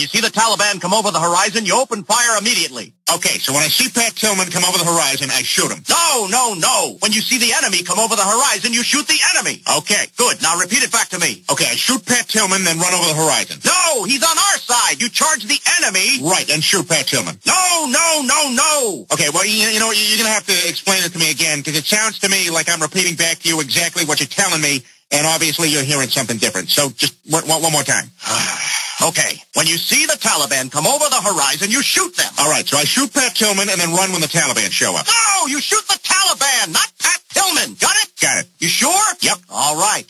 When 0.00 0.08
you 0.08 0.16
see 0.16 0.24
the 0.24 0.32
Taliban 0.32 0.80
come 0.80 0.96
over 0.96 1.12
the 1.12 1.20
horizon, 1.20 1.68
you 1.68 1.76
open 1.76 2.04
fire 2.04 2.40
immediately. 2.40 2.96
Okay, 3.12 3.36
so 3.36 3.52
when 3.52 3.60
I 3.60 3.68
see 3.68 3.92
Pat 3.92 4.16
Tillman 4.16 4.48
come 4.48 4.64
over 4.64 4.80
the 4.80 4.88
horizon, 4.88 5.28
I 5.28 5.44
shoot 5.44 5.68
him. 5.68 5.84
No, 5.92 6.24
no, 6.24 6.56
no. 6.56 6.96
When 7.04 7.12
you 7.12 7.20
see 7.20 7.36
the 7.36 7.52
enemy 7.52 7.84
come 7.84 8.00
over 8.00 8.16
the 8.16 8.24
horizon, 8.24 8.72
you 8.72 8.80
shoot 8.82 9.04
the 9.04 9.20
enemy. 9.36 9.60
Okay. 9.76 10.08
Good. 10.16 10.40
Now 10.40 10.56
repeat 10.56 10.80
it 10.80 10.88
back 10.88 11.12
to 11.12 11.20
me. 11.20 11.44
Okay, 11.52 11.68
I 11.68 11.76
shoot 11.76 12.00
Pat 12.06 12.32
Tillman, 12.32 12.64
then 12.64 12.80
run 12.80 12.96
over 12.96 13.12
the 13.12 13.18
horizon. 13.20 13.60
No, 13.60 14.04
he's 14.08 14.24
on 14.24 14.32
our 14.32 14.56
side. 14.56 15.04
You 15.04 15.12
charge 15.12 15.44
the 15.44 15.60
enemy. 15.84 16.24
Right, 16.24 16.48
and 16.48 16.64
shoot 16.64 16.88
Pat 16.88 17.04
Tillman. 17.04 17.36
No, 17.44 17.84
no, 17.92 18.24
no, 18.24 18.56
no. 18.56 19.04
Okay, 19.12 19.28
well, 19.28 19.44
you, 19.44 19.68
you 19.68 19.84
know, 19.84 19.92
you're 19.92 20.16
going 20.16 20.32
to 20.32 20.32
have 20.32 20.48
to 20.48 20.56
explain 20.64 21.04
it 21.04 21.12
to 21.12 21.18
me 21.20 21.28
again, 21.30 21.60
because 21.60 21.76
it 21.76 21.84
sounds 21.84 22.16
to 22.24 22.30
me 22.32 22.48
like 22.48 22.72
I'm 22.72 22.80
repeating 22.80 23.20
back 23.20 23.44
to 23.44 23.52
you 23.52 23.60
exactly 23.60 24.08
what 24.08 24.16
you're 24.16 24.32
telling 24.32 24.64
me, 24.64 24.80
and 25.10 25.26
obviously 25.26 25.68
you're 25.68 25.82
hearing 25.84 26.08
something 26.08 26.36
different. 26.38 26.68
So 26.70 26.90
just 26.90 27.14
one, 27.28 27.46
one, 27.48 27.62
one 27.62 27.72
more 27.72 27.82
time. 27.82 28.10
Okay. 29.02 29.40
When 29.54 29.66
you 29.66 29.78
see 29.78 30.04
the 30.04 30.12
Taliban 30.12 30.70
come 30.70 30.86
over 30.86 31.06
the 31.08 31.22
horizon, 31.24 31.70
you 31.70 31.80
shoot 31.82 32.14
them. 32.16 32.30
All 32.38 32.50
right, 32.50 32.68
so 32.68 32.76
I 32.76 32.84
shoot 32.84 33.10
Pat 33.14 33.34
Tillman 33.34 33.70
and 33.70 33.80
then 33.80 33.94
run 33.94 34.12
when 34.12 34.20
the 34.20 34.26
Taliban 34.26 34.70
show 34.70 34.94
up. 34.94 35.06
No, 35.06 35.46
you 35.46 35.58
shoot 35.58 35.82
the 35.88 35.98
Taliban, 36.02 36.70
not 36.74 36.92
Pat 36.98 37.20
Tillman. 37.30 37.76
Got 37.80 37.96
it? 37.96 38.12
Got 38.20 38.44
it. 38.44 38.50
You 38.58 38.68
sure? 38.68 38.92
Yep. 39.22 39.38
All 39.48 39.76
right. 39.76 40.04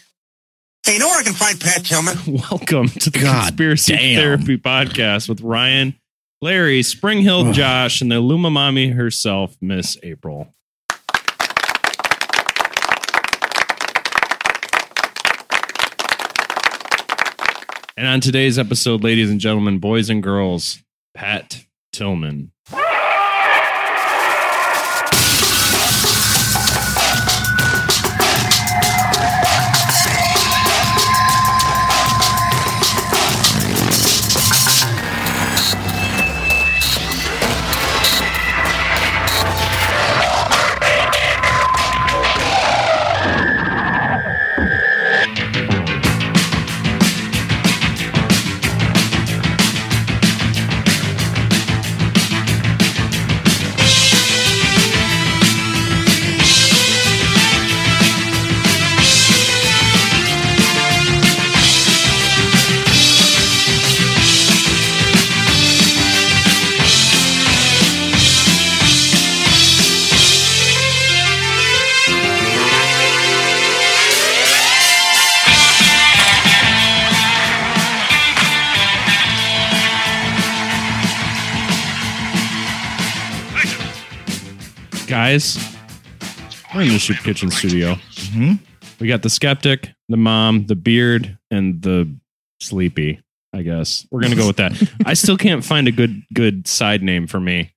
Hey, 0.84 0.95
you 0.95 0.98
know 0.98 1.07
where 1.07 1.21
I 1.21 1.23
can 1.23 1.35
find 1.35 1.60
Pat 1.60 1.85
Tillman? 1.85 2.16
Welcome 2.51 2.88
to 2.88 3.10
the 3.10 3.21
God 3.21 3.46
Conspiracy 3.46 3.93
damn. 3.95 4.21
Therapy 4.21 4.59
Podcast 4.59 5.29
with 5.29 5.41
Ryan, 5.41 5.95
Larry, 6.43 6.82
Springhill, 6.82 7.52
Josh, 7.52 8.01
and 8.01 8.10
the 8.10 8.16
Lumamami 8.16 8.93
herself, 8.95 9.57
Miss 9.60 9.98
April. 10.02 10.52
And 18.00 18.09
on 18.09 18.22
today's 18.22 18.59
episode, 18.59 19.04
ladies 19.04 19.30
and 19.30 19.38
gentlemen, 19.38 19.78
boys 19.78 20.09
and 20.09 20.22
girls, 20.22 20.78
Pat 21.12 21.66
Tillman. 21.92 22.50
Guys, 85.31 85.56
we're 86.75 86.82
in 86.82 86.88
the 86.88 86.98
Soup 86.98 87.16
Kitchen 87.19 87.53
studio. 87.53 87.94
Mhm. 87.94 88.58
We 88.98 89.06
got 89.06 89.22
the 89.22 89.30
skeptic, 89.30 89.91
the 90.08 90.16
mom, 90.16 90.66
the 90.66 90.74
beard, 90.74 91.38
and 91.52 91.80
the 91.82 92.12
sleepy. 92.60 93.20
I 93.52 93.62
guess 93.62 94.08
we're 94.10 94.22
gonna 94.22 94.34
go 94.34 94.48
with 94.48 94.56
that. 94.56 94.72
I 95.06 95.14
still 95.14 95.36
can't 95.36 95.64
find 95.64 95.86
a 95.86 95.92
good 95.92 96.20
good 96.34 96.66
side 96.66 97.04
name 97.04 97.28
for 97.28 97.38
me, 97.38 97.70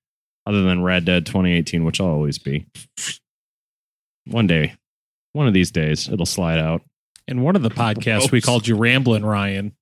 other 0.47 0.63
than 0.63 0.81
Rad 0.81 1.05
Dead 1.05 1.27
2018, 1.27 1.83
which 1.85 2.01
I'll 2.01 2.07
always 2.07 2.39
be. 2.39 2.65
One 4.25 4.47
day, 4.47 4.73
one 5.33 5.47
of 5.47 5.53
these 5.53 5.69
days, 5.69 6.09
it'll 6.09 6.25
slide 6.25 6.57
out. 6.57 6.81
In 7.27 7.43
one 7.43 7.55
of 7.55 7.61
the 7.61 7.69
podcasts, 7.69 8.31
we 8.31 8.41
called 8.41 8.67
you 8.67 8.75
Ramblin' 8.75 9.23
Ryan. 9.23 9.73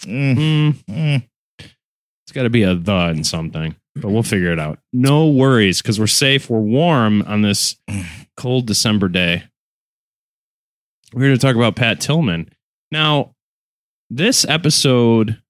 Mm, 0.00 0.34
Mm, 0.36 0.72
mm. 0.90 1.28
it's 1.60 2.32
got 2.32 2.42
to 2.42 2.50
be 2.50 2.64
a 2.64 2.74
the 2.74 3.10
in 3.10 3.22
something, 3.22 3.76
but 4.00 4.10
we'll 4.10 4.22
figure 4.22 4.52
it 4.52 4.58
out. 4.58 4.78
No 4.92 5.28
worries, 5.28 5.80
because 5.82 5.98
we're 6.00 6.06
safe. 6.06 6.48
We're 6.50 6.60
warm 6.60 7.22
on 7.22 7.42
this 7.42 7.76
cold 8.36 8.66
December 8.66 9.08
day. 9.08 9.44
We're 11.12 11.26
here 11.26 11.34
to 11.34 11.38
talk 11.38 11.56
about 11.56 11.76
Pat 11.76 12.00
Tillman. 12.00 12.50
Now, 12.92 13.34
this 14.10 14.44
episode 14.46 15.40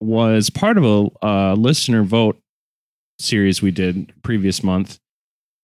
was 0.00 0.50
part 0.50 0.78
of 0.78 0.84
a 0.84 1.26
uh, 1.26 1.54
listener 1.54 2.02
vote 2.02 2.38
series 3.18 3.62
we 3.62 3.70
did 3.70 4.12
previous 4.22 4.62
month, 4.62 4.98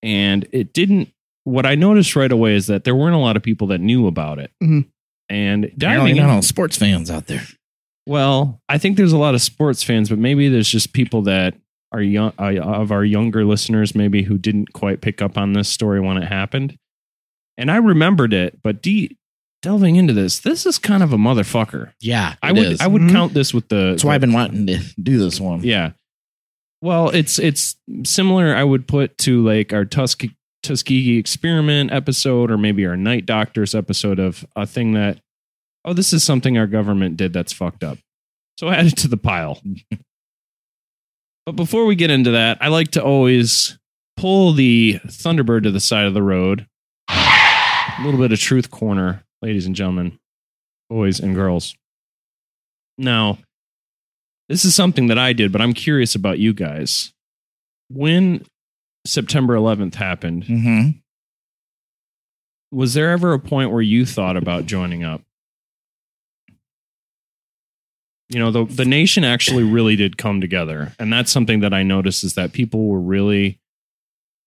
and 0.03 0.47
it 0.51 0.73
didn't. 0.73 1.09
What 1.43 1.65
I 1.65 1.75
noticed 1.75 2.15
right 2.15 2.31
away 2.31 2.55
is 2.55 2.67
that 2.67 2.83
there 2.83 2.95
weren't 2.95 3.15
a 3.15 3.19
lot 3.19 3.35
of 3.35 3.43
people 3.43 3.67
that 3.67 3.79
knew 3.81 4.07
about 4.07 4.39
it, 4.39 4.51
Mhm. 4.61 4.85
and 5.29 5.65
Apparently 5.65 6.11
diving 6.11 6.15
not 6.17 6.29
in- 6.29 6.35
all 6.35 6.41
sports 6.41 6.77
fans 6.77 7.09
out 7.09 7.27
there. 7.27 7.45
well, 8.05 8.61
I 8.69 8.77
think 8.77 8.97
there's 8.97 9.11
a 9.13 9.17
lot 9.17 9.33
of 9.35 9.41
sports 9.41 9.83
fans, 9.83 10.09
but 10.09 10.17
maybe 10.19 10.49
there's 10.49 10.69
just 10.69 10.93
people 10.93 11.23
that 11.23 11.55
are 11.91 12.01
young 12.01 12.33
uh, 12.39 12.53
of 12.61 12.91
our 12.91 13.03
younger 13.03 13.43
listeners, 13.45 13.93
maybe 13.95 14.23
who 14.23 14.37
didn't 14.37 14.73
quite 14.73 15.01
pick 15.01 15.21
up 15.21 15.37
on 15.37 15.53
this 15.53 15.69
story 15.69 15.99
when 15.99 16.17
it 16.17 16.27
happened. 16.27 16.77
And 17.57 17.69
I 17.69 17.77
remembered 17.77 18.33
it, 18.33 18.61
but 18.63 18.81
de- 18.81 19.15
delving 19.61 19.95
into 19.97 20.13
this, 20.13 20.39
this 20.39 20.65
is 20.65 20.77
kind 20.79 21.03
of 21.03 21.13
a 21.13 21.17
motherfucker. 21.17 21.91
Yeah, 21.99 22.35
I 22.41 22.51
would 22.53 22.63
is. 22.63 22.81
I 22.81 22.87
would 22.87 23.01
Mhm. 23.03 23.11
count 23.11 23.33
this 23.33 23.53
with 23.53 23.67
the. 23.69 23.91
That's 23.91 24.03
why 24.03 24.15
I've 24.15 24.21
been 24.21 24.33
wanting 24.33 24.67
to 24.67 24.79
do 25.01 25.17
this 25.19 25.39
one. 25.39 25.63
yeah. 25.63 25.91
Well, 26.81 27.09
it's 27.09 27.37
it's 27.37 27.75
similar. 28.05 28.55
I 28.55 28.63
would 28.63 28.87
put 28.87 29.15
to 29.19 29.43
like 29.45 29.71
our 29.73 29.85
Tuske- 29.85 30.33
Tuskegee 30.63 31.17
experiment 31.19 31.91
episode, 31.91 32.49
or 32.49 32.57
maybe 32.57 32.85
our 32.87 32.97
Night 32.97 33.25
Doctors 33.27 33.75
episode 33.75 34.17
of 34.17 34.45
a 34.55 34.65
thing 34.65 34.93
that 34.93 35.19
oh, 35.85 35.93
this 35.93 36.13
is 36.13 36.23
something 36.23 36.57
our 36.57 36.67
government 36.67 37.17
did 37.17 37.33
that's 37.33 37.53
fucked 37.53 37.83
up. 37.83 37.97
So 38.59 38.69
add 38.69 38.85
it 38.87 38.97
to 38.97 39.07
the 39.07 39.17
pile. 39.17 39.61
but 41.45 41.55
before 41.55 41.85
we 41.85 41.95
get 41.95 42.09
into 42.09 42.31
that, 42.31 42.57
I 42.61 42.67
like 42.67 42.91
to 42.91 43.03
always 43.03 43.77
pull 44.17 44.53
the 44.53 44.99
Thunderbird 45.07 45.63
to 45.63 45.71
the 45.71 45.79
side 45.79 46.05
of 46.05 46.13
the 46.13 46.23
road. 46.23 46.67
A 47.09 48.03
little 48.03 48.19
bit 48.19 48.31
of 48.31 48.39
truth 48.39 48.71
corner, 48.71 49.23
ladies 49.41 49.65
and 49.65 49.75
gentlemen, 49.75 50.19
boys 50.89 51.19
and 51.19 51.35
girls. 51.35 51.75
Now, 52.97 53.39
this 54.49 54.65
is 54.65 54.75
something 54.75 55.07
that 55.07 55.17
I 55.17 55.33
did, 55.33 55.51
but 55.51 55.61
I'm 55.61 55.73
curious 55.73 56.15
about 56.15 56.39
you 56.39 56.53
guys. 56.53 57.13
When 57.89 58.45
September 59.05 59.55
11th 59.55 59.95
happened, 59.95 60.45
hmm 60.45 60.89
was 62.71 62.93
there 62.93 63.11
ever 63.11 63.33
a 63.33 63.39
point 63.39 63.71
where 63.71 63.81
you 63.81 64.05
thought 64.05 64.37
about 64.37 64.65
joining 64.65 65.03
up? 65.03 65.21
You 68.31 68.39
know, 68.39 68.51
the 68.51 68.65
the 68.65 68.85
nation 68.85 69.23
actually 69.23 69.63
really 69.63 69.95
did 69.95 70.17
come 70.17 70.39
together, 70.41 70.93
and 70.99 71.11
that's 71.11 71.31
something 71.31 71.59
that 71.61 71.73
I 71.73 71.83
noticed 71.83 72.23
is 72.23 72.35
that 72.35 72.53
people 72.53 72.87
were 72.87 72.99
really 73.01 73.59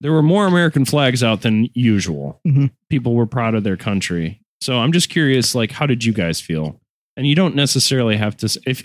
there 0.00 0.12
were 0.12 0.22
more 0.22 0.46
American 0.46 0.84
flags 0.84 1.22
out 1.22 1.42
than 1.42 1.68
usual. 1.74 2.40
Mhm. 2.46 2.70
People 2.90 3.14
were 3.14 3.26
proud 3.26 3.54
of 3.54 3.62
their 3.62 3.76
country. 3.76 4.40
So 4.60 4.78
I'm 4.78 4.92
just 4.92 5.08
curious, 5.08 5.54
like, 5.54 5.70
how 5.70 5.86
did 5.86 6.04
you 6.04 6.12
guys 6.12 6.40
feel? 6.40 6.80
And 7.16 7.26
you 7.26 7.34
don't 7.34 7.54
necessarily 7.54 8.16
have 8.16 8.36
to. 8.38 8.60
If 8.66 8.84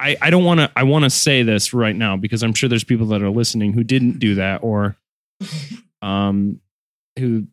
I, 0.00 0.16
I 0.20 0.30
don't 0.30 0.42
want 0.44 0.60
to, 0.60 0.70
I 0.74 0.84
want 0.84 1.04
to 1.04 1.10
say 1.10 1.42
this 1.42 1.72
right 1.74 1.94
now 1.94 2.16
because 2.16 2.42
I'm 2.42 2.54
sure 2.54 2.68
there's 2.68 2.82
people 2.84 3.06
that 3.08 3.22
are 3.22 3.30
listening 3.30 3.72
who 3.72 3.84
didn't 3.84 4.18
do 4.18 4.36
that 4.36 4.62
or, 4.64 4.96
um, 6.00 6.60
who 7.18 7.46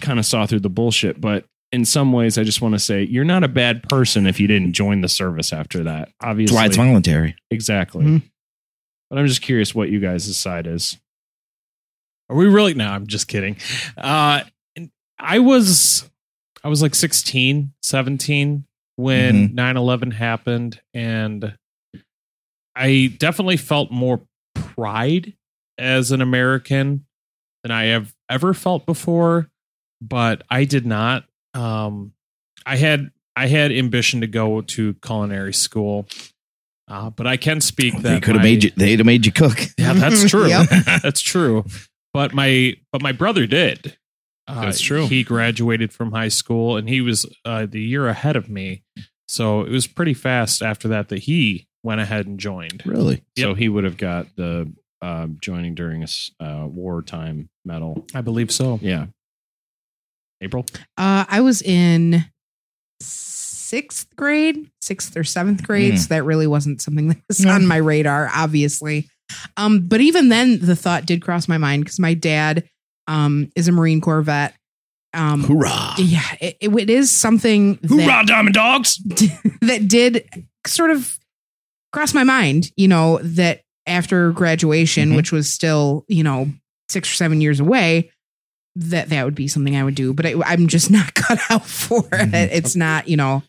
kind 0.00 0.18
of 0.18 0.26
saw 0.26 0.46
through 0.46 0.60
the 0.60 0.68
bullshit. 0.70 1.20
But 1.20 1.46
in 1.72 1.84
some 1.84 2.12
ways, 2.12 2.38
I 2.38 2.44
just 2.44 2.60
want 2.62 2.74
to 2.74 2.78
say 2.78 3.02
you're 3.02 3.24
not 3.24 3.42
a 3.44 3.48
bad 3.48 3.82
person 3.88 4.26
if 4.26 4.38
you 4.40 4.46
didn't 4.46 4.72
join 4.72 5.00
the 5.00 5.08
service 5.08 5.52
after 5.52 5.82
that. 5.84 6.10
Obviously, 6.20 6.22
That's 6.22 6.30
Obviously, 6.30 6.56
why 6.56 6.66
it's 6.66 6.76
voluntary. 6.76 7.36
exactly. 7.50 8.04
Mhm. 8.04 8.22
But 9.10 9.18
I'm 9.18 9.26
just 9.26 9.42
curious 9.42 9.74
what 9.74 9.88
you 9.90 10.00
guys' 10.00 10.36
side 10.36 10.66
is. 10.66 10.96
Are 12.28 12.36
we 12.36 12.46
really? 12.46 12.74
No, 12.74 12.88
I'm 12.88 13.06
just 13.06 13.28
kidding. 13.28 13.56
Uh, 13.96 14.42
I 15.18 15.38
was, 15.38 16.08
I 16.64 16.68
was 16.68 16.82
like 16.82 16.94
16, 16.94 17.72
17 17.82 18.64
when 18.96 19.54
9 19.54 19.76
11 19.76 20.10
happened. 20.10 20.80
And 20.92 21.56
I 22.74 23.14
definitely 23.18 23.56
felt 23.58 23.90
more 23.90 24.22
pride 24.54 25.34
as 25.78 26.10
an 26.10 26.20
American 26.20 27.06
than 27.62 27.70
I 27.70 27.84
have 27.86 28.14
ever 28.28 28.54
felt 28.54 28.86
before. 28.86 29.48
But 30.00 30.42
I 30.50 30.64
did 30.64 30.84
not. 30.84 31.24
Um, 31.56 32.12
I 32.64 32.76
had, 32.76 33.10
I 33.34 33.46
had 33.46 33.72
ambition 33.72 34.20
to 34.20 34.26
go 34.26 34.60
to 34.62 34.94
culinary 34.94 35.54
school. 35.54 36.08
Uh, 36.88 37.10
but 37.10 37.26
I 37.26 37.36
can 37.36 37.60
speak 37.60 37.94
that 37.94 38.02
They 38.02 38.20
could 38.20 38.36
have 38.36 38.44
made 38.44 38.62
you. 38.62 38.70
They'd 38.76 39.00
have 39.00 39.06
made 39.06 39.26
you 39.26 39.32
cook. 39.32 39.58
Yeah, 39.78 39.92
that's 39.94 40.24
true. 40.30 40.46
Yep. 40.46 40.68
That's 41.02 41.20
true. 41.20 41.64
But 42.14 42.32
my 42.32 42.74
but 42.92 43.02
my 43.02 43.12
brother 43.12 43.46
did. 43.46 43.96
Uh, 44.48 44.62
That's 44.66 44.80
true. 44.80 45.06
He 45.06 45.24
graduated 45.24 45.92
from 45.92 46.12
high 46.12 46.28
school, 46.28 46.76
and 46.76 46.88
he 46.88 47.00
was 47.00 47.26
uh, 47.44 47.66
the 47.66 47.80
year 47.80 48.06
ahead 48.06 48.36
of 48.36 48.48
me. 48.48 48.84
So 49.28 49.62
it 49.62 49.70
was 49.70 49.86
pretty 49.88 50.14
fast 50.14 50.62
after 50.62 50.86
that 50.88 51.08
that 51.08 51.18
he 51.24 51.66
went 51.82 52.00
ahead 52.00 52.26
and 52.26 52.38
joined. 52.38 52.82
Really? 52.86 53.24
So 53.36 53.54
he 53.54 53.68
would 53.68 53.84
have 53.84 53.96
got 53.96 54.34
the 54.36 54.72
uh, 55.02 55.26
joining 55.40 55.74
during 55.74 56.04
a 56.04 56.44
uh, 56.44 56.66
wartime 56.66 57.48
medal. 57.64 58.06
I 58.14 58.20
believe 58.20 58.50
so. 58.52 58.78
Yeah. 58.80 59.06
April. 60.40 60.66
Uh, 60.96 61.24
I 61.28 61.40
was 61.40 61.62
in 61.62 62.24
sixth 63.00 64.06
grade, 64.16 64.70
sixth 64.80 65.16
or 65.16 65.24
seventh 65.24 65.62
grade. 65.62 65.94
Mm. 65.94 65.98
So 65.98 66.08
that 66.08 66.24
really 66.24 66.46
wasn't 66.46 66.80
something 66.80 67.08
that 67.10 67.18
was 67.28 67.40
No. 67.40 67.52
on 67.52 67.66
my 67.66 67.76
radar, 67.76 68.30
obviously. 68.34 69.08
Um, 69.56 69.86
but 69.88 70.00
even 70.00 70.28
then, 70.28 70.60
the 70.60 70.76
thought 70.76 71.04
did 71.06 71.20
cross 71.22 71.48
my 71.48 71.58
mind 71.58 71.84
because 71.84 71.98
my 71.98 72.14
dad 72.14 72.68
um, 73.08 73.50
is 73.56 73.68
a 73.68 73.72
Marine 73.72 74.00
Corps 74.00 74.22
vet. 74.22 74.54
Um, 75.14 75.42
Hoorah! 75.44 75.94
yeah, 75.98 76.20
it, 76.40 76.56
it, 76.60 76.68
it 76.74 76.90
is 76.90 77.10
something 77.10 77.78
that, 77.82 78.26
Diamond 78.26 78.54
Dogs! 78.54 78.98
that 79.62 79.88
did 79.88 80.28
sort 80.66 80.90
of 80.90 81.18
cross 81.92 82.12
my 82.12 82.24
mind, 82.24 82.70
you 82.76 82.86
know, 82.86 83.18
that 83.22 83.62
after 83.86 84.32
graduation, 84.32 85.10
Mhm. 85.12 85.16
which 85.16 85.32
was 85.32 85.50
still, 85.50 86.04
you 86.08 86.22
know, 86.22 86.50
six 86.90 87.10
or 87.10 87.14
seven 87.14 87.40
years 87.40 87.60
away, 87.60 88.10
that 88.76 89.08
that 89.08 89.24
would 89.24 89.34
be 89.34 89.48
something 89.48 89.74
I 89.76 89.82
would 89.84 89.94
do. 89.94 90.12
But 90.12 90.26
I, 90.26 90.34
I'm 90.44 90.66
just 90.68 90.90
not 90.92 91.14
cut 91.14 91.38
out 91.50 91.66
for 91.66 92.02
Mhm. 92.02 92.34
it. 92.34 92.52
It's 92.52 92.76
not, 92.76 93.08
you 93.08 93.16
know, 93.16 93.42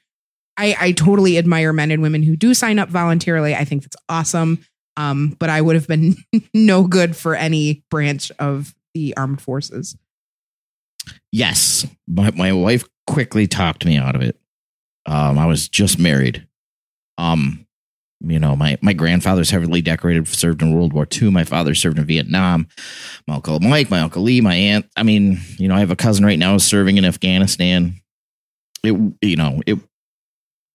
I, 0.57 0.75
I 0.79 0.91
totally 0.93 1.37
admire 1.37 1.71
men 1.73 1.91
and 1.91 2.01
women 2.01 2.23
who 2.23 2.35
do 2.35 2.53
sign 2.55 2.79
up 2.79 2.89
voluntarily. 2.89 3.53
I 3.53 3.63
think 3.65 3.83
that's 3.83 3.95
awesome. 4.09 4.65
Um, 4.95 5.35
but 5.37 5.49
I 5.51 5.61
would 5.61 5.75
have 5.75 5.87
been 5.87 6.15
no 6.55 6.83
good 6.87 7.15
for 7.15 7.35
any 7.35 7.83
branch 7.91 8.31
of 8.39 8.73
the 8.95 9.15
armed 9.15 9.41
forces. 9.41 9.95
Yes, 11.31 11.85
my 12.07 12.31
my 12.31 12.51
wife 12.53 12.83
quickly 13.05 13.45
talked 13.45 13.85
me 13.85 13.97
out 13.97 14.15
of 14.15 14.21
it. 14.23 14.39
Um, 15.05 15.37
I 15.37 15.45
was 15.45 15.69
just 15.69 15.99
married. 15.99 16.47
Um, 17.19 17.66
you 18.25 18.39
know, 18.39 18.55
my 18.55 18.77
my 18.81 18.93
grandfather's 18.93 19.49
heavily 19.51 19.81
decorated, 19.81 20.27
served 20.27 20.61
in 20.61 20.73
World 20.73 20.93
War 20.93 21.07
II. 21.11 21.29
My 21.31 21.43
father 21.43 21.75
served 21.75 21.99
in 21.99 22.05
Vietnam. 22.05 22.67
My 23.27 23.35
uncle 23.35 23.59
Mike, 23.59 23.89
my 23.89 23.99
uncle 23.99 24.23
Lee, 24.23 24.41
my 24.41 24.55
aunt. 24.55 24.87
I 24.95 25.03
mean, 25.03 25.39
you 25.57 25.67
know, 25.67 25.75
I 25.75 25.79
have 25.79 25.91
a 25.91 25.95
cousin 25.95 26.25
right 26.25 26.39
now 26.39 26.57
serving 26.57 26.97
in 26.97 27.05
Afghanistan. 27.05 27.95
It, 28.83 28.93
you 29.21 29.35
know, 29.35 29.61
it 29.65 29.77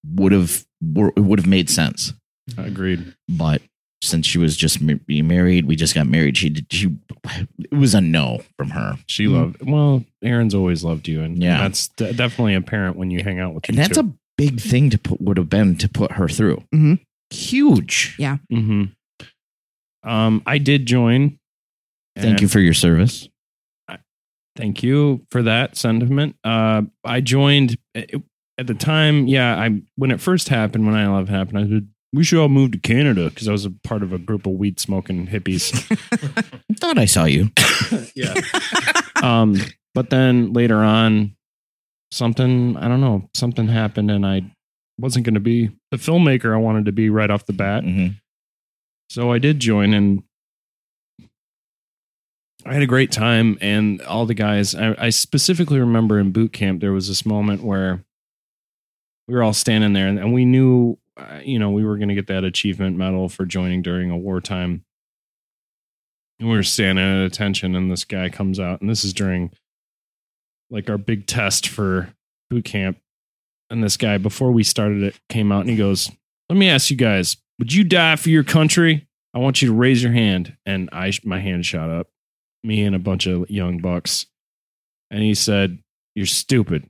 would 0.07 0.33
have 0.33 0.65
it 1.17 1.21
would 1.21 1.39
have 1.39 1.47
made 1.49 1.71
sense, 1.71 2.13
I 2.59 2.65
Agreed. 2.67 3.15
but 3.29 3.63
since 4.03 4.27
she 4.27 4.37
was 4.39 4.57
just 4.57 4.81
ma- 4.81 4.95
being 5.07 5.29
married, 5.29 5.65
we 5.65 5.77
just 5.77 5.95
got 5.95 6.09
married. 6.09 6.37
She 6.37 6.49
did. 6.49 6.67
She 6.73 6.89
it 7.71 7.75
was 7.75 7.95
a 7.95 8.01
no 8.01 8.43
from 8.59 8.71
her. 8.71 8.99
She 9.07 9.27
Mhm. 9.27 9.33
loved, 9.33 9.57
well, 9.63 10.05
Aaron's 10.25 10.55
always 10.55 10.83
loved 10.83 11.07
you. 11.07 11.23
And 11.23 11.41
Yeah. 11.41 11.59
that's 11.59 11.87
de- 11.89 12.13
definitely 12.13 12.55
apparent 12.55 12.97
when 12.97 13.13
you 13.13 13.23
hang 13.23 13.39
out 13.39 13.55
with 13.55 13.69
and 13.69 13.77
you 13.77 13.83
that's 13.85 13.97
a 13.97 14.13
big 14.37 14.61
thing 14.61 14.91
to 14.91 14.99
put 14.99 15.21
would 15.21 15.37
have 15.37 15.49
been 15.49 15.77
to 15.77 15.89
put 15.89 16.13
her 16.13 16.29
through. 16.29 16.65
Mhm. 16.75 16.99
Huge. 17.33 18.17
hmm 18.51 18.85
Um, 20.05 20.43
I 20.47 20.59
did 20.59 20.87
join. 20.87 21.39
Thank 22.17 22.41
you 22.41 22.49
for 22.49 22.61
your 22.61 22.75
service. 22.75 23.29
Thank 24.55 24.83
you 24.83 25.27
for 25.31 25.43
that 25.45 25.77
sentiment. 25.79 26.37
Uh, 26.45 26.83
I 27.05 27.21
joined 27.23 27.79
it- 27.95 28.21
at 28.59 28.67
the 28.67 28.75
time. 28.75 29.27
Yeah, 29.27 29.57
I 29.59 29.81
when 29.97 30.11
it 30.11 30.21
first 30.21 30.51
happened, 30.51 30.85
when 30.85 30.95
9/11 30.95 31.29
happened, 31.29 31.59
I 31.59 31.67
said 31.69 31.89
we 32.13 32.23
should 32.23 32.39
all 32.39 32.51
move 32.51 32.73
to 32.73 32.79
Canada 32.79 33.31
because 33.31 33.49
I 33.49 33.53
was 33.53 33.65
a 33.65 33.71
part 33.71 34.03
of 34.03 34.13
a 34.13 34.19
group 34.19 34.45
of 34.47 34.53
weed 34.53 34.79
smoking 34.79 35.27
hippies. 35.27 35.73
I 36.71 36.75
thought 36.79 36.99
I 36.99 37.07
saw 37.07 37.25
you. 37.25 37.51
yeah. 38.15 38.35
um, 39.23 39.57
but 39.95 40.11
then 40.11 40.53
later 40.53 40.77
on, 40.85 41.35
something 42.11 42.77
I 42.77 42.89
don't 42.89 43.01
know, 43.01 43.31
something 43.33 43.69
happened, 43.69 44.11
and 44.11 44.27
I 44.27 44.43
wasn't 44.99 45.25
going 45.25 45.35
to 45.35 45.41
be 45.41 45.71
the 45.91 45.97
filmmaker 45.97 46.55
I 46.55 46.59
wanted 46.59 46.85
to 46.87 46.93
be 46.93 47.11
right 47.11 47.31
off 47.31 47.47
the 47.47 47.53
bat. 47.53 47.85
Mhm. 47.85 48.17
So 49.11 49.33
I 49.33 49.39
did 49.39 49.61
join, 49.61 49.93
and 49.95 50.23
I 52.65 52.75
had 52.75 52.83
a 52.83 52.87
great 52.87 53.11
time. 53.11 53.59
And 53.61 54.01
all 54.03 54.25
the 54.27 54.35
guys, 54.35 54.75
I, 54.75 54.95
I 54.99 55.09
specifically 55.11 55.81
remember 55.81 56.19
in 56.19 56.31
boot 56.33 56.53
camp, 56.53 56.81
there 56.81 56.93
was 56.93 57.09
this 57.09 57.27
moment 57.27 57.63
where 57.63 58.05
we 59.29 59.35
were 59.35 59.43
all 59.43 59.53
standing 59.53 59.93
there, 59.93 60.09
and, 60.09 60.19
and 60.19 60.33
we 60.33 60.45
knew, 60.45 60.99
uh, 61.17 61.41
you 61.45 61.59
know, 61.59 61.71
we 61.71 61.85
were 61.85 61.97
going 61.97 62.09
to 62.09 62.15
get 62.15 62.29
that 62.29 62.45
achievement 62.45 62.97
medal 62.97 63.29
for 63.29 63.45
joining 63.45 63.83
during 63.83 64.11
a 64.11 64.17
wartime. 64.17 64.85
And 66.39 66.49
we 66.49 66.57
were 66.57 66.63
standing 66.63 67.05
at 67.05 67.27
attention, 67.27 67.77
and 67.77 67.91
this 67.91 68.05
guy 68.05 68.29
comes 68.29 68.59
out, 68.59 68.81
and 68.81 68.89
this 68.89 69.05
is 69.05 69.13
during 69.13 69.51
like 70.71 70.89
our 70.89 70.99
big 70.99 71.27
test 71.27 71.69
for 71.69 72.15
boot 72.49 72.65
camp. 72.65 72.99
And 73.73 73.83
this 73.83 73.97
guy, 73.97 74.19
before 74.19 74.53
we 74.53 74.63
started 74.65 75.03
it, 75.03 75.19
came 75.31 75.51
out 75.51 75.63
and 75.63 75.71
he 75.71 75.77
goes, 75.77 76.11
Let 76.51 76.57
me 76.59 76.69
ask 76.69 76.91
you 76.91 76.97
guys, 76.97 77.39
would 77.59 77.73
you 77.73 77.85
die 77.85 78.17
for 78.17 78.29
your 78.29 78.45
country? 78.45 79.09
I 79.35 79.39
want 79.39 79.63
you 79.63 79.69
to 79.69 79.75
raise 79.75 80.03
your 80.03 80.13
hand. 80.13 80.57
And 80.67 80.91
I, 80.93 81.11
my 81.25 81.41
hand 81.41 81.65
shot 81.65 81.89
up, 81.89 82.09
me 82.63 82.85
and 82.85 82.95
a 82.95 82.99
bunch 82.99 83.27
of 83.27 83.49
young 83.51 83.79
bucks. 83.79 84.27
And 85.11 85.23
he 85.23 85.35
said, 85.35 85.79
You're 86.15 86.27
stupid. 86.27 86.89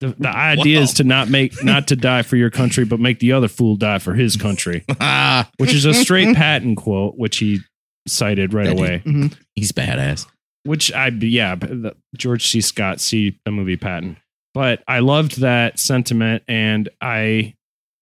The, 0.00 0.08
the 0.18 0.28
idea 0.36 0.80
is 0.80 0.94
to 0.94 1.04
not 1.04 1.28
make, 1.28 1.62
not 1.62 1.86
to 1.88 1.96
die 1.96 2.22
for 2.22 2.34
your 2.36 2.50
country, 2.50 2.84
but 2.84 2.98
make 2.98 3.20
the 3.20 3.30
other 3.32 3.48
fool 3.48 3.76
die 3.76 4.00
for 4.00 4.12
his 4.14 4.36
country, 4.36 4.84
Ah, 5.00 5.48
which 5.58 5.72
is 5.72 5.84
a 5.84 5.94
straight 5.94 6.34
Patton 6.36 6.74
quote, 6.74 7.14
which 7.16 7.36
he 7.38 7.60
cited 8.08 8.52
right 8.52 8.66
That 8.66 8.76
he- 8.76 8.82
away. 8.82 9.02
Mhm. 9.06 9.36
he's 9.54 9.70
badass. 9.70 10.26
Which 10.64 10.92
I, 10.92 11.08
yeah, 11.08 11.54
the- 11.54 11.94
George 12.16 12.44
C. 12.48 12.60
Scott, 12.60 13.00
see 13.00 13.38
the 13.44 13.52
movie 13.52 13.76
Patton. 13.76 14.16
But 14.54 14.82
I 14.86 15.00
loved 15.00 15.40
that 15.40 15.78
sentiment 15.78 16.44
and 16.46 16.88
I 17.00 17.54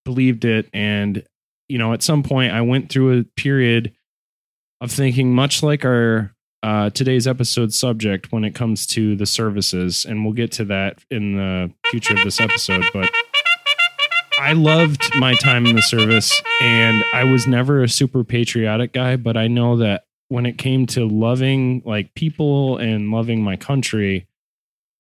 believed 0.05 0.45
it. 0.45 0.69
And, 0.73 1.25
you 1.69 1.79
know, 1.79 1.93
at 1.95 2.03
some 2.03 2.23
point 2.23 2.53
I 2.53 2.61
went 2.61 2.91
through 2.91 3.21
a 3.21 3.25
period 3.25 3.93
of 4.81 4.93
thinking, 4.93 5.35
much 5.35 5.63
like 5.63 5.85
our 5.85 6.35
uh, 6.63 6.91
today's 6.91 7.27
episode 7.27 7.73
subject 7.73 8.31
when 8.31 8.45
it 8.45 8.55
comes 8.55 8.87
to 8.89 9.17
the 9.17 9.27
services. 9.27 10.05
And 10.05 10.25
we'll 10.25 10.35
get 10.35 10.53
to 10.53 10.67
that 10.67 10.99
in 11.11 11.37
the 11.37 11.73
future 11.91 12.15
of 12.15 12.23
this 12.23 12.41
episode. 12.41 12.85
But 12.93 13.11
I 14.39 14.53
loved 14.53 15.17
my 15.17 15.35
time 15.35 15.67
in 15.67 15.77
the 15.77 15.83
service 15.83 16.43
and 16.61 17.05
I 17.15 17.25
was 17.25 17.47
never 17.47 17.83
a 17.83 17.89
super 17.89 18.25
patriotic 18.25 18.93
guy, 18.93 19.17
but 19.17 19.37
I 19.37 19.47
know 19.47 19.77
that 19.79 20.05
when 20.29 20.47
it 20.47 20.59
came 20.59 20.87
to 20.87 21.07
loving 21.07 21.83
like 21.85 22.15
people 22.15 22.77
and 22.79 23.11
loving 23.11 23.43
my 23.43 23.57
country, 23.57 24.27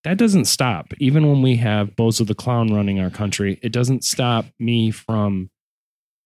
that 0.04 0.18
doesn't 0.18 0.46
stop. 0.46 0.92
Even 0.98 1.28
when 1.28 1.42
we 1.42 1.56
have 1.56 1.94
Bozo 1.96 2.26
the 2.26 2.34
Clown 2.34 2.74
running 2.74 3.00
our 3.00 3.10
country, 3.10 3.58
it 3.62 3.72
doesn't 3.72 4.04
stop 4.04 4.46
me 4.58 4.90
from 4.90 5.50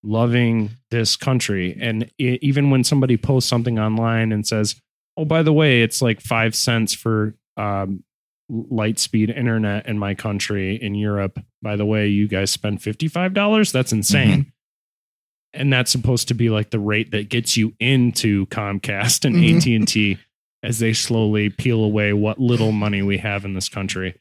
loving 0.02 0.70
this 0.90 1.16
country. 1.16 1.76
And 1.80 2.04
i 2.20 2.38
even 2.40 2.70
when 2.70 2.84
somebody 2.84 3.16
posts 3.16 3.50
something 3.50 3.78
online 3.78 4.32
and 4.32 4.46
says, 4.46 4.80
"Oh, 5.16 5.24
by 5.24 5.42
the 5.42 5.52
way, 5.52 5.82
it's 5.82 6.00
like 6.00 6.20
five 6.20 6.54
cents 6.54 6.94
for 6.94 7.34
um, 7.56 8.02
light 8.48 8.98
speed 8.98 9.30
internet 9.30 9.86
in 9.86 9.98
my 9.98 10.14
country 10.14 10.76
in 10.76 10.94
Europe. 10.94 11.38
By 11.62 11.76
the 11.76 11.86
way, 11.86 12.06
you 12.08 12.28
guys 12.28 12.50
spend 12.50 12.82
fifty 12.82 13.08
five 13.08 13.34
dollars. 13.34 13.72
That's 13.72 13.92
insane." 13.92 14.52
And 15.52 15.72
that's 15.72 15.90
supposed 15.90 16.28
to 16.28 16.34
be 16.34 16.50
like 16.50 16.68
the 16.70 16.78
rate 16.78 17.12
that 17.12 17.30
gets 17.30 17.56
you 17.56 17.72
into 17.80 18.44
Comcast 18.46 19.24
and 19.24 19.36
Mhm. 19.36 19.56
AT 19.56 19.76
and 19.76 19.88
T 19.88 20.18
as 20.66 20.80
they 20.80 20.92
slowly 20.92 21.48
peel 21.48 21.84
away 21.84 22.12
what 22.12 22.40
little 22.40 22.72
money 22.72 23.00
we 23.00 23.18
have 23.18 23.44
in 23.44 23.54
this 23.54 23.68
country 23.68 24.18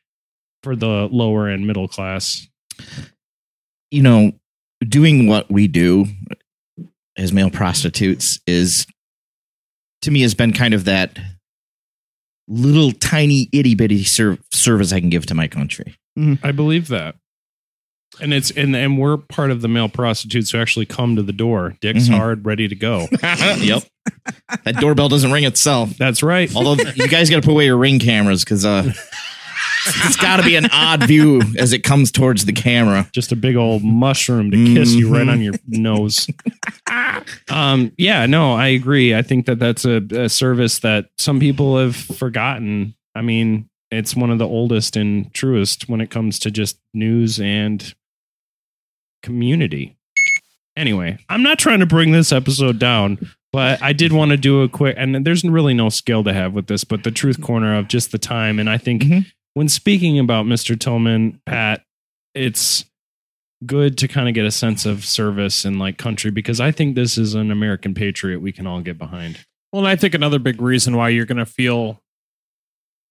for 0.62 0.76
the 0.76 1.10
lower 1.12 1.50
and 1.50 1.66
middle 1.66 1.88
class. 1.88 2.48
You 3.90 4.04
know, 4.04 4.32
doing 4.88 5.26
what 5.26 5.52
we 5.52 5.68
do 5.68 6.06
as 7.18 7.34
male 7.34 7.50
prostitutes 7.50 8.40
is, 8.46 8.86
to 10.04 10.12
me, 10.12 10.22
has 10.22 10.36
been 10.36 10.54
kind 10.54 10.76
of 10.76 10.86
that 10.86 11.18
little 12.48 12.92
tiny 12.92 13.50
itty 13.52 13.74
bitty 13.74 14.04
ser- 14.04 14.38
service 14.52 14.94
I 14.94 15.00
can 15.00 15.10
give 15.10 15.26
to 15.26 15.34
my 15.34 15.48
country. 15.48 15.96
Mm-hmm. 16.18 16.46
I 16.46 16.52
believe 16.52 16.90
that. 16.90 17.16
And 18.22 18.34
it's 18.34 18.52
and 18.52 18.76
and 18.76 18.98
we're 18.98 19.18
part 19.18 19.52
of 19.52 19.62
the 19.62 19.68
male 19.68 19.90
prostitutes 19.90 20.52
who 20.52 20.60
actually 20.60 20.86
come 20.86 21.16
to 21.16 21.24
the 21.24 21.34
door, 21.34 21.76
dicks 21.82 22.08
Mhm. 22.08 22.16
hard, 22.18 22.46
ready 22.46 22.68
to 22.68 22.76
go. 22.76 23.08
yep. 23.22 23.84
That 24.64 24.78
doorbell 24.80 25.10
doesn't 25.10 25.32
ring 25.32 25.44
itself. 25.44 25.98
That's 25.98 26.22
right. 26.24 26.54
Although 26.56 26.82
you 26.96 27.08
guys 27.08 27.30
got 27.30 27.38
to 27.38 27.42
put 27.42 27.52
away 27.52 27.66
your 27.66 27.78
ring 27.78 28.00
cameras 28.00 28.44
because 28.44 28.66
uh, 28.66 28.92
it's 30.06 30.16
got 30.16 30.38
to 30.38 30.44
be 30.44 30.56
an 30.56 30.68
odd 30.72 31.04
view 31.08 31.42
as 31.58 31.74
it 31.74 31.80
comes 31.84 32.12
towards 32.12 32.46
the 32.46 32.54
camera. 32.54 33.08
just 33.12 33.32
a 33.32 33.36
big 33.36 33.56
old 33.56 33.84
mushroom 33.84 34.52
to 34.52 34.74
kiss 34.74 34.94
you 34.94 35.14
right 35.14 35.28
on 35.28 35.42
your 35.42 35.54
nose. 35.68 36.28
um, 37.50 37.92
yeah, 37.98 38.26
no, 38.26 38.54
I 38.54 38.68
agree. 38.68 39.14
I 39.16 39.22
think 39.22 39.46
that 39.48 39.60
that's 39.60 39.86
a, 39.86 39.98
a 40.12 40.30
service 40.30 40.80
that 40.80 41.10
some 41.18 41.40
people 41.40 41.78
have 41.78 41.96
forgotten. 41.96 42.96
I 43.16 43.22
mean, 43.22 43.70
it's 43.92 44.16
one 44.16 44.30
of 44.30 44.40
the 44.40 44.48
oldest 44.48 44.96
and 44.98 45.34
truest 45.34 45.88
when 45.88 46.02
it 46.02 46.10
comes 46.10 46.40
to 46.40 46.52
just 46.52 46.78
news 46.94 47.40
and 47.40 47.94
community. 49.26 49.98
Anyway, 50.78 51.18
I'm 51.30 51.42
not 51.44 51.58
trying 51.60 51.80
to 51.80 51.86
bring 51.86 52.12
this 52.12 52.32
episode 52.32 52.80
down, 52.80 53.32
but 53.52 53.82
I 53.82 53.92
did 53.94 54.14
want 54.14 54.32
to 54.32 54.38
do 54.38 54.62
a 54.62 54.70
quick, 54.70 54.96
and 54.98 55.26
there's 55.26 55.44
really 55.44 55.74
no 55.74 55.90
skill 55.90 56.24
to 56.26 56.34
have 56.34 56.54
with 56.54 56.68
this, 56.68 56.84
but 56.84 57.04
the 57.04 57.12
truth 57.12 57.42
corner 57.42 57.76
of 57.76 57.88
just 57.88 58.12
the 58.12 58.18
time. 58.18 58.60
And 58.60 58.70
I 58.70 58.78
think 58.78 59.04
Mhm. 59.04 59.26
when 59.54 59.68
speaking 59.70 60.20
about 60.20 60.46
Mr. 60.46 60.78
Tillman, 60.80 61.42
Pat, 61.46 61.84
it's 62.34 62.86
good 63.66 63.98
to 63.98 64.08
kind 64.10 64.28
of 64.28 64.36
get 64.36 64.46
a 64.46 64.52
sense 64.52 64.86
of 64.86 65.06
service 65.06 65.66
and 65.66 65.80
like 65.80 65.98
country 65.98 66.30
because 66.30 66.60
I 66.60 66.72
think 66.72 66.94
this 66.96 67.18
is 67.18 67.34
an 67.34 67.50
American 67.52 67.94
patriot 67.94 68.40
we 68.42 68.52
can 68.52 68.68
all 68.68 68.82
get 68.82 68.98
behind. 68.98 69.40
Well, 69.72 69.82
and 69.86 69.88
I 69.88 69.96
think 69.96 70.14
another 70.14 70.40
big 70.40 70.62
reason 70.62 70.96
why 70.98 71.10
you're 71.10 71.26
going 71.26 71.38
to 71.38 71.46
feel 71.46 72.04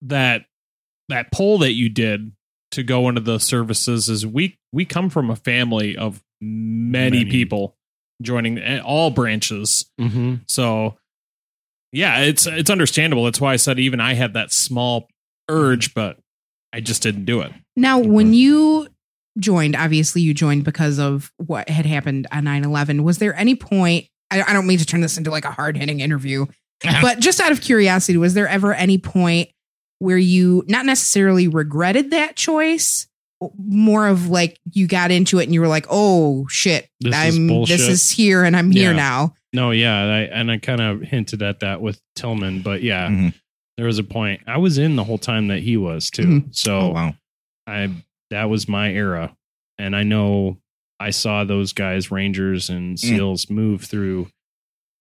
that 0.03 0.45
that 1.09 1.33
poll 1.33 1.59
that 1.59 1.73
you 1.73 1.89
did 1.89 2.33
to 2.73 2.83
go 2.83 3.09
into 3.09 3.21
the 3.23 3.39
services 3.39 4.09
is 4.09 4.27
we 4.27 4.59
we 4.75 4.85
come 4.85 5.09
from 5.09 5.31
a 5.31 5.37
family 5.37 5.97
of 5.97 6.23
many, 6.41 7.19
Many. 7.19 7.31
people 7.31 7.77
joining 8.21 8.81
all 8.81 9.11
branches. 9.11 9.89
Mm-hmm. 10.01 10.37
So 10.47 10.97
yeah, 11.93 12.23
it's 12.23 12.47
it's 12.47 12.71
understandable. 12.71 13.25
That's 13.25 13.41
why 13.41 13.53
I 13.53 13.57
said 13.57 13.79
even 13.79 14.01
I 14.01 14.15
had 14.15 14.35
that 14.35 14.53
small 14.53 15.09
urge, 15.49 15.95
but 15.95 16.19
I 16.73 16.81
just 16.81 17.03
didn't 17.03 17.25
do 17.25 17.41
it. 17.41 17.53
Now, 17.77 18.01
when 18.01 18.35
you 18.35 18.89
joined, 19.39 19.77
obviously 19.77 20.23
you 20.23 20.35
joined 20.35 20.65
because 20.65 20.99
of 20.99 21.33
what 21.37 21.69
had 21.69 21.87
happened 21.87 22.27
on 22.33 22.45
9 22.45 22.65
11. 22.65 23.05
Was 23.05 23.19
there 23.19 23.35
any 23.37 23.55
point, 23.55 24.07
I, 24.31 24.43
I 24.43 24.53
don't 24.53 24.67
mean 24.67 24.79
to 24.79 24.87
turn 24.87 25.01
this 25.01 25.17
into 25.17 25.31
like 25.31 25.45
a 25.45 25.53
hard 25.53 25.77
hitting 25.77 26.01
interview, 26.01 26.47
but 27.01 27.21
just 27.21 27.41
out 27.41 27.53
of 27.53 27.61
curiosity, 27.61 28.19
was 28.19 28.35
there 28.35 28.49
ever 28.49 28.75
any 28.75 28.99
point 28.99 29.51
where 30.01 30.19
you 30.19 30.65
not 30.67 30.85
necessarily 30.85 31.47
regretted 31.47 32.11
that 32.11 32.35
choice? 32.35 33.07
More 33.59 34.07
of 34.09 34.29
like 34.29 34.59
you 34.73 34.87
got 34.87 35.11
into 35.11 35.39
it 35.39 35.45
and 35.45 35.53
you 35.55 35.61
were 35.61 35.69
like, 35.69 35.87
oh 35.91 36.47
shit, 36.49 36.89
This 37.01 37.15
is 37.15 37.37
I'm 37.37 37.47
bullshit. 37.49 37.79
this 37.79 37.89
is 37.89 38.11
here 38.11 38.45
and 38.45 38.57
I'm 38.57 38.71
here 38.71 38.95
now. 38.95 39.35
No, 39.53 39.71
yeah, 39.71 39.95
I, 40.03 40.21
and 40.23 40.51
I 40.51 40.59
kind 40.59 40.81
of 40.81 41.03
hinted 41.03 41.43
at 41.43 41.61
that 41.61 41.81
with 41.81 42.01
Tillman, 42.17 42.63
but 42.63 42.83
yeah, 42.83 43.09
Mhm. 43.09 43.35
there 43.77 43.87
was 43.87 43.99
a 43.99 44.05
point. 44.05 44.41
I 44.47 44.59
was 44.59 44.79
in 44.79 44.97
the 44.97 45.05
whole 45.05 45.19
time 45.19 45.49
that 45.49 45.61
he 45.63 45.77
was 45.77 46.11
too, 46.11 46.23
Mhm. 46.43 46.57
so 46.57 46.79
Oh 46.81 46.89
wow. 46.91 47.15
I 47.67 47.91
that 48.31 48.45
was 48.51 48.69
my 48.69 48.91
era, 48.91 49.37
and 49.79 49.95
I 49.95 50.03
know 50.05 50.59
I 50.99 51.11
saw 51.11 51.45
those 51.45 51.73
guys, 51.73 52.11
Rangers 52.11 52.71
and 52.71 52.99
SEALs, 52.99 53.51
move 53.51 53.83
through 53.85 54.29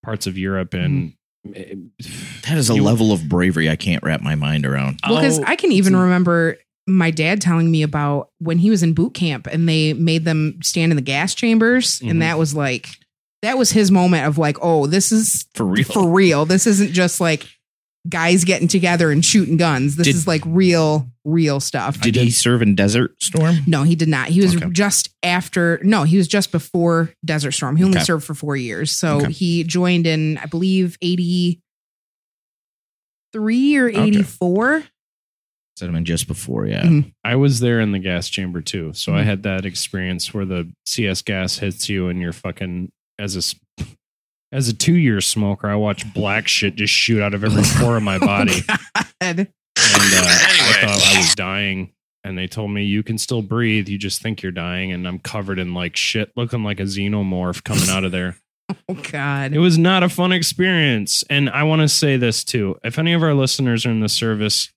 parts 0.03 0.27
of 0.27 0.37
Europe, 0.37 0.73
and 0.73 1.13
That 1.45 2.57
is 2.57 2.69
a 2.69 2.75
You- 2.75 2.83
level 2.83 3.11
of 3.11 3.27
bravery 3.27 3.69
I 3.69 3.75
can't 3.75 4.01
wrap 4.03 4.21
my 4.21 4.35
mind 4.35 4.65
around. 4.65 4.99
Well, 5.07 5.17
because 5.19 5.39
Oh, 5.39 5.43
I 5.45 5.55
can 5.57 5.71
even 5.73 5.93
remember 5.95 6.57
my 6.87 7.11
dad 7.11 7.39
telling 7.41 7.71
me 7.71 7.81
about 7.83 8.29
when 8.39 8.57
he 8.57 8.69
was 8.69 8.83
in 8.83 8.93
boot 8.93 9.13
camp 9.13 9.47
and 9.47 9.67
they 9.69 9.93
made 9.93 10.25
them 10.25 10.59
stand 10.61 10.91
in 10.91 10.95
the 10.97 11.01
gas 11.01 11.33
chambers. 11.33 11.99
Mhm. 11.99 12.09
And 12.11 12.21
that 12.21 12.37
was 12.37 12.53
like, 12.53 12.87
that 13.41 13.57
was 13.57 13.71
his 13.71 13.89
moment 13.91 14.25
of 14.27 14.37
like, 14.37 14.57
oh, 14.61 14.85
this 14.87 15.11
is 15.11 15.45
For 15.55 15.65
real. 15.65 15.85
for 15.85 16.09
real. 16.09 16.45
This 16.45 16.67
isn't 16.67 16.91
just 16.93 17.19
like 17.21 17.47
guys 18.09 18.43
getting 18.43 18.67
together 18.67 19.11
and 19.11 19.23
shooting 19.23 19.55
guns. 19.55 19.95
This 19.95 20.07
Did- 20.07 20.15
is 20.15 20.27
like 20.27 20.41
real, 20.45 21.09
real 21.23 21.61
stuff. 21.61 22.01
Did 22.01 22.15
he 22.17 22.31
serve 22.31 22.61
in 22.61 22.75
Desert 22.75 23.15
Storm? 23.23 23.59
No, 23.65 23.83
he 23.83 23.95
did 23.95 24.09
not. 24.09 24.27
He 24.27 24.41
was 24.41 24.53
Okay. 24.57 24.69
just 24.71 25.09
after, 25.23 25.79
no, 25.83 26.03
he 26.03 26.17
was 26.17 26.27
just 26.27 26.51
before 26.51 27.13
Desert 27.23 27.51
Storm. 27.53 27.77
He 27.77 27.83
only 27.85 27.97
Okay. 27.99 28.03
served 28.05 28.25
for 28.25 28.33
four 28.33 28.57
years. 28.57 28.91
So 28.91 29.21
Okay. 29.21 29.31
he 29.31 29.63
joined 29.63 30.05
in, 30.05 30.37
I 30.39 30.47
believe, 30.47 30.97
83 31.01 31.61
or 33.77 33.87
84. 33.87 34.83
Said 35.75 35.89
him 35.89 35.95
in 35.95 36.05
just 36.05 36.27
before, 36.27 36.67
yeah. 36.67 36.83
Mhm. 36.83 37.13
I 37.23 37.35
was 37.35 37.59
there 37.59 37.79
in 37.79 37.91
the 37.93 37.99
gas 37.99 38.29
chamber 38.29 38.61
too, 38.61 38.93
so 38.93 39.11
Mm-hmm. 39.11 39.19
I 39.19 39.23
had 39.23 39.43
that 39.43 39.65
experience 39.65 40.31
where 40.33 40.45
the 40.45 40.71
CS 40.85 41.21
gas 41.23 41.57
hits 41.57 41.89
you 41.89 42.09
and 42.09 42.21
you're 42.21 42.31
fucking 42.33 42.91
as 43.17 43.35
a 43.35 43.83
as 44.51 44.67
a 44.67 44.73
two 44.73 44.93
year 44.95 45.19
smoker. 45.19 45.67
I 45.67 45.75
watched 45.75 46.13
black 46.13 46.47
shit 46.47 46.75
just 46.75 46.93
shoot 46.93 47.21
out 47.21 47.33
of 47.33 47.43
every 47.43 47.63
pore 47.77 47.97
of 47.97 48.03
my 48.03 48.19
body. 48.19 48.61
God. 48.67 49.07
and 49.19 49.39
uh, 49.39 49.45
I 49.77 50.77
thought 50.81 51.13
I 51.15 51.17
was 51.17 51.33
dying. 51.35 51.91
And 52.25 52.37
they 52.37 52.47
told 52.47 52.71
me 52.71 52.83
you 52.85 53.03
can 53.03 53.17
still 53.17 53.41
breathe. 53.41 53.89
You 53.89 53.97
just 53.97 54.21
think 54.21 54.41
you're 54.41 54.51
dying, 54.53 54.93
and 54.93 55.05
I'm 55.05 55.19
covered 55.19 55.59
in 55.59 55.73
like 55.73 55.97
shit, 55.97 56.31
looking 56.37 56.63
like 56.63 56.79
a 56.79 56.83
xenomorph 56.83 57.63
coming 57.65 57.89
out 57.89 58.03
of 58.03 58.11
there. 58.11 58.37
Oh, 58.89 58.97
God. 59.11 59.51
It 59.53 59.59
was 59.59 59.77
not 59.77 60.03
a 60.03 60.09
fun 60.09 60.31
experience. 60.31 61.23
And 61.29 61.49
I 61.49 61.63
want 61.63 61.81
to 61.81 61.89
say 61.89 62.15
this 62.15 62.43
too: 62.45 62.77
if 62.83 62.97
any 62.97 63.11
of 63.13 63.21
our 63.21 63.33
listeners 63.33 63.85
are 63.85 63.91
in 63.91 63.99
the 63.99 64.07
service, 64.09 64.71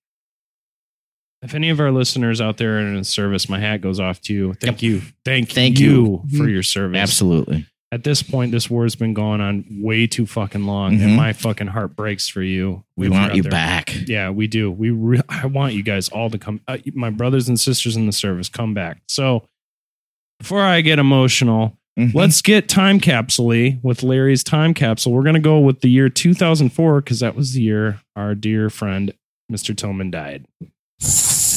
if 1.47 1.55
any 1.55 1.71
of 1.71 1.81
our 1.81 1.91
listeners 1.93 2.41
out 2.41 2.57
there 2.59 2.76
are 2.76 2.81
in 2.81 2.97
the 2.97 3.05
service, 3.05 3.49
my 3.49 3.59
hat 3.59 3.81
goes 3.81 3.99
off 4.00 4.21
to 4.23 4.35
you. 4.35 4.55
Thank 4.55 4.83
you, 4.83 5.00
thank, 5.25 5.50
Thank 5.50 5.79
you, 5.81 6.23
you. 6.29 6.38
for 6.38 6.49
your 6.49 6.62
service. 6.62 6.99
Absolutely. 6.99 7.67
At 7.93 8.03
this 8.03 8.21
point, 8.23 8.50
this 8.50 8.69
war's 8.69 8.97
been 8.97 9.15
going 9.15 9.41
on 9.41 9.65
way 9.71 10.09
too 10.09 10.26
fucking 10.26 10.65
long, 10.65 10.99
Mhm. 10.99 11.03
and 11.03 11.17
my 11.17 11.33
fucking 11.33 11.69
heart 11.69 11.95
breaks 11.95 12.29
for 12.29 12.43
you. 12.43 12.85
We 12.97 13.09
want 13.09 13.35
you're 13.35 13.37
you 13.37 13.41
out 13.41 13.43
there. 13.45 13.50
back. 13.50 13.97
Yeah, 14.09 14.31
we 14.31 14.49
do. 14.49 14.71
We 14.71 14.91
re- 14.91 15.21
I 15.29 15.47
want 15.47 15.75
you 15.75 15.85
guys 15.85 16.09
all 16.09 16.29
to 16.31 16.37
come. 16.38 16.61
Uh, 16.67 16.79
my 16.95 17.11
brothers 17.11 17.49
and 17.49 17.59
sisters 17.59 17.97
in 17.97 18.07
the 18.07 18.12
service, 18.12 18.49
come 18.49 18.75
back. 18.75 18.99
So 19.09 19.47
before 20.41 20.62
I 20.62 20.81
get 20.81 20.99
emotional, 20.99 21.79
Mhm. 21.97 22.12
let's 22.12 22.43
get 22.43 22.69
time 22.69 22.99
capsule 22.99 23.79
with 23.83 24.03
Larry's 24.03 24.43
time 24.43 24.75
capsule. 24.75 25.12
We're 25.12 25.23
gonna 25.23 25.38
go 25.41 25.61
with 25.61 25.81
the 25.81 25.88
year 25.88 26.09
2004 26.09 27.00
because 27.00 27.21
that 27.21 27.37
was 27.37 27.53
the 27.55 27.62
year 27.62 28.00
our 28.17 28.35
dear 28.35 28.69
friend 28.69 29.12
Mr. 29.50 29.75
Tillman 29.76 30.11
died. 30.11 30.45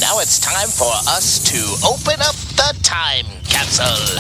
Now 0.10 0.18
it's 0.18 0.40
time 0.40 0.70
for 0.70 0.90
us 1.08 1.38
to 1.52 1.60
open 1.86 2.20
up 2.20 2.34
the 2.58 2.76
time 2.82 3.26
capsule. 3.44 4.18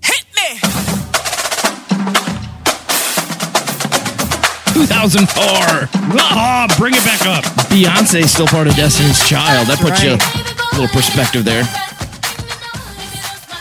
Hit 0.00 0.24
me! 0.34 0.56
2004. 4.72 5.90
Ah, 6.18 6.66
bring 6.78 6.94
it 6.94 7.04
back 7.04 7.26
up. 7.26 7.44
Beyonce 7.68 8.26
still 8.26 8.46
part 8.46 8.66
of 8.66 8.74
Destiny's 8.74 9.28
Child. 9.28 9.66
That 9.66 9.80
puts 9.80 10.02
you 10.02 10.12
a 10.12 10.80
little 10.80 10.88
perspective 10.88 11.44
there. 11.44 11.64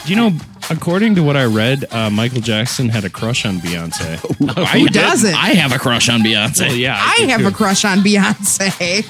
Do 0.06 0.10
you 0.10 0.16
know? 0.16 0.49
According 0.71 1.15
to 1.15 1.23
what 1.23 1.35
I 1.35 1.45
read, 1.45 1.85
uh, 1.91 2.09
Michael 2.09 2.41
Jackson 2.41 2.89
had 2.89 3.03
a 3.03 3.09
crush 3.09 3.45
on 3.45 3.57
Beyonce. 3.57 4.17
Who 4.79 4.88
doesn't? 4.89 5.33
I 5.33 5.49
have 5.49 5.71
a 5.71 5.79
crush 5.79 6.09
on 6.09 6.21
Beyonce. 6.21 6.67
Well, 6.67 6.75
yeah, 6.75 6.95
I 6.99 7.17
do 7.17 7.27
have 7.27 7.41
too. 7.41 7.47
a 7.47 7.51
crush 7.51 7.85
on 7.85 7.99
Beyonce. 7.99 9.03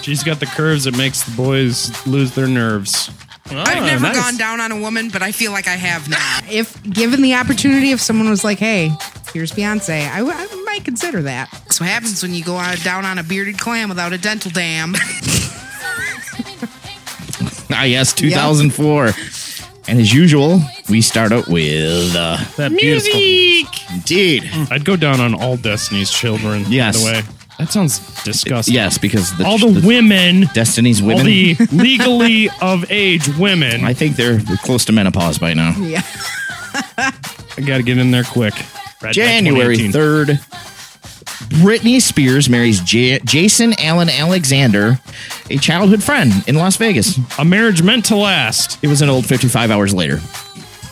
She's 0.02 0.24
got 0.24 0.40
the 0.40 0.46
curves 0.46 0.84
that 0.84 0.96
makes 0.96 1.22
the 1.22 1.36
boys 1.36 2.06
lose 2.06 2.34
their 2.34 2.48
nerves. 2.48 3.10
I've 3.52 3.82
never 3.84 4.02
nice. 4.02 4.16
gone 4.16 4.36
down 4.36 4.60
on 4.60 4.70
a 4.72 4.80
woman, 4.80 5.08
but 5.10 5.22
I 5.22 5.32
feel 5.32 5.50
like 5.52 5.66
I 5.66 5.74
have 5.74 6.08
now. 6.08 6.38
if 6.50 6.80
given 6.84 7.20
the 7.20 7.34
opportunity, 7.34 7.90
if 7.90 8.00
someone 8.00 8.30
was 8.30 8.44
like, 8.44 8.58
"Hey, 8.58 8.92
here's 9.32 9.50
Beyonce," 9.52 10.08
I, 10.08 10.18
w- 10.18 10.36
I 10.36 10.62
might 10.64 10.84
consider 10.84 11.22
that. 11.22 11.50
That's 11.50 11.80
what 11.80 11.88
happens 11.88 12.22
when 12.22 12.32
you 12.32 12.44
go 12.44 12.56
out, 12.56 12.80
down 12.84 13.04
on 13.04 13.18
a 13.18 13.24
bearded 13.24 13.58
clam 13.58 13.88
without 13.88 14.12
a 14.12 14.18
dental 14.18 14.50
dam. 14.50 14.94
Ah, 17.72 17.84
yes, 17.84 18.12
2004. 18.12 19.12
And 19.88 20.00
as 20.00 20.12
usual, 20.12 20.60
we 20.90 21.00
start 21.00 21.32
out 21.32 21.46
with 21.48 22.14
uh, 22.16 22.36
That 22.56 22.70
beautiful. 22.76 23.10
indeed. 23.94 24.50
I'd 24.70 24.84
go 24.84 24.96
down 24.96 25.20
on 25.20 25.34
all 25.34 25.56
Destiny's 25.56 26.10
Children. 26.10 26.64
Yes. 26.68 27.02
By 27.02 27.12
the 27.12 27.18
way, 27.28 27.34
that 27.58 27.70
sounds 27.70 27.98
disgusting. 28.24 28.74
Yes, 28.74 28.98
because 28.98 29.36
the, 29.36 29.44
all 29.44 29.58
the, 29.58 29.86
women, 29.86 30.46
Destiny's 30.54 31.02
women, 31.02 31.18
all 31.20 31.24
women. 31.26 31.56
the 31.56 31.68
legally 31.76 32.48
of 32.60 32.90
age 32.90 33.28
women. 33.38 33.84
I 33.84 33.92
think 33.94 34.16
they're 34.16 34.40
close 34.62 34.84
to 34.86 34.92
menopause 34.92 35.38
by 35.38 35.54
now. 35.54 35.74
yeah, 35.78 36.02
I 36.96 37.62
got 37.64 37.76
to 37.78 37.82
get 37.82 37.98
in 37.98 38.10
there 38.10 38.24
quick. 38.24 38.54
Red 39.02 39.14
January 39.14 39.76
3rd, 39.78 40.38
Britney 41.62 42.00
Spears 42.02 42.48
marries 42.50 42.80
J- 42.80 43.18
Jason 43.24 43.74
Allen 43.78 44.08
Alexander, 44.10 44.98
a 45.48 45.56
childhood 45.56 46.02
friend 46.02 46.32
in 46.46 46.54
Las 46.56 46.76
Vegas. 46.76 47.18
A 47.38 47.44
marriage 47.44 47.82
meant 47.82 48.04
to 48.06 48.16
last. 48.16 48.78
It 48.82 48.88
was 48.88 49.00
an 49.02 49.08
old 49.08 49.24
55 49.26 49.70
hours 49.70 49.94
later. 49.94 50.20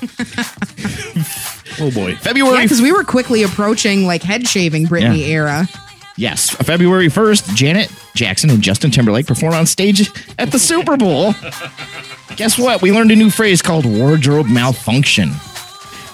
Oh 1.81 1.93
boy. 1.93 2.17
February 2.17 2.63
because 2.65 2.83
we 2.83 2.91
were 2.91 3.05
quickly 3.05 3.45
approaching 3.45 4.05
like 4.05 4.23
head 4.23 4.49
shaving 4.49 4.87
Britney 4.87 5.21
Yeah. 5.21 5.27
era. 5.35 5.69
Yes, 6.17 6.51
February 6.51 7.07
1st, 7.07 7.55
Janet 7.55 7.93
Jackson 8.17 8.51
and 8.51 8.61
Justin 8.61 8.91
Timberlake 8.91 9.29
perform 9.29 9.55
on 9.55 9.65
stage 9.67 10.11
at 10.41 10.51
the 10.51 10.59
Super 10.59 10.97
Bowl. 10.97 11.35
Guess 12.35 12.59
what? 12.59 12.83
We 12.83 12.91
learned 12.91 13.13
a 13.13 13.17
new 13.17 13.31
phrase 13.31 13.63
called 13.63 13.85
wardrobe 13.87 14.49
malfunction. 14.49 15.31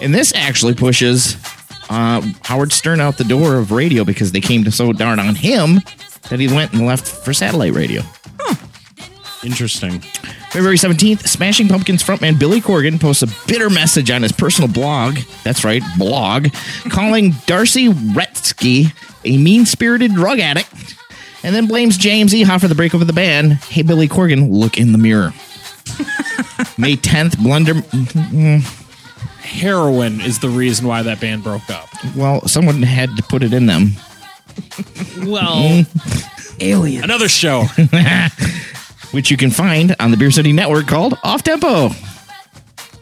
And 0.03 0.15
this 0.15 0.35
actually 0.35 0.75
pushes 0.75 1.37
uh, 1.89 2.21
Howard 2.43 2.71
Stern 2.73 3.01
out 3.01 3.17
the 3.17 3.25
door 3.25 3.57
of 3.57 3.73
radio 3.73 4.05
because 4.05 4.33
they 4.33 4.43
came 4.43 4.65
to 4.65 4.71
so 4.71 4.93
darn 4.93 5.19
on 5.19 5.35
him 5.35 5.81
that 6.29 6.39
he 6.41 6.49
went 6.49 6.75
and 6.75 6.85
left 6.85 7.07
for 7.07 7.33
satellite 7.33 7.73
radio. 7.73 8.03
Interesting. 9.43 10.03
February 10.55 10.77
17th, 10.77 11.27
Smashing 11.27 11.67
Pumpkins 11.67 12.01
frontman 12.01 12.39
Billy 12.39 12.61
Corgan 12.61 13.01
posts 13.01 13.25
a 13.25 13.49
bitter 13.49 13.69
message 13.69 14.09
on 14.09 14.23
his 14.23 14.31
personal 14.31 14.71
blog. 14.71 15.19
That's 15.43 15.65
right, 15.65 15.83
blog, 15.99 16.47
calling 16.91 17.33
D'arcy 17.47 17.89
Wretzky 17.89 18.95
a 19.25 19.37
mean 19.37 19.67
spirited 19.67 20.15
drug 20.15 20.39
addict, 20.39 20.95
and 21.43 21.57
then 21.57 21.67
blames 21.67 21.97
James 21.99 22.33
Iha 22.33 22.61
for 22.61 22.69
the 22.69 22.77
breakup 22.77 23.01
of 23.01 23.09
the 23.09 23.13
band. 23.13 23.55
Hey, 23.55 23.83
Billy 23.83 24.07
Corgan, 24.07 24.49
look 24.53 24.79
in 24.79 24.93
the 24.93 24.99
mirror. 24.99 25.31
May 26.79 26.95
10th, 26.95 27.37
Blunder. 27.43 27.75
mm, 27.75 28.61
heroin 29.41 30.21
is 30.21 30.39
the 30.39 30.49
reason 30.49 30.87
why 30.87 31.03
that 31.03 31.21
band 31.21 31.43
broke 31.43 31.69
up. 31.69 31.89
Well, 32.15 32.47
someone 32.47 32.81
had 32.81 33.11
to 33.17 33.25
put 33.25 33.43
it 33.43 33.53
in 33.53 33.67
them. 33.67 33.91
Well, 35.25 35.85
Alien. 36.61 37.03
another 37.03 37.29
show. 37.29 37.65
which 39.15 39.31
you 39.31 39.37
can 39.37 39.51
find 39.51 39.95
on 40.01 40.11
the 40.11 40.17
Beer 40.17 40.31
City 40.31 40.53
Network 40.53 40.87
called 40.87 41.15
Off 41.23 41.43
Tempo. 41.43 41.91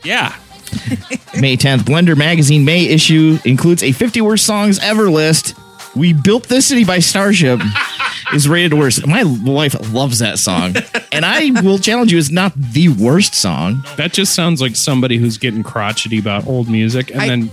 Yeah. 0.05 0.37
May 1.41 1.57
10th, 1.57 1.81
Blender 1.81 2.17
Magazine 2.17 2.65
May 2.65 2.87
issue 2.87 3.39
includes 3.45 3.83
a 3.83 3.93
50 3.93 4.21
worst 4.21 4.45
songs 4.47 4.79
ever 4.81 5.11
list. 5.11 5.55
We 5.97 6.13
Built 6.13 6.45
This 6.49 6.67
City 6.67 6.85
by 6.85 6.99
Starship 7.01 7.61
is 8.35 8.49
rated 8.49 8.75
worst. 8.75 9.07
My 9.07 9.25
wife 9.25 9.75
loves 9.93 10.21
that 10.21 10.39
song. 10.39 10.75
And 11.11 11.25
I 11.25 11.51
will 11.63 11.79
challenge 11.79 12.13
you, 12.13 12.19
it's 12.19 12.31
not 12.31 12.53
the 12.57 12.89
worst 12.89 13.35
song. 13.35 13.85
That 13.97 14.13
just 14.13 14.35
sounds 14.35 14.61
like 14.63 14.77
somebody 14.77 15.19
who's 15.19 15.37
getting 15.39 15.63
crotchety 15.63 16.19
about 16.19 16.47
old 16.47 16.69
music, 16.69 17.11
and 17.11 17.21
I- 17.21 17.29
then. 17.29 17.51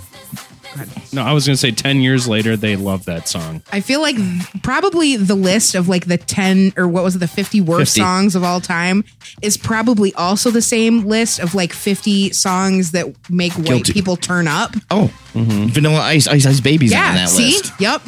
No, 1.12 1.24
I 1.24 1.34
was 1.34 1.46
going 1.46 1.54
to 1.56 1.58
say 1.60 1.72
10 1.72 2.02
years 2.02 2.28
later, 2.28 2.56
they 2.56 2.76
love 2.76 3.06
that 3.06 3.28
song. 3.28 3.62
I 3.72 3.82
feel 3.82 4.02
like 4.02 4.16
probably 4.62 5.16
the 5.16 5.36
list 5.36 5.74
of 5.76 5.88
like 5.88 6.06
the 6.06 6.18
10 6.18 6.74
or 6.78 6.88
what 6.88 7.04
was 7.04 7.16
it, 7.16 7.20
the 7.20 7.28
50 7.28 7.62
worst 7.62 7.94
50. 7.96 8.02
songs 8.02 8.36
of 8.36 8.44
all 8.44 8.62
time 8.62 9.04
is 9.42 9.58
probably 9.58 10.14
also 10.14 10.52
the 10.52 10.62
same 10.62 11.06
list 11.06 11.40
of 11.40 11.56
like 11.56 11.74
50 11.74 12.32
songs 12.32 12.92
that 12.92 13.08
make 13.30 13.54
white 13.54 13.66
Guilty. 13.66 13.94
people 13.94 14.16
turn 14.16 14.48
up. 14.48 14.74
Oh, 14.92 15.12
mm-hmm. 15.34 15.68
Vanilla 15.68 16.02
Ice, 16.02 16.28
Ice 16.28 16.46
Ice 16.46 16.60
Babies 16.60 16.94
on 16.94 17.00
that 17.16 17.30
see? 17.30 17.54
list. 17.58 17.74
Yep. 17.80 18.02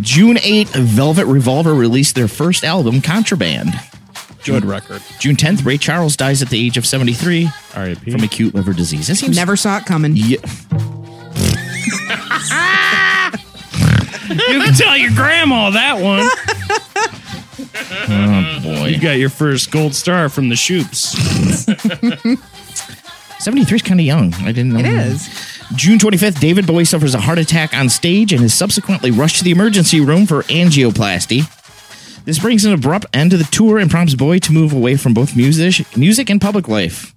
June 0.00 0.38
8, 0.40 0.68
Velvet 0.68 1.26
Revolver 1.26 1.74
released 1.74 2.14
their 2.14 2.28
first 2.28 2.62
album, 2.62 3.00
Contraband. 3.00 3.72
Good 4.54 4.64
record. 4.64 5.02
June 5.18 5.36
10th, 5.36 5.64
Ray 5.64 5.78
Charles 5.78 6.16
dies 6.16 6.42
at 6.42 6.50
the 6.50 6.64
age 6.64 6.76
of 6.76 6.86
73 6.86 7.48
R.I.P. 7.74 8.10
from 8.10 8.22
acute 8.22 8.54
liver 8.54 8.72
disease. 8.72 9.08
That 9.08 9.16
seems 9.16 9.36
Never 9.36 9.56
saw 9.56 9.78
it 9.78 9.86
coming. 9.86 10.14
Yeah. 10.16 10.38
You 14.30 14.62
can 14.62 14.74
tell 14.74 14.96
your 14.96 15.10
grandma 15.12 15.70
that 15.70 16.00
one. 16.00 16.28
Oh 18.10 18.60
boy. 18.62 18.86
You 18.86 19.00
got 19.00 19.12
your 19.18 19.28
first 19.30 19.70
gold 19.70 19.94
star 19.94 20.28
from 20.28 20.48
the 20.48 20.54
Shoops. 20.54 21.14
73 23.40 23.76
is 23.76 23.82
kind 23.82 24.00
of 24.00 24.06
young. 24.06 24.32
I 24.34 24.52
didn't 24.52 24.72
know. 24.72 24.80
It 24.80 24.84
that. 24.84 25.06
is. 25.08 25.28
June 25.74 25.98
25th, 25.98 26.40
David 26.40 26.66
Bowie 26.66 26.84
suffers 26.84 27.14
a 27.14 27.20
heart 27.20 27.38
attack 27.38 27.74
on 27.74 27.88
stage 27.88 28.32
and 28.32 28.42
is 28.44 28.54
subsequently 28.54 29.10
rushed 29.10 29.38
to 29.38 29.44
the 29.44 29.50
emergency 29.50 30.00
room 30.00 30.26
for 30.26 30.42
angioplasty. 30.44 31.42
This 32.28 32.38
brings 32.38 32.66
an 32.66 32.74
abrupt 32.74 33.06
end 33.14 33.30
to 33.30 33.38
the 33.38 33.44
tour 33.44 33.78
and 33.78 33.90
prompts 33.90 34.14
Bowie 34.14 34.38
to 34.40 34.52
move 34.52 34.74
away 34.74 34.96
from 34.98 35.14
both 35.14 35.34
music, 35.34 35.96
music 35.96 36.28
and 36.28 36.38
public 36.38 36.68
life. 36.68 37.14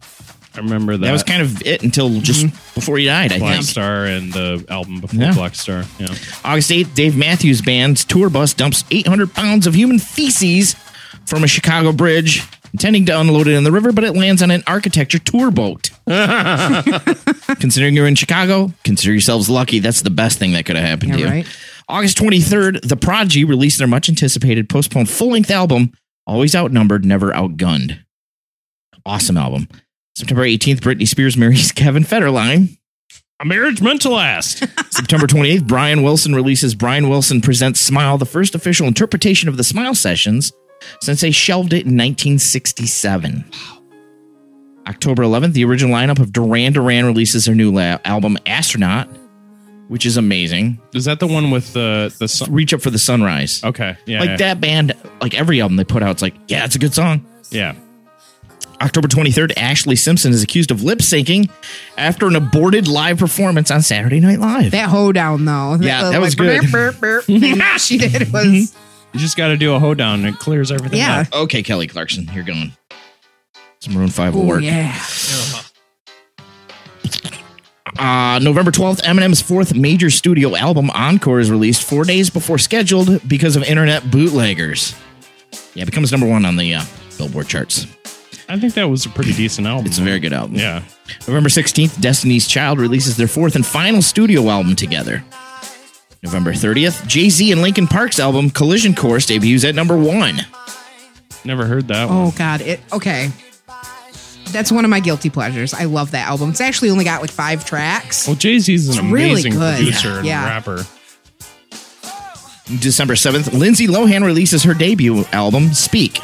I 0.56 0.60
remember 0.60 0.96
that. 0.96 1.06
That 1.06 1.12
was 1.12 1.24
kind 1.24 1.42
of 1.42 1.62
it 1.68 1.84
until 1.84 2.22
just 2.22 2.46
mm-hmm. 2.46 2.74
before 2.76 2.98
he 2.98 3.08
died, 3.08 3.34
I 3.34 3.40
Black 3.40 3.56
think. 3.56 3.66
Star 3.66 4.06
and 4.06 4.32
the 4.32 4.66
album 4.70 5.02
before 5.02 5.20
Yeah. 5.20 5.34
Blackstar. 5.34 5.86
Yeah. 6.00 6.16
August 6.50 6.72
8th, 6.72 6.96
Dave 6.96 7.18
Matthews 7.18 7.62
Band's 7.62 8.06
tour 8.06 8.30
bus 8.30 8.54
dumps 8.54 8.86
800 8.90 9.34
pounds 9.34 9.68
of 9.68 9.76
human 9.76 10.00
feces 10.00 10.78
from 11.26 11.44
a 11.44 11.48
Chicago 11.48 11.92
bridge, 11.92 12.42
intending 12.72 13.06
to 13.08 13.20
unload 13.20 13.48
it 13.50 13.56
in 13.56 13.66
the 13.66 13.72
river, 13.74 13.92
but 13.92 14.06
it 14.06 14.16
lands 14.16 14.42
on 14.42 14.50
an 14.50 14.64
architecture 14.66 15.20
tour 15.20 15.52
boat. 15.52 15.90
Considering 17.60 17.96
you're 17.96 18.08
in 18.08 18.16
Chicago, 18.16 18.72
consider 18.86 19.12
yourselves 19.12 19.50
lucky. 19.50 19.80
That's 19.80 20.04
the 20.04 20.10
best 20.10 20.40
thing 20.40 20.54
that 20.54 20.66
could 20.66 20.78
have 20.78 20.86
happened 20.86 21.12
to 21.12 21.20
you. 21.20 21.26
right. 21.26 21.48
August 21.92 22.18
23rd, 22.18 22.88
The 22.88 22.96
Prodigy 22.96 23.44
released 23.44 23.78
their 23.78 23.88
much 23.88 24.08
anticipated 24.08 24.70
postponed 24.70 25.10
full 25.10 25.32
length 25.32 25.52
album, 25.52 25.92
Always 26.26 26.56
Outnumbered, 26.56 27.04
Never 27.04 27.32
Outgunned. 27.34 28.00
Awesome 29.06 29.36
album. 29.38 29.68
September 30.16 30.44
18th, 30.44 30.80
Britney 30.80 31.06
Spears 31.08 31.36
marries 31.36 31.72
Kevin 31.74 32.04
Federline. 32.04 32.78
A 33.42 33.46
marriage 33.46 33.82
meant 33.82 34.02
to 34.04 34.10
last. 34.10 34.60
September 34.94 35.28
28th, 35.28 35.68
Brian 35.68 36.02
Wilson 36.02 36.34
releases 36.34 36.76
Brian 36.76 37.10
Wilson 37.10 37.42
Presents 37.42 37.82
Smile, 37.82 38.18
the 38.18 38.26
first 38.26 38.56
official 38.56 38.88
interpretation 38.88 39.50
of 39.50 39.58
the 39.58 39.64
Smile 39.64 39.96
Sessions 39.96 40.54
since 41.02 41.20
they 41.22 41.32
shelved 41.32 41.74
it 41.74 41.86
in 41.86 41.98
1967. 41.98 43.44
October 44.88 45.24
11th, 45.24 45.54
the 45.54 45.66
original 45.66 45.94
lineup 45.94 46.20
of 46.20 46.32
Duran 46.32 46.72
Duran 46.74 47.06
releases 47.06 47.46
their 47.46 47.56
new 47.56 47.72
la- 47.72 47.98
album 48.06 48.38
Astronaut, 48.46 49.08
which 49.92 50.06
is 50.06 50.16
amazing. 50.16 50.80
Is 50.94 51.04
that 51.04 51.20
the 51.20 51.28
one 51.28 51.52
with 51.52 51.74
the 51.74 52.16
the 52.18 52.30
sun? 52.30 52.50
Reach 52.50 52.74
Up 52.74 52.82
for 52.82 52.90
the 52.90 52.98
Sunrise. 52.98 53.62
Okay. 53.62 53.98
Yeah. 54.06 54.22
like 54.22 54.30
yeah. 54.30 54.38
that 54.38 54.62
band, 54.62 54.96
like 55.20 55.34
every 55.34 55.60
album 55.60 55.76
they 55.76 55.84
put 55.84 56.02
out, 56.02 56.12
it's 56.12 56.22
like, 56.22 56.34
yeah, 56.48 56.64
it's 56.64 56.76
a 56.76 56.80
good 56.80 56.94
song. 56.94 57.26
Yeah. 57.50 57.76
October 58.82 59.10
23rd, 59.10 59.54
Ashlee 59.56 60.00
Simpson 60.00 60.32
is 60.32 60.42
accused 60.42 60.72
of 60.72 60.82
lip 60.82 61.00
syncing 61.00 61.50
after 61.98 62.28
an 62.28 62.38
aborted 62.38 62.88
live 62.88 63.18
performance 63.18 63.70
on 63.70 63.82
Saturday 63.82 64.22
Night 64.22 64.40
Live. 64.40 64.72
That 64.72 64.90
hoedown 64.90 65.44
though. 65.44 65.76
Yeah, 65.82 66.04
that 66.04 66.12
like, 66.12 66.22
was 66.22 66.36
good. 66.36 66.62
burp, 66.62 66.72
burp, 66.72 67.00
burp 67.02 67.24
thing 67.26 67.58
that 67.58 67.82
she 67.82 67.98
did 67.98 68.32
was 68.32 68.46
mm-hmm. 68.46 68.78
You 69.14 69.20
just 69.20 69.36
got 69.36 69.50
to 69.50 69.58
do 69.58 69.74
a 69.76 69.80
hoedown 69.80 70.26
and 70.26 70.36
it 70.36 70.40
clears 70.40 70.72
everything 70.72 71.00
yeah. 71.00 71.26
up. 71.28 71.34
Okay, 71.34 71.64
Kelly 71.64 71.88
Clarkson, 71.88 72.30
you're 72.34 72.46
going. 72.46 72.72
Some 73.80 73.96
Maroon 73.96 74.08
5 74.08 74.36
will 74.36 74.44
Oh 74.44 74.46
work. 74.46 74.64
yeah. 74.64 74.94
Uh-huh. 74.96 75.71
Uh, 77.98 78.40
November 78.42 78.72
12th, 78.72 79.02
Eminem's 79.02 79.42
fourth 79.42 79.76
major 79.76 80.10
studio 80.10 80.56
album, 80.56 80.90
Encore, 80.92 81.40
is 81.40 81.52
released 81.52 81.84
four 81.84 82.04
days 82.06 82.30
before 82.30 82.58
scheduled 82.58 83.28
because 83.28 83.56
of 83.56 83.64
internet 83.64 84.10
bootleggers. 84.10 84.96
Yeah, 85.74 85.84
it 85.84 85.86
becomes 85.88 86.12
number 86.12 86.28
one 86.28 86.46
on 86.46 86.56
the 86.56 86.76
uh, 86.76 86.84
Billboard 87.18 87.48
charts. 87.48 87.86
I 88.50 88.60
think 88.60 88.74
that 88.74 88.90
was 88.90 89.06
a 89.06 89.10
pretty 89.10 89.34
decent 89.34 89.68
album. 89.68 89.86
It's 89.86 89.98
a 89.98 90.02
very 90.02 90.20
good 90.20 90.34
album. 90.34 90.56
Yeah. 90.56 90.84
November 91.28 91.50
16th, 91.50 92.02
Destiny's 92.02 92.48
Child 92.48 92.80
releases 92.80 93.16
their 93.18 93.28
fourth 93.28 93.56
and 93.56 93.66
final 93.66 94.02
studio 94.02 94.50
album 94.50 94.76
together. 94.76 95.24
November 96.24 96.52
30th, 96.52 97.08
Jay 97.08 97.30
Z 97.30 97.52
and 97.52 97.62
Linkin 97.62 97.88
Park's 97.88 98.20
album, 98.20 98.50
Collision 98.50 98.94
Course, 98.94 99.26
debuts 99.26 99.64
at 99.64 99.74
number 99.74 99.98
one. 99.98 100.42
Never 101.44 101.66
heard 101.66 101.88
that 101.88 102.08
one. 102.08 102.18
Oh 102.28 102.34
god. 102.38 102.62
It 102.62 102.80
okay. 102.94 103.32
That's 104.52 104.72
one 104.72 104.86
of 104.86 104.92
my 104.92 105.00
guilty 105.00 105.30
pleasures. 105.30 105.74
I 105.74 105.86
love 105.86 106.12
that 106.12 106.28
album. 106.28 106.52
It's 106.52 106.62
actually 106.62 106.90
only 106.92 107.06
got 107.06 107.22
like 107.22 107.32
five 107.32 107.66
tracks. 107.66 108.28
Well, 108.28 108.36
Jay 108.36 108.60
Z 108.60 108.74
is 108.74 108.90
an 108.90 109.06
It's 109.06 109.14
really 109.14 109.32
amazing 109.32 109.54
good. 109.54 109.76
producer 109.78 110.18
and 110.20 110.28
Yeah. 110.28 110.46
rapper. 110.46 110.86
December 112.80 113.16
7th, 113.16 113.52
Lindsay 113.54 113.88
Lohan 113.88 114.24
releases 114.24 114.64
her 114.64 114.74
debut 114.74 115.26
album, 115.34 115.74
Speak. 115.74 116.20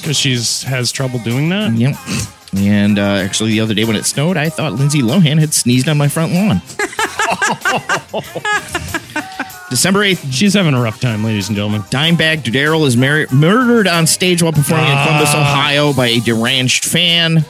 Because 0.00 0.16
she's 0.16 0.62
has 0.62 0.92
trouble 0.92 1.18
doing 1.20 1.48
that. 1.48 1.72
Yep. 1.72 1.96
And 2.56 2.98
uh, 2.98 3.02
actually, 3.02 3.50
the 3.50 3.60
other 3.60 3.74
day 3.74 3.84
when 3.84 3.96
it 3.96 4.04
snowed, 4.04 4.36
I 4.36 4.48
thought 4.48 4.72
Lindsay 4.74 5.00
Lohan 5.02 5.38
had 5.40 5.52
sneezed 5.52 5.88
on 5.88 5.98
my 5.98 6.06
front 6.08 6.32
lawn. 6.32 6.62
December 9.68 10.00
8th, 10.00 10.32
She's 10.32 10.54
having 10.54 10.74
a 10.74 10.80
rough 10.80 11.00
time, 11.00 11.24
ladies 11.24 11.48
and 11.48 11.56
gentlemen. 11.56 11.82
Dimebag 11.82 12.50
Darrell 12.52 12.86
is 12.86 12.96
mar- 12.96 13.26
murdered 13.32 13.88
on 13.88 14.06
stage 14.06 14.42
while 14.42 14.52
performing 14.52 14.86
in 14.86 14.92
Columbus, 15.04 15.30
Ah. 15.34 15.40
Ohio 15.40 15.92
by 15.92 16.06
a 16.06 16.20
deranged 16.20 16.84
fan. 16.84 17.44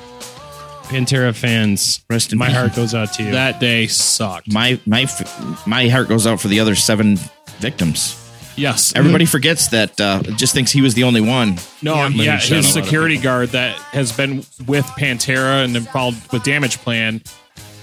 Pantera 0.84 1.34
fans, 1.34 2.00
Rest 2.08 2.32
in 2.32 2.38
my 2.38 2.46
peace. 2.46 2.56
heart 2.56 2.74
goes 2.76 2.94
out 2.94 3.12
to 3.14 3.24
you. 3.24 3.32
That 3.32 3.58
day 3.60 3.86
sucked. 3.88 4.50
My 4.52 4.78
my 4.86 5.02
f- 5.02 5.66
my 5.66 5.88
heart 5.88 6.08
goes 6.08 6.26
out 6.28 6.40
for 6.40 6.46
the 6.48 6.60
other 6.60 6.74
seven 6.76 7.18
victims. 7.58 8.14
Yes. 8.54 8.92
Everybody 8.96 9.26
forgets 9.26 9.66
that. 9.68 10.00
Uh, 10.00 10.22
just 10.36 10.54
thinks 10.54 10.70
he 10.70 10.80
was 10.80 10.94
the 10.94 11.02
only 11.02 11.20
one. 11.20 11.58
No, 11.82 11.96
Yeah, 11.96 12.08
yeah, 12.08 12.38
shot 12.38 12.56
his 12.56 12.66
a 12.66 12.68
lot 12.68 12.78
of 12.78 12.84
security 12.84 13.18
guard 13.18 13.48
that 13.50 13.74
has 13.92 14.12
been 14.12 14.38
with 14.66 14.86
Pantera 14.96 15.64
and 15.64 15.76
involved 15.76 16.32
with 16.32 16.42
Damageplan, 16.44 17.20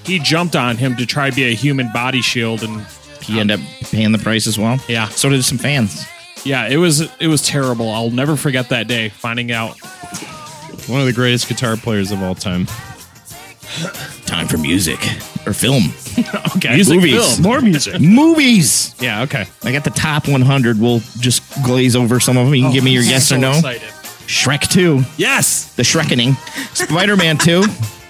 he 0.06 0.18
jumped 0.18 0.56
on 0.56 0.78
him 0.78 0.96
to 0.96 1.06
try 1.06 1.30
to 1.30 1.36
be 1.36 1.44
a 1.44 1.54
human 1.54 1.92
body 1.92 2.22
shield, 2.22 2.64
and 2.64 2.84
He 3.24 3.40
ended 3.40 3.60
up 3.60 3.66
paying 3.92 4.12
the 4.12 4.18
price 4.20 4.48
as 4.48 4.58
well. 4.60 4.80
Yeah. 4.88 5.08
So 5.10 5.30
did 5.30 5.44
some 5.44 5.58
fans. 5.58 6.06
yeah, 6.44 6.68
it 6.68 6.78
was 6.78 7.02
it 7.20 7.28
was 7.28 7.42
terrible. 7.42 7.90
I'll 7.90 8.12
never 8.12 8.36
forget 8.36 8.70
that 8.70 8.88
day 8.88 9.10
finding 9.10 9.52
out. 9.52 9.78
One 10.90 11.00
of 11.00 11.06
the 11.06 11.14
greatest 11.14 11.48
guitar 11.48 11.78
players 11.78 12.12
of 12.12 12.22
all 12.22 12.36
time. 12.36 12.66
Time 14.26 14.48
for 14.48 14.58
music 14.58 15.00
or 15.46 15.54
film. 15.54 15.84
Okay, 16.58 16.76
Music, 16.76 16.96
movies. 16.98 17.14
film. 17.34 17.42
more 17.42 17.60
music. 17.62 18.00
Movies. 18.00 18.94
Yeah, 19.02 19.24
okay. 19.24 19.46
I 19.64 19.72
got 19.72 19.84
the 19.84 19.90
top 19.90 20.28
100. 20.28 20.80
We'll 20.80 21.00
just 21.20 21.42
glaze 21.64 21.96
over 21.96 22.20
some 22.20 22.38
of 22.38 22.46
them. 22.46 22.54
You 22.54 22.62
can 22.62 22.70
oh, 22.70 22.74
give 22.74 22.84
me 22.84 22.92
your 22.92 23.02
yes 23.02 23.28
So 23.30 23.36
or 23.36 23.40
no. 23.40 23.50
excited. 23.54 23.82
Shrek 24.28 24.70
2, 24.70 25.02
Yes, 25.18 25.74
The 25.74 25.82
Shrekening. 25.84 26.36
Spider 26.76 27.16
Man 27.18 27.38
2, 27.40 27.64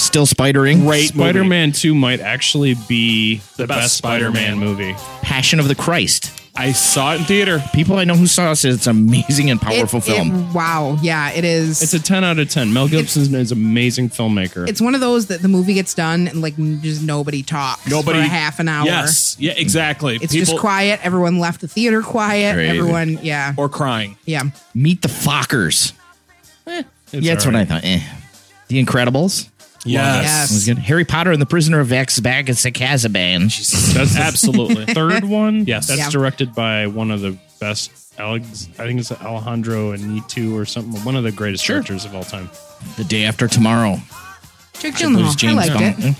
still 0.00 0.26
spidering. 0.26 0.80
great 0.82 1.08
Spider 1.08 1.44
Man 1.44 1.72
2 1.72 1.94
might 1.94 2.20
actually 2.20 2.74
be 2.88 3.36
the, 3.56 3.66
best 3.66 3.80
best, 3.80 3.96
Spider 3.96 4.30
Man 4.30 4.58
movie. 4.58 4.94
Passion 5.22 5.60
of 5.60 5.68
the 5.68 5.74
Christ. 5.74 6.32
I 6.56 6.72
saw 6.72 7.14
it 7.14 7.20
in 7.20 7.24
theater. 7.24 7.62
People 7.72 7.96
I 7.96 8.04
know 8.04 8.16
who 8.16 8.26
saw 8.26 8.50
it 8.50 8.56
said 8.56 8.72
it's 8.72 8.86
an 8.86 8.96
amazing 8.96 9.50
and 9.50 9.60
powerful 9.60 10.00
It- 10.00 10.04
film. 10.04 10.48
it- 10.50 10.54
wow. 10.54 10.98
Yeah, 11.00 11.30
it 11.30 11.44
is. 11.44 11.80
It's 11.80 11.94
a 11.94 12.00
10 12.00 12.24
out 12.24 12.38
of 12.38 12.50
10. 12.50 12.72
Mel 12.72 12.88
Gibson 12.88 13.34
is 13.34 13.52
an 13.52 13.56
amazing 13.58 14.10
filmmaker. 14.10 14.68
it's 14.68 14.80
one 14.80 14.94
of 14.94 15.00
those 15.00 15.26
that 15.26 15.42
the 15.42 15.48
movie 15.48 15.74
gets 15.74 15.94
done 15.94 16.26
and 16.28 16.42
like 16.42 16.56
just 16.82 17.02
nobody 17.02 17.42
talks 17.42 17.86
Nobody 17.88 18.18
for 18.18 18.24
a 18.24 18.28
half 18.28 18.58
an 18.58 18.68
hour. 18.68 18.84
Yes, 18.84 19.36
yeah, 19.38 19.52
exactly. 19.56 20.18
It's 20.20 20.34
just 20.34 20.56
quiet. 20.58 21.00
Everyone 21.02 21.38
left 21.38 21.60
the 21.60 21.68
theater 21.68 22.02
quiet. 22.02 22.54
Crazy. 22.54 22.78
Everyone, 22.78 23.18
yeah, 23.22 23.54
or 23.56 23.68
crying. 23.68 24.16
yeah. 24.26 24.42
Meet 24.74 25.02
the 25.02 25.08
Fockers. 25.08 25.92
It's 26.66 26.86
yeah, 27.12 27.34
that's 27.34 27.46
what 27.46 27.56
I 27.56 27.64
thought. 27.64 27.84
Eh. 27.84 28.00
The 28.68 28.84
Incredibles. 28.84 29.48
Yes. 29.84 30.66
It 30.68 30.76
was. 30.76 30.84
Harry 30.86 31.04
Potter 31.04 31.32
and 31.32 31.40
the 31.40 31.46
Prisoner 31.46 31.80
of 31.80 31.88
Azkaban. 31.88 32.46
That's 33.94 34.16
Absolutely. 34.16 34.86
third 34.86 35.24
one. 35.24 35.64
Yes. 35.66 35.86
that's 35.88 35.98
Yeah. 35.98 36.10
directed 36.10 36.54
by 36.54 36.86
one 36.86 37.10
of 37.10 37.20
the 37.20 37.36
best. 37.60 37.90
Alex, 38.18 38.68
I 38.78 38.84
think 38.86 39.00
it's 39.00 39.10
Alejandro 39.12 39.96
Anitu 39.96 40.52
or 40.54 40.66
something. 40.66 41.02
One 41.04 41.16
of 41.16 41.24
the 41.24 41.32
greatest 41.32 41.64
Sure. 41.64 41.76
directors 41.76 42.04
of 42.04 42.14
all 42.14 42.24
time. 42.24 42.50
The 42.98 43.04
Day 43.04 43.24
After 43.24 43.48
Tomorrow. 43.48 44.00
Jake 44.78 44.94
I 44.96 44.98
Gyllenhaal. 44.98 45.48
I 45.48 45.52
liked 45.52 45.72
Gunn. 45.72 45.94
it. 46.10 46.16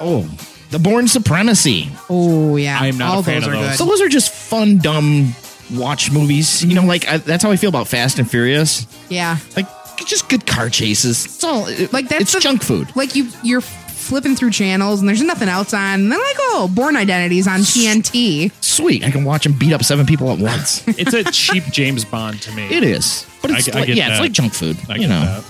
Oh, 0.00 0.28
The 0.70 0.78
Bourne 0.78 1.08
Supremacy. 1.08 1.90
Oh 2.10 2.56
yeah, 2.56 2.78
I 2.80 2.86
am 2.88 2.98
not 2.98 3.14
all 3.14 3.20
a 3.20 3.22
fan 3.22 3.36
those 3.40 3.46
of 3.46 3.52
are 3.52 3.56
those. 3.56 3.68
good. 3.70 3.76
So 3.78 3.84
those 3.86 4.00
are 4.02 4.08
just 4.08 4.30
fun, 4.32 4.78
dumb 4.78 5.34
watch 5.74 6.10
movies. 6.10 6.64
You 6.64 6.74
know, 6.74 6.82
mhm. 6.82 6.88
like 6.88 7.08
I, 7.08 7.18
that's 7.18 7.42
how 7.42 7.50
I 7.50 7.56
feel 7.56 7.68
about 7.70 7.88
Fast 7.88 8.18
and 8.18 8.28
Furious. 8.30 8.86
yeah, 9.08 9.36
Like 9.56 9.66
just 10.06 10.28
good 10.28 10.46
car 10.46 10.68
chases. 10.68 11.24
It's 11.24 11.44
all 11.44 11.66
Like, 11.92 12.08
that's 12.08 12.22
it's 12.22 12.32
the- 12.32 12.40
junk 12.40 12.62
food. 12.62 12.94
like 12.96 13.14
you 13.16 13.28
you're 13.42 13.60
flipping 13.60 14.34
through 14.34 14.50
channels 14.50 14.98
and 15.00 15.08
there's 15.08 15.22
nothing 15.22 15.48
else 15.48 15.72
on. 15.72 16.00
And 16.00 16.10
they're 16.12 16.18
like, 16.18 16.36
oh, 16.40 16.68
Bourne 16.74 16.96
Identity's 16.96 17.46
on 17.46 17.60
TNT. 17.60 18.50
Sweet, 18.60 19.04
I 19.04 19.10
can 19.12 19.22
watch 19.24 19.44
them 19.44 19.52
beat 19.52 19.72
up 19.72 19.84
seven 19.84 20.06
people 20.06 20.30
at 20.32 20.38
once. 20.38 20.82
It's 20.98 21.14
a 21.14 21.22
cheap 21.24 21.64
James 21.70 22.04
Bond 22.04 22.42
to 22.42 22.52
me. 22.52 22.64
it 22.64 22.82
is, 22.82 23.24
but 23.40 23.50
it's 23.52 23.68
I- 23.68 23.72
I 23.72 23.78
like, 23.80 23.86
get 23.86 23.96
yeah, 23.96 24.10
it's 24.10 24.20
like 24.20 24.32
junk 24.32 24.54
food. 24.54 24.76
I 24.88 24.96
you 24.96 25.06
know, 25.06 25.20
that. 25.20 25.44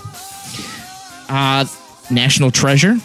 uh, 1.29 1.65
National 2.13 2.51
Treasure. 2.51 2.97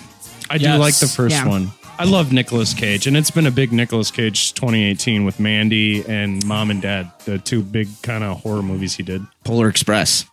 I 0.50 0.58
do 0.58 0.68
like 0.74 0.94
the 0.96 1.06
first 1.06 1.34
Yeah. 1.34 1.46
one. 1.46 1.70
I 2.00 2.04
love 2.04 2.32
Nicolas 2.32 2.74
Cage, 2.74 3.06
and 3.08 3.16
it's 3.16 3.30
been 3.30 3.46
a 3.46 3.50
big 3.50 3.72
Nicolas 3.72 4.10
Cage 4.12 4.54
2018 4.54 5.24
with 5.24 5.40
Mandy 5.40 6.04
and 6.06 6.44
Mom 6.46 6.70
and 6.70 6.80
Dad, 6.80 7.10
the 7.24 7.38
two 7.38 7.60
big 7.62 7.88
kind 8.02 8.22
of 8.22 8.40
horror 8.40 8.62
movies 8.62 8.94
he 8.94 9.02
did. 9.02 9.26
Polar 9.44 9.68
Express. 9.68 10.24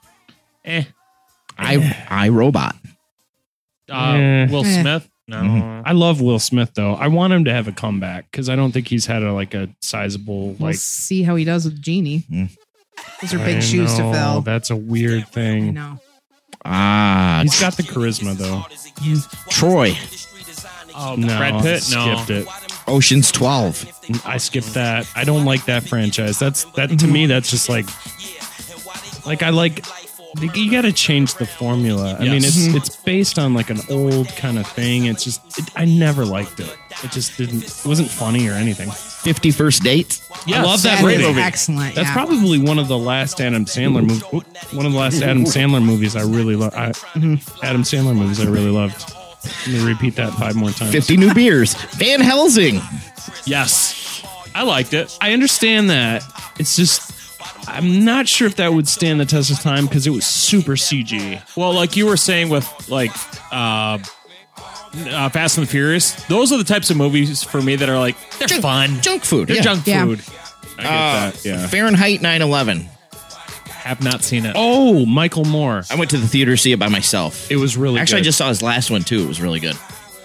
Eh. 0.64 0.84
I 1.58 2.06
I 2.10 2.30
Robot. 2.30 2.76
Uh. 3.90 4.48
Will 4.50 4.66
Eh. 4.66 4.82
Smith? 4.82 5.10
No. 5.28 5.82
I 5.86 5.92
love 5.94 6.22
Will 6.22 6.40
Smith 6.40 6.72
though. 6.76 6.94
I 6.94 7.08
want 7.08 7.34
him 7.34 7.46
to 7.46 7.54
have 7.54 7.68
a 7.68 7.72
comeback 7.72 8.30
because 8.32 8.48
I 8.50 8.56
don't 8.56 8.72
think 8.72 8.88
he's 8.88 9.06
had 9.08 9.24
a 9.24 9.34
like 9.34 9.54
a 9.56 9.70
sizable 9.82 10.50
We'll 10.54 10.70
like. 10.70 10.76
see 10.76 11.24
how 11.24 11.36
he 11.36 11.44
does 11.46 11.66
with 11.66 11.82
Genie. 11.82 12.20
Hmm. 12.30 12.46
Those 13.22 13.34
are 13.34 13.40
big 13.40 13.58
I 13.58 13.60
shoes 13.60 13.94
to 13.96 14.04
know, 14.04 14.14
fill. 14.14 14.42
That's 14.42 14.70
a 14.70 14.76
weird 14.76 15.22
I 15.22 15.26
thing. 15.26 15.74
know. 15.74 16.00
Ah, 16.64 17.40
He's 17.44 17.60
got 17.60 17.76
the 17.78 17.84
charisma 17.84 18.36
though. 18.36 18.64
Troy. 19.50 19.94
Oh, 20.98 21.16
No, 21.18 21.28
Brad 21.38 21.62
Pitt? 21.62 21.84
No. 21.92 22.16
skipped 22.24 22.30
it. 22.30 22.48
Ocean's 22.88 23.32
Twelve. 23.32 23.84
I 24.26 24.38
skipped 24.38 24.74
that. 24.76 25.08
I 25.16 25.24
don't 25.24 25.44
like 25.46 25.66
that 25.66 25.84
franchise. 25.84 26.38
That's 26.40 26.64
that 26.74 26.98
to 27.00 27.08
me. 27.08 27.26
That's 27.26 27.50
just 27.50 27.68
like, 27.68 27.86
like 29.26 29.42
I 29.44 29.50
like. 29.50 29.84
You 30.42 30.72
got 30.72 30.82
to 30.82 30.92
change 30.92 31.36
the 31.36 31.46
formula. 31.46 32.16
I 32.20 32.24
mean, 32.24 32.44
it's 32.44 32.58
it's 32.58 32.96
based 32.98 33.40
on 33.40 33.54
like 33.54 33.70
an 33.70 33.80
old 33.90 34.28
kind 34.36 34.58
of 34.58 34.68
thing. 34.68 35.06
It's 35.06 35.24
just 35.24 35.60
it, 35.60 35.70
I 35.76 35.86
never 35.86 36.26
liked 36.26 36.60
it. 36.60 36.76
It 37.04 37.12
just 37.12 37.38
didn't. 37.38 37.64
It 37.64 37.86
wasn't 37.86 38.10
funny 38.10 38.48
or 38.50 38.54
anything. 38.54 38.90
Fifty 38.92 39.52
First 39.52 39.84
Date. 39.84 40.22
I 40.48 40.62
love 40.64 40.84
that 40.84 41.02
That 41.02 41.12
is 41.12 41.22
movie. 41.22 41.42
excellent. 41.42 41.96
That's 41.96 42.08
yeah. 42.08 42.14
probably 42.14 42.60
one 42.60 42.80
of 42.80 42.88
the 42.88 42.98
last 42.98 43.40
Adam 43.40 43.66
Sandler 43.66 44.02
movies. 44.06 44.24
One 44.74 44.86
of 44.86 44.92
the 44.92 45.00
last 45.00 45.22
Adam 45.22 45.44
Sandler 45.46 45.84
movies 45.84 46.16
I 46.16 46.22
really 46.24 46.56
love. 46.56 46.74
Mm-hmm. 46.74 47.66
Adam 47.66 47.84
Sandler 47.84 48.16
movies 48.16 48.40
I 48.40 48.50
really 48.50 48.72
loved. 48.72 49.14
Let 49.46 49.68
me 49.68 49.86
repeat 49.86 50.16
that 50.16 50.34
five 50.34 50.56
more 50.56 50.72
times. 50.72 50.92
Fifty 50.92 51.18
New 51.18 51.34
Beers. 51.34 51.76
Van 51.96 52.20
Helsing. 52.20 52.82
Yes. 53.46 54.24
I 54.54 54.64
liked 54.64 54.94
it. 54.94 55.18
I 55.22 55.34
understand 55.34 55.90
that. 55.90 56.24
It's 56.60 56.76
just 56.76 57.12
I'm 57.68 58.06
not 58.06 58.28
sure 58.28 58.48
if 58.48 58.56
that 58.58 58.74
would 58.74 58.88
stand 58.88 59.20
the 59.20 59.26
test 59.26 59.52
of 59.52 59.60
time 59.60 59.86
because 59.86 60.06
it 60.08 60.12
was 60.12 60.26
super 60.26 60.74
CG. 60.74 61.42
Well, 61.58 61.74
like 61.74 61.96
you 61.96 62.06
were 62.06 62.18
saying 62.18 62.50
with 62.50 62.68
like 62.90 63.12
uh, 63.52 63.98
uh, 64.96 65.30
Fast 65.30 65.58
and 65.58 65.66
the 65.68 65.72
Furious, 65.72 66.14
those 66.28 66.52
are 66.52 66.58
the 66.58 66.64
types 66.64 66.90
of 66.90 66.98
movies 66.98 67.44
for 67.44 67.62
me 67.62 67.76
that 67.76 67.90
are 67.90 68.00
like 68.00 68.16
they're 68.40 68.48
fun. 68.48 69.02
Junk 69.02 69.24
food. 69.24 69.48
They're 69.48 69.58
yeah. 69.58 69.62
junk 69.62 69.88
Yeah. 69.88 70.06
food. 70.06 70.22
I 70.78 70.82
get 70.84 70.86
Uh, 70.92 71.32
that. 71.32 71.46
Yeah. 71.46 71.68
Fahrenheit 71.68 72.22
9/11. 72.22 72.88
Have 73.70 74.02
not 74.04 74.24
seen 74.24 74.46
it. 74.48 74.54
Oh, 74.56 75.06
Michael 75.06 75.46
Moore. 75.46 75.84
I 75.92 75.96
went 75.96 76.10
to 76.12 76.18
the 76.18 76.28
theater 76.28 76.52
to 76.52 76.58
see 76.58 76.72
it 76.72 76.80
by 76.80 76.88
myself. 76.90 77.52
It 77.52 77.58
was 77.58 77.78
really 77.78 78.00
Actually, 78.00 78.22
I 78.22 78.24
just 78.24 78.38
saw 78.38 78.50
his 78.50 78.64
last 78.64 78.90
one 78.90 79.04
too. 79.04 79.24
It 79.24 79.28
was 79.28 79.40
really 79.40 79.60
good. 79.60 79.76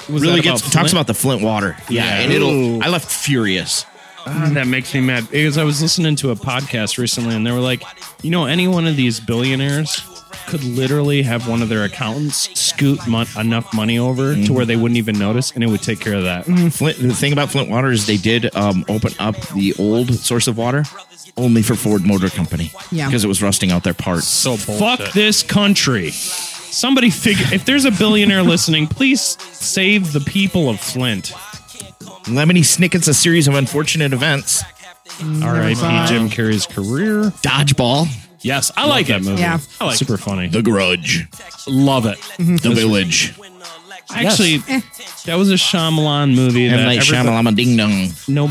Was 0.08 0.22
really 0.22 0.36
that 0.36 0.42
gets 0.42 0.70
talks 0.70 0.92
about 0.92 1.06
the 1.06 1.14
Flint 1.14 1.42
water. 1.42 1.76
Yeah, 1.90 2.04
Yeah. 2.04 2.20
and 2.22 2.32
it'll. 2.32 2.50
Ooh. 2.50 2.80
I 2.80 2.88
left 2.88 3.10
furious. 3.10 3.84
Ah, 4.26 4.50
that 4.54 4.66
makes 4.66 4.92
me 4.94 5.00
mad 5.00 5.28
because 5.30 5.56
I 5.58 5.64
was 5.64 5.80
listening 5.80 6.16
to 6.16 6.30
a 6.30 6.34
podcast 6.36 6.98
recently 6.98 7.34
and 7.34 7.46
they 7.46 7.52
were 7.52 7.58
like, 7.60 7.82
you 8.22 8.30
know, 8.30 8.44
any 8.46 8.68
one 8.68 8.86
of 8.86 8.96
these 8.96 9.18
billionaires 9.20 10.02
could 10.46 10.62
literally 10.64 11.22
have 11.22 11.48
one 11.48 11.62
of 11.62 11.68
their 11.68 11.84
accountants 11.84 12.48
scoot 12.58 12.98
mon- 13.08 13.26
enough 13.38 13.72
money 13.74 13.98
over 13.98 14.34
Mm-hmm. 14.34 14.44
to 14.44 14.52
where 14.52 14.64
they 14.66 14.76
wouldn't 14.76 14.98
even 14.98 15.18
notice 15.18 15.52
and 15.52 15.64
it 15.64 15.68
would 15.68 15.82
take 15.82 16.00
care 16.00 16.14
of 16.14 16.24
that. 16.24 16.44
Flint. 16.72 16.98
The 16.98 17.14
thing 17.14 17.32
about 17.32 17.50
Flint 17.50 17.68
water 17.70 17.90
is 17.90 18.06
they 18.06 18.16
did 18.16 18.54
um, 18.54 18.84
open 18.88 19.12
up 19.18 19.36
the 19.54 19.74
old 19.78 20.12
source 20.14 20.46
of 20.48 20.56
water 20.58 20.84
only 21.36 21.62
for 21.62 21.74
Ford 21.74 22.04
Motor 22.06 22.28
Company. 22.28 22.72
Yeah. 22.90 23.06
because 23.06 23.24
it 23.24 23.28
was 23.28 23.42
rusting 23.42 23.70
out 23.70 23.84
their 23.84 23.94
parts. 23.94 24.26
so 24.26 24.50
bullshit. 24.56 24.78
Fuck 24.78 25.12
this 25.12 25.42
country. 25.42 26.10
Somebody 26.10 27.10
figure 27.10 27.46
if 27.52 27.64
there's 27.64 27.84
a 27.84 27.90
billionaire 27.90 28.42
listening, 28.42 28.86
please 28.86 29.20
save 29.52 30.12
the 30.12 30.20
people 30.20 30.68
of 30.68 30.78
Flint. 30.80 31.32
Lemony 32.24 32.64
Snicket's 32.64 33.08
a 33.08 33.14
series 33.14 33.48
of 33.48 33.54
unfortunate 33.54 34.12
events. 34.12 34.62
Mm, 35.18 35.42
R.I.P. 35.44 36.08
Jim 36.08 36.28
Carrey's 36.30 36.66
career. 36.66 37.30
Dodgeball, 37.42 38.06
Yes, 38.42 38.70
I 38.74 38.86
like 38.86 39.08
that 39.08 39.20
it. 39.20 39.24
movie. 39.24 39.42
Yeah. 39.42 39.58
I 39.80 39.86
like 39.86 39.96
Super 39.96 40.16
funny. 40.16 40.48
The 40.48 40.62
Grudge, 40.62 41.28
Love 41.68 42.06
it. 42.06 42.18
The 42.38 42.70
Village, 42.74 43.34
Actually, 44.14 44.58
that 45.26 45.34
was 45.36 45.50
a 45.50 45.54
Shyamalan 45.54 46.34
movie. 46.34 46.66
and 46.66 46.78
that 46.78 46.86
like 46.86 47.00
everybody- 47.00 47.28
Shamalama 47.28 47.54
Ding 47.56 47.76
Dong. 47.76 48.08
No, 48.28 48.50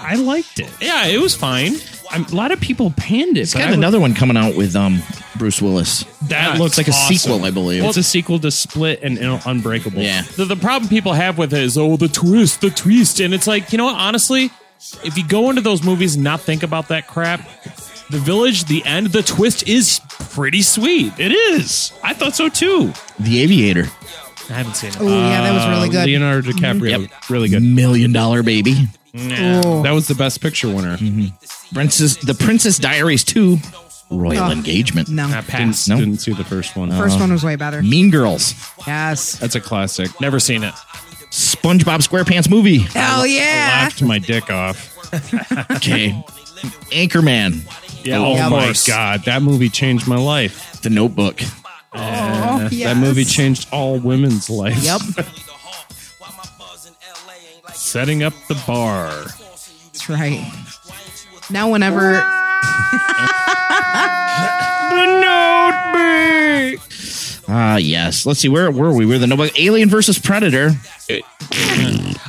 I 0.00 0.14
liked 0.16 0.58
it. 0.60 0.70
Yeah, 0.80 1.06
it 1.06 1.20
was 1.20 1.34
fine. 1.34 1.74
I'm, 2.10 2.24
a 2.24 2.34
lot 2.34 2.50
of 2.50 2.60
people 2.60 2.92
panned 2.96 3.36
it. 3.36 3.42
It's 3.42 3.52
but 3.52 3.60
got 3.60 3.68
I 3.68 3.70
would- 3.70 3.78
another 3.78 4.00
one 4.00 4.14
coming 4.14 4.36
out 4.36 4.56
with 4.56 4.74
um 4.76 5.02
Bruce 5.36 5.62
Willis. 5.62 6.04
that 6.22 6.54
Yeah, 6.54 6.58
looks 6.58 6.76
It's 6.76 6.78
like 6.78 6.88
a 6.88 6.90
awesome. 6.90 7.16
sequel, 7.16 7.44
I 7.44 7.50
believe. 7.50 7.84
It's 7.84 7.96
a 7.96 8.02
sequel 8.02 8.38
to 8.40 8.50
Split 8.50 9.00
and 9.02 9.18
Un- 9.18 9.40
Unbreakable. 9.46 10.02
yeah, 10.02 10.22
The, 10.36 10.44
the 10.44 10.56
problem 10.56 10.88
people 10.88 11.12
have 11.12 11.38
with 11.38 11.54
it 11.54 11.62
is, 11.62 11.78
oh, 11.78 11.96
the 11.96 12.08
twist, 12.08 12.60
the 12.60 12.70
twist. 12.70 13.20
And 13.20 13.32
it's 13.32 13.46
like, 13.46 13.70
you 13.72 13.78
know 13.78 13.84
what? 13.86 13.96
Honestly, 13.96 14.50
if 15.04 15.16
you 15.16 15.26
go 15.26 15.48
into 15.50 15.62
those 15.62 15.82
movies 15.84 16.16
and 16.16 16.24
not 16.24 16.40
think 16.40 16.62
about 16.62 16.88
that 16.88 17.06
crap, 17.06 17.40
the 18.10 18.18
village, 18.18 18.64
the 18.64 18.84
end, 18.84 19.08
the 19.08 19.22
twist 19.22 19.66
is 19.68 20.00
pretty 20.08 20.62
sweet. 20.62 21.12
it 21.18 21.30
is. 21.32 21.92
I 22.02 22.12
thought 22.12 22.34
so 22.34 22.48
too. 22.48 22.92
The 23.20 23.40
Aviator, 23.42 23.86
I 24.50 24.54
haven't 24.54 24.74
seen 24.74 24.90
it. 24.90 24.96
Oh 25.00 25.06
yeah, 25.08 25.42
that 25.42 25.52
was 25.54 25.66
really 25.68 25.88
Uh, 25.88 25.92
good. 25.92 26.06
Leonardo 26.06 26.50
mm-hmm. 26.50 26.58
DiCaprio, 26.64 27.00
Yep. 27.02 27.10
really 27.30 27.48
good. 27.48 27.62
Million 27.62 28.12
Dollar 28.12 28.42
Baby, 28.42 28.88
Oh. 29.14 29.82
That 29.82 29.92
was 29.92 30.06
the 30.08 30.14
best 30.14 30.40
picture 30.40 30.68
winner. 30.68 30.96
Mm-hmm. 30.96 31.74
Princess, 31.74 32.16
The 32.16 32.34
Princess 32.34 32.78
Diaries 32.78 33.24
Two, 33.24 33.58
Royal 34.10 34.42
Oh. 34.44 34.50
Engagement, 34.50 35.08
no, 35.08 35.26
I 35.28 35.40
passed. 35.42 35.88
No. 35.88 35.96
Didn't 35.98 36.18
see 36.18 36.32
the 36.32 36.44
first 36.44 36.76
one. 36.76 36.90
first 36.90 37.14
uh-huh. 37.14 37.24
one 37.24 37.32
was 37.32 37.44
way 37.44 37.56
better. 37.56 37.82
Mean 37.82 38.10
Girls, 38.10 38.54
Yes. 38.86 39.34
That's 39.36 39.54
a 39.54 39.60
classic. 39.60 40.08
Never 40.20 40.38
seen 40.40 40.64
it. 40.64 40.74
SpongeBob 41.30 42.06
SquarePants 42.06 42.50
movie. 42.50 42.78
Hell 42.78 43.24
yeah. 43.26 43.82
Laughed 43.84 44.02
my 44.02 44.18
dick 44.18 44.50
off. 44.50 44.96
Okay, 45.70 46.10
Anchorman, 46.92 47.62
Yeah, 48.04 48.18
oh 48.18 48.32
of 48.44 48.50
my 48.50 48.64
course. 48.66 48.86
god, 48.86 49.24
that 49.24 49.42
movie 49.42 49.68
changed 49.68 50.06
my 50.08 50.16
life. 50.18 50.80
The 50.82 50.90
Notebook, 50.90 51.40
Oh, 51.92 52.68
That 52.70 52.96
movie 52.96 53.24
changed 53.24 53.68
all 53.72 53.98
women's 53.98 54.48
lives. 54.48 54.84
Yep. 54.84 55.00
Setting 57.74 58.22
up 58.22 58.32
the 58.48 58.62
bar. 58.66 59.10
That's 59.12 60.08
right. 60.08 60.46
Now, 61.50 61.70
whenever 61.72 62.20
Ah, 67.52 67.76
yes. 67.78 68.26
Let's 68.26 68.38
see. 68.40 68.48
Where 68.48 68.70
were 68.70 68.92
we? 68.94 69.04
We're 69.06 69.18
the 69.18 69.26
Notebook. 69.26 69.58
Alien 69.58 69.88
versus 69.88 70.18
Predator. 70.18 70.70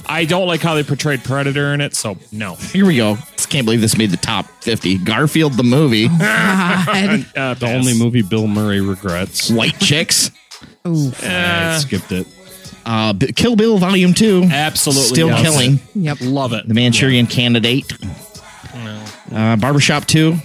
I 0.07 0.25
don't 0.27 0.47
like 0.47 0.61
how 0.61 0.73
they 0.73 0.83
portrayed 0.83 1.23
Predator 1.23 1.73
in 1.73 1.81
it, 1.81 1.95
so 1.95 2.17
no. 2.31 2.55
Here 2.55 2.85
we 2.85 2.97
go. 2.97 3.17
Just 3.35 3.49
can't 3.49 3.65
believe 3.65 3.81
this 3.81 3.97
made 3.97 4.09
the 4.09 4.17
top 4.17 4.47
50. 4.61 4.97
Garfield 4.99 5.53
the 5.53 5.63
movie. 5.63 6.07
God, 6.19 7.25
Uh, 7.35 7.53
The 7.53 7.67
only 7.67 7.97
movie 7.97 8.21
Bill 8.23 8.47
Murray 8.47 8.81
regrets. 8.81 9.49
White 9.51 9.79
Chicks. 9.79 10.31
Ooh, 10.87 11.11
I 11.21 11.77
skipped 11.79 12.11
it. 12.11 12.27
Uh, 12.85 13.13
B- 13.13 13.31
Kill 13.33 13.55
Bill 13.55 13.77
Volume 13.77 14.13
2. 14.15 14.47
Absolutely. 14.51 15.07
Still 15.07 15.27
yes. 15.27 15.41
killing. 15.43 15.79
yep. 15.93 16.17
Love 16.21 16.53
it. 16.53 16.67
The 16.67 16.73
Manchurian 16.73 17.27
Candidate. 17.27 17.93
Uh, 19.31 19.55
Barbershop 19.57 20.05
2. 20.05 20.31
B- 20.33 20.37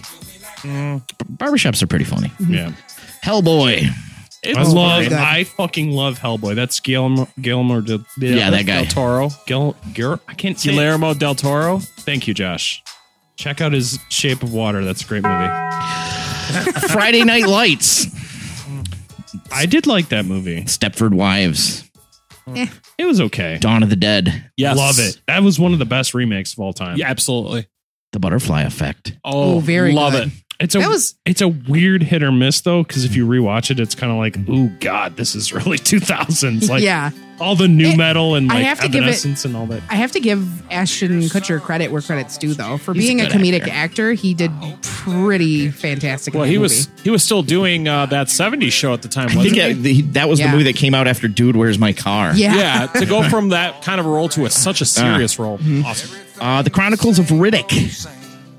Barbershops 1.33 1.83
are 1.83 1.87
pretty 1.87 2.05
funny. 2.05 2.31
Yeah. 2.47 2.73
Hellboy. 3.25 3.89
It's 4.47 4.59
I 4.59 4.63
love. 4.63 5.03
good. 5.05 5.13
I 5.13 5.45
fucking 5.45 5.91
love 5.91 6.19
Hellboy. 6.19 6.55
That's 6.55 6.81
Guillermo. 6.81 7.29
Guillermo 7.41 7.81
del, 7.81 8.05
Yeah, 8.19 8.51
that 8.51 8.67
guy. 8.67 8.83
Del 8.83 8.87
Toro. 8.87 9.31
Gil, 9.47 9.77
Gil, 9.93 10.21
I 10.29 10.35
can't 10.35 10.59
say. 10.59 10.71
it. 10.71 10.73
Guillermo 10.73 11.15
del 11.15 11.35
Toro. 11.35 11.79
Thank 11.81 12.27
you, 12.29 12.35
Josh. 12.35 12.83
Check 13.37 13.61
out 13.61 13.73
his 13.73 13.99
Shape 14.09 14.43
of 14.43 14.53
Water. 14.55 14.85
That's 14.85 15.03
a 15.03 15.07
great 15.07 15.23
movie. 15.23 15.47
Friday 16.89 17.25
Night 17.25 17.47
Lights. 17.47 18.07
I 19.53 19.67
did 19.67 19.87
like 19.87 20.09
that 20.09 20.25
movie. 20.25 20.63
Stepford 20.63 21.13
Wives, 21.13 21.89
eh. 22.55 22.67
It 22.99 23.05
was 23.05 23.21
okay. 23.21 23.59
Dawn 23.61 23.83
of 23.83 23.91
the 23.91 23.97
Dead, 23.97 24.51
Yes. 24.57 24.77
Love 24.77 24.99
it. 24.99 25.21
That 25.27 25.43
was 25.43 25.59
one 25.59 25.73
of 25.73 25.79
the 25.79 25.85
best 25.85 26.15
remakes 26.15 26.53
of 26.55 26.61
all 26.61 26.73
time. 26.73 26.97
Yeah, 26.97 27.09
absolutely. 27.09 27.67
The 28.13 28.21
Butterfly 28.21 28.63
Effect. 28.63 29.17
Oh, 29.25 29.57
Oh, 29.57 29.59
very 29.61 29.93
love 29.93 30.13
good. 30.13 30.29
it. 30.29 30.33
It's 30.59 30.75
a 30.75 30.79
That 30.79 30.89
was- 30.89 31.15
it's 31.27 31.41
a 31.43 31.49
weird 31.49 32.03
hit 32.03 32.23
or 32.23 32.33
miss 32.33 32.61
though, 32.63 32.83
because 32.83 33.05
if 33.05 33.15
you 33.15 33.27
rewatch 33.27 33.71
it, 33.71 33.79
it's 33.79 33.95
kind 33.95 34.11
of 34.11 34.19
like, 34.19 34.37
oh 34.49 34.71
god, 34.81 35.17
this 35.17 35.35
is 35.35 35.53
really 35.53 35.77
two 35.79 36.01
thousands. 36.01 36.71
Like 36.71 36.83
yeah. 36.83 37.11
all 37.39 37.55
the 37.57 37.69
new 37.69 37.89
It- 37.89 37.97
metal 37.99 38.35
and 38.37 38.51
I 38.51 38.61
have 38.61 38.81
to 38.81 38.89
give 38.89 39.05
it- 39.07 39.45
and 39.45 39.55
all 39.55 39.67
that. 39.67 39.83
I 39.91 39.97
have 39.97 40.13
to 40.13 40.21
give 40.21 40.63
Ashton 40.73 41.21
Kutcher 41.23 41.61
credit 41.61 41.93
where 41.93 42.01
credit's 42.01 42.39
due, 42.39 42.55
though. 42.55 42.79
For 42.79 42.95
He's 42.95 43.05
being 43.05 43.21
a, 43.21 43.25
good 43.27 43.33
comedic 43.33 43.61
actor. 43.69 43.71
actor. 43.73 44.13
he 44.15 44.33
did 44.33 44.51
pretty 44.83 45.71
fantastic. 45.71 46.33
in 46.35 46.41
Well, 46.41 46.49
he 46.49 46.55
movie. 46.55 46.63
was 46.63 46.89
he 47.05 47.11
was 47.11 47.23
still 47.23 47.43
doing 47.43 47.87
uh, 47.87 48.07
that 48.07 48.29
'70s 48.29 48.73
show 48.73 48.95
at 48.95 49.03
the 49.03 49.09
time, 49.09 49.29
I 49.31 49.37
wasn't 49.37 49.55
think 49.57 49.57
he? 49.57 49.61
uh, 49.73 49.83
the, 49.83 50.03
that 50.13 50.29
was 50.29 50.41
Yeah. 50.41 50.47
the 50.47 50.53
movie 50.53 50.65
that 50.73 50.77
came 50.77 50.95
out 50.95 51.07
after 51.07 51.29
Dude, 51.29 51.55
Where's 51.57 51.79
My 51.79 51.93
Car? 51.93 52.35
Yeah. 52.35 52.55
yeah, 52.57 52.87
to 52.99 53.05
go 53.05 53.23
from 53.29 53.51
that 53.51 53.83
kind 53.83 54.01
of 54.01 54.07
role 54.07 54.31
to 54.31 54.47
a 54.47 54.51
such 54.51 54.81
a 54.81 54.87
serious 54.87 55.39
role. 55.39 55.59
Mm-hmm. 55.59 55.85
Awesome. 55.85 56.19
Uh, 56.41 56.63
the 56.63 56.71
Chronicles 56.71 57.19
of 57.19 57.27
Riddick. 57.27 58.17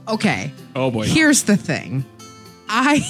Okay. 0.07 0.51
Oh 0.75 0.91
boy. 0.91 1.05
Here's 1.05 1.43
the 1.43 1.57
thing. 1.57 2.05
I 2.69 3.05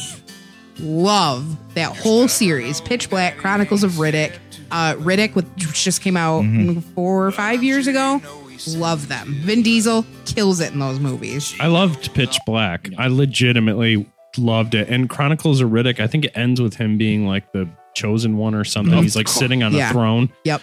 love 0.80 1.58
that 1.74 1.96
whole 1.96 2.28
series, 2.28 2.82
Pitch 2.82 3.10
Black, 3.10 3.38
Chronicles 3.38 3.84
of 3.84 3.94
Riddick, 3.94 4.38
uh, 4.72 4.96
Riddick, 4.96 5.36
which 5.36 5.46
just 5.58 6.02
came 6.02 6.18
out 6.18 6.44
Mm-hmm. 6.44 6.80
four 6.94 7.26
or 7.28 7.32
five 7.32 7.64
years 7.64 7.88
ago. 7.88 8.22
Love 8.70 9.08
them. 9.08 9.34
Vin 9.44 9.62
Diesel 9.62 10.06
kills 10.26 10.60
it 10.60 10.74
in 10.74 10.80
those 10.80 11.00
movies. 11.00 11.56
I 11.60 11.68
loved 11.68 12.14
Pitch 12.14 12.38
Black. 12.46 12.90
I 12.98 13.08
legitimately 13.08 14.10
loved 14.38 14.74
it. 14.76 14.90
And 14.90 15.10
Chronicles 15.10 15.62
of 15.62 15.70
Riddick, 15.70 16.00
I 16.00 16.08
think 16.08 16.26
it 16.26 16.32
ends 16.36 16.60
with 16.60 16.76
him 16.76 16.98
being 16.98 17.28
like 17.28 17.52
the 17.54 17.70
chosen 17.94 18.36
one 18.38 18.56
or 18.56 18.64
something. 18.64 18.94
Of 18.98 19.04
He's 19.04 19.16
like 19.16 19.28
sitting 19.28 19.62
on 19.64 19.74
Yeah. 19.74 19.90
a 19.90 19.94
throne, 19.94 20.30
Yep. 20.44 20.62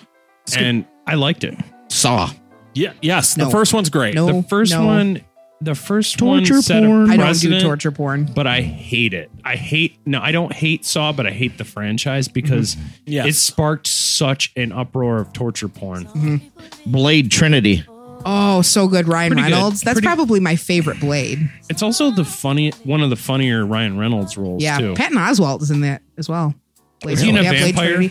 and 0.56 0.84
I 1.06 1.14
liked 1.14 1.44
it. 1.44 1.56
Saw. 1.88 2.30
Yeah. 2.74 2.92
Yes. 3.00 3.34
The 3.34 3.48
first 3.50 3.72
one's 3.72 3.90
great. 3.90 4.14
No. 4.16 4.26
the 4.42 4.48
first 4.48 4.72
no. 4.72 4.84
one, 4.84 5.20
the 5.64 5.74
first 5.74 6.18
Torture 6.18 6.55
one 6.55 6.62
set 6.62 6.83
a 6.85 6.87
porn. 6.87 7.11
I 7.11 7.16
don't 7.16 7.38
do 7.40 7.61
torture 7.61 7.90
porn. 7.90 8.31
but 8.35 8.46
I 8.46 8.61
hate 8.61 9.14
it. 9.14 9.31
I 9.44 9.57
hate 9.57 9.98
no, 10.07 10.20
I 10.20 10.31
don't 10.33 10.53
hate 10.53 10.85
Saw, 10.85 11.12
but 11.12 11.27
I 11.27 11.31
hate 11.31 11.59
the 11.59 11.64
franchise 11.64 12.29
because 12.29 12.77
Yes. 13.07 13.27
it 13.27 13.35
sparked 13.35 13.87
such 13.87 14.53
an 14.57 14.72
uproar 14.72 15.18
of 15.18 15.33
torture 15.33 15.68
porn. 15.68 16.40
Blade 16.87 17.31
Trinity. 17.31 17.85
Oh, 18.27 18.62
so 18.62 18.88
good, 18.88 19.07
Ryan 19.07 19.33
Pretty 19.33 19.42
good. 19.48 19.55
Reynolds. 19.55 19.81
That's 19.83 19.96
Pretty- 19.96 20.07
probably 20.07 20.40
my 20.40 20.57
favorite 20.57 20.98
Blade. 21.00 21.50
It's 21.68 21.83
also 21.83 22.11
the 22.11 22.24
funny 22.24 22.70
one 22.85 23.03
of 23.03 23.11
the 23.11 23.16
funnier 23.16 23.66
Ryan 23.66 23.98
Reynolds 23.98 24.38
roles 24.38 24.62
Yeah, 24.62 24.79
too. 24.79 24.94
Patton 24.94 25.18
Oswalt 25.18 25.61
is 25.62 25.70
in 25.70 25.81
that 25.83 26.00
as 26.16 26.29
well. 26.29 26.55
Blade 27.03 27.14
Is 27.14 27.20
he 27.20 27.29
in 27.29 27.37
a 27.37 27.42
yeah, 27.42 27.53
vampire? 27.53 28.11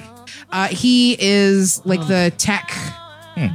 Uh, 0.52 0.68
he 0.68 1.18
is 1.20 1.84
like 1.86 2.06
the 2.08 2.32
tech 2.38 2.72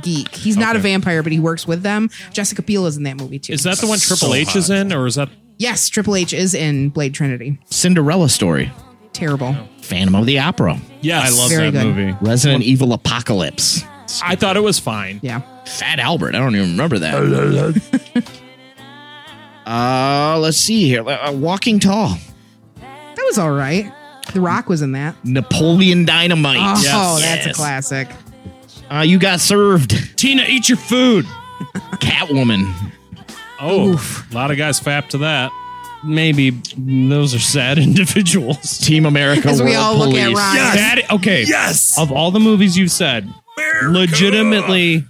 geek. 0.03 0.35
He's 0.35 0.57
not 0.57 0.77
a 0.77 0.79
Okay. 0.79 0.91
vampire, 0.91 1.23
but 1.23 1.33
he 1.33 1.41
works 1.41 1.67
with 1.67 1.83
them. 1.83 2.11
Jessica 2.33 2.63
Biel 2.63 2.87
is 2.87 2.97
in 2.97 3.03
that 3.05 3.17
movie 3.17 3.39
too. 3.39 3.53
is 3.53 3.63
that 3.65 3.79
the 3.79 3.87
one 3.87 3.99
Triple 3.99 4.29
So 4.29 4.35
H 4.35 4.57
is 4.57 4.69
hot. 4.69 4.77
in, 4.77 4.93
or 4.93 5.07
is 5.07 5.15
that? 5.17 5.29
yes, 5.59 5.89
Triple 5.89 6.17
H 6.17 6.33
is 6.33 6.55
in 6.55 6.89
Blade 6.91 7.15
Trinity. 7.15 7.59
Cinderella 7.71 8.29
Story. 8.29 8.71
Terrible. 9.13 9.57
Phantom 9.83 10.15
of 10.15 10.27
the 10.27 10.39
Opera. 10.39 10.79
Yes. 11.01 11.33
I 11.35 11.41
love 11.41 11.51
Very 11.51 11.71
that 11.71 11.83
good. 11.83 11.95
movie. 11.97 12.17
Resident 12.21 12.63
Evil 12.63 12.93
Apocalypse. 12.93 13.83
I 14.23 14.37
thought 14.37 14.57
it 14.57 14.63
was 14.63 14.79
fine. 14.79 15.19
Yeah. 15.23 15.41
Fat 15.67 15.99
Albert. 15.99 16.35
I 16.35 16.39
don't 16.39 16.55
even 16.57 16.71
remember 16.71 16.99
that. 17.01 18.25
uh, 19.67 20.39
let's 20.41 20.57
see 20.59 20.87
here. 20.89 21.09
Uh, 21.09 21.33
Walking 21.33 21.79
Tall. 21.79 22.17
That 22.77 23.25
was 23.27 23.39
all 23.39 23.51
right. 23.51 23.93
The 24.33 24.41
Rock 24.41 24.69
was 24.69 24.83
in 24.83 24.93
that. 24.93 25.15
Napoleon 25.25 26.05
Dynamite. 26.05 26.59
Oh, 26.61 26.81
Yes. 26.83 27.23
that's 27.23 27.45
a 27.47 27.49
Yes. 27.49 27.57
classic. 27.57 28.09
Uh, 28.91 29.01
you 29.07 29.19
got 29.19 29.41
served. 29.41 30.17
Tina, 30.19 30.45
eat 30.49 30.69
your 30.69 30.79
food. 30.79 31.25
Catwoman. 32.01 32.73
Oh, 33.61 33.91
Oof. 33.91 34.31
a 34.31 34.35
lot 34.35 34.51
of 34.51 34.57
guys 34.57 34.81
fap 34.81 35.09
to 35.11 35.19
that. 35.19 35.53
Maybe 36.05 36.51
those 36.77 37.35
are 37.35 37.41
sad 37.41 37.79
individuals. 37.79 38.79
Team 38.79 39.05
America. 39.05 39.49
As 39.49 39.61
we 39.61 39.73
World 39.73 39.77
all 39.85 39.97
look 39.99 40.15
at 40.15 40.25
Police. 40.25 40.37
Ryan. 40.37 40.77
Sad, 40.77 41.11
okay. 41.11 41.45
Yes. 41.45 41.99
Of 41.99 42.13
all 42.13 42.31
the 42.31 42.41
movies 42.41 42.79
you've 42.79 42.93
said, 42.93 43.29
legitimately 43.83 45.05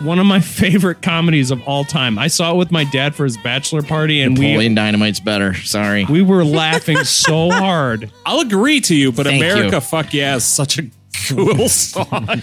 one 0.00 0.18
of 0.18 0.26
my 0.26 0.40
favorite 0.58 1.02
comedies 1.02 1.50
of 1.50 1.62
all 1.66 1.84
time. 1.84 2.18
I 2.18 2.28
saw 2.28 2.52
it 2.52 2.56
with 2.56 2.70
my 2.70 2.84
dad 2.84 3.14
for 3.14 3.24
his 3.24 3.36
bachelor 3.38 3.82
party, 3.82 4.20
and 4.20 4.38
we 4.38 4.48
Napoleon 4.48 4.74
Dynamite's 4.74 5.20
better. 5.20 5.54
Sorry. 5.54 6.04
we 6.04 6.18
we 6.18 6.22
were 6.22 6.44
laughing 6.44 6.98
so 7.04 7.50
hard. 7.50 8.10
I'll 8.26 8.40
agree 8.40 8.80
to 8.82 8.94
you, 8.94 9.12
but 9.12 9.26
Thank 9.26 9.42
America, 9.42 9.76
you. 9.76 9.80
fuck 9.80 10.12
yeah, 10.12 10.36
is 10.36 10.44
such 10.44 10.78
a 10.78 10.90
cool 11.28 11.68
song. 11.68 12.42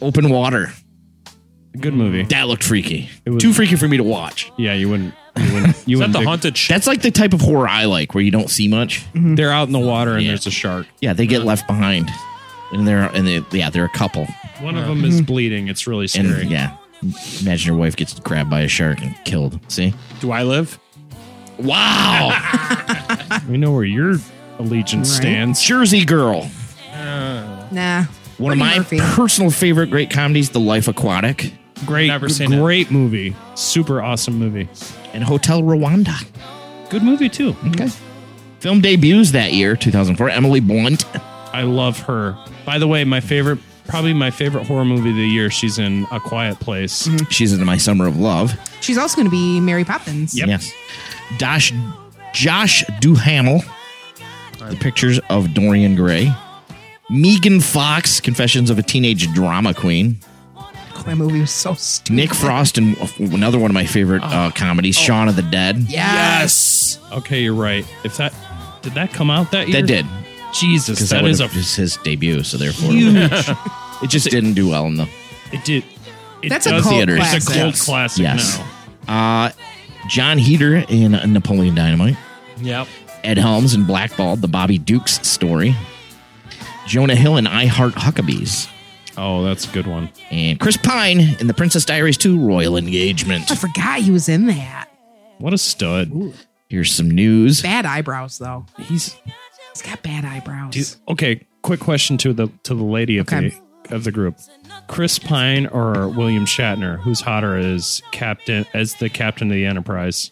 Open 0.00 0.28
Water. 0.30 0.72
Good 1.78 1.94
movie. 1.94 2.22
That 2.24 2.48
looked 2.48 2.64
freaky. 2.64 3.10
It 3.24 3.30
was- 3.30 3.42
Too 3.42 3.52
freaky 3.52 3.76
for 3.76 3.86
me 3.88 3.96
to 3.98 4.02
watch. 4.02 4.50
Yeah, 4.56 4.72
you 4.74 4.88
wouldn't. 4.88 5.14
You 5.36 5.52
wouldn't. 5.52 5.66
You 5.66 5.72
Is 5.96 5.98
that 6.00 6.06
wouldn't 6.08 6.12
the 6.14 6.18
dig- 6.20 6.28
haunted 6.28 6.56
shit? 6.56 6.74
That's 6.74 6.86
like 6.86 7.02
the 7.02 7.10
type 7.10 7.34
of 7.34 7.42
horror 7.42 7.68
I 7.68 7.84
like, 7.84 8.14
where 8.14 8.24
you 8.24 8.30
don't 8.30 8.48
see 8.48 8.66
much. 8.68 9.00
Mm-hmm. 9.12 9.34
They're 9.34 9.52
out 9.52 9.66
in 9.66 9.72
the 9.72 9.78
water 9.78 10.14
and 10.14 10.22
Yeah. 10.22 10.28
there's 10.30 10.46
a 10.46 10.50
shark. 10.50 10.86
Yeah, 11.02 11.12
they 11.12 11.26
get 11.26 11.42
left 11.42 11.66
behind, 11.66 12.10
and 12.72 12.88
they're 12.88 13.04
and 13.14 13.26
they 13.26 13.44
yeah 13.52 13.68
they're 13.68 13.84
a 13.84 13.90
couple. 13.90 14.26
One 14.60 14.76
of 14.78 14.86
them 14.86 15.04
is 15.04 15.16
mm-hmm. 15.16 15.24
bleeding. 15.26 15.68
It's 15.68 15.86
really 15.86 16.04
And 16.16 16.30
scary. 16.30 16.46
yeah, 16.46 16.78
imagine 17.42 17.66
your 17.74 17.76
wife 17.76 17.94
gets 17.96 18.18
grabbed 18.20 18.48
by 18.48 18.60
a 18.62 18.68
shark 18.68 19.02
and 19.02 19.14
killed. 19.26 19.60
See? 19.70 19.92
Do 20.20 20.30
I 20.32 20.42
live? 20.44 20.78
Wow, 21.58 22.30
We 23.48 23.58
know 23.58 23.72
where 23.72 23.84
your 23.84 24.16
allegiance 24.58 25.10
Right. 25.10 25.16
stands. 25.22 25.60
Jersey 25.62 26.04
Girl. 26.06 26.50
Uh, 26.94 27.66
nah. 27.70 28.04
One 28.38 28.52
of 28.52 28.58
my 28.58 28.78
Murphy. 28.78 28.98
personal 29.00 29.50
favorite 29.50 29.90
great 29.90 30.10
comedies, 30.10 30.50
The 30.50 30.60
Life 30.60 30.88
Aquatic 30.88 31.52
Great, 31.84 32.06
Never 32.08 32.28
seen 32.28 32.52
it. 32.52 32.58
great 32.60 32.90
movie. 32.90 33.34
Super 33.54 34.00
awesome 34.02 34.38
movie. 34.38 34.68
and 35.12 35.22
Hotel 35.24 35.62
Rwanda. 35.62 36.14
Good 36.90 37.02
movie 37.02 37.28
too. 37.28 37.54
Okay. 37.68 37.88
Film 38.60 38.80
debuts 38.80 39.32
that 39.32 39.52
year, 39.52 39.76
2004. 39.76 40.30
Emily 40.30 40.60
Blunt. 40.60 41.04
I 41.54 41.62
love 41.62 41.98
her. 42.00 42.36
By 42.64 42.78
the 42.78 42.88
way, 42.88 43.04
my 43.04 43.20
favorite, 43.20 43.58
probably 43.86 44.12
my 44.14 44.30
favorite 44.30 44.66
horror 44.66 44.84
movie 44.86 45.10
of 45.10 45.16
the 45.16 45.26
year. 45.28 45.50
She's 45.50 45.78
in 45.78 46.06
A 46.10 46.18
Quiet 46.20 46.58
Place. 46.60 47.06
Mm-hmm. 47.06 47.26
She's 47.30 47.52
in 47.52 47.62
My 47.64 47.76
Summer 47.76 48.06
of 48.06 48.18
Love. 48.18 48.54
She's 48.80 48.96
also 48.98 49.14
going 49.16 49.26
to 49.26 49.30
be 49.30 49.60
Mary 49.60 49.84
Poppins. 49.84 50.36
Yep. 50.36 50.48
Yes. 50.48 50.72
Josh, 51.38 51.72
Josh 52.32 52.84
Duhamel. 53.00 53.62
The 54.58 54.76
pictures 54.80 55.20
of 55.30 55.52
Dorian 55.54 55.94
Gray. 55.94 56.32
Megan 57.08 57.60
Fox, 57.60 58.20
Confessions 58.20 58.70
of 58.70 58.78
a 58.78 58.82
Teenage 58.82 59.32
Drama 59.32 59.72
Queen. 59.74 60.18
Oh, 60.56 61.02
that 61.06 61.16
movie 61.16 61.40
was 61.40 61.50
so 61.52 61.74
stupid. 61.74 62.16
Nick 62.16 62.34
Frost 62.34 62.78
and 62.78 62.96
another 63.18 63.58
one 63.58 63.70
of 63.70 63.74
my 63.74 63.86
favorite 63.86 64.22
uh, 64.24 64.50
comedies, 64.50 64.96
Shaun 64.98 65.28
of 65.28 65.36
the 65.36 65.42
Dead. 65.42 65.76
Yes. 65.88 66.98
Okay, 67.12 67.42
you're 67.42 67.54
right. 67.54 67.86
If 68.04 68.16
that 68.16 68.34
did 68.82 68.94
that 68.94 69.12
come 69.12 69.30
out 69.30 69.50
that 69.52 69.68
year? 69.68 69.80
That 69.82 69.86
did 69.86 70.06
Jesus, 70.52 70.98
that 71.10 71.22
that 71.22 71.24
is 71.26 71.40
a 71.40 71.44
was 71.48 71.74
his 71.76 71.96
debut, 71.98 72.42
so 72.42 72.56
therefore 72.56 72.90
huge. 72.92 73.14
it 74.02 74.08
just 74.08 74.30
didn't 74.30 74.54
do 74.54 74.68
well 74.68 74.86
in 74.86 74.96
the. 74.96 75.08
it 75.52 75.64
did. 75.64 75.84
It 76.42 76.48
That's 76.48 76.66
a 76.66 76.70
does- 76.70 76.82
cult 76.84 76.94
theaters. 76.96 77.20
It's 77.20 77.44
a 77.46 77.52
classic. 77.52 77.62
cult 77.62 77.74
classic 77.76 78.22
Yes. 78.22 78.58
now. 79.06 79.44
Uh, 79.46 79.50
Jon 80.08 80.38
Heder 80.38 80.84
in 80.88 81.12
Napoleon 81.32 81.74
Dynamite. 81.74 82.16
Yep. 82.58 82.88
Ed 83.24 83.38
Helms 83.38 83.74
in 83.74 83.84
Blackballed, 83.84 84.40
the 84.40 84.48
Bobby 84.48 84.78
Dukes 84.78 85.26
story. 85.26 85.74
Jonah 86.86 87.16
Hill 87.16 87.36
in 87.36 87.46
I 87.46 87.66
Heart 87.66 87.94
Huckabees. 87.94 88.70
Oh, 89.18 89.42
that's 89.44 89.66
a 89.68 89.72
good 89.72 89.86
one. 89.86 90.10
And 90.30 90.60
Chris 90.60 90.76
Pine 90.76 91.20
in 91.40 91.46
The 91.46 91.54
Princess 91.54 91.84
Diaries 91.84 92.18
2 92.18 92.38
Royal 92.38 92.76
Engagement. 92.76 93.50
I 93.50 93.54
forgot 93.56 94.00
he 94.00 94.10
was 94.10 94.28
in 94.28 94.46
that. 94.46 94.88
What 95.38 95.52
a 95.54 95.58
stud. 95.58 96.12
Here's 96.68 96.92
some 96.92 97.10
news. 97.10 97.62
Bad 97.62 97.86
eyebrows, 97.86 98.38
though. 98.38 98.66
He's 98.78 99.16
He's 99.72 99.82
got 99.82 100.02
bad 100.02 100.24
eyebrows. 100.24 100.72
dude, 100.72 100.94
okay. 101.08 101.46
Quick 101.62 101.80
question 101.80 102.16
to 102.18 102.32
the 102.32 102.48
to 102.62 102.74
the 102.74 102.84
lady 102.84 103.18
of 103.18 103.26
Okay. 103.28 103.48
the 103.88 103.94
of 103.94 104.04
the 104.04 104.12
group: 104.12 104.36
Chris 104.88 105.18
Pine 105.18 105.66
or 105.66 106.08
William 106.08 106.46
Shatner? 106.46 106.98
Who's 107.00 107.20
hotter 107.20 107.56
as 107.56 108.02
captain 108.12 108.66
as 108.72 108.94
the 108.94 109.08
captain 109.10 109.48
of 109.48 109.54
the 109.54 109.66
Enterprise? 109.66 110.30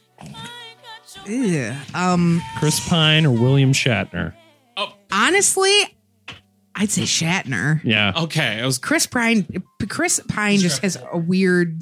Ugh. 1.28 1.74
Um, 1.94 2.42
Chris 2.58 2.86
Pine 2.88 3.26
or 3.26 3.30
William 3.32 3.72
Shatner? 3.72 4.32
honestly, 5.12 5.93
I'd 6.76 6.90
say 6.90 7.02
Shatner. 7.02 7.80
Yeah, 7.84 8.12
Okay. 8.16 8.60
I 8.60 8.66
was 8.66 8.78
Chris 8.78 9.06
Pine. 9.06 9.46
Chris 9.88 10.20
Pine 10.28 10.58
just 10.58 10.82
has 10.82 10.98
a 11.12 11.16
weird 11.18 11.80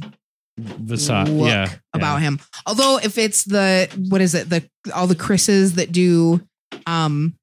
Vasa- 0.58 1.24
look 1.24 1.48
yeah, 1.48 1.70
about 1.94 2.16
yeah. 2.16 2.20
him. 2.20 2.40
Although 2.66 2.98
if 3.02 3.16
it's 3.18 3.44
the 3.44 3.88
what 4.10 4.20
is 4.20 4.34
it 4.34 4.50
the 4.50 4.62
all 4.94 5.06
the 5.06 5.14
Chris's 5.14 5.74
that 5.76 5.92
do 5.92 6.40
um 6.86 7.34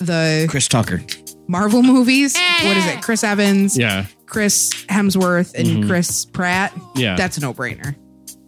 the 0.00 0.46
Chris 0.50 0.68
Tucker. 0.68 1.00
Marvel 1.48 1.82
movies, 1.82 2.36
what 2.64 2.76
is 2.76 2.84
it? 2.86 3.02
Chris 3.02 3.22
Evans, 3.22 3.78
Yeah, 3.78 4.06
Chris 4.26 4.70
Hemsworth, 4.88 5.54
and 5.54 5.68
Mhm. 5.84 5.86
Chris 5.86 6.24
Pratt. 6.24 6.72
yeah. 6.96 7.14
That's 7.14 7.38
a 7.38 7.40
no 7.40 7.54
brainer. 7.54 7.94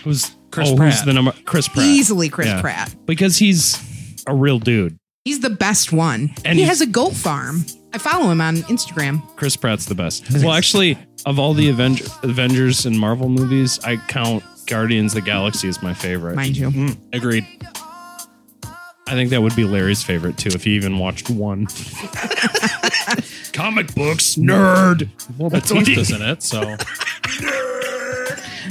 who's 0.02 0.32
Chris 0.50 0.68
oh, 0.70 0.76
Pratt. 0.76 0.92
Who's 0.94 1.04
the 1.04 1.12
number? 1.12 1.32
Chris 1.44 1.68
Pratt. 1.68 1.86
Easily 1.86 2.28
Chris 2.28 2.48
Yeah. 2.48 2.60
Pratt. 2.60 2.94
because 3.06 3.36
he's 3.36 3.78
a 4.26 4.34
real 4.34 4.58
dude. 4.58 4.96
He's 5.24 5.40
the 5.40 5.50
best 5.50 5.92
one. 5.92 6.34
And 6.44 6.58
he 6.58 6.64
has 6.64 6.80
a 6.80 6.86
goat 6.86 7.12
farm. 7.14 7.64
I 7.92 7.98
follow 7.98 8.30
him 8.30 8.40
on 8.40 8.56
Instagram. 8.56 9.22
Chris 9.36 9.56
Pratt's 9.56 9.86
the 9.86 9.94
best. 9.94 10.30
Well, 10.30 10.52
actually, 10.52 10.98
of 11.26 11.38
all 11.38 11.54
the 11.54 11.68
Avenger, 11.70 12.04
Avengers 12.22 12.84
and 12.86 12.98
Marvel 12.98 13.28
movies, 13.28 13.78
I 13.82 13.96
count 13.96 14.42
Guardians 14.66 15.12
of 15.16 15.22
the 15.24 15.26
Galaxy 15.30 15.68
as 15.68 15.82
my 15.82 15.94
favorite. 15.94 16.36
Mind 16.36 16.56
you. 16.56 16.70
Mm, 16.70 16.96
agreed. 17.12 17.46
I 19.06 19.12
think 19.12 19.30
that 19.30 19.40
would 19.40 19.56
be 19.56 19.64
Larry's 19.64 20.02
favorite 20.02 20.36
too, 20.36 20.50
if 20.50 20.64
he 20.64 20.72
even 20.72 20.98
watched 20.98 21.30
one. 21.30 21.66
Comic 23.54 23.94
books, 23.94 24.36
nerd. 24.36 25.08
Well, 25.38 25.48
That's 25.48 25.72
what 25.72 25.86
he- 25.88 25.94
Batista's 25.94 26.20
in 26.20 26.28
it, 26.28 26.42
so 26.42 26.76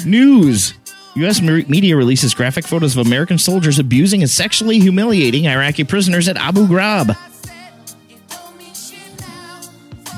News. 0.06 0.74
U.S. 1.16 1.42
me- 1.42 1.66
media 1.68 1.96
releases 1.98 2.36
graphic 2.36 2.68
photos 2.68 2.96
of 2.96 3.06
American 3.08 3.40
soldiers 3.40 3.80
abusing 3.80 4.22
and 4.22 4.30
sexually 4.30 4.80
humiliating 4.80 5.48
Iraqi 5.48 5.84
prisoners 5.84 6.28
at 6.28 6.38
Abu 6.38 6.68
Ghraib. 6.68 7.18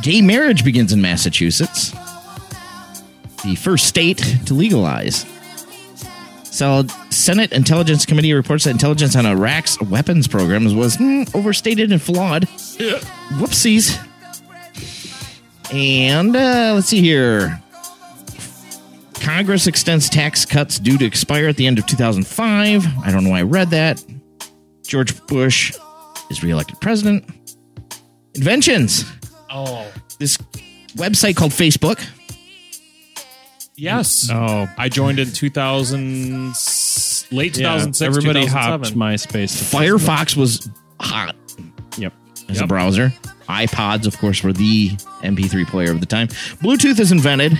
Gay 0.02 0.22
marriage 0.22 0.64
begins 0.64 0.94
in 0.94 1.02
Massachusetts, 1.02 1.92
the 3.44 3.56
first 3.56 3.86
state 3.86 4.18
to 4.46 4.54
legalize. 4.54 5.26
So, 6.44 6.86
Senate 7.10 7.52
Intelligence 7.54 8.06
Committee 8.06 8.34
reports 8.34 8.64
that 8.64 8.72
intelligence 8.72 9.16
on 9.16 9.26
Iraq's 9.26 9.80
weapons 9.82 10.28
programs 10.28 10.74
was 10.74 10.96
hmm, 10.96 11.24
overstated 11.34 11.92
and 11.92 12.02
flawed. 12.02 12.44
Whoopsies. 13.34 13.98
And 15.72 16.36
uh, 16.36 16.74
let's 16.76 16.88
see 16.88 17.02
here. 17.02 17.62
Congress 19.16 19.68
extends 19.68 20.10
tax 20.10 20.46
cuts 20.46 20.80
due 20.80 20.98
to 20.98 21.06
expire 21.06 21.48
at 21.48 21.58
the 21.58 21.68
end 21.68 21.78
of 21.78 21.86
2005. 21.86 22.86
I 23.04 23.12
don't 23.12 23.24
know 23.24 23.30
why 23.30 23.40
I 23.40 23.44
read 23.44 23.70
that. 23.70 24.04
George 24.88 25.26
Bush 25.28 25.78
is 26.32 26.42
reelected 26.44 26.82
president. 26.82 27.26
Inventions. 28.34 29.06
Oh 29.50 29.88
This 30.20 30.38
website 30.96 31.36
called 31.36 31.52
Facebook. 31.52 32.04
yes, 33.76 34.30
Oh, 34.32 34.68
I 34.78 34.90
joined 34.90 35.20
in 35.20 35.32
2000, 35.32 36.54
late 37.32 37.58
yeah. 37.58 37.78
2006. 37.78 38.02
Everybody 38.02 38.46
hopped 38.46 38.94
MySpace. 38.96 39.58
to 39.70 39.76
Firefox 39.78 40.36
was 40.36 40.70
hot 41.00 41.36
Yep. 41.98 42.14
as 42.50 42.62
a 42.62 42.68
browser. 42.68 43.14
iPods, 43.48 44.06
of 44.06 44.18
course, 44.20 44.44
were 44.44 44.54
the 44.54 44.90
MP3 45.24 45.66
player 45.68 45.92
of 45.92 46.00
the 46.02 46.06
time. 46.06 46.28
Bluetooth 46.62 47.00
is 47.00 47.12
invented, 47.12 47.60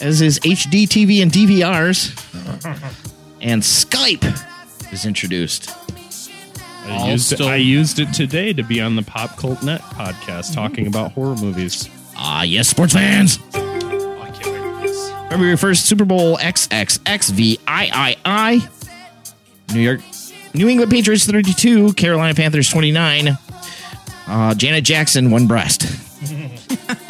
as 0.00 0.20
is 0.20 0.40
HD 0.40 0.86
TV 0.88 1.22
and 1.22 1.30
DVRs. 1.30 2.14
and 3.40 3.62
Skype 3.62 4.92
is 4.92 5.04
introduced. 5.06 5.70
I 6.90 7.10
used, 7.10 7.32
it, 7.32 7.36
still- 7.36 7.48
I 7.48 7.56
used 7.56 7.98
it 7.98 8.12
today 8.12 8.52
to 8.52 8.62
be 8.62 8.80
on 8.80 8.96
the 8.96 9.02
Pop 9.02 9.36
Cult 9.36 9.62
Net 9.62 9.80
podcast 9.82 10.54
talking 10.54 10.86
about 10.86 11.12
horror 11.12 11.36
movies. 11.36 11.88
Ah, 12.16 12.42
yes, 12.42 12.68
sports 12.68 12.92
fans. 12.94 13.38
Oh, 13.54 14.20
I 14.22 14.30
can't 14.30 14.46
wait 14.46 14.60
for 14.60 14.80
this. 14.86 15.10
February 15.30 15.56
1st, 15.56 15.86
Super 15.86 16.04
Bowl 16.04 16.36
XXXVIII. 16.38 17.58
New 19.74 19.80
York, 19.80 20.00
New 20.54 20.68
England 20.68 20.90
Patriots 20.90 21.26
32, 21.26 21.92
Carolina 21.92 22.34
Panthers 22.34 22.68
29. 22.70 23.36
Uh, 24.26 24.54
Janet 24.54 24.84
Jackson, 24.84 25.30
one 25.30 25.46
breast. 25.46 25.82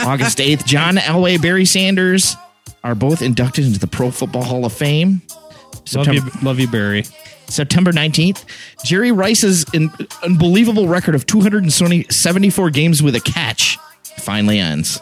August 0.01 0.39
8th, 0.39 0.65
John 0.67 0.97
Elway, 0.97 1.41
Barry 1.41 1.65
Sanders 1.65 2.37
are 2.85 2.95
both 2.95 3.23
inducted 3.23 3.67
into 3.67 3.79
the 3.79 3.87
Pro 3.87 4.11
Football 4.11 4.45
Hall 4.45 4.65
of 4.65 4.73
Fame. 4.73 5.23
Love 5.31 5.89
September, 5.89 6.31
you, 6.35 6.41
love 6.43 6.61
you, 6.61 6.69
Barry. 6.69 7.05
September 7.49 7.93
19th, 7.93 8.45
Jerry 8.85 9.13
Rice's 9.13 9.65
in, 9.73 9.91
unbelievable 10.23 10.89
record 10.89 11.15
of 11.15 11.27
274 11.27 12.71
games 12.71 13.03
with 13.03 13.15
a 13.15 13.21
catch 13.21 13.79
finally 14.19 14.59
ends. 14.59 15.01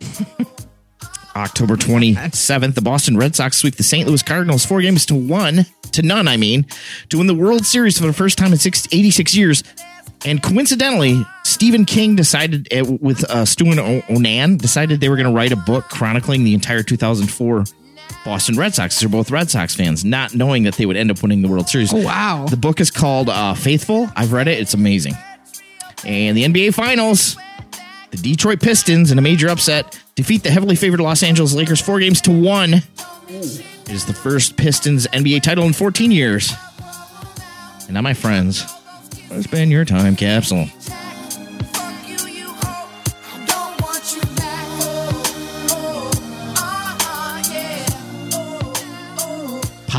October 1.36 1.76
27th, 1.76 2.74
the 2.74 2.82
Boston 2.82 3.16
Red 3.16 3.34
Sox 3.34 3.56
sweep 3.56 3.76
the 3.76 3.82
St. 3.82 4.06
Louis 4.06 4.22
Cardinals 4.22 4.66
four 4.66 4.82
games 4.82 5.06
to 5.06 5.14
one, 5.14 5.66
to 5.92 6.02
none, 6.02 6.28
I 6.28 6.36
mean, 6.36 6.66
to 7.08 7.18
win 7.18 7.26
the 7.26 7.34
World 7.34 7.64
Series 7.64 7.98
for 7.98 8.06
the 8.06 8.12
first 8.12 8.36
time 8.36 8.52
in 8.52 8.58
six, 8.58 8.86
86 8.92 9.34
years. 9.34 9.64
And 10.24 10.42
coincidentally, 10.42 11.24
Stephen 11.42 11.84
King 11.84 12.16
decided 12.16 12.72
uh, 12.72 12.84
with 13.00 13.24
uh, 13.24 13.44
Stewart 13.44 13.78
O'Nan 13.78 14.56
decided 14.56 15.00
they 15.00 15.08
were 15.08 15.16
going 15.16 15.28
to 15.28 15.34
write 15.34 15.52
a 15.52 15.56
book 15.56 15.88
chronicling 15.88 16.44
the 16.44 16.54
entire 16.54 16.82
2004 16.82 17.64
Boston 18.24 18.56
Red 18.56 18.74
Sox. 18.74 19.00
They're 19.00 19.08
both 19.08 19.30
Red 19.30 19.50
Sox 19.50 19.74
fans, 19.74 20.04
not 20.04 20.34
knowing 20.34 20.62
that 20.64 20.74
they 20.74 20.86
would 20.86 20.96
end 20.96 21.10
up 21.10 21.22
winning 21.22 21.42
the 21.42 21.48
World 21.48 21.68
Series. 21.68 21.92
Oh, 21.92 22.04
wow. 22.04 22.46
The 22.48 22.56
book 22.56 22.80
is 22.80 22.90
called 22.90 23.28
uh, 23.28 23.54
Faithful. 23.54 24.08
I've 24.14 24.32
read 24.32 24.48
it. 24.48 24.60
It's 24.60 24.74
amazing. 24.74 25.14
And 26.04 26.36
the 26.36 26.44
NBA 26.44 26.74
Finals, 26.74 27.36
the 28.10 28.16
Detroit 28.16 28.60
Pistons, 28.60 29.10
in 29.10 29.18
a 29.18 29.22
major 29.22 29.48
upset, 29.48 29.98
defeat 30.14 30.42
the 30.42 30.50
heavily 30.50 30.76
favored 30.76 31.00
Los 31.00 31.22
Angeles 31.22 31.54
Lakers 31.54 31.80
four 31.80 31.98
games 32.00 32.20
to 32.22 32.30
one. 32.30 32.74
It 33.28 33.90
is 33.90 34.06
the 34.06 34.14
first 34.14 34.56
Pistons 34.56 35.06
NBA 35.08 35.42
title 35.42 35.64
in 35.64 35.72
14 35.72 36.10
years. 36.10 36.52
And 37.84 37.94
now, 37.94 38.02
my 38.02 38.14
friends, 38.14 38.64
let's 39.30 39.44
spend 39.44 39.70
your 39.70 39.84
time 39.84 40.16
capsule. 40.16 40.66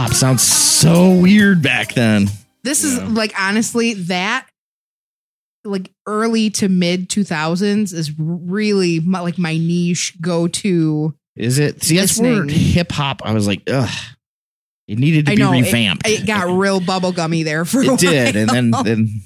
Pop 0.04 0.12
sounds 0.12 0.44
so 0.44 1.18
weird 1.18 1.62
back 1.62 1.94
then. 1.94 2.28
This 2.66 2.84
is 2.84 3.02
like 3.02 3.34
honestly 3.40 3.94
that 3.94 4.46
like 5.64 5.92
early 6.06 6.50
to 6.50 6.68
mid 6.68 7.08
2000s 7.08 7.94
is 7.94 8.12
really 8.20 9.00
my, 9.00 9.22
like 9.22 9.38
my 9.38 9.56
niche 9.56 10.20
go 10.20 10.50
to. 10.50 11.14
Is 11.38 11.58
it? 11.58 11.84
See, 11.84 11.96
that's 11.96 12.20
where 12.20 12.44
hip 12.44 12.92
hop. 12.92 13.22
I 13.24 13.32
was 13.32 13.48
like, 13.48 13.62
ugh. 13.72 13.90
It 14.90 15.00
needed 15.00 15.28
to 15.28 15.32
I 15.32 15.36
be 15.36 15.42
know 15.42 15.52
revamped. 15.54 16.06
It, 16.06 16.28
got 16.28 16.48
real 16.58 16.82
bubblegummy 16.82 17.46
there 17.46 17.64
for 17.64 17.82
a 17.82 17.94
It 17.94 18.00
did, 18.00 18.36
and 18.36 18.50
then 18.50 18.72
then 18.84 19.22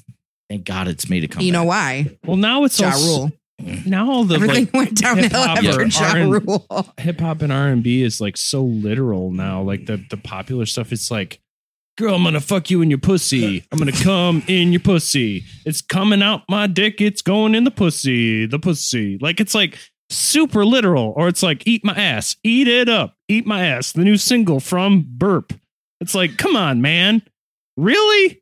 thank 0.47 0.63
God 0.63 0.87
it's 0.87 1.09
made 1.09 1.23
a 1.23 1.27
comeback. 1.27 1.43
you 1.43 1.53
know 1.53 1.63
why? 1.63 2.15
Well, 2.23 2.37
now 2.37 2.65
it's 2.65 2.79
Ja 2.79 2.89
also, 2.89 3.07
Rule. 3.07 3.31
Now 3.59 4.11
all 4.11 4.23
the 4.23 4.35
Everything 4.35 4.65
like, 4.65 4.73
went 4.73 4.95
downhill 4.95 5.23
hip-hop 5.23 5.57
after 5.57 5.85
Ja 5.85 6.11
R&B 6.11 6.23
Rule. 6.31 6.93
hip 6.97 7.19
hop 7.19 7.41
and 7.41 7.51
R 7.51 7.67
and 7.67 7.83
B 7.83 8.03
is 8.03 8.21
like 8.21 8.37
so 8.37 8.63
literal 8.63 9.31
now. 9.31 9.61
Like 9.61 9.85
the 9.85 10.03
the 10.09 10.17
popular 10.17 10.65
stuff, 10.65 10.91
it's 10.91 11.09
like, 11.09 11.39
girl, 11.97 12.15
I'm 12.15 12.23
gonna 12.23 12.39
fuck 12.39 12.69
you 12.69 12.81
in 12.81 12.89
your 12.89 12.99
pussy. 12.99 13.65
I'm 13.71 13.79
gonna 13.79 13.91
come 13.91 14.43
in 14.47 14.71
your 14.71 14.81
pussy. 14.81 15.43
It's 15.65 15.81
coming 15.81 16.21
out 16.21 16.43
my 16.49 16.67
dick. 16.67 17.01
It's 17.01 17.21
going 17.21 17.55
in 17.55 17.63
the 17.63 17.71
pussy. 17.71 18.45
The 18.45 18.59
pussy. 18.59 19.17
Like 19.19 19.39
it's 19.39 19.55
like 19.55 19.77
super 20.09 20.63
literal. 20.63 21.13
Or 21.17 21.27
it's 21.27 21.41
like, 21.43 21.65
eat 21.65 21.83
my 21.83 21.93
ass. 21.93 22.35
Eat 22.43 22.67
it 22.67 22.87
up. 22.89 23.15
Eat 23.27 23.45
my 23.47 23.65
ass. 23.65 23.91
The 23.91 24.03
new 24.03 24.17
single 24.17 24.59
from 24.59 25.03
Burp. 25.07 25.51
It's 25.99 26.13
like, 26.15 26.37
come 26.37 26.55
on, 26.55 26.81
man. 26.81 27.23
Really? 27.75 28.41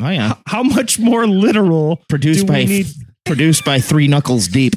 Oh 0.00 0.08
yeah, 0.08 0.32
H- 0.32 0.38
How 0.46 0.62
much 0.62 0.98
more 0.98 1.26
literal 1.26 2.02
produced 2.08 2.46
do 2.46 2.52
by 2.52 2.58
we 2.60 2.66
need? 2.66 2.86
Produced 3.24 3.64
by 3.64 3.80
Three 3.80 4.08
Knuckles 4.08 4.48
Deep. 4.48 4.74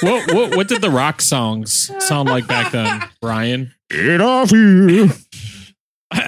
what, 0.00 0.32
what 0.32 0.56
what 0.56 0.68
did 0.68 0.80
the 0.82 0.90
rock 0.90 1.20
songs 1.20 1.90
sound 2.06 2.28
like 2.28 2.46
back 2.46 2.72
then, 2.72 3.02
Brian? 3.20 3.74
Get 3.90 4.20
off 4.20 4.50
here. 4.50 5.08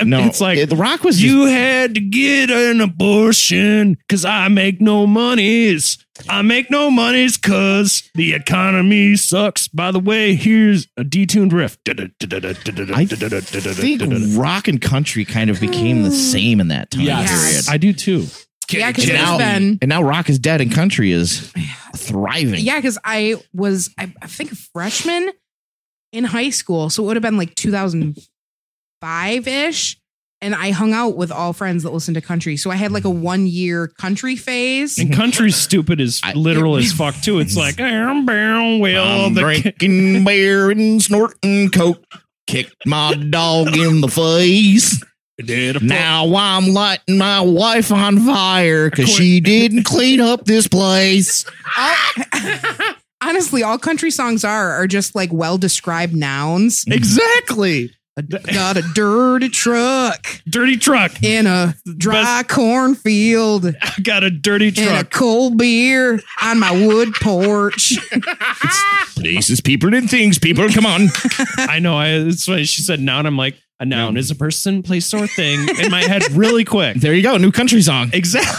No, 0.04 0.20
it's 0.26 0.40
like 0.40 0.58
it- 0.58 0.68
the 0.70 0.76
Rock 0.76 1.02
was 1.02 1.20
You 1.22 1.46
had 1.46 1.96
to 1.96 2.00
get 2.00 2.50
an 2.50 2.80
abortion 2.80 3.94
because 3.94 4.24
I 4.24 4.46
make 4.46 4.80
no 4.80 5.08
monies. 5.08 5.98
I 6.28 6.42
make 6.42 6.70
no 6.70 6.88
monies 6.88 7.36
because 7.36 8.08
the 8.14 8.32
economy 8.32 9.16
sucks. 9.16 9.66
By 9.66 9.90
the 9.90 9.98
way, 9.98 10.36
here's 10.36 10.86
a 10.96 11.02
detuned 11.02 11.52
riff. 11.52 11.78
I 11.88 13.04
think 13.06 14.02
rock 14.38 14.68
and 14.68 14.80
country 14.80 15.24
kind 15.24 15.50
of 15.50 15.58
became 15.60 16.04
the 16.04 16.12
same 16.12 16.60
in 16.60 16.68
that 16.68 16.92
time 16.92 17.00
Yes. 17.02 17.30
period. 17.30 17.64
I 17.68 17.76
do 17.78 17.92
too. 17.92 18.26
Yeah, 18.70 18.90
because 18.90 19.08
and 19.08 19.18
there's 19.18 19.26
now, 19.28 19.38
been 19.38 19.78
and 19.82 19.88
now 19.88 20.02
rock 20.02 20.28
is 20.30 20.38
dead 20.38 20.60
and 20.60 20.72
country 20.72 21.12
is 21.12 21.52
thriving. 21.96 22.60
yeah, 22.60 22.76
because 22.76 22.98
I 23.04 23.36
was 23.52 23.90
I, 23.98 24.12
I 24.22 24.26
think 24.26 24.52
a 24.52 24.56
freshman 24.56 25.30
in 26.12 26.24
high 26.24 26.50
school, 26.50 26.88
so 26.90 27.02
it 27.02 27.06
would 27.06 27.16
have 27.16 27.22
been 27.22 27.36
like 27.38 27.54
2005 27.54 29.48
ish. 29.48 29.98
And 30.40 30.56
I 30.56 30.72
hung 30.72 30.92
out 30.92 31.16
with 31.16 31.30
all 31.30 31.52
friends 31.52 31.84
that 31.84 31.92
listened 31.92 32.16
to 32.16 32.20
country. 32.20 32.56
So 32.56 32.68
I 32.72 32.74
had 32.74 32.90
like 32.90 33.04
a 33.04 33.10
one 33.10 33.46
year 33.46 33.86
country 33.86 34.34
phase. 34.34 34.98
And 34.98 35.12
country's 35.14 35.54
stupid 35.54 36.00
is 36.00 36.20
I- 36.24 36.32
literal 36.32 36.76
as 36.76 36.92
fuck 36.92 37.14
too. 37.22 37.38
It's 37.38 37.56
like, 37.56 37.80
"Um, 37.80 38.26
bam, 38.26 38.80
well, 38.80 39.26
I'm 39.26 39.34
the 39.34 39.40
drinking 39.40 40.24
beer 40.24 40.72
and 40.72 41.00
snorting 41.00 41.70
coke. 41.70 42.02
Kicked 42.48 42.74
my 42.86 43.14
dog 43.14 43.76
in 43.76 44.00
the 44.00 44.08
face. 44.08 45.00
Now 45.38 46.32
I'm 46.34 46.68
lighting 46.68 47.18
my 47.18 47.40
wife 47.40 47.90
on 47.90 48.18
fire 48.20 48.90
because 48.90 49.08
she 49.10 49.40
didn't 49.40 49.84
clean 49.84 50.20
up 50.20 50.44
this 50.44 50.68
place. 50.68 51.44
All- 51.76 52.94
honestly, 53.22 53.62
all 53.62 53.78
country 53.78 54.10
songs 54.10 54.44
are 54.44 54.72
are 54.72 54.86
just 54.86 55.14
like 55.14 55.32
well 55.32 55.58
described 55.58 56.14
nouns. 56.14 56.84
exactly. 56.86 57.90
a, 58.18 58.22
got 58.22 58.76
a 58.76 58.82
dirty 58.94 59.48
truck 59.48 60.26
Dirty 60.46 60.76
truck. 60.76 61.22
in 61.22 61.46
a 61.46 61.74
dry 61.96 62.42
cornfield 62.46 63.64
I 63.80 63.94
got 64.02 64.22
a 64.22 64.30
dirty 64.30 64.70
truck. 64.70 64.86
and 64.86 64.96
a 64.98 65.00
truck. 65.00 65.12
cold 65.12 65.56
beer 65.56 66.20
on 66.42 66.60
my 66.60 66.72
wood 66.86 67.14
porch. 67.14 67.94
Places, 69.14 69.60
people, 69.62 69.94
and 69.94 70.10
things. 70.10 70.38
People, 70.38 70.68
come 70.70 70.84
on. 70.84 71.08
I 71.56 71.78
know. 71.78 71.96
I, 71.96 72.08
it's 72.08 72.44
funny. 72.44 72.64
She 72.64 72.82
said 72.82 73.00
noun. 73.00 73.24
I'm 73.24 73.36
like, 73.36 73.56
a 73.82 73.84
noun 73.84 74.16
is 74.16 74.30
a 74.30 74.34
person, 74.36 74.82
place, 74.82 75.12
or 75.12 75.26
thing 75.26 75.66
in 75.80 75.90
my 75.90 76.02
head 76.04 76.22
really 76.32 76.64
quick. 76.64 76.96
There 76.98 77.12
you 77.14 77.22
go. 77.22 77.36
New 77.36 77.50
country 77.52 77.82
song. 77.82 78.10
Exactly. 78.12 78.54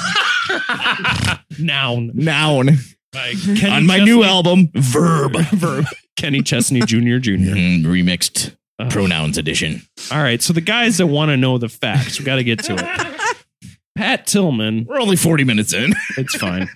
noun. 1.59 2.11
Noun 2.13 2.77
Like 3.13 3.41
Kenny 3.41 3.65
on 3.69 3.85
my 3.85 3.97
Chesney- 3.99 4.11
new 4.11 4.23
album, 4.23 4.69
Verb. 4.75 5.35
Verb. 5.53 5.85
Kenny 6.17 6.41
Chesney 6.41 6.81
Jr. 6.81 7.17
Jr. 7.17 7.31
Mm, 7.53 7.83
remixed 7.85 8.55
Ugh. 8.79 8.91
pronouns 8.91 9.37
edition. 9.37 9.81
All 10.11 10.21
right. 10.21 10.41
So 10.41 10.51
the 10.53 10.61
guys 10.61 10.97
that 10.97 11.07
want 11.07 11.29
to 11.29 11.37
know 11.37 11.57
the 11.57 11.69
facts, 11.69 12.19
we 12.19 12.25
got 12.25 12.35
to 12.35 12.43
get 12.43 12.59
to 12.65 12.73
it. 12.73 13.69
Pat 13.95 14.25
Tillman. 14.27 14.85
We're 14.89 14.99
only 14.99 15.15
40 15.15 15.43
minutes 15.43 15.73
in. 15.73 15.93
It's 16.17 16.35
fine. 16.35 16.67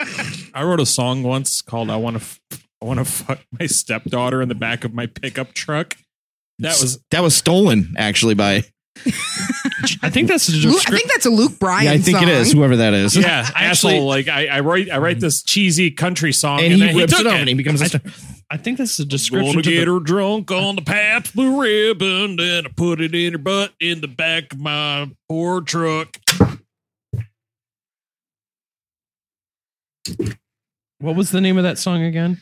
I 0.54 0.64
wrote 0.64 0.80
a 0.80 0.86
song 0.86 1.24
once 1.24 1.62
called 1.62 1.90
"I 1.90 1.96
Want 1.98 2.16
to." 2.18 2.22
F- 2.22 2.40
I 2.80 2.86
want 2.86 3.00
to 3.00 3.06
fuck 3.06 3.40
my 3.60 3.66
stepdaughter 3.66 4.40
in 4.40 4.50
the 4.50 4.56
back 4.56 4.84
of 4.84 4.94
my 4.94 5.08
pickup 5.08 5.54
truck. 5.54 5.98
That 6.60 6.80
was 6.82 7.00
that 7.12 7.22
was 7.22 7.36
stolen 7.36 7.94
actually 7.98 8.34
by 8.34 8.64
I 10.02 10.10
think 10.10 10.28
that's 10.28 10.50
a 10.50 10.54
Luke, 10.54 10.82
I 10.88 10.92
think 10.92 11.12
that's 11.12 11.26
a 11.26 11.30
Luke 11.30 11.60
Bryan 11.60 11.86
yeah, 11.86 11.92
I 11.92 11.98
think 12.00 12.18
song. 12.18 12.28
it 12.28 12.34
is 12.34 12.52
whoever 12.52 12.78
that 12.78 12.94
is. 12.94 13.16
yeah, 13.16 13.48
Actually- 13.56 13.96
asshole. 13.96 14.08
Like 14.08 14.28
I, 14.28 14.48
I 14.48 14.60
write, 14.62 14.90
I 14.90 14.98
write 14.98 15.18
mm. 15.18 15.22
this 15.22 15.44
cheesy 15.44 15.92
country 15.92 16.34
song, 16.34 16.60
and, 16.60 16.74
and, 16.74 16.74
he 16.74 16.80
then 16.80 16.96
rips 16.96 17.14
he 17.14 17.22
it 17.22 17.24
took 17.24 17.32
off 17.32 17.40
and 17.40 17.50
he 17.50 17.56
becomes 17.56 17.82
a 17.82 17.86
I- 17.86 17.88
star. 17.88 18.02
I 18.50 18.58
think 18.58 18.78
that's 18.78 18.98
a 18.98 19.04
Gonna 19.04 19.10
description. 19.10 19.62
To 19.62 19.62
get 19.62 19.86
the, 19.86 19.94
her 19.94 20.00
drunk 20.00 20.52
on 20.52 20.78
the 20.78 20.82
Pabst 20.82 21.36
Blue 21.36 21.62
Ribbon, 21.62 22.38
then 22.38 22.66
I 22.66 22.70
put 22.70 23.02
it 23.02 23.14
in 23.14 23.34
her 23.34 23.38
butt 23.38 23.74
in 23.80 24.02
the 24.02 24.08
back 24.08 24.54
of 24.54 24.60
my 24.60 25.12
poor 25.28 25.62
truck. 25.62 26.18
what 31.00 31.16
was 31.16 31.32
the 31.32 31.42
name 31.42 31.58
of 31.58 31.64
that 31.64 31.78
song 31.78 32.04
again? 32.04 32.42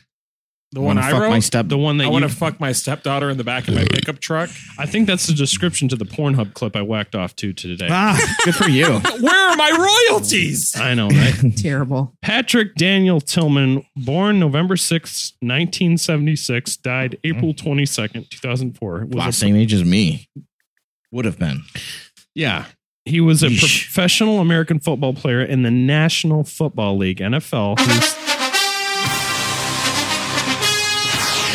The 0.72 0.80
one 0.80 0.96
Wanna 0.96 1.06
I 1.06 1.10
fuck 1.12 1.20
wrote. 1.22 1.30
my 1.30 1.38
step. 1.38 1.68
The 1.68 1.78
one 1.78 1.96
that 1.98 2.04
I 2.06 2.08
want 2.08 2.24
to 2.24 2.28
fuck 2.28 2.58
my 2.60 2.72
stepdaughter 2.72 3.30
in 3.30 3.38
the 3.38 3.44
back 3.44 3.68
of 3.68 3.74
my 3.74 3.84
pickup 3.84 4.18
truck. 4.18 4.50
I 4.78 4.84
think 4.84 5.06
that's 5.06 5.26
the 5.28 5.32
description 5.32 5.88
to 5.88 5.96
the 5.96 6.04
Pornhub 6.04 6.54
clip 6.54 6.74
I 6.74 6.82
whacked 6.82 7.14
off 7.14 7.34
to 7.36 7.52
today. 7.52 7.86
ah, 7.88 8.18
good 8.44 8.54
for 8.56 8.68
you. 8.68 8.84
Where 9.20 9.50
are 9.50 9.56
my 9.56 10.04
royalties? 10.10 10.74
I 10.76 10.94
know, 10.94 11.08
right? 11.08 11.34
Terrible. 11.56 12.14
Patrick 12.20 12.74
Daniel 12.74 13.20
Tillman, 13.20 13.86
born 13.96 14.40
November 14.40 14.76
sixth, 14.76 15.34
1976, 15.40 16.76
died 16.78 17.16
April 17.24 17.54
22nd, 17.54 18.28
2004. 18.30 19.06
Was 19.06 19.14
Wow, 19.14 19.28
a- 19.28 19.32
same 19.32 19.56
age 19.56 19.72
as 19.72 19.84
me. 19.84 20.28
Would 21.12 21.24
have 21.24 21.38
been. 21.38 21.62
yeah. 22.34 22.66
He 23.08 23.20
was 23.20 23.44
a 23.44 23.46
Yeesh. 23.46 23.60
professional 23.60 24.40
American 24.40 24.80
football 24.80 25.14
player 25.14 25.40
in 25.40 25.62
the 25.62 25.70
National 25.70 26.42
Football 26.42 26.98
League, 26.98 27.18
NFL. 27.18 27.78
who's- 27.78 28.35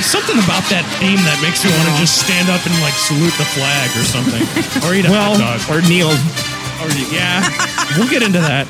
Something 0.02 0.38
about 0.44 0.66
that 0.70 0.84
theme 1.00 1.22
that 1.24 1.40
makes 1.42 1.64
you 1.64 1.70
want 1.72 1.88
to 1.88 1.96
just 2.02 2.20
stand 2.26 2.50
up 2.50 2.60
and 2.66 2.74
like 2.82 2.94
salute 2.94 3.34
the 3.38 3.48
flag 3.56 3.88
or 3.96 4.04
something. 4.04 4.44
Or 4.88 4.94
eat 4.96 5.06
a 5.06 5.10
Well, 5.12 5.38
hot 5.38 5.62
dog. 5.62 5.70
or 5.70 5.82
Neil. 5.88 6.10
Or, 6.82 6.90
yeah. 7.14 7.42
We'll 7.98 8.10
get 8.10 8.24
into 8.24 8.40
that. 8.40 8.68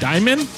Diamond. 0.00 0.48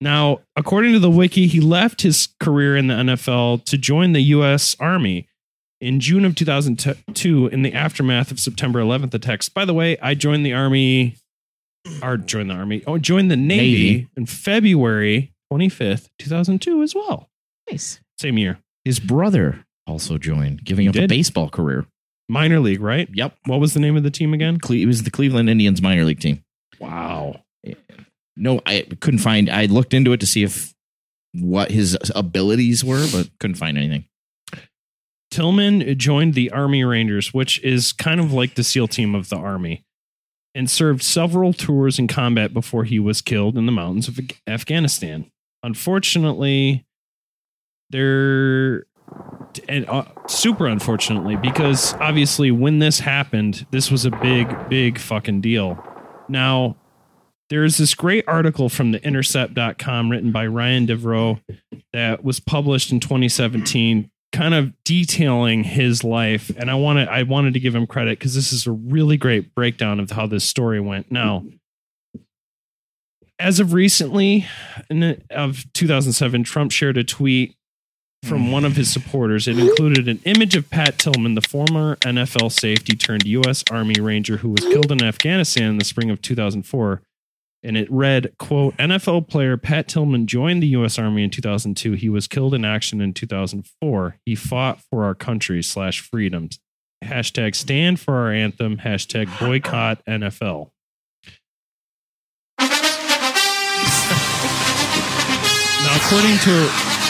Now, 0.00 0.40
according 0.56 0.92
to 0.92 0.98
the 0.98 1.10
wiki, 1.10 1.46
he 1.46 1.60
left 1.60 2.02
his 2.02 2.28
career 2.40 2.76
in 2.76 2.86
the 2.88 2.94
NFL 2.94 3.64
to 3.66 3.78
join 3.78 4.12
the 4.12 4.20
U.S. 4.20 4.76
Army 4.80 5.28
in 5.80 6.00
June 6.00 6.24
of 6.24 6.34
2002 6.34 7.46
in 7.48 7.62
the 7.62 7.72
aftermath 7.72 8.30
of 8.30 8.38
September 8.40 8.80
11th 8.80 9.14
attacks. 9.14 9.48
By 9.48 9.64
the 9.64 9.74
way, 9.74 9.96
I 10.00 10.14
joined 10.14 10.44
the 10.44 10.52
Army, 10.52 11.16
or 12.02 12.16
joined 12.16 12.50
the 12.50 12.54
Army, 12.54 12.82
oh, 12.86 12.98
joined 12.98 13.30
the 13.30 13.36
Navy, 13.36 13.62
Navy. 13.94 14.08
in 14.16 14.26
February 14.26 15.32
25th, 15.52 16.08
2002 16.18 16.82
as 16.82 16.94
well. 16.94 17.28
Nice. 17.72 18.00
Same 18.18 18.38
year. 18.38 18.58
His 18.84 19.00
brother 19.00 19.64
also 19.86 20.18
joined, 20.18 20.64
giving 20.64 20.84
He 20.84 20.88
up 20.90 20.96
a 20.96 21.06
baseball 21.06 21.48
career. 21.48 21.86
Minor 22.28 22.60
league, 22.60 22.80
right? 22.80 23.08
Yep. 23.12 23.34
What 23.46 23.60
was 23.60 23.74
the 23.74 23.80
name 23.80 23.96
of 23.96 24.02
the 24.02 24.10
team 24.10 24.34
again? 24.34 24.58
Cle- 24.58 24.76
it 24.76 24.86
was 24.86 25.02
the 25.02 25.10
Cleveland 25.10 25.48
Indians 25.48 25.80
minor 25.82 26.04
league 26.04 26.20
team. 26.20 26.42
Wow. 26.78 27.40
No, 28.36 28.60
I 28.66 28.86
couldn't 29.00 29.20
find. 29.20 29.50
I 29.50 29.66
looked 29.66 29.94
into 29.94 30.12
it 30.12 30.20
to 30.20 30.26
see 30.26 30.42
if 30.42 30.72
what 31.32 31.70
his 31.70 31.96
abilities 32.14 32.84
were, 32.84 33.06
but 33.10 33.30
couldn't 33.38 33.56
find 33.56 33.76
anything. 33.76 34.04
Tillman 35.30 35.98
joined 35.98 36.34
the 36.34 36.50
Army 36.50 36.84
Rangers, 36.84 37.32
which 37.32 37.62
is 37.62 37.92
kind 37.92 38.20
of 38.20 38.32
like 38.32 38.54
the 38.54 38.64
SEAL 38.64 38.88
team 38.88 39.14
of 39.14 39.30
the 39.30 39.36
Army, 39.36 39.82
and 40.54 40.70
served 40.70 41.02
several 41.02 41.52
tours 41.52 41.98
in 41.98 42.06
combat 42.06 42.52
before 42.52 42.84
he 42.84 42.98
was 42.98 43.22
killed 43.22 43.56
in 43.56 43.64
the 43.66 43.72
mountains 43.72 44.08
of 44.08 44.20
Afghanistan. 44.46 45.30
Unfortunately, 45.62 46.84
there, 47.92 48.86
and 49.68 49.88
uh, 49.88 50.04
super 50.26 50.66
unfortunately, 50.66 51.36
because 51.36 51.94
obviously 51.94 52.50
when 52.50 52.80
this 52.80 52.98
happened, 52.98 53.66
this 53.70 53.90
was 53.90 54.04
a 54.04 54.10
big, 54.10 54.68
big 54.68 54.98
fucking 54.98 55.40
deal. 55.40 55.82
Now, 56.28 56.76
there's 57.52 57.76
this 57.76 57.94
great 57.94 58.24
article 58.26 58.70
from 58.70 58.92
the 58.92 59.04
intercept.com 59.04 60.10
written 60.10 60.32
by 60.32 60.46
Ryan 60.46 60.86
Devereaux 60.86 61.38
that 61.92 62.24
was 62.24 62.40
published 62.40 62.90
in 62.90 62.98
2017 62.98 64.10
kind 64.32 64.54
of 64.54 64.72
detailing 64.84 65.62
his 65.62 66.02
life 66.02 66.50
and 66.56 66.70
I 66.70 66.74
wanted 66.74 67.06
I 67.08 67.24
wanted 67.24 67.52
to 67.52 67.60
give 67.60 67.74
him 67.74 67.86
credit 67.86 68.18
cuz 68.18 68.34
this 68.34 68.50
is 68.50 68.66
a 68.66 68.72
really 68.72 69.18
great 69.18 69.54
breakdown 69.54 70.00
of 70.00 70.10
how 70.10 70.26
this 70.26 70.44
story 70.44 70.80
went. 70.80 71.12
Now, 71.12 71.44
as 73.38 73.60
of 73.60 73.74
recently 73.74 74.46
of 75.28 75.70
2007 75.74 76.44
Trump 76.44 76.72
shared 76.72 76.96
a 76.96 77.04
tweet 77.04 77.54
from 78.22 78.52
one 78.52 78.64
of 78.64 78.76
his 78.76 78.90
supporters. 78.90 79.48
It 79.48 79.58
included 79.58 80.08
an 80.08 80.20
image 80.24 80.54
of 80.54 80.70
Pat 80.70 80.98
Tillman, 80.98 81.34
the 81.34 81.40
former 81.40 81.96
NFL 81.96 82.52
safety 82.52 82.96
turned 82.96 83.26
U.S. 83.26 83.64
Army 83.70 84.00
Ranger 84.00 84.38
who 84.38 84.50
was 84.50 84.60
killed 84.60 84.92
in 84.92 85.02
Afghanistan 85.02 85.70
in 85.70 85.78
the 85.78 85.84
spring 85.84 86.10
of 86.10 86.22
2004 86.22 87.02
and 87.62 87.76
it 87.76 87.90
read 87.90 88.32
quote 88.38 88.76
nfl 88.76 89.26
player 89.26 89.56
pat 89.56 89.86
tillman 89.86 90.26
joined 90.26 90.62
the 90.62 90.66
u.s 90.68 90.98
army 90.98 91.24
in 91.24 91.30
2002 91.30 91.92
he 91.92 92.08
was 92.08 92.26
killed 92.26 92.54
in 92.54 92.64
action 92.64 93.00
in 93.00 93.14
2004 93.14 94.16
he 94.26 94.34
fought 94.34 94.80
for 94.90 95.04
our 95.04 95.14
country 95.14 95.62
slash 95.62 96.00
freedoms. 96.00 96.58
Hashtag 97.04 97.56
stand 97.56 97.98
for 97.98 98.14
our 98.14 98.32
anthem. 98.32 98.78
Hashtag 98.78 99.28
boycott 99.38 100.04
nfl 100.06 100.70
now 102.58 102.68
according 105.96 106.38
to 106.38 107.01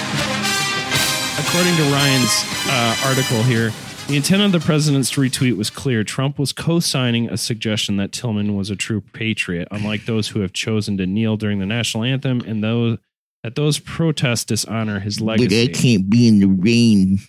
according 1.52 1.76
to 1.76 1.82
ryan's 1.92 2.44
uh, 2.68 2.96
article 3.04 3.42
here 3.42 3.70
the 4.08 4.16
intent 4.16 4.42
of 4.42 4.50
the 4.52 4.58
president's 4.58 5.12
retweet 5.12 5.56
was 5.56 5.70
clear. 5.70 6.02
Trump 6.02 6.36
was 6.36 6.52
co 6.52 6.80
signing 6.80 7.30
a 7.30 7.36
suggestion 7.36 7.98
that 7.98 8.10
Tillman 8.10 8.56
was 8.56 8.68
a 8.68 8.74
true 8.74 9.00
patriot, 9.00 9.68
unlike 9.70 10.06
those 10.06 10.26
who 10.28 10.40
have 10.40 10.52
chosen 10.52 10.96
to 10.98 11.06
kneel 11.06 11.36
during 11.36 11.60
the 11.60 11.66
national 11.66 12.02
anthem 12.02 12.40
and 12.40 12.64
those 12.64 12.98
that 13.44 13.54
those 13.54 13.78
protests 13.78 14.44
dishonor 14.44 14.98
his 14.98 15.20
legacy. 15.20 15.62
I 15.62 15.66
can't 15.68 16.10
be 16.10 16.26
in 16.26 16.40
the 16.40 16.46
rain 16.48 17.20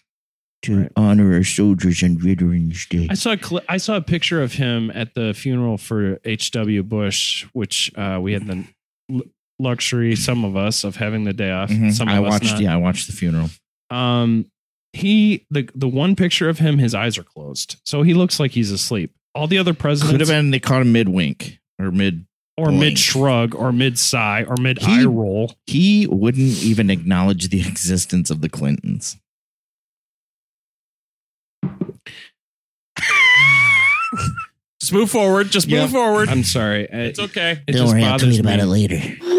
to 0.63 0.79
Right. 0.81 0.91
honor 0.95 1.33
our 1.35 1.43
soldiers 1.43 2.01
on 2.01 2.17
Veterans 2.17 2.87
Day. 2.87 3.07
I 3.09 3.13
saw 3.13 3.33
a 3.33 3.37
cli- 3.37 3.61
I 3.69 3.77
saw 3.77 3.95
a 3.97 4.01
picture 4.01 4.41
of 4.41 4.53
him 4.53 4.89
at 4.95 5.13
the 5.13 5.33
funeral 5.35 5.77
for 5.77 6.19
H.W. 6.25 6.81
Bush, 6.83 7.45
which 7.53 7.91
uh, 7.95 8.17
we 8.19 8.33
had 8.33 8.47
the 8.47 8.65
l- 9.11 9.21
luxury, 9.59 10.15
some 10.15 10.43
of 10.43 10.57
us, 10.57 10.83
of 10.83 10.95
having 10.95 11.23
the 11.23 11.33
day 11.33 11.51
off. 11.51 11.69
Mhm. 11.69 11.93
Some 11.93 12.07
of 12.07 12.15
I 12.15 12.19
watched. 12.19 12.45
not. 12.53 12.61
Yeah, 12.61 12.73
I 12.73 12.77
watched 12.77 13.05
the 13.05 13.13
funeral. 13.13 13.51
Um, 13.93 14.45
he 14.93 15.45
the 15.49 15.69
the 15.75 15.87
one 15.87 16.15
picture 16.15 16.49
of 16.49 16.59
him, 16.59 16.77
his 16.77 16.93
eyes 16.95 17.17
are 17.17 17.23
closed, 17.23 17.77
so 17.83 18.01
he 18.03 18.13
looks 18.13 18.39
like 18.39 18.51
he's 18.51 18.71
asleep. 18.71 19.11
All 19.35 19.47
the 19.47 19.57
other 19.57 19.73
presidents 19.73 20.11
Could 20.11 20.19
have 20.21 20.29
been. 20.29 20.51
They 20.51 20.59
caught 20.59 20.81
him 20.81 20.91
mid 20.91 21.09
wink 21.09 21.59
or 21.79 21.89
mid. 21.91 22.25
or 22.57 22.71
mid 22.71 22.99
shrug 22.99 23.55
or 23.55 23.71
mid 23.71 23.97
sigh 23.97 24.43
or 24.47 24.55
mid 24.59 24.79
He- 24.79 25.01
eye 25.01 25.05
roll. 25.05 25.55
He 25.65 26.05
wouldn't 26.07 26.61
even 26.63 26.89
acknowledge 26.91 27.49
the 27.49 27.61
existence 27.67 28.29
of 28.29 28.41
the 28.41 28.49
Clintons. 28.49 29.17
Just 34.79 34.93
move 34.93 35.09
forward. 35.09 35.49
Just 35.49 35.67
Yeah. 35.67 35.81
move 35.83 35.91
forward. 35.91 36.29
I'm 36.29 36.43
sorry. 36.43 36.87
it's 36.91 37.17
okay. 37.19 37.51
It, 37.51 37.57
okay. 37.57 37.61
it 37.67 37.71
just 37.73 37.95
bothers 37.95 38.35
me. 38.35 38.39
About 38.39 38.59
it 38.59 38.65
later. 38.65 39.01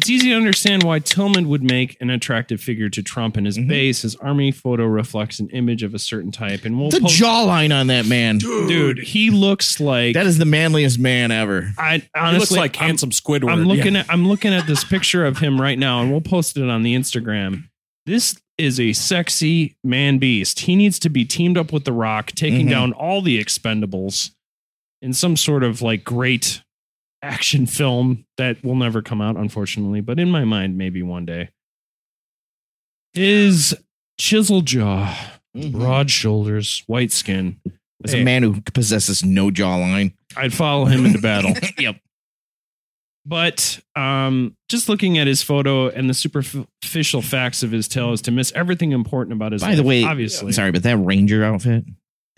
It's 0.00 0.08
easy 0.08 0.30
to 0.30 0.34
understand 0.34 0.82
why 0.82 0.98
Tillman 0.98 1.46
would 1.50 1.62
make 1.62 1.98
an 2.00 2.08
attractive 2.08 2.58
figure 2.58 2.88
to 2.88 3.02
Trump 3.02 3.36
and 3.36 3.44
his 3.44 3.58
Mhm. 3.58 3.68
base. 3.68 4.00
His 4.00 4.16
army 4.16 4.50
photo 4.50 4.86
reflects 4.86 5.40
an 5.40 5.50
image 5.50 5.82
of 5.82 5.92
a 5.92 5.98
certain 5.98 6.32
type, 6.32 6.64
and 6.64 6.80
we'll 6.80 6.88
The 6.88 7.00
post- 7.00 7.20
jawline 7.20 7.70
on 7.78 7.88
that 7.88 8.06
man. 8.06 8.38
dude. 8.38 9.00
He 9.00 9.28
looks 9.28 9.78
like 9.78 10.14
That 10.14 10.26
is 10.26 10.38
the 10.38 10.46
manliest 10.46 10.98
man 10.98 11.30
ever. 11.30 11.74
I 11.76 11.98
He 11.98 12.02
honestly 12.16 12.38
looks 12.38 12.50
like 12.52 12.76
I'm- 12.78 12.86
handsome 12.86 13.10
Squidward. 13.10 13.52
I'm 13.52 13.64
looking 13.66 13.94
at 13.94 14.06
I'm 14.08 14.26
looking 14.26 14.54
at 14.54 14.66
this 14.66 14.84
picture 14.84 15.26
of 15.26 15.36
him 15.40 15.60
right 15.60 15.78
now, 15.78 16.00
and 16.00 16.10
we'll 16.10 16.22
post 16.22 16.56
it 16.56 16.66
on 16.70 16.82
the 16.82 16.94
Instagram. 16.94 17.64
This 18.06 18.40
is 18.56 18.80
a 18.80 18.94
sexy 18.94 19.76
man 19.84 20.16
beast. 20.16 20.60
He 20.60 20.76
needs 20.76 20.98
to 21.00 21.10
be 21.10 21.26
teamed 21.26 21.58
up 21.58 21.74
with 21.74 21.84
The 21.84 21.92
Rock, 21.92 22.32
taking 22.34 22.68
Mhm. 22.68 22.70
down 22.70 22.92
all 22.94 23.20
the 23.20 23.38
expendables 23.38 24.30
in 25.02 25.12
some 25.12 25.36
sort 25.36 25.62
of 25.62 25.82
like 25.82 26.04
great 26.04 26.62
action 27.22 27.66
film 27.66 28.24
that 28.36 28.62
will 28.64 28.74
never 28.76 29.02
come 29.02 29.20
out, 29.20 29.36
unfortunately. 29.36 30.00
But 30.00 30.18
in 30.18 30.30
my 30.30 30.44
mind, 30.44 30.76
maybe 30.78 31.02
one 31.02 31.24
day. 31.26 31.50
His 33.12 33.76
chisel 34.18 34.60
jaw, 34.62 35.16
Mhm. 35.56 35.72
broad 35.72 36.10
shoulders, 36.10 36.82
white 36.86 37.12
skin. 37.12 37.60
As 38.04 38.12
Hey. 38.12 38.22
a 38.22 38.24
man 38.24 38.42
who 38.42 38.60
possesses 38.62 39.22
no 39.24 39.50
jawline. 39.50 40.14
I'd 40.36 40.54
follow 40.54 40.86
him 40.86 41.04
into 41.04 41.20
battle. 41.20 41.52
yep. 41.78 42.00
But 43.26 43.80
um, 43.94 44.56
just 44.70 44.88
looking 44.88 45.18
at 45.18 45.26
his 45.26 45.42
photo 45.42 45.90
and 45.90 46.08
the 46.08 46.14
superficial 46.14 47.20
facts 47.20 47.62
of 47.62 47.70
his 47.70 47.86
tale 47.88 48.12
is 48.14 48.22
to 48.22 48.30
miss 48.30 48.50
everything 48.54 48.92
important 48.92 49.34
about 49.34 49.52
his 49.52 49.60
By 49.60 49.68
life, 49.68 49.76
the 49.76 49.82
way, 49.82 50.02
obviously. 50.04 50.52
sorry, 50.52 50.72
but 50.72 50.82
that 50.84 50.96
ranger 50.96 51.44
outfit 51.44 51.84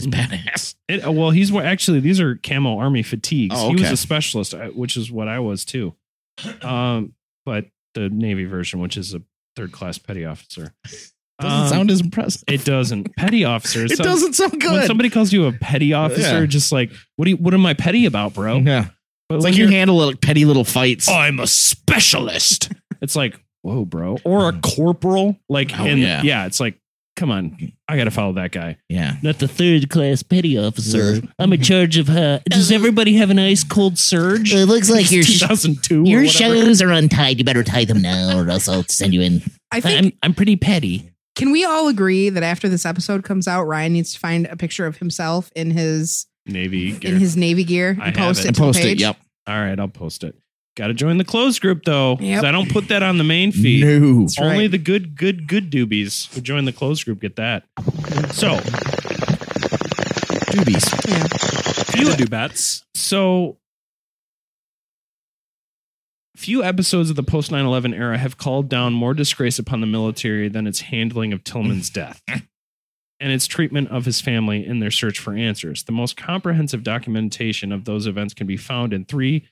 badass. 0.07 0.74
It, 0.88 1.07
uh, 1.07 1.12
well, 1.12 1.30
he's 1.30 1.55
actually 1.55 2.00
these 2.00 2.20
are 2.20 2.36
camo 2.36 2.78
army 2.78 3.03
fatigues. 3.03 3.55
Oh, 3.59 3.70
He 3.70 3.76
was 3.80 3.90
a 3.90 3.96
specialist, 3.96 4.53
uh, 4.53 4.66
which 4.68 4.96
is 4.96 5.11
what 5.11 5.26
I 5.28 5.38
was 5.38 5.64
too. 5.64 5.94
Um, 6.62 7.14
but 7.46 7.66
the 7.94 8.09
Navy 8.11 8.44
version, 8.44 8.80
which 8.80 8.96
is 8.96 9.14
a 9.14 9.22
third 9.57 9.72
class 9.72 9.98
petty 9.98 10.24
officer, 10.24 10.74
Doesn't 11.40 11.61
Um, 11.62 11.68
sound 11.68 11.90
as 11.90 12.00
impressive. 12.00 12.42
It 12.46 12.64
doesn't. 12.64 13.16
Petty 13.16 13.44
officer. 13.44 13.84
It 13.86 13.96
so- 13.96 14.05
doesn't 14.05 14.34
sound 14.34 14.61
good. 14.61 14.72
When 14.72 14.86
somebody 14.86 15.09
calls 15.11 15.32
you 15.32 15.46
a 15.46 15.53
petty 15.53 15.92
officer, 15.92 16.40
Yeah. 16.40 16.46
just 16.46 16.72
like 16.72 16.92
what 17.16 17.24
do 17.24 17.30
you, 17.32 17.36
what 17.36 17.55
am 17.55 17.64
I 17.64 17.74
petty 17.74 18.05
about, 18.07 18.34
bro? 18.34 18.59
yeah. 18.59 18.88
But 19.28 19.36
It's 19.36 19.44
like 19.44 19.57
you 19.57 19.68
handle 19.68 19.96
like 19.96 20.20
petty 20.20 20.44
little 20.44 20.64
fights. 20.64 21.09
I'm 21.09 21.40
a 21.40 21.46
specialist. 21.46 22.70
it's 23.00 23.16
like, 23.16 23.40
whoa, 23.62 23.84
bro. 23.86 24.18
Or 24.24 24.48
a 24.48 24.53
corporal. 24.61 25.38
Like, 25.48 25.70
Oh, 25.78 25.84
and 25.86 25.98
yeah. 26.00 26.22
yeah. 26.22 26.44
it's 26.46 26.61
like, 26.61 26.78
come 27.16 27.30
on, 27.30 27.56
I 27.88 27.96
got 27.96 28.04
to 28.04 28.10
follow 28.10 28.32
that 28.34 28.52
guy. 28.52 28.78
Yeah. 28.88 29.16
Not 29.22 29.38
the 29.38 29.48
third 29.48 29.90
class 29.90 30.22
petty 30.22 30.56
officer. 30.58 31.20
I'm 31.38 31.52
in 31.52 31.62
charge 31.62 31.96
of 31.98 32.08
her. 32.08 32.40
Does 32.48 32.70
everybody 32.72 33.14
have 33.16 33.30
an 33.30 33.38
ice 33.38 33.64
cold 33.64 33.98
surge? 33.98 34.52
It 34.54 34.66
looks 34.66 34.90
like 34.90 35.10
your 35.10 35.22
sh- 35.22 35.40
2002. 35.40 36.02
or 36.02 36.06
your 36.06 36.22
whatever. 36.24 36.54
shoes 36.66 36.82
are 36.82 36.90
untied. 36.90 37.38
You 37.38 37.44
better 37.44 37.62
tie 37.64 37.84
them 37.84 38.02
now, 38.02 38.38
or 38.38 38.48
else 38.48 38.68
I'll 38.68 38.84
send 38.84 39.14
you 39.14 39.22
in. 39.22 39.42
I 39.70 39.80
think. 39.80 40.06
I'm 40.06 40.12
I'm 40.22 40.34
pretty 40.34 40.56
petty. 40.56 41.10
can 41.36 41.50
we 41.52 41.64
all 41.64 41.88
agree 41.88 42.28
that 42.28 42.42
after 42.42 42.68
this 42.68 42.84
episode 42.86 43.24
comes 43.24 43.46
out, 43.48 43.64
Ryan 43.64 43.92
needs 43.94 44.12
to 44.14 44.18
find 44.18 44.46
a 44.46 44.56
picture 44.56 44.86
of 44.86 44.98
himself 44.98 45.50
in 45.56 45.70
his 45.70 46.26
Navy 46.46 46.92
gear. 46.92 47.14
in 47.14 47.20
his 47.20 47.36
navy 47.36 47.64
gear 47.64 47.96
I 48.00 48.08
and 48.08 48.16
have 48.16 48.26
post 48.28 48.40
it. 48.40 48.44
it, 48.44 48.46
And 48.48 48.56
to 48.56 48.60
the 48.62 48.66
post 48.66 48.78
it. 48.80 48.82
page? 48.82 49.00
Yep. 49.00 49.16
All 49.46 49.58
right, 49.60 49.78
I'll 49.78 49.88
post 49.88 50.24
it. 50.24 50.34
Got 50.74 50.86
to 50.86 50.94
join 50.94 51.18
the 51.18 51.24
closed 51.24 51.60
group 51.60 51.84
though. 51.84 52.16
'cause 52.16 52.24
Yep. 52.26 52.44
I 52.44 52.50
don't 52.50 52.70
put 52.70 52.88
that 52.88 53.02
on 53.02 53.18
the 53.18 53.24
main 53.24 53.52
feed. 53.52 53.84
No. 53.84 54.20
That's 54.22 54.38
Only 54.38 54.58
right. 54.64 54.70
the 54.70 54.78
good, 54.78 55.16
good, 55.16 55.46
good 55.46 55.70
doobies 55.70 56.32
who 56.34 56.40
join 56.40 56.64
the 56.64 56.72
closed 56.72 57.04
group 57.04 57.20
get 57.20 57.36
that. 57.36 57.64
So, 58.32 58.56
Doobies. 60.52 60.86
Yeah. 61.96 62.00
You 62.10 62.16
do 62.16 62.26
bets. 62.26 62.84
so 62.94 63.58
few 66.36 66.64
episodes 66.64 67.08
of 67.10 67.14
the 67.16 67.22
post 67.22 67.50
9-11 67.52 67.94
era 67.94 68.18
have 68.18 68.36
called 68.36 68.68
down 68.68 68.92
more 68.92 69.14
disgrace 69.14 69.58
upon 69.60 69.80
the 69.80 69.86
military 69.86 70.48
than 70.48 70.66
its 70.66 70.80
handling 70.80 71.32
of 71.32 71.44
tillman's 71.44 71.88
death 71.90 72.20
and 72.28 73.30
its 73.32 73.46
treatment 73.46 73.88
of 73.90 74.04
his 74.06 74.20
family 74.20 74.66
in 74.66 74.80
their 74.80 74.90
search 74.90 75.18
for 75.20 75.34
answers 75.36 75.84
the 75.84 75.92
most 75.92 76.16
comprehensive 76.16 76.82
documentation 76.82 77.70
of 77.70 77.84
those 77.84 78.06
events 78.08 78.34
can 78.34 78.46
be 78.46 78.56
found 78.56 78.92
in 78.92 79.04
three 79.04 79.46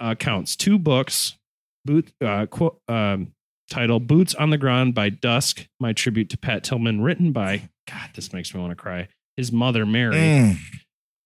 uh, 0.00 0.14
counts 0.14 0.56
two 0.56 0.78
books 0.78 1.36
boot 1.84 2.12
uh, 2.24 2.46
quote, 2.46 2.80
um, 2.88 3.32
titled 3.70 4.06
boots 4.06 4.34
on 4.34 4.50
the 4.50 4.58
ground 4.58 4.94
by 4.94 5.08
dusk 5.08 5.66
my 5.78 5.92
tribute 5.92 6.28
to 6.30 6.36
pat 6.38 6.64
tillman 6.64 7.00
written 7.02 7.30
by 7.32 7.68
god 7.88 8.10
this 8.14 8.32
makes 8.32 8.52
me 8.54 8.60
want 8.60 8.70
to 8.70 8.76
cry 8.76 9.06
his 9.36 9.52
mother 9.52 9.86
mary 9.86 10.16
Mm. 10.16 10.56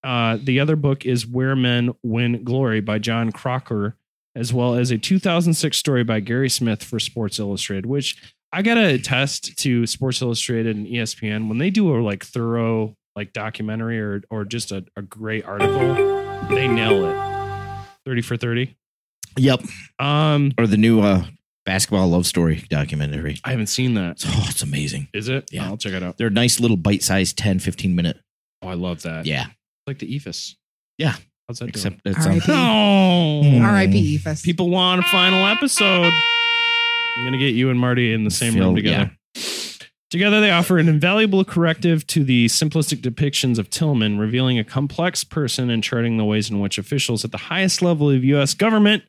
uh, 0.04 0.38
the 0.42 0.60
other 0.60 0.76
book 0.76 1.06
is 1.06 1.26
Where 1.26 1.56
Men 1.56 1.94
Win 2.02 2.44
Glory 2.44 2.80
by 2.80 2.98
Jon 2.98 3.32
Krakauer, 3.32 3.96
as 4.36 4.52
well 4.52 4.74
as 4.74 4.90
a 4.90 4.98
2006 4.98 5.76
story 5.76 6.04
by 6.04 6.20
Gary 6.20 6.50
Smith 6.50 6.84
for 6.84 6.98
Sports 6.98 7.38
Illustrated, 7.38 7.86
which 7.86 8.20
I 8.52 8.60
gotta 8.62 8.86
attest 8.94 9.56
to 9.58 9.86
Sports 9.86 10.20
Illustrated 10.20 10.76
and 10.76 10.86
ESPN 10.86 11.48
when 11.48 11.56
they 11.58 11.70
do 11.70 11.94
a 11.96 11.98
like 12.02 12.22
thorough 12.24 12.94
like 13.16 13.32
documentary 13.32 13.98
or 14.00 14.22
or 14.30 14.44
just 14.44 14.70
a, 14.72 14.84
a 14.96 15.02
great 15.02 15.44
article, 15.46 15.94
they 16.54 16.68
nail 16.68 17.06
it. 17.06 17.33
30 18.06 18.22
for 18.22 18.36
30. 18.36 18.74
Yep. 19.36 19.62
Um, 19.98 20.52
Or 20.58 20.66
the 20.66 20.76
new 20.76 21.00
uh, 21.00 21.24
basketball 21.66 22.08
love 22.08 22.26
story 22.26 22.64
documentary. 22.68 23.38
I 23.44 23.50
haven't 23.50 23.66
seen 23.68 23.94
that. 23.94 24.22
Oh, 24.26 24.46
it's 24.48 24.62
amazing. 24.62 25.08
Is 25.12 25.28
it? 25.28 25.48
Yeah. 25.50 25.64
I'll 25.66 25.76
check 25.76 25.92
it 25.92 26.02
out. 26.02 26.16
They're 26.18 26.30
nice 26.30 26.60
little 26.60 26.76
bite 26.76 27.02
sized 27.02 27.36
10, 27.38 27.58
15 27.58 27.94
minute. 27.94 28.18
Oh, 28.62 28.68
I 28.68 28.74
love 28.74 29.02
that. 29.02 29.26
Yeah. 29.26 29.46
Like 29.86 29.98
the 29.98 30.06
EFIS. 30.18 30.54
Yeah. 30.98 31.14
How's 31.48 31.58
that 31.58 31.68
Except 31.68 32.02
doing? 32.04 32.16
it's 32.16 32.26
um, 32.26 32.32
R.I.P. 32.32 32.52
Oh. 32.52 33.60
R.I.P. 33.62 34.14
Ephus. 34.16 34.42
People 34.42 34.70
want 34.70 35.00
a 35.00 35.08
final 35.08 35.46
episode. 35.46 36.12
I'm 37.16 37.24
gonna 37.24 37.38
get 37.38 37.54
you 37.54 37.70
and 37.70 37.78
Marty 37.78 38.12
in 38.14 38.24
the 38.24 38.30
same 38.30 38.54
room 38.54 38.62
Phil, 38.62 38.74
together. 38.76 39.10
Together, 40.10 40.40
they 40.40 40.50
offer 40.50 40.78
an 40.78 40.88
invaluable 40.88 41.44
corrective 41.44 42.06
to 42.06 42.22
the 42.22 42.46
simplistic 42.46 43.00
depictions 43.00 43.58
of 43.58 43.68
Tillman, 43.70 44.18
revealing 44.18 44.58
a 44.58 44.64
complex 44.64 45.24
person 45.24 45.70
and 45.70 45.82
charting 45.82 46.16
the 46.18 46.24
ways 46.24 46.50
in 46.50 46.60
which 46.60 46.78
officials 46.78 47.24
at 47.24 47.32
the 47.32 47.38
highest 47.38 47.82
level 47.82 48.10
of 48.10 48.22
U.S. 48.22 48.54
government 48.54 49.02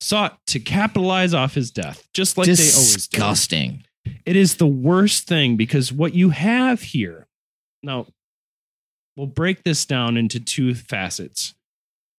sought 0.00 0.38
to 0.48 0.60
capitalize 0.60 1.32
off 1.32 1.54
his 1.54 1.70
death, 1.70 2.06
just 2.12 2.36
like 2.36 2.46
they 2.46 2.52
always 2.52 2.92
do. 3.06 3.16
disgusting. 3.16 3.84
It 4.26 4.36
is 4.36 4.56
the 4.56 4.66
worst 4.66 5.26
thing 5.26 5.56
because 5.56 5.90
what 5.92 6.14
you 6.14 6.30
have 6.30 6.82
here 6.82 7.26
now, 7.82 8.06
we'll 9.16 9.26
break 9.26 9.62
this 9.62 9.84
down 9.86 10.16
into 10.16 10.40
two 10.40 10.74
facets. 10.74 11.54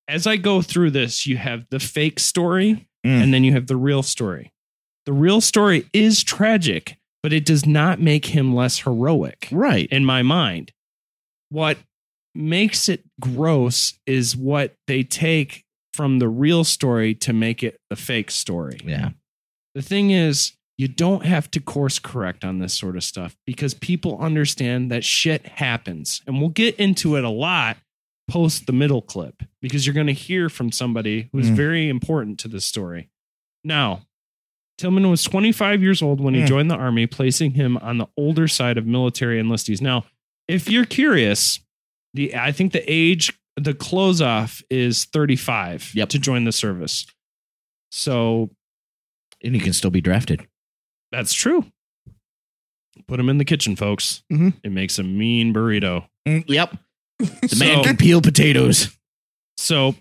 As 0.08 0.28
I 0.28 0.38
go 0.38 0.62
through 0.62 0.92
this, 0.92 1.26
you 1.26 1.38
have 1.38 1.66
the 1.70 1.80
fake 1.80 2.20
story 2.20 2.88
Mm. 3.06 3.22
and 3.24 3.34
then 3.36 3.44
you 3.44 3.52
have 3.54 3.68
the 3.68 3.76
real 3.76 4.02
story. 4.02 4.52
The 5.06 5.14
real 5.14 5.40
story 5.40 5.88
is 5.94 6.24
tragic, 6.24 6.98
but 7.26 7.34
it 7.34 7.44
does 7.46 7.66
not 7.66 8.00
make 8.00 8.28
him 8.28 8.54
less 8.54 8.80
heroic 8.80 9.48
Right. 9.52 9.88
in 9.92 10.06
my 10.06 10.22
mind. 10.22 10.72
What 11.50 11.78
makes 12.36 12.88
it 12.88 13.04
gross 13.20 13.94
is 14.06 14.36
what 14.36 14.76
they 14.88 15.02
take 15.04 15.64
from 15.94 16.20
the 16.20 16.28
real 16.30 16.64
story 16.64 17.16
to 17.16 17.34
make 17.34 17.64
it 17.64 17.80
the 17.90 17.96
fake 17.96 18.30
story. 18.30 18.78
Yeah. 18.86 19.12
The 19.74 19.82
thing 19.82 20.12
is, 20.12 20.54
you 20.78 20.88
don't 20.90 21.26
have 21.26 21.50
to 21.52 21.62
course 21.62 22.00
correct 22.00 22.44
on 22.44 22.60
this 22.60 22.74
sort 22.74 22.98
of 22.98 23.04
stuff 23.04 23.36
because 23.48 23.74
people 23.74 24.20
understand 24.20 24.92
that 24.92 25.06
shit 25.06 25.46
happens. 25.48 26.22
And 26.28 26.40
we'll 26.40 26.50
get 26.50 26.76
into 26.76 27.16
it 27.16 27.24
a 27.24 27.30
lot 27.30 27.78
post 28.28 28.66
the 28.68 28.74
middle 28.74 29.02
clip 29.02 29.42
because 29.62 29.86
you're 29.88 29.94
going 29.94 30.08
to 30.08 30.14
hear 30.14 30.50
from 30.50 30.72
somebody 30.72 31.30
who's 31.32 31.50
Mm. 31.50 31.56
very 31.56 31.88
important 31.90 32.40
to 32.40 32.48
this 32.50 32.66
story. 32.66 33.10
Now, 33.64 34.05
Tillman 34.78 35.10
was 35.10 35.24
25 35.24 35.82
years 35.82 36.02
old 36.02 36.20
when 36.20 36.34
he 36.34 36.42
Mm. 36.42 36.48
joined 36.48 36.72
the 36.72 36.76
army, 36.76 37.08
placing 37.08 37.52
him 37.52 37.78
on 37.78 37.98
the 37.98 38.08
older 38.18 38.48
side 38.48 38.78
of 38.78 38.86
military 38.86 39.42
enlistees. 39.42 39.80
Now, 39.82 40.06
if 40.48 40.70
you're 40.70 40.86
curious, 40.86 41.60
the 42.14 42.36
I 42.36 42.52
think 42.52 42.74
the 42.74 42.84
age 42.92 43.32
the 43.58 43.74
close 43.74 44.22
off 44.22 44.62
is 44.70 45.06
35 45.06 45.92
Yep. 45.96 46.10
to 46.10 46.20
join 46.20 46.44
the 46.44 46.52
service. 46.52 47.06
So 47.90 48.50
And 49.42 49.56
he 49.56 49.62
can 49.62 49.72
still 49.74 49.92
be 49.92 50.02
drafted. 50.02 50.46
that's 51.12 51.34
true. 51.34 51.72
Put 53.08 53.20
him 53.20 53.30
in 53.30 53.38
the 53.38 53.46
kitchen, 53.46 53.76
folks. 53.76 54.24
Mhm. 54.32 54.54
It 54.64 54.72
makes 54.72 54.98
a 55.00 55.04
mean 55.04 55.54
burrito. 55.54 56.08
Mm, 56.28 56.44
yep. 56.50 56.78
The 57.20 57.48
So- 57.50 57.60
man 57.66 57.84
can 57.84 57.96
peel 57.98 58.22
potatoes. 58.22 58.90
So 59.58 59.96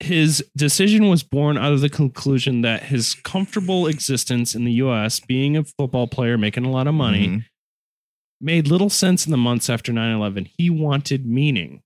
his 0.00 0.42
decision 0.56 1.08
was 1.08 1.22
born 1.22 1.58
out 1.58 1.72
of 1.72 1.80
the 1.82 1.88
conclusion 1.90 2.62
that 2.62 2.84
his 2.84 3.14
comfortable 3.14 3.86
existence 3.86 4.54
in 4.54 4.64
the 4.64 4.72
US, 4.74 5.20
being 5.20 5.56
a 5.56 5.64
football 5.64 6.06
player, 6.08 6.38
making 6.38 6.64
a 6.64 6.70
lot 6.70 6.86
of 6.86 6.94
money, 6.94 7.28
Mhm. 7.28 7.44
made 8.40 8.66
little 8.68 8.88
sense 8.90 9.26
in 9.26 9.30
the 9.30 9.36
months 9.36 9.68
after 9.68 9.92
9 9.92 10.10
11. 10.14 10.48
He 10.56 10.70
wanted 10.70 11.26
meaning. 11.26 11.82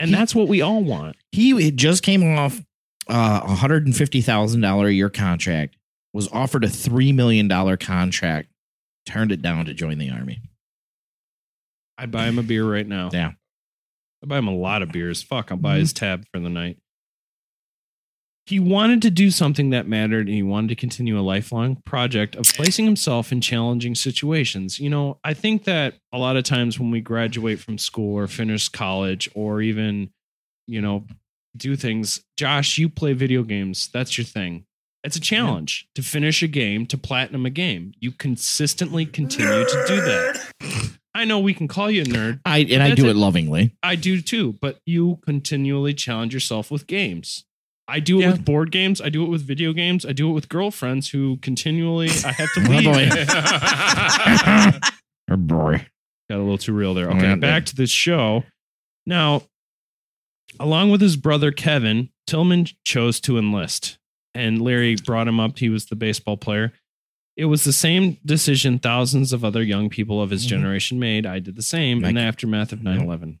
And 0.00 0.10
He- 0.10 0.16
that's 0.16 0.34
what 0.34 0.48
we 0.48 0.60
all 0.60 0.82
want. 0.82 1.16
He 1.32 1.70
just 1.70 2.02
came 2.02 2.22
off 2.24 2.60
uh, 3.08 3.40
a 3.44 3.54
hundred 3.54 3.86
and 3.86 3.96
fifty 3.96 4.20
thousand 4.20 4.62
dollar 4.62 4.88
a 4.88 4.92
year 4.92 5.08
contract. 5.08 5.76
Was 6.12 6.26
offered 6.32 6.64
a 6.64 6.68
three 6.68 7.12
million 7.12 7.46
dollar 7.46 7.76
contract. 7.76 8.48
Turned 9.06 9.30
it 9.30 9.40
down 9.42 9.66
to 9.66 9.74
join 9.74 9.98
the 9.98 10.10
army. 10.10 10.40
I'd 11.98 12.10
buy 12.10 12.26
him 12.26 12.38
a 12.40 12.42
beer 12.42 12.64
right 12.68 12.86
now. 12.86 13.10
Yeah. 13.12 13.32
I'd 14.22 14.28
buy 14.28 14.38
him 14.38 14.48
a 14.48 14.54
lot 14.56 14.82
of 14.82 14.90
beers. 14.90 15.22
Fuck, 15.22 15.52
I'll 15.52 15.56
buy 15.56 15.78
his 15.78 15.92
tab 15.92 16.24
for 16.32 16.40
the 16.40 16.48
night. 16.48 16.78
He 18.46 18.60
wanted 18.60 19.02
to 19.02 19.10
do 19.10 19.32
something 19.32 19.70
that 19.70 19.88
mattered 19.88 20.28
and 20.28 20.36
he 20.36 20.42
wanted 20.44 20.68
to 20.68 20.76
continue 20.76 21.18
a 21.18 21.20
lifelong 21.20 21.76
project 21.84 22.36
of 22.36 22.44
placing 22.44 22.84
himself 22.84 23.32
in 23.32 23.40
challenging 23.40 23.96
situations. 23.96 24.78
You 24.78 24.88
know, 24.88 25.18
I 25.24 25.34
think 25.34 25.64
that 25.64 25.94
a 26.12 26.18
lot 26.18 26.36
of 26.36 26.44
times 26.44 26.78
when 26.78 26.92
we 26.92 27.00
graduate 27.00 27.58
from 27.58 27.76
school 27.76 28.14
or 28.14 28.28
finish 28.28 28.68
college 28.68 29.28
or 29.34 29.60
even, 29.62 30.10
you 30.68 30.80
know, 30.80 31.06
do 31.56 31.74
things, 31.74 32.22
Josh, 32.36 32.78
you 32.78 32.88
play 32.88 33.14
video 33.14 33.42
games. 33.42 33.88
That's 33.92 34.16
your 34.16 34.24
thing. 34.24 34.64
It's 35.02 35.16
a 35.16 35.20
challenge 35.20 35.88
to 35.94 36.02
finish 36.02 36.42
a 36.42 36.48
game, 36.48 36.86
to 36.86 36.98
platinum 36.98 37.46
a 37.46 37.50
game. 37.50 37.92
You 37.98 38.12
consistently 38.12 39.06
continue 39.06 39.64
to 39.64 39.84
do 39.88 40.00
that. 40.00 40.96
I 41.16 41.24
know 41.24 41.38
we 41.38 41.54
can 41.54 41.66
call 41.66 41.90
you 41.90 42.02
a 42.02 42.04
nerd. 42.04 42.40
I 42.44 42.58
and 42.58 42.82
I 42.82 42.94
do 42.94 43.06
it. 43.06 43.12
it 43.12 43.16
lovingly. 43.16 43.74
I 43.82 43.96
do 43.96 44.20
too, 44.20 44.52
but 44.60 44.80
you 44.84 45.18
continually 45.24 45.94
challenge 45.94 46.34
yourself 46.34 46.70
with 46.70 46.86
games. 46.86 47.45
I 47.88 48.00
do 48.00 48.18
it 48.18 48.22
Yeah. 48.22 48.32
with 48.32 48.44
board 48.44 48.72
games. 48.72 49.00
I 49.00 49.08
do 49.10 49.24
it 49.24 49.28
with 49.28 49.42
video 49.42 49.72
games. 49.72 50.04
I 50.04 50.12
do 50.12 50.28
it 50.28 50.32
with 50.32 50.48
girlfriends 50.48 51.08
who 51.10 51.36
continually 51.38 52.10
I 52.24 52.32
have 52.32 52.52
to 52.54 52.60
Oh, 52.66 52.70
leave. 52.70 52.84
boy. 52.84 54.80
Oh 55.28 55.36
boy. 55.36 55.86
Got 56.30 56.36
a 56.36 56.42
little 56.42 56.58
too 56.58 56.72
real 56.72 56.94
there. 56.94 57.08
Okay, 57.10 57.20
yeah, 57.30 57.34
back 57.36 57.66
to 57.66 57.74
the 57.76 57.86
show. 57.86 58.44
Now, 59.06 59.42
along 60.60 60.90
with 60.90 61.00
his 61.00 61.16
brother 61.16 61.50
Kevin, 61.52 62.10
Tillman 62.26 62.66
chose 62.84 63.18
to 63.20 63.36
enlist, 63.38 63.98
and 64.34 64.60
Larry 64.62 64.96
brought 64.96 65.26
him 65.28 65.40
up. 65.40 65.58
He 65.58 65.68
was 65.68 65.86
the 65.86 65.96
baseball 65.96 66.36
player. 66.36 66.72
It 67.36 67.46
was 67.46 67.64
the 67.64 67.72
same 67.72 68.18
decision 68.24 68.78
thousands 68.78 69.32
of 69.32 69.44
other 69.44 69.62
young 69.62 69.88
people 69.90 70.22
of 70.22 70.30
his 70.30 70.46
Mhm. 70.46 70.50
generation 70.50 70.98
made. 70.98 71.26
I 71.26 71.38
did 71.38 71.54
the 71.56 71.62
same 71.62 72.04
in 72.04 72.14
the 72.14 72.20
aftermath 72.20 72.72
of 72.72 72.82
9 72.82 73.00
11. 73.00 73.40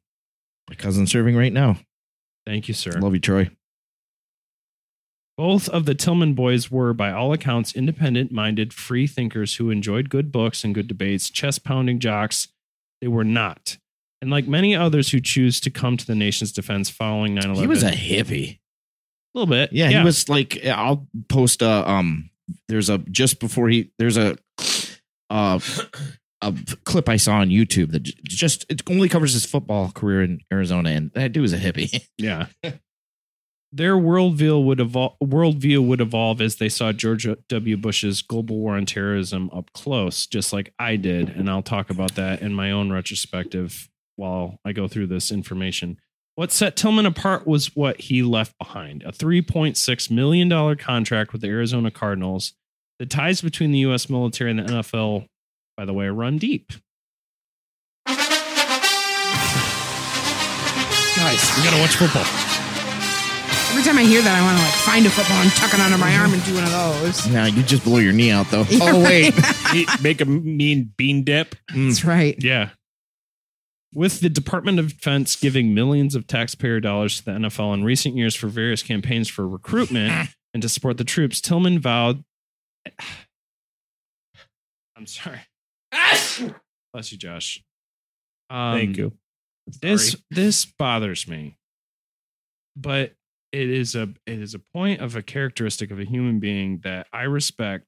My 0.68 0.74
cousin's 0.74 1.10
serving 1.10 1.34
right 1.36 1.52
now. 1.52 1.78
Thank 2.44 2.68
you, 2.68 2.74
sir. 2.74 2.92
Love 3.00 3.14
you, 3.14 3.20
Troy. 3.20 3.48
Both 5.36 5.68
of 5.68 5.84
the 5.84 5.94
Tillman 5.94 6.32
boys 6.32 6.70
were, 6.70 6.94
by 6.94 7.12
all 7.12 7.32
accounts, 7.32 7.74
independent 7.74 8.32
minded, 8.32 8.72
free 8.72 9.06
thinkers 9.06 9.56
who 9.56 9.70
enjoyed 9.70 10.08
good 10.08 10.32
books 10.32 10.64
and 10.64 10.74
good 10.74 10.88
debates, 10.88 11.28
chest 11.28 11.62
pounding 11.62 11.98
jocks. 11.98 12.48
They 13.02 13.08
were 13.08 13.24
not. 13.24 13.76
And 14.22 14.30
like 14.30 14.48
many 14.48 14.74
others 14.74 15.10
who 15.10 15.20
choose 15.20 15.60
to 15.60 15.70
come 15.70 15.98
to 15.98 16.06
the 16.06 16.14
nation's 16.14 16.52
defense 16.52 16.88
following 16.88 17.34
9 17.34 17.44
11, 17.44 17.60
He 17.62 17.66
was 17.66 17.82
a 17.82 17.90
hippie. 17.90 18.54
A 18.54 19.38
little 19.38 19.46
bit. 19.46 19.72
Yeah, 19.74 19.90
he 19.90 20.02
was 20.02 20.30
like 20.30 20.64
I'll 20.64 21.06
post 21.28 21.60
a 21.60 21.88
um 21.88 22.30
there's 22.68 22.88
a 22.88 22.96
just 22.96 23.38
before 23.38 23.68
he 23.68 23.90
there's 23.98 24.16
a 24.16 24.38
uh 25.28 25.60
a 26.40 26.54
clip 26.84 27.10
I 27.10 27.16
saw 27.16 27.34
on 27.36 27.50
YouTube 27.50 27.92
that 27.92 28.02
just 28.24 28.64
it 28.70 28.80
only 28.88 29.10
covers 29.10 29.34
his 29.34 29.44
football 29.44 29.90
career 29.92 30.22
in 30.22 30.40
Arizona 30.50 30.90
and 30.90 31.10
that 31.12 31.32
dude 31.32 31.42
was 31.42 31.52
a 31.52 31.58
hippie. 31.58 32.02
Yeah. 32.16 32.46
Their 33.76 33.96
worldview 33.96 34.64
would 34.64 34.80
evolve. 34.80 35.18
Worldview 35.22 35.86
would 35.86 36.00
evolve 36.00 36.40
as 36.40 36.56
they 36.56 36.70
saw 36.70 36.92
George 36.92 37.28
W. 37.48 37.76
Bush's 37.76 38.22
global 38.22 38.56
war 38.56 38.74
on 38.74 38.86
terrorism 38.86 39.50
up 39.52 39.70
close, 39.74 40.26
just 40.26 40.50
like 40.50 40.72
I 40.78 40.96
did, 40.96 41.28
and 41.28 41.50
I'll 41.50 41.60
talk 41.60 41.90
about 41.90 42.14
that 42.14 42.40
in 42.40 42.54
my 42.54 42.70
own 42.70 42.90
retrospective 42.90 43.90
while 44.14 44.58
I 44.64 44.72
go 44.72 44.88
through 44.88 45.08
this 45.08 45.30
information. 45.30 45.98
What 46.36 46.52
set 46.52 46.74
Tillman 46.74 47.04
apart 47.04 47.46
was 47.46 47.76
what 47.76 48.00
he 48.00 48.22
left 48.22 48.56
behind: 48.58 49.02
a 49.02 49.12
three 49.12 49.42
point 49.42 49.76
six 49.76 50.10
million 50.10 50.48
dollar 50.48 50.74
contract 50.74 51.34
with 51.34 51.42
the 51.42 51.48
Arizona 51.48 51.90
Cardinals. 51.90 52.54
The 52.98 53.04
ties 53.04 53.42
between 53.42 53.72
the 53.72 53.80
U.S. 53.80 54.08
military 54.08 54.52
and 54.52 54.58
the 54.60 54.62
NFL, 54.62 55.26
by 55.76 55.84
the 55.84 55.92
way, 55.92 56.08
run 56.08 56.38
deep. 56.38 56.72
Guys, 58.06 58.16
we 61.58 61.62
gotta 61.62 61.78
watch 61.78 61.96
football. 61.96 62.55
Every 63.76 63.84
time 63.92 63.98
I 63.98 64.04
hear 64.04 64.22
that, 64.22 64.34
I 64.34 64.40
want 64.40 64.56
to 64.56 64.64
like 64.64 64.72
find 64.72 65.04
a 65.04 65.10
football 65.10 65.36
and 65.36 65.50
tuck 65.50 65.74
it 65.74 65.80
under 65.80 65.98
my 65.98 66.16
arm 66.16 66.32
and 66.32 66.42
do 66.46 66.54
one 66.54 66.64
of 66.64 66.70
those. 66.70 67.26
now 67.28 67.44
you 67.44 67.62
just 67.62 67.84
blow 67.84 67.98
your 67.98 68.14
knee 68.14 68.30
out 68.30 68.50
though. 68.50 68.62
Yeah, 68.70 68.78
oh 68.80 69.04
wait. 69.04 69.34
Eat- 69.74 69.90
Make 70.02 70.22
a 70.22 70.24
mean 70.24 70.94
bean 70.96 71.24
dip. 71.24 71.54
That's 71.74 72.02
right. 72.02 72.34
Yeah. 72.42 72.70
With 73.92 74.20
the 74.20 74.30
Department 74.30 74.78
of 74.78 74.96
Defense 74.96 75.36
giving 75.36 75.74
millions 75.74 76.14
of 76.14 76.26
taxpayer 76.26 76.80
dollars 76.80 77.18
to 77.18 77.26
the 77.26 77.32
NFL 77.32 77.74
in 77.74 77.84
recent 77.84 78.16
years 78.16 78.34
for 78.34 78.46
various 78.46 78.82
campaigns 78.82 79.28
for 79.28 79.46
recruitment 79.46 80.30
and 80.54 80.62
to 80.62 80.70
support 80.70 80.96
the 80.96 81.04
troops, 81.04 81.42
Tillman 81.42 81.78
vowed. 81.78 82.24
I'm 84.96 85.06
sorry. 85.06 85.40
Bless 86.94 87.12
you, 87.12 87.18
Josh. 87.18 87.62
Um, 88.48 88.78
Thank 88.78 88.96
you. 88.96 89.12
This 89.82 90.16
this 90.30 90.64
bothers 90.64 91.28
me, 91.28 91.58
but 92.74 93.12
it 93.56 93.70
is 93.70 93.94
a 93.94 94.02
it 94.26 94.40
is 94.40 94.54
a 94.54 94.58
point 94.58 95.00
of 95.00 95.16
a 95.16 95.22
characteristic 95.22 95.90
of 95.90 95.98
a 95.98 96.04
human 96.04 96.38
being 96.40 96.80
that 96.84 97.06
I 97.12 97.22
respect 97.22 97.86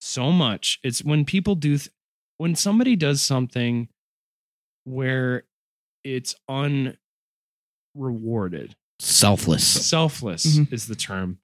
so 0.00 0.30
much. 0.30 0.78
It's 0.82 1.02
when 1.02 1.24
people 1.24 1.54
do 1.54 1.78
th- 1.78 1.90
when 2.38 2.54
somebody 2.54 2.96
does 2.96 3.22
something 3.22 3.88
where 4.84 5.44
it's 6.04 6.34
unrewarded. 6.48 6.96
Selfless. 8.98 9.66
Selfless 9.88 10.58
Mhm. 10.58 10.72
is 10.72 10.86
the 10.86 10.94
term. 10.94 11.38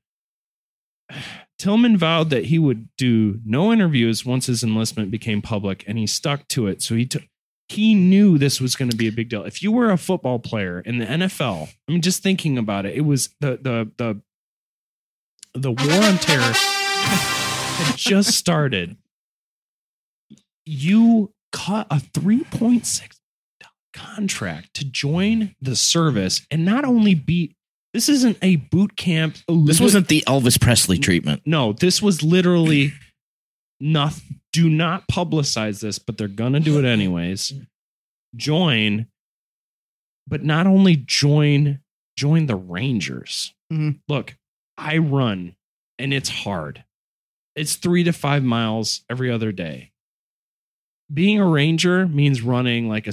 Tillman 1.59 1.97
vowed 1.97 2.29
that 2.31 2.47
he 2.47 2.59
would 2.59 2.95
do 2.97 3.41
no 3.45 3.73
interviews 3.73 4.25
once 4.27 4.47
his 4.47 4.63
enlistment 4.63 5.11
became 5.11 5.41
public, 5.41 5.83
and 5.87 5.97
he 5.97 6.07
stuck 6.07 6.47
to 6.49 6.67
it. 6.67 6.83
So 6.83 6.95
he 6.95 7.07
took. 7.07 7.23
He 7.69 7.95
knew 7.95 8.39
this 8.39 8.61
was 8.61 8.77
going 8.77 8.91
to 8.91 8.97
be 8.97 9.09
a 9.09 9.13
big 9.13 9.29
deal. 9.29 9.45
If 9.45 9.63
you 9.63 9.73
were 9.73 9.91
a 9.91 9.97
football 9.97 10.39
player 10.39 10.81
in 10.81 10.99
the 10.99 11.07
NFL, 11.07 11.69
I 11.89 11.93
mean, 11.93 12.01
just 12.01 12.23
thinking 12.23 12.59
about 12.59 12.87
it, 12.87 12.95
it 12.95 13.01
was 13.01 13.31
the 13.41 13.59
the 13.61 13.91
the 13.97 14.23
the 15.55 15.73
war 15.73 16.05
on 16.05 16.19
terror 16.19 16.43
had 16.53 17.97
just 17.97 18.33
started. 18.33 18.97
You 20.65 21.33
cut 21.53 21.87
a 21.91 22.01
three 22.01 22.45
point 22.45 22.87
six 22.87 23.21
contract 23.97 24.75
to 24.75 24.85
join 24.85 25.57
the 25.61 25.75
service, 25.75 26.47
and 26.51 26.65
not 26.65 26.85
only 26.85 27.15
be 27.15 27.57
this 27.93 28.09
isn't 28.09 28.37
a 28.43 28.57
boot 28.57 28.97
camp. 28.97 29.39
This 29.49 29.81
wasn't 29.81 30.09
the 30.09 30.23
Elvis 30.27 30.61
Presley 30.61 30.99
treatment. 30.99 31.43
no, 31.47 31.73
this 31.73 32.03
was 32.03 32.23
literally 32.23 32.93
not 33.81 34.13
do 34.57 34.71
not 34.71 35.07
publicize 35.09 35.81
this, 35.83 35.99
but 35.99 36.17
they're 36.17 36.29
gonna 36.29 36.61
do 36.61 36.79
it 36.79 36.85
anyways. 36.87 37.53
Join, 38.35 39.07
but 40.27 40.43
not 40.43 40.67
only 40.67 40.97
join, 40.97 41.81
join 42.17 42.47
the 42.47 42.57
Rangers. 42.57 43.53
Mhm. 43.71 44.01
Look, 44.09 44.37
I 44.79 44.97
run 44.97 45.57
and 45.99 46.15
it's 46.15 46.31
hard. 46.31 46.85
It's 47.55 47.77
three 47.77 48.03
to 48.05 48.13
five 48.13 48.43
miles 48.43 49.03
every 49.11 49.31
other 49.31 49.53
day. 49.53 49.93
Being 51.13 51.39
a 51.39 51.47
ranger 51.47 52.07
means 52.09 52.41
running 52.41 52.89
like 52.89 53.07
a 53.07 53.13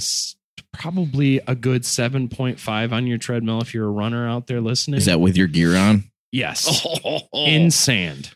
probably 0.72 1.40
a 1.46 1.54
good 1.54 1.82
7.5 1.84 2.92
on 2.92 3.06
your 3.06 3.18
treadmill 3.18 3.60
if 3.60 3.74
you're 3.74 3.86
a 3.86 3.90
runner 3.90 4.26
out 4.28 4.46
there 4.46 4.60
listening. 4.60 4.96
Is 4.98 5.06
that 5.06 5.20
with 5.20 5.36
your 5.36 5.46
gear 5.46 5.76
on? 5.76 6.04
yes 6.32 6.84
in 7.34 7.70
sand, 7.70 8.34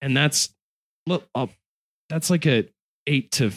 and 0.00 0.16
that's 0.16 0.48
look 1.06 1.28
up. 1.34 1.50
That's 2.12 2.28
like 2.28 2.46
a 2.46 2.68
eight 3.06 3.32
to 3.32 3.52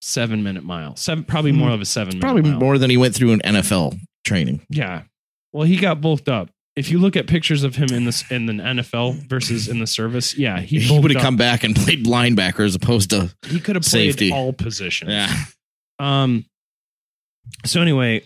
seven 0.00 0.42
minute 0.42 0.64
mile. 0.64 0.96
Seven, 0.96 1.24
probably 1.24 1.52
more 1.52 1.70
of 1.70 1.80
a 1.80 1.84
seven. 1.84 2.14
minute 2.14 2.22
Probably 2.22 2.42
mile. 2.42 2.58
more 2.58 2.78
than 2.78 2.88
he 2.88 2.96
went 2.96 3.14
through 3.14 3.32
in 3.32 3.40
NFL 3.40 3.98
training. 4.24 4.64
Yeah. 4.70 5.02
Well, 5.52 5.64
he 5.66 5.76
got 5.76 6.00
bulked 6.00 6.28
up. 6.28 6.48
If 6.74 6.90
you 6.90 6.98
look 6.98 7.16
at 7.16 7.26
pictures 7.26 7.64
of 7.64 7.76
him 7.76 7.90
in 7.92 8.06
this 8.06 8.24
in 8.30 8.46
the 8.46 8.54
NFL 8.54 9.28
versus 9.28 9.68
in 9.68 9.78
the 9.78 9.86
service, 9.86 10.38
yeah, 10.38 10.58
he, 10.60 10.80
He 10.80 10.98
would 10.98 11.10
have 11.12 11.22
come 11.22 11.36
back 11.36 11.64
and 11.64 11.76
played 11.76 12.06
linebacker 12.06 12.64
as 12.64 12.74
opposed 12.74 13.10
to 13.10 13.30
He 13.46 13.60
could 13.60 13.76
have 13.76 13.84
played 13.84 14.12
safety. 14.12 14.32
all 14.32 14.54
positions. 14.54 15.10
yeah. 15.10 15.30
Um. 15.98 16.46
So 17.66 17.82
anyway, 17.82 18.22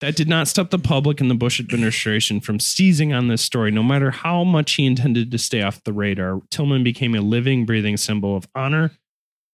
that 0.00 0.16
did 0.16 0.28
not 0.28 0.48
stop 0.48 0.70
the 0.70 0.78
public 0.78 1.20
and 1.20 1.30
the 1.30 1.34
Bush 1.34 1.58
administration 1.58 2.40
from 2.40 2.60
seizing 2.60 3.12
on 3.12 3.28
this 3.28 3.42
story. 3.42 3.70
No 3.70 3.82
matter 3.82 4.10
how 4.10 4.44
much 4.44 4.74
he 4.74 4.84
intended 4.84 5.30
to 5.30 5.38
stay 5.38 5.62
off 5.62 5.84
the 5.84 5.92
radar, 5.92 6.42
Tillman 6.50 6.84
became 6.84 7.14
a 7.14 7.20
living, 7.20 7.64
breathing 7.64 7.96
symbol 7.96 8.36
of 8.36 8.46
honor, 8.54 8.92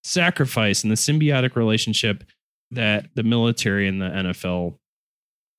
sacrifice, 0.03 0.83
and 0.83 0.91
the 0.91 0.95
symbiotic 0.95 1.55
relationship 1.55 2.23
that 2.71 3.07
the 3.15 3.23
military 3.23 3.87
and 3.87 4.01
the 4.01 4.09
NFL 4.09 4.77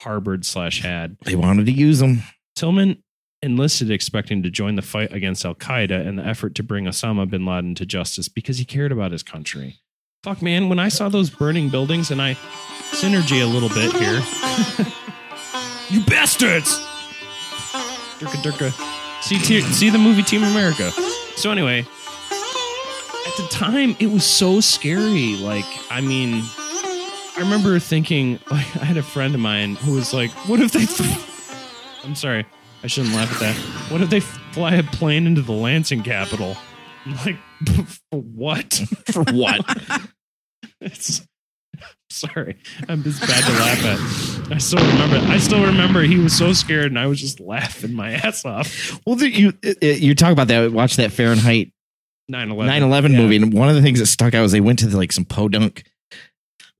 harbored 0.03 0.45
slash 0.45 0.82
had. 0.82 1.16
They 1.24 1.37
wanted 1.37 1.66
to 1.66 1.72
use 1.72 2.03
him. 2.03 2.22
Tillman 2.55 3.03
enlisted 3.43 3.91
expecting 3.91 4.43
to 4.43 4.51
join 4.51 4.74
the 4.74 4.82
fight 4.82 5.12
against 5.12 5.45
Al 5.45 5.55
Qaeda 5.55 6.07
and 6.07 6.18
the 6.18 6.26
effort 6.26 6.55
to 6.57 6.62
bring 6.62 6.85
Osama 6.85 7.28
bin 7.28 7.47
Laden 7.47 7.74
to 7.76 7.87
justice 7.87 8.28
because 8.28 8.59
he 8.59 8.64
cared 8.64 8.93
about 8.93 9.12
his 9.12 9.22
country. 9.22 9.80
Fuck, 10.22 10.41
man, 10.41 10.68
when 10.68 10.78
I 10.78 10.89
saw 10.89 11.09
those 11.09 11.28
burning 11.28 11.68
buildings 11.68 12.11
and 12.11 12.20
I 12.20 12.37
synergy 12.93 13.43
a 13.43 13.47
little 13.47 13.68
bit 13.68 13.93
here. 13.93 14.22
you 15.91 16.05
bastards! 16.07 16.78
Durka 18.18 18.43
Durka. 18.43 19.22
See, 19.22 19.39
te- 19.39 19.62
see 19.62 19.91
the 19.91 19.99
movie 19.99 20.22
Team 20.22 20.43
America. 20.43 20.91
So, 21.37 21.51
anyway, 21.51 21.80
at 21.80 23.37
the 23.37 23.49
time, 23.51 23.97
it 23.99 24.11
was 24.11 24.24
so 24.24 24.61
scary. 24.61 25.37
Like, 25.37 25.64
I 25.91 26.01
mean, 26.01 26.43
I 27.37 27.41
remember 27.41 27.78
thinking, 27.78 28.35
like, 28.51 28.76
I 28.76 28.85
had 28.85 28.97
a 28.97 29.03
friend 29.03 29.35
of 29.35 29.41
mine 29.41 29.76
who 29.76 29.95
was 29.95 30.12
like, 30.12 30.30
what 30.49 30.61
if 30.61 30.72
they. 30.72 30.87
I'm 32.05 32.14
sorry. 32.14 32.47
I 32.82 32.87
shouldn't 32.87 33.14
laugh 33.14 33.32
at 33.32 33.41
that. 33.41 33.57
What 33.91 34.03
if 34.03 34.11
they 34.11 34.20
fly 34.20 34.74
a 34.74 34.82
plane 34.82 35.26
into 35.26 35.41
the 35.41 35.53
Lansing 35.53 36.03
capital? 36.03 36.55
I'm 37.07 37.16
like, 37.16 37.39
for 38.11 38.20
what? 38.20 38.74
For 39.11 39.24
what? 39.32 39.64
it's 40.80 41.26
sorry. 42.28 42.56
I'm 42.88 43.02
just 43.02 43.20
bad 43.20 43.44
to 43.44 43.52
laugh 43.52 43.84
at. 43.84 44.52
I 44.52 44.58
still 44.58 44.78
remember. 44.86 45.16
I 45.32 45.38
still 45.38 45.64
remember 45.64 46.02
he 46.02 46.18
was 46.18 46.36
so 46.36 46.52
scared, 46.52 46.86
and 46.86 46.98
I 46.98 47.06
was 47.06 47.20
just 47.20 47.40
laughing 47.40 47.92
my 47.92 48.12
ass 48.12 48.44
off. 48.44 48.98
Well, 49.06 49.16
the, 49.16 49.30
you 49.30 49.52
you 49.80 50.14
talk 50.14 50.32
about 50.32 50.48
that. 50.48 50.72
Watch 50.72 50.96
that 50.96 51.12
Fahrenheit 51.12 51.72
9/11. 52.30 52.66
9/11 52.68 53.12
Yeah. 53.12 53.18
movie, 53.18 53.36
and 53.36 53.52
one 53.52 53.68
of 53.68 53.74
the 53.74 53.82
things 53.82 53.98
that 53.98 54.06
stuck 54.06 54.34
out 54.34 54.42
was 54.42 54.52
they 54.52 54.60
went 54.60 54.78
to 54.80 54.96
like 54.96 55.12
some 55.12 55.24
podunk 55.24 55.84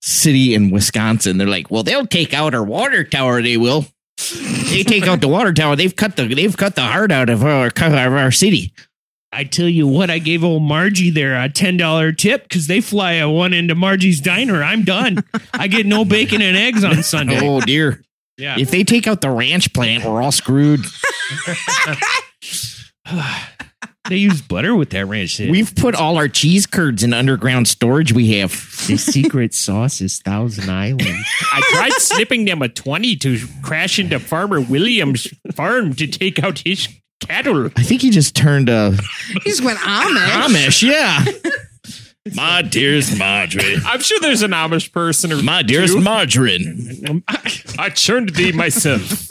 city 0.03 0.55
in 0.55 0.71
Wisconsin. 0.71 1.39
They're 1.39 1.47
like, 1.49 1.71
well, 1.71 1.83
they'll 1.83 2.07
take 2.07 2.35
out 2.35 2.55
our 2.55 2.65
water 2.65 3.05
tower. 3.05 3.43
They 3.43 3.57
will. 3.57 3.87
They 4.71 4.83
take 4.85 5.07
out 5.07 5.21
the 5.21 5.29
water 5.29 5.53
tower. 5.53 5.77
They've 5.77 5.95
cut 5.95 6.17
the 6.17 6.27
they've 6.27 6.57
cut 6.57 6.77
the 6.77 6.83
heart 6.83 7.11
out 7.11 7.29
of 7.29 7.43
our 7.43 7.67
of 7.67 7.79
our 7.95 8.31
city. 8.31 8.73
I 9.35 9.45
tell 9.45 9.69
you 9.69 9.87
what, 9.89 10.11
I 10.11 10.21
gave 10.21 10.45
old 10.45 10.63
Margie 10.63 11.11
there 11.11 11.41
a 11.41 11.49
ten 11.49 11.77
dollar 11.77 12.13
tip 12.13 12.45
because 12.45 12.69
they 12.69 12.81
fly 12.81 13.15
a 13.15 13.29
one 13.29 13.53
into 13.53 13.75
Margie's 13.75 14.21
diner. 14.21 14.63
I'm 14.63 14.85
done. 14.85 15.25
I 15.53 15.67
get 15.67 15.87
no 15.87 16.05
bacon 16.05 16.41
and 16.41 16.57
eggs 16.57 16.85
on 16.85 17.03
Sunday. 17.03 17.41
Oh 17.43 17.61
dear! 17.61 18.01
Yeah. 18.39 18.57
If 18.59 18.71
they 18.71 18.85
take 18.85 19.07
out 19.09 19.21
the 19.21 19.31
ranch 19.31 19.73
plant, 19.75 20.05
we're 20.05 20.23
all 20.23 20.33
screwed. 20.33 20.81
They 24.11 24.17
use 24.17 24.43
butter 24.43 24.75
with 24.75 24.91
that 24.91 25.07
ranch. 25.07 25.39
We've 25.39 25.75
put 25.75 25.95
all 25.95 26.19
our 26.19 26.29
cheese 26.29 26.67
curds 26.67 27.03
in 27.03 27.15
underground 27.15 27.69
storage. 27.69 28.13
We 28.13 28.33
have. 28.39 28.51
the 28.87 28.99
secret 28.99 29.55
sauce 29.55 30.03
is 30.03 30.19
Thousand 30.19 30.69
Island. 30.69 31.01
I 31.55 31.63
tried 31.73 31.93
slipping 31.95 32.45
them 32.45 32.61
a 32.61 32.69
twenty 32.69 33.17
to 33.17 33.39
crash 33.63 33.99
into 33.99 34.19
Farmer 34.21 34.61
Williams' 34.61 35.27
farm 35.55 35.95
to 35.95 36.07
take 36.07 36.43
out 36.43 36.59
his 36.59 36.87
cattle. 37.27 37.71
I 37.77 37.83
think 37.83 38.03
he 38.03 38.11
just 38.11 38.35
turned 38.37 38.69
uh, 38.71 38.93
He 39.43 39.51
just 39.51 39.65
went 39.65 39.79
Amish. 39.79 40.27
Amish. 40.29 40.83
Yeah. 40.83 41.25
My 42.35 42.63
dearest 42.63 43.19
Marjorie. 43.19 43.77
I'm 43.85 44.01
sure 44.01 44.19
there's 44.21 44.41
an 44.43 44.53
Amish 44.53 44.91
person 44.93 45.31
or 45.33 45.43
My 45.43 45.63
dearest 45.63 45.93
two. 45.95 46.01
Margarine. 46.01 47.23
I 47.79 47.91
churned 47.91 48.31
thee 48.31 48.53
myself. 48.53 49.29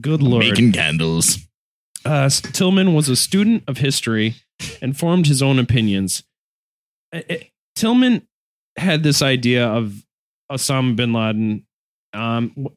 Good 0.00 0.22
lord. 0.22 0.44
Making 0.44 0.70
candles. 0.72 1.38
Uh, 2.04 2.28
Tillman 2.30 2.94
was 2.94 3.08
a 3.08 3.16
student 3.16 3.64
of 3.66 3.78
history 3.78 4.36
and 4.80 4.96
formed 4.96 5.26
his 5.26 5.42
own 5.42 5.58
opinions. 5.58 6.22
Tillman 7.74 8.26
had 8.76 9.02
this 9.02 9.20
idea 9.20 9.66
of 9.66 9.94
Osama 10.50 10.94
bin 10.94 11.12
Laden 11.12 11.66
um, 12.12 12.48
w- 12.50 12.76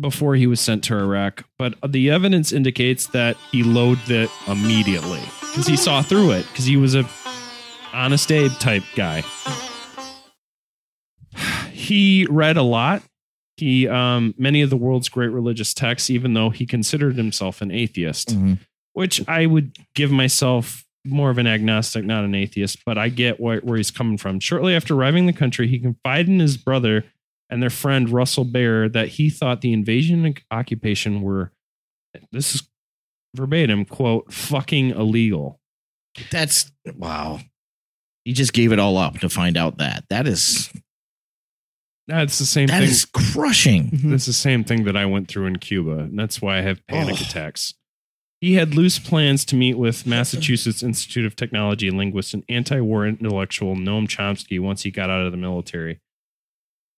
before 0.00 0.34
he 0.34 0.46
was 0.46 0.60
sent 0.60 0.82
to 0.84 0.96
Iraq, 0.96 1.44
but 1.58 1.74
the 1.86 2.10
evidence 2.10 2.52
indicates 2.52 3.06
that 3.08 3.36
he 3.52 3.62
loathed 3.62 4.10
it 4.10 4.28
immediately 4.48 5.20
because 5.40 5.66
he 5.66 5.76
saw 5.76 6.02
through 6.02 6.32
it 6.32 6.46
because 6.48 6.64
he 6.64 6.76
was 6.76 6.94
a 6.94 7.08
honest 7.92 8.30
Abe 8.32 8.50
type 8.58 8.82
guy. 8.96 9.22
He 11.72 12.26
read 12.30 12.56
a 12.56 12.62
lot. 12.62 13.02
He 13.58 13.86
um, 13.88 14.34
many 14.38 14.62
of 14.62 14.70
the 14.70 14.76
world's 14.76 15.08
great 15.10 15.28
religious 15.28 15.74
texts, 15.74 16.08
even 16.08 16.32
though 16.34 16.48
he 16.50 16.64
considered 16.66 17.16
himself 17.16 17.60
an 17.60 17.70
atheist 17.70 18.28
Mhm. 18.34 18.58
which 18.94 19.26
I 19.28 19.44
would 19.46 19.76
give 19.94 20.10
myself 20.10 20.84
more 21.04 21.28
of 21.28 21.36
an 21.36 21.46
agnostic, 21.46 22.04
not 22.06 22.24
an 22.24 22.34
atheist, 22.34 22.78
but 22.86 22.96
I 22.96 23.10
get 23.10 23.38
where, 23.38 23.60
where 23.60 23.76
he's 23.76 23.90
coming 23.90 24.16
from. 24.16 24.40
Shortly 24.40 24.74
after 24.74 24.94
arriving 24.94 25.24
in 25.24 25.26
the 25.26 25.32
country, 25.38 25.68
he 25.68 25.78
confided 25.78 26.28
in 26.30 26.38
his 26.40 26.56
brother 26.56 27.04
and 27.50 27.62
their 27.62 27.70
friend 27.70 28.08
Russell 28.08 28.44
Baer 28.44 28.88
that 28.88 29.08
he 29.08 29.30
thought 29.30 29.60
the 29.60 29.72
invasion 29.72 30.24
and 30.24 30.40
occupation 30.50 31.22
were, 31.22 31.52
this 32.32 32.54
is 32.54 32.68
verbatim, 33.34 33.84
quote, 33.84 34.32
fucking 34.32 34.90
illegal. 34.90 35.60
That's 36.30 36.70
wow. 36.96 37.40
He 38.24 38.32
just 38.32 38.52
gave 38.52 38.72
it 38.72 38.78
all 38.78 38.96
up 38.96 39.18
to 39.20 39.28
find 39.28 39.56
out 39.56 39.78
that. 39.78 40.04
That 40.08 40.26
is 40.26 40.72
That's 42.06 42.38
the 42.38 42.46
same 42.46 42.68
that 42.68 42.80
thing. 42.80 42.88
is 42.88 43.04
crushing. 43.04 43.90
Mm-hmm. 43.90 44.10
That's 44.10 44.26
the 44.26 44.32
same 44.32 44.64
thing 44.64 44.84
that 44.84 44.96
I 44.96 45.06
went 45.06 45.28
through 45.28 45.46
in 45.46 45.56
Cuba, 45.58 45.98
and 45.98 46.18
that's 46.18 46.40
why 46.40 46.58
I 46.58 46.62
have 46.62 46.86
panic 46.86 47.16
Oh. 47.18 47.24
attacks. 47.24 47.74
He 48.40 48.54
had 48.54 48.74
loose 48.74 48.98
plans 48.98 49.44
to 49.46 49.56
meet 49.56 49.78
with 49.78 50.06
Massachusetts 50.06 50.82
Institute 50.82 51.24
of 51.24 51.34
Technology 51.34 51.90
linguist 51.90 52.34
and 52.34 52.44
anti-war 52.48 53.06
intellectual 53.06 53.74
Noam 53.74 54.06
Chomsky 54.06 54.60
once 54.60 54.82
he 54.82 54.90
got 54.90 55.08
out 55.08 55.24
of 55.24 55.32
the 55.32 55.38
military. 55.38 56.00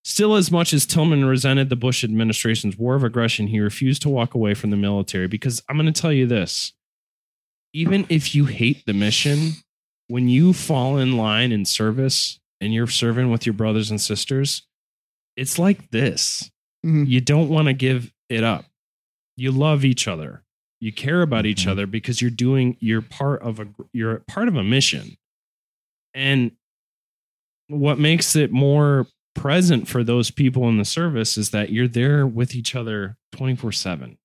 Still, 0.09 0.37
as 0.37 0.53
much 0.53 0.73
as 0.73 0.87
Tillman 0.87 1.25
resented 1.25 1.69
the 1.69 1.75
Bush 1.75 2.05
administration's 2.05 2.79
war 2.79 2.95
of 2.95 3.03
aggression, 3.03 3.49
he 3.49 3.59
refused 3.59 4.03
to 4.03 4.09
walk 4.09 4.35
away 4.35 4.55
from 4.55 4.71
the 4.71 4.77
military 4.77 5.27
because 5.27 5.61
I'm 5.69 5.77
going 5.77 5.93
to 5.93 6.01
tell 6.01 6.13
you 6.13 6.29
this: 6.29 6.73
even 7.73 8.07
if 8.09 8.33
you 8.33 8.45
hate 8.45 8.87
the 8.87 8.93
mission, 8.93 9.55
when 10.07 10.29
you 10.29 10.53
fall 10.53 10.97
in 10.97 11.17
line 11.17 11.51
in 11.51 11.65
service 11.65 12.39
and 12.61 12.73
you're 12.73 12.87
serving 12.87 13.33
with 13.33 13.47
your 13.47 13.53
brothers 13.55 13.91
and 13.91 14.01
sisters, 14.01 14.63
it's 15.37 15.59
like 15.59 15.91
this 15.91 16.53
Mhm. 16.85 17.09
you 17.09 17.21
don't 17.21 17.49
want 17.49 17.67
to 17.67 17.75
give 17.75 18.13
it 18.29 18.45
up. 18.45 18.65
You 19.37 19.51
love 19.51 19.85
each 19.85 20.07
other. 20.07 20.45
You 20.81 20.93
care 20.93 21.23
about 21.23 21.47
each 21.47 21.65
Mhm. 21.65 21.71
other 21.73 21.87
because 21.89 22.23
you're 22.23 22.31
doing 22.31 22.77
you're 22.79 23.03
part 23.03 23.43
of 23.43 23.59
a 23.59 23.67
you're 23.93 24.21
part 24.29 24.47
of 24.47 24.55
a 24.55 24.63
mission. 24.63 25.17
And 26.15 26.53
what 27.67 27.99
makes 27.99 28.37
it 28.37 28.53
more 28.53 29.09
present 29.37 29.87
for 29.89 30.03
those 30.03 30.31
people 30.31 30.69
in 30.69 30.79
the 30.79 30.85
service 30.85 31.37
is 31.39 31.51
that 31.51 31.71
you're 31.71 31.87
there 31.89 32.27
with 32.27 32.55
each 32.55 32.75
other 32.75 33.17
24/7. 33.35 34.17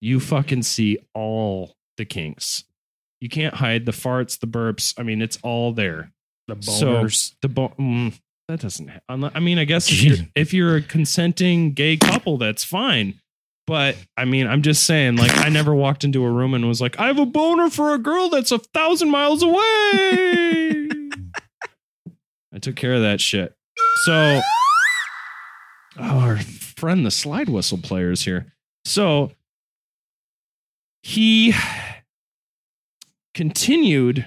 You 0.00 0.20
fucking 0.20 0.62
see 0.62 0.98
all 1.14 1.74
the 1.96 2.04
kinks. 2.04 2.64
You 3.20 3.28
can't 3.28 3.54
hide 3.54 3.84
the 3.86 3.92
farts, 3.92 4.38
the 4.38 4.46
burps. 4.46 4.94
I 4.96 5.02
mean, 5.02 5.20
it's 5.22 5.38
all 5.42 5.72
there. 5.72 6.12
The 6.46 6.56
So 6.62 6.86
boners. 7.02 7.34
the 7.42 7.48
bo- 7.48 7.74
mm, 7.78 8.16
that 8.46 8.60
doesn't. 8.60 8.88
Ha- 8.88 9.00
I 9.34 9.40
mean, 9.40 9.58
I 9.58 9.64
guess 9.64 9.90
if 9.90 10.02
you're, 10.02 10.16
if 10.36 10.54
you're 10.54 10.76
a 10.76 10.82
consenting 10.82 11.72
gay 11.72 11.96
couple, 11.96 12.38
that's 12.38 12.62
fine. 12.62 13.20
But 13.66 13.96
I 14.16 14.24
mean, 14.24 14.46
I'm 14.46 14.62
just 14.62 14.84
saying. 14.84 15.16
Like, 15.16 15.36
I 15.36 15.48
never 15.50 15.74
walked 15.74 16.04
into 16.04 16.24
a 16.24 16.30
room 16.30 16.54
and 16.54 16.66
was 16.66 16.80
like, 16.80 16.98
"I 16.98 17.08
have 17.08 17.18
a 17.18 17.26
boner 17.26 17.68
for 17.68 17.92
a 17.92 17.98
girl 17.98 18.30
that's 18.30 18.50
a 18.52 18.58
thousand 18.58 19.10
miles 19.10 19.42
away." 19.42 20.88
I 22.54 22.58
took 22.60 22.76
care 22.76 22.94
of 22.94 23.02
that 23.02 23.20
shit. 23.20 23.54
So, 24.04 24.40
oh, 25.98 26.18
our 26.20 26.38
friend, 26.38 27.04
the 27.04 27.10
slide 27.10 27.48
whistle 27.48 27.78
player, 27.78 28.10
is 28.12 28.22
here. 28.24 28.52
So 28.84 29.32
he 31.02 31.54
continued 33.34 34.26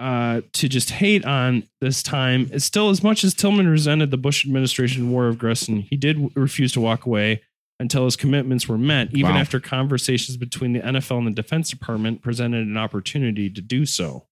uh, 0.00 0.42
to 0.52 0.68
just 0.68 0.90
hate 0.90 1.24
on 1.24 1.64
this 1.80 2.02
time. 2.02 2.48
It's 2.52 2.64
still 2.64 2.90
as 2.90 3.02
much 3.02 3.22
as 3.24 3.32
Tillman 3.32 3.68
resented 3.68 4.10
the 4.10 4.16
Bush 4.16 4.44
administration 4.44 5.10
war 5.10 5.28
of 5.28 5.36
aggression, 5.36 5.80
he 5.82 5.96
did 5.96 6.30
refuse 6.36 6.72
to 6.72 6.80
walk 6.80 7.06
away 7.06 7.42
until 7.80 8.04
his 8.04 8.16
commitments 8.16 8.68
were 8.68 8.78
met, 8.78 9.08
even 9.14 9.32
Wow. 9.32 9.38
after 9.38 9.58
conversations 9.60 10.36
between 10.36 10.72
the 10.72 10.80
NFL 10.80 11.18
and 11.18 11.26
the 11.28 11.42
Defense 11.42 11.70
Department 11.70 12.22
presented 12.22 12.66
an 12.66 12.76
opportunity 12.76 13.48
to 13.50 13.60
do 13.60 13.84
so. 13.86 14.26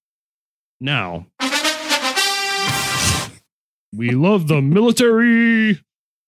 Now, 0.79 1.27
we 3.95 4.11
love 4.11 4.47
the 4.47 4.61
military. 4.61 5.79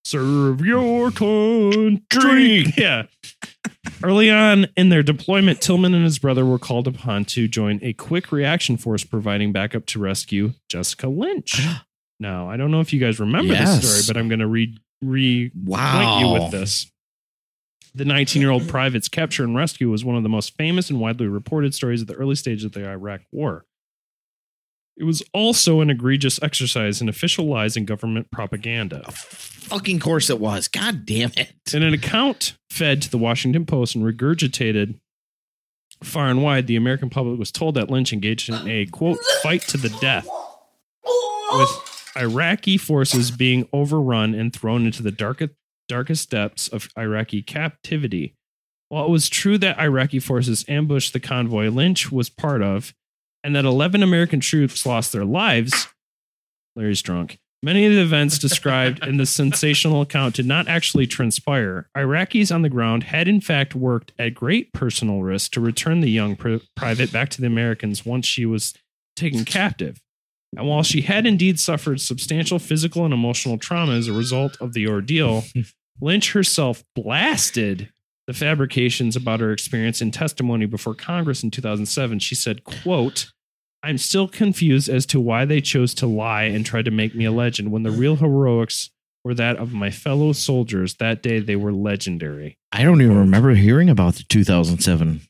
Serve 0.03 0.61
your 0.65 1.09
country. 1.11 2.65
Yeah. 2.77 3.03
Early 4.03 4.29
on 4.29 4.67
in 4.77 4.89
their 4.89 5.01
deployment, 5.03 5.61
Tillman 5.61 5.93
and 5.93 6.03
his 6.03 6.19
brother 6.19 6.45
were 6.45 6.59
called 6.59 6.87
upon 6.87 7.25
to 7.25 7.47
join 7.47 7.79
a 7.81 7.93
quick 7.93 8.31
reaction 8.31 8.77
force 8.77 9.03
providing 9.03 9.51
backup 9.51 9.85
to 9.87 9.99
rescue 9.99 10.53
Jessica 10.69 11.07
Lynch. 11.07 11.59
now, 12.19 12.49
I 12.49 12.57
don't 12.57 12.71
know 12.71 12.81
if 12.81 12.93
you 12.93 12.99
guys 12.99 13.19
remember 13.19 13.53
Yes. 13.53 13.77
this 13.81 13.89
story, 14.05 14.13
but 14.13 14.19
I'm 14.19 14.27
going 14.27 14.39
to 14.39 14.47
re 14.47 14.77
re 15.01 15.51
Wow. 15.63 16.19
you 16.19 16.33
with 16.43 16.51
this. 16.51 16.91
The 17.95 18.05
19 18.05 18.41
year 18.41 18.51
old 18.51 18.67
private's 18.67 19.07
capture 19.07 19.43
and 19.43 19.55
rescue 19.55 19.89
was 19.89 20.03
one 20.03 20.15
of 20.17 20.23
the 20.23 20.29
most 20.29 20.55
famous 20.57 20.89
and 20.89 20.99
widely 20.99 21.27
reported 21.27 21.73
stories 21.73 22.01
of 22.01 22.07
the 22.07 22.15
early 22.15 22.35
stage 22.35 22.63
of 22.65 22.73
the 22.73 22.87
Iraq 22.87 23.21
War. 23.31 23.65
It 24.97 25.03
was 25.03 25.21
also 25.33 25.81
an 25.81 25.89
egregious 25.89 26.41
exercise 26.41 27.01
in 27.01 27.09
official 27.09 27.45
lies 27.45 27.75
and 27.75 27.85
government 27.85 28.31
propaganda. 28.31 29.03
Fucking 29.11 29.99
course 29.99 30.29
it 30.29 30.39
was. 30.39 30.67
God 30.67 31.05
damn 31.05 31.31
it. 31.35 31.53
In 31.73 31.83
an 31.83 31.93
account 31.93 32.57
fed 32.69 33.01
to 33.01 33.11
the 33.11 33.17
Washington 33.17 33.65
Post 33.65 33.95
and 33.95 34.05
regurgitated 34.05 34.99
far 36.03 36.29
and 36.29 36.43
wide, 36.43 36.67
the 36.67 36.75
American 36.75 37.09
public 37.09 37.37
was 37.37 37.51
told 37.51 37.75
that 37.75 37.89
Lynch 37.89 38.13
engaged 38.13 38.49
in 38.49 38.67
a 38.67 38.85
quote 38.85 39.19
fight 39.41 39.61
to 39.63 39.77
the 39.77 39.89
death 40.01 40.27
with 41.51 42.13
Iraqi 42.17 42.77
forces 42.77 43.31
being 43.31 43.67
overrun 43.73 44.33
and 44.33 44.53
thrown 44.53 44.85
into 44.85 45.03
the 45.03 45.11
darkest 45.11 45.53
darkest 45.87 46.31
depths 46.31 46.67
of 46.67 46.89
Iraqi 46.97 47.41
captivity. 47.41 48.33
While 48.89 49.05
it 49.05 49.11
was 49.11 49.29
true 49.29 49.57
that 49.59 49.79
Iraqi 49.79 50.19
forces 50.19 50.65
ambushed 50.67 51.13
the 51.13 51.19
convoy 51.19 51.69
Lynch 51.69 52.11
was 52.11 52.29
part 52.29 52.61
of, 52.61 52.93
and 53.45 53.55
that 53.55 53.63
11 53.63 54.01
American 54.01 54.39
troops 54.39 54.87
lost 54.87 55.13
their 55.13 55.23
lives, 55.23 55.87
Larry's 56.75 57.03
drunk. 57.03 57.37
Many 57.61 57.85
of 57.85 57.93
the 57.93 58.01
events 58.01 58.39
described 58.39 59.03
in 59.05 59.17
the 59.17 59.25
sensational 59.27 60.01
account 60.01 60.35
did 60.35 60.47
not 60.47 60.67
actually 60.67 61.05
transpire. 61.05 61.87
Iraqis 61.95 62.53
on 62.53 62.63
the 62.63 62.69
ground 62.69 63.03
had, 63.03 63.27
in 63.27 63.39
fact, 63.39 63.75
worked 63.75 64.13
at 64.17 64.33
great 64.33 64.73
personal 64.73 65.21
risk 65.21 65.51
to 65.51 65.61
return 65.61 66.01
the 66.01 66.09
young 66.09 66.35
pr- 66.35 66.57
private 66.75 67.11
back 67.11 67.29
to 67.29 67.41
the 67.41 67.47
Americans 67.47 68.03
once 68.03 68.25
she 68.25 68.47
was 68.47 68.73
taken 69.15 69.45
captive. 69.45 70.01
And 70.57 70.67
while 70.67 70.83
she 70.83 71.01
had 71.01 71.27
indeed 71.27 71.59
suffered 71.59 72.01
substantial 72.01 72.57
physical 72.57 73.05
and 73.05 73.13
emotional 73.13 73.59
trauma 73.59 73.93
as 73.93 74.07
a 74.07 74.13
result 74.13 74.57
of 74.59 74.73
the 74.73 74.87
ordeal, 74.87 75.43
Lynch 76.01 76.33
herself 76.33 76.83
blasted 76.95 77.89
the 78.25 78.33
fabrications 78.33 79.15
about 79.15 79.39
her 79.39 79.51
experience 79.51 80.01
in 80.01 80.09
testimony 80.09 80.65
before 80.65 80.95
Congress 80.95 81.43
in 81.43 81.51
2007. 81.51 82.19
She 82.19 82.33
said, 82.33 82.63
quote, 82.63 83.31
I'm 83.85 83.99
still 83.99 84.27
confused 84.27 84.89
as 84.89 85.05
to 85.07 85.19
why 85.19 85.45
they 85.45 85.61
chose 85.61 85.93
to 85.95 86.07
lie 86.07 86.43
and 86.45 86.65
try 86.65 86.81
to 86.81 86.89
make 86.89 87.13
me 87.13 87.25
a 87.25 87.31
legend 87.31 87.71
when 87.71 87.83
the 87.83 87.91
real 87.91 88.15
heroics 88.15 88.89
were 89.23 89.35
that 89.35 89.57
of 89.57 89.73
my 89.73 89.91
fellow 89.91 90.33
soldiers. 90.33 90.95
That 90.95 91.21
day 91.21 91.37
they 91.39 91.55
were 91.55 91.71
legendary. 91.71 92.57
I 92.71 92.81
don't 92.81 92.99
even 93.01 93.15
remember 93.17 93.53
hearing 93.53 93.89
about 93.91 94.15
the 94.15 94.23
2007. 94.23 95.21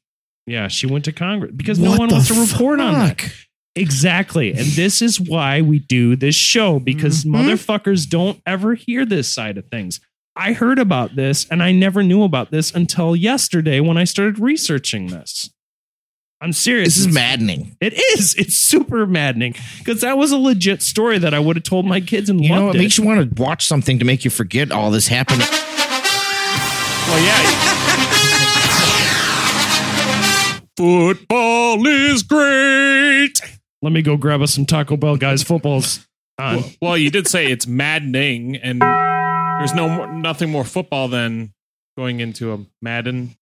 Yeah, 0.47 0.69
she 0.69 0.87
went 0.87 1.03
to 1.05 1.11
Congress 1.11 1.51
because 1.53 1.79
no 1.79 1.91
one 1.97 2.07
wants 2.09 2.29
to 2.29 2.33
report 2.39 2.79
on 2.79 2.93
that. 2.93 3.29
Exactly. 3.75 4.51
And 4.53 4.65
this 4.67 5.01
is 5.01 5.19
why 5.19 5.59
we 5.59 5.79
do 5.79 6.15
this 6.15 6.35
show 6.35 6.79
because 6.79 7.25
Mhm. 7.25 7.31
motherfuckers 7.31 8.07
don't 8.09 8.39
ever 8.45 8.75
hear 8.75 9.05
this 9.05 9.27
side 9.33 9.57
of 9.57 9.67
things. 9.67 9.99
I 10.33 10.53
heard 10.53 10.79
about 10.79 11.17
this 11.17 11.45
and 11.51 11.61
I 11.61 11.73
never 11.73 12.03
knew 12.03 12.23
about 12.23 12.51
this 12.51 12.73
until 12.73 13.17
yesterday 13.17 13.81
when 13.81 13.97
I 13.97 14.05
started 14.05 14.39
researching 14.39 15.07
this. 15.07 15.49
I'm 16.45 16.53
serious. 16.53 16.93
This 16.93 17.07
is 17.07 17.11
maddening. 17.11 17.75
It 17.81 17.93
is. 17.93 18.35
It's 18.35 18.55
super 18.55 19.07
maddening 19.07 19.55
because 19.79 20.01
that 20.01 20.15
was 20.15 20.31
a 20.31 20.37
legit 20.37 20.83
story 20.83 21.17
that 21.17 21.33
I 21.33 21.39
would 21.39 21.55
have 21.55 21.63
told 21.63 21.87
my 21.87 21.99
kids 21.99 22.29
and 22.29 22.39
You 22.43 22.49
know, 22.49 22.69
it 22.69 22.75
it. 22.75 22.77
makes 22.77 22.99
you 22.99 23.03
want 23.03 23.35
to 23.35 23.41
watch 23.41 23.65
something 23.65 23.97
to 23.97 24.05
make 24.05 24.23
you 24.23 24.29
forget 24.29 24.71
all 24.71 24.91
this 24.91 25.07
happened. 25.07 25.39
Well, 25.39 25.49
yeah. 27.25 27.41
Football 30.77 31.87
is 31.87 32.21
great. 32.21 33.41
Let 33.81 33.91
me 33.91 34.03
go 34.03 34.15
grab 34.15 34.43
us 34.43 34.53
some 34.53 34.67
Taco 34.67 34.97
Bell, 34.97 35.17
guys. 35.17 35.41
Football's 35.41 36.05
on. 36.37 36.57
Well, 36.57 36.71
well, 36.79 36.97
you 36.97 37.09
did 37.09 37.27
say 37.27 37.47
it's 37.51 37.65
maddening, 37.65 38.55
and 38.57 38.81
there's 38.83 39.73
no 39.73 39.89
more, 39.89 40.13
nothing 40.13 40.51
more 40.51 40.63
football 40.63 41.07
than 41.07 41.53
going 41.97 42.19
into 42.19 42.53
a 42.53 42.59
Madden. 42.83 43.35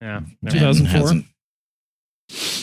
Yeah, 0.00 0.20
mm, 0.20 0.36
never 0.42 0.58
2004. 0.58 1.24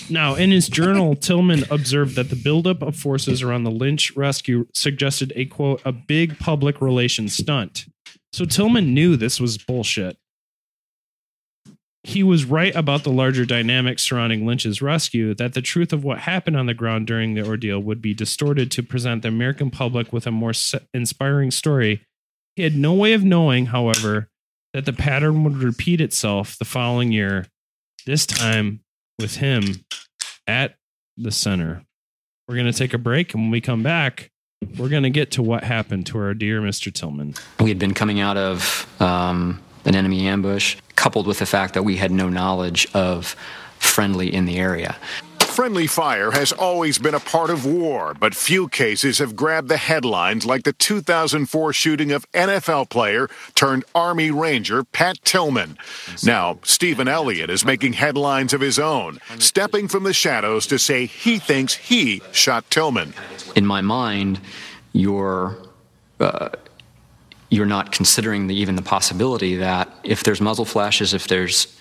Now, 0.09 0.35
in 0.35 0.51
his 0.51 0.69
journal, 0.69 1.15
Tillman 1.15 1.65
observed 1.69 2.15
that 2.15 2.29
the 2.29 2.35
buildup 2.35 2.81
of 2.81 2.95
forces 2.95 3.43
around 3.43 3.63
the 3.63 3.71
Lynch 3.71 4.15
rescue 4.15 4.65
suggested 4.73 5.33
a 5.35 5.45
quote, 5.45 5.81
a 5.83 5.91
big 5.91 6.39
public 6.39 6.81
relations 6.81 7.35
stunt. 7.35 7.85
So 8.31 8.45
Tillman 8.45 8.93
knew 8.93 9.17
this 9.17 9.39
was 9.41 9.57
bullshit. 9.57 10.17
He 12.03 12.23
was 12.23 12.45
right 12.45 12.73
about 12.73 13.03
the 13.03 13.11
larger 13.11 13.43
dynamics 13.43 14.03
surrounding 14.03 14.45
Lynch's 14.45 14.81
rescue, 14.81 15.33
that 15.35 15.53
the 15.53 15.61
truth 15.61 15.91
of 15.91 16.05
what 16.05 16.19
happened 16.19 16.55
on 16.55 16.65
the 16.65 16.73
ground 16.73 17.05
during 17.05 17.33
the 17.33 17.45
ordeal 17.45 17.79
would 17.81 18.01
be 18.01 18.13
distorted 18.13 18.71
to 18.71 18.83
present 18.83 19.23
the 19.23 19.27
American 19.27 19.69
public 19.69 20.13
with 20.13 20.25
a 20.25 20.31
more 20.31 20.53
inspiring 20.93 21.51
story. 21.51 22.05
He 22.55 22.63
had 22.63 22.77
no 22.77 22.93
way 22.93 23.11
of 23.11 23.25
knowing, 23.25 23.67
however, 23.67 24.29
that 24.77 24.85
the 24.85 24.93
pattern 24.93 25.43
would 25.43 25.57
repeat 25.57 25.99
itself 25.99 26.55
the 26.59 26.63
following 26.63 27.11
year, 27.11 27.47
this 28.05 28.27
time 28.27 28.79
with 29.17 29.37
him 29.37 29.63
at 30.45 30.75
the 31.17 31.31
center. 31.31 31.81
We're 32.47 32.53
going 32.53 32.71
to 32.71 32.77
take 32.77 32.93
a 32.93 32.99
break, 32.99 33.33
and 33.33 33.45
when 33.45 33.49
we 33.49 33.59
come 33.59 33.81
back, 33.81 34.29
we're 34.77 34.89
going 34.89 35.01
to 35.01 35.09
get 35.09 35.31
to 35.31 35.41
what 35.41 35.63
happened 35.63 36.05
to 36.07 36.19
our 36.19 36.35
dear 36.35 36.61
Mr. 36.61 36.93
Tillman. 36.93 37.33
We 37.59 37.69
had 37.69 37.79
been 37.79 37.95
coming 37.95 38.19
out 38.19 38.37
of 38.37 38.87
um, 39.01 39.63
an 39.83 39.95
enemy 39.95 40.27
ambush, 40.27 40.77
coupled 40.95 41.25
with 41.25 41.39
the 41.39 41.47
fact 41.47 41.73
that 41.73 41.81
we 41.81 41.97
had 41.97 42.11
no 42.11 42.29
knowledge 42.29 42.87
of 42.93 43.35
friendly 43.79 44.31
in 44.31 44.45
the 44.45 44.57
area. 44.57 44.95
Friendly 45.57 45.87
fire 45.87 46.29
has 46.29 46.51
always 46.51 46.99
been 46.99 47.15
a 47.15 47.19
part 47.19 47.49
of 47.49 47.65
war, 47.65 48.13
but 48.19 48.35
few 48.35 48.67
cases 48.67 49.17
have 49.17 49.35
grabbed 49.35 49.69
the 49.69 49.77
headlines 49.77 50.45
like 50.45 50.65
the 50.65 50.73
2004 50.73 51.73
shooting 51.73 52.11
of 52.11 52.31
NFL 52.31 52.91
player 52.91 53.27
turned 53.55 53.83
Army 53.95 54.29
Ranger 54.29 54.83
Pat 54.83 55.17
Tillman. 55.23 55.79
Now, 56.23 56.59
Stephen 56.61 57.07
Elliott 57.07 57.49
is 57.49 57.65
making 57.65 57.93
headlines 57.93 58.53
of 58.53 58.61
his 58.61 58.77
own, 58.77 59.17
stepping 59.39 59.87
from 59.87 60.03
the 60.03 60.13
shadows 60.13 60.67
to 60.67 60.77
say 60.77 61.07
he 61.07 61.39
thinks 61.39 61.73
he 61.73 62.21
shot 62.31 62.69
Tillman. 62.69 63.15
In 63.55 63.65
my 63.65 63.81
mind, 63.81 64.39
you're 64.93 65.57
uh, 66.19 66.49
you're 67.49 67.65
not 67.65 67.91
considering 67.91 68.45
the, 68.45 68.55
even 68.55 68.75
the 68.75 68.83
possibility 68.83 69.55
that 69.55 69.89
if 70.03 70.23
there's 70.23 70.39
muzzle 70.39 70.65
flashes, 70.65 71.15
if 71.15 71.27
there's 71.27 71.75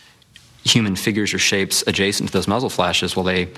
human 0.66 0.96
figures 0.96 1.32
or 1.32 1.38
shapes 1.38 1.84
adjacent 1.86 2.28
to 2.28 2.32
those 2.32 2.48
muzzle 2.48 2.70
flashes, 2.70 3.16
well, 3.16 3.24
they 3.24 3.48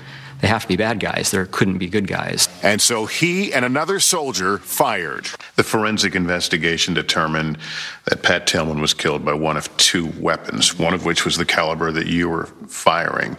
they 0.41 0.47
have 0.47 0.61
to 0.61 0.67
be 0.69 0.77
bad 0.77 1.01
guys. 1.01 1.31
There 1.31 1.45
couldn't 1.45 1.79
be 1.79 1.87
good 1.87 2.07
guys. 2.07 2.47
And 2.63 2.81
so 2.81 3.05
he 3.05 3.53
and 3.53 3.65
another 3.65 3.99
soldier 3.99 4.57
fired. 4.57 5.27
The 5.57 5.63
forensic 5.63 6.15
investigation 6.15 6.93
determined 6.93 7.57
that 8.05 8.23
Pat 8.23 8.47
Tillman 8.47 8.79
was 8.79 8.93
killed 8.93 9.25
by 9.25 9.33
one 9.33 9.57
of 9.57 9.75
two 9.75 10.07
weapons, 10.17 10.79
one 10.79 10.93
of 10.93 11.03
which 11.03 11.25
was 11.25 11.35
the 11.35 11.45
caliber 11.45 11.91
that 11.91 12.07
you 12.07 12.29
were 12.29 12.45
firing. 12.67 13.37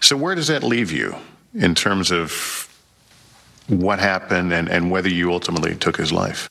So, 0.00 0.16
where 0.16 0.34
does 0.34 0.48
that 0.48 0.62
leave 0.62 0.92
you 0.92 1.16
in 1.54 1.74
terms 1.74 2.10
of 2.10 2.68
what 3.68 3.98
happened 3.98 4.52
and, 4.52 4.68
and 4.68 4.90
whether 4.90 5.08
you 5.08 5.32
ultimately 5.32 5.74
took 5.74 5.96
his 5.96 6.12
life? 6.12 6.48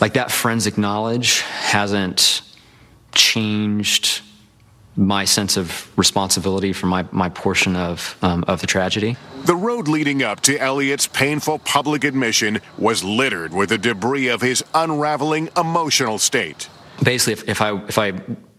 Like 0.00 0.14
that 0.14 0.30
forensic 0.30 0.78
knowledge 0.78 1.40
hasn't 1.40 2.42
changed 3.14 4.21
my 4.96 5.24
sense 5.24 5.56
of 5.56 5.90
responsibility 5.96 6.72
for 6.72 6.86
my, 6.86 7.06
my 7.12 7.28
portion 7.28 7.76
of, 7.76 8.16
um, 8.22 8.44
of 8.46 8.60
the 8.60 8.66
tragedy. 8.66 9.16
The 9.44 9.56
road 9.56 9.88
leading 9.88 10.22
up 10.22 10.40
to 10.42 10.58
Elliott's 10.58 11.06
painful 11.06 11.58
public 11.60 12.04
admission 12.04 12.60
was 12.78 13.02
littered 13.02 13.52
with 13.52 13.70
the 13.70 13.78
debris 13.78 14.28
of 14.28 14.40
his 14.40 14.62
unraveling 14.74 15.48
emotional 15.56 16.18
state. 16.18 16.68
Basically, 17.02 17.32
if, 17.32 17.48
if 17.48 17.60
I 17.60 17.76
if 17.88 17.98
I 17.98 18.12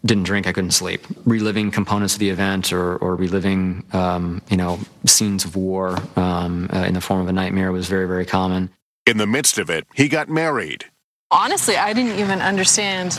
didn't 0.05 0.23
drink, 0.23 0.47
I 0.47 0.51
couldn't 0.51 0.71
sleep. 0.71 1.05
Reliving 1.25 1.71
components 1.71 2.15
of 2.15 2.19
the 2.19 2.29
event 2.29 2.73
or, 2.73 2.97
or 2.97 3.15
reliving, 3.15 3.85
um, 3.93 4.41
you 4.49 4.57
know, 4.57 4.79
scenes 5.05 5.45
of 5.45 5.55
war 5.55 5.97
um, 6.17 6.69
uh, 6.73 6.79
in 6.79 6.93
the 6.93 7.01
form 7.01 7.21
of 7.21 7.27
a 7.27 7.33
nightmare 7.33 7.71
was 7.71 7.87
very, 7.87 8.07
very 8.07 8.25
common. 8.25 8.69
In 9.05 9.17
the 9.17 9.27
midst 9.27 9.57
of 9.57 9.69
it, 9.69 9.85
he 9.93 10.09
got 10.09 10.29
married. 10.29 10.85
Honestly, 11.33 11.75
I 11.77 11.93
didn't 11.93 12.19
even 12.19 12.41
understand 12.41 13.13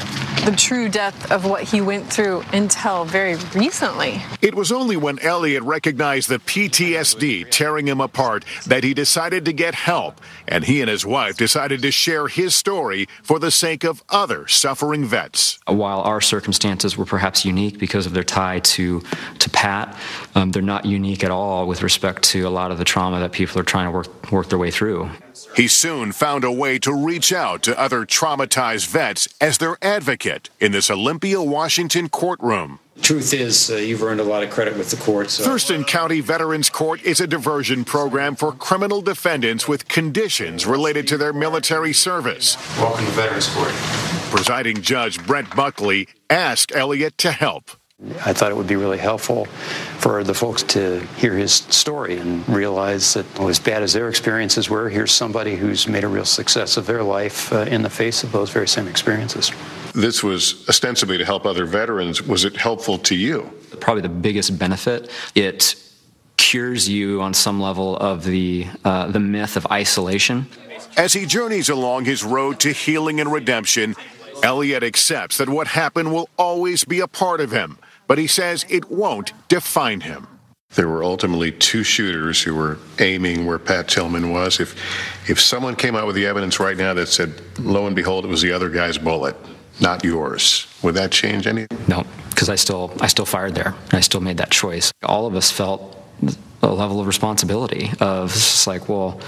the 0.45 0.55
true 0.57 0.89
depth 0.89 1.33
of 1.33 1.45
what 1.45 1.65
he 1.65 1.81
went 1.81 2.13
through 2.13 2.45
until 2.53 3.05
very 3.05 3.35
recently. 3.57 4.23
It 4.41 4.55
was 4.55 4.71
only 4.71 4.97
when 4.97 5.19
Elliott 5.19 5.65
recognized 5.65 6.29
the 6.29 6.39
PTSD 6.39 7.51
tearing 7.51 7.89
him 7.89 8.01
apart 8.01 8.45
that 8.67 8.85
he 8.85 8.95
decided 8.95 9.45
to 9.47 9.53
get 9.53 9.75
help, 9.75 10.21
and 10.47 10.63
he 10.63 10.81
and 10.81 10.89
his 10.89 11.05
wife 11.05 11.37
decided 11.37 11.83
to 11.83 11.91
share 11.91 12.29
his 12.29 12.55
story 12.55 13.09
for 13.25 13.41
the 13.41 13.51
sake 13.51 13.83
of 13.83 14.05
other 14.11 14.47
suffering 14.47 15.05
vets. 15.05 15.59
While 15.67 16.01
our 16.03 16.21
circumstances 16.21 16.97
were 16.97 17.07
perhaps 17.07 17.45
unique 17.45 17.81
because 17.81 18.07
of 18.07 18.13
their 18.13 18.23
tie 18.23 18.61
to 18.61 19.03
to 19.41 19.51
Pat, 19.51 19.99
um, 20.37 20.53
they're 20.53 20.63
not 20.63 20.85
unique 20.85 21.25
at 21.25 21.33
all 21.33 21.67
with 21.67 21.83
respect 21.83 22.23
to 22.25 22.43
a 22.43 22.51
lot 22.51 22.71
of 22.71 22.79
the 22.79 22.85
trauma 22.85 23.19
that 23.19 23.33
people 23.33 23.61
are 23.61 23.65
trying 23.65 23.87
to 23.87 23.91
work 23.91 24.31
work 24.31 24.49
their 24.51 24.59
way 24.59 24.71
through. 24.71 25.11
He 25.57 25.69
soon 25.69 26.13
found 26.13 26.45
a 26.45 26.53
way 26.53 26.79
to 26.81 26.93
reach 26.93 27.33
out 27.33 27.63
to 27.65 27.79
other 27.79 28.05
traumatized 28.05 28.89
vets 28.89 29.29
as 29.41 29.59
their 29.59 29.77
advocate 29.83 30.51
in 30.61 30.73
this 30.73 30.91
Olympia, 30.91 31.43
Washington 31.43 32.09
courtroom. 32.09 32.79
Truth 33.03 33.35
is, 33.35 33.71
uh, 33.71 33.77
you've 33.77 34.03
earned 34.03 34.21
a 34.21 34.25
lot 34.25 34.45
of 34.45 34.51
credit 34.51 34.77
with 34.77 34.91
the 34.91 34.97
courts. 34.97 35.35
So. 35.35 35.45
Thurston 35.45 35.85
County 35.85 36.21
Veterans 36.21 36.71
Court 36.71 37.03
is 37.03 37.21
a 37.21 37.27
diversion 37.27 37.85
program 37.85 38.37
for 38.37 38.53
criminal 38.53 39.03
defendants 39.03 39.67
with 39.67 39.89
conditions 39.89 40.65
related 40.65 41.09
to 41.09 41.19
their 41.19 41.33
military 41.33 41.93
service. 41.93 42.57
Welcome 42.79 43.05
to 43.05 43.11
Veterans 43.13 43.53
Court. 43.53 43.73
Presiding 44.31 44.81
Judge 44.81 45.25
Brent 45.27 45.55
Buckley 45.55 46.09
asked 46.31 46.75
Elliott 46.75 47.19
to 47.19 47.33
help. 47.33 47.73
I 48.25 48.33
thought 48.33 48.51
it 48.51 48.57
would 48.57 48.67
be 48.67 48.77
really 48.77 48.99
helpful 48.99 49.47
for 49.99 50.25
the 50.25 50.35
folks 50.35 50.63
to 50.65 51.01
hear 51.17 51.35
his 51.35 51.55
story 51.55 52.19
and 52.19 52.47
realize 52.49 53.15
that, 53.15 53.27
well, 53.39 53.49
as 53.49 53.59
bad 53.59 53.83
as 53.83 53.93
their 53.93 54.09
experiences 54.09 54.69
were, 54.69 54.89
here's 54.89 55.13
somebody 55.13 55.57
who's 55.57 55.89
made 55.89 56.05
a 56.05 56.09
real 56.09 56.25
success 56.25 56.77
of 56.77 56.87
their 56.87 57.03
life 57.03 57.53
uh, 57.53 57.61
in 57.61 57.83
the 57.83 57.91
face 57.91 58.23
of 58.23 58.33
those 58.33 58.51
very 58.51 58.69
same 58.69 58.89
experiences. 58.89 59.51
This 59.95 60.23
was 60.23 60.69
ostensibly 60.69 61.19
to 61.19 61.25
help 61.25 61.47
other 61.47 61.67
veterans. 61.67 62.23
Was 62.23 62.45
it 62.45 62.57
helpful 62.57 62.99
to 62.99 63.15
you? 63.15 63.51
Probably 63.81 64.03
the 64.03 64.09
biggest 64.09 64.59
benefit 64.59 65.11
it 65.35 65.77
cures 66.37 66.89
you 66.89 67.23
on 67.23 67.33
some 67.33 67.61
level 67.61 67.97
of 67.97 68.25
the 68.25 68.67
uh, 68.85 69.07
the 69.09 69.21
myth 69.21 69.57
of 69.57 69.67
isolation. 69.71 70.47
As 70.97 71.13
he 71.13 71.27
journeys 71.27 71.69
along 71.69 72.05
his 72.05 72.23
road 72.23 72.61
to 72.61 72.73
healing 72.73 73.21
and 73.21 73.33
redemption, 73.33 73.97
Elliott 74.43 74.83
accepts 74.83 75.39
that 75.39 75.49
what 75.49 75.69
happened 75.69 76.13
will 76.13 76.29
always 76.37 76.85
be 76.85 77.01
a 77.01 77.09
part 77.09 77.41
of 77.41 77.51
him, 77.51 77.79
but 78.07 78.19
he 78.19 78.27
says 78.27 78.65
it 78.69 78.91
won't 78.91 79.33
define 79.49 80.01
him. 80.01 80.27
There 80.75 80.89
were 80.89 81.05
ultimately 81.05 81.53
two 81.53 81.85
shooters 81.85 82.43
who 82.43 82.55
were 82.55 82.79
aiming 82.99 83.47
where 83.47 83.61
Pat 83.61 83.87
Tillman 83.89 84.33
was. 84.33 84.59
If 84.59 84.75
if 85.31 85.41
someone 85.41 85.77
came 85.77 85.95
out 85.95 86.07
with 86.07 86.17
the 86.17 86.27
evidence 86.27 86.59
right 86.59 86.77
now 86.77 86.95
that 86.95 87.07
said, 87.07 87.41
lo 87.61 87.87
and 87.87 87.95
behold, 87.95 88.25
it 88.25 88.29
was 88.29 88.43
the 88.43 88.53
other 88.53 88.69
guy's 88.69 88.99
bullet, 88.99 89.37
not 89.81 90.03
yours, 90.05 90.67
would 90.83 90.95
that 90.97 91.13
change 91.13 91.47
anything? 91.47 91.79
No, 91.87 92.05
because 92.31 92.49
I 92.49 92.57
still 92.57 92.93
I 93.01 93.07
still 93.07 93.27
fired 93.27 93.55
there. 93.55 93.75
I 93.93 94.01
still 94.01 94.21
made 94.21 94.39
that 94.39 94.51
choice. 94.51 94.93
All 95.05 95.27
of 95.27 95.37
us 95.37 95.51
felt 95.51 95.97
a 96.63 96.73
level 96.73 97.01
of 97.01 97.07
responsibility 97.07 97.91
of 98.01 98.31
it's 98.31 98.51
just 98.51 98.67
like, 98.67 98.89
well, 98.89 99.21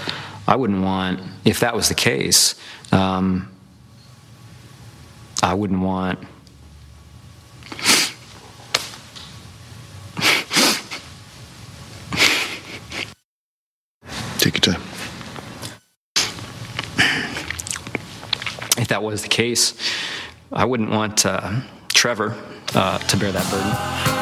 I 0.47 0.55
wouldn't 0.55 0.81
want 0.81 1.21
if 1.45 1.61
that 1.61 1.75
was 1.75 1.87
the 1.87 1.95
case. 1.95 2.55
Um, 2.91 3.49
I 5.41 5.53
wouldn't 5.53 5.81
want. 5.81 6.19
Take 14.39 14.65
your 14.65 14.75
time. 14.75 14.81
If 18.87 18.91
that 18.91 19.03
was 19.03 19.21
the 19.21 19.27
case, 19.27 19.73
I 20.49 20.63
wouldn't 20.63 20.91
want 20.91 21.25
uh, 21.25 21.59
Trevor 21.89 22.37
uh, 22.73 22.99
to 22.99 23.17
bear 23.17 23.33
that 23.33 23.51
burden. 23.51 24.16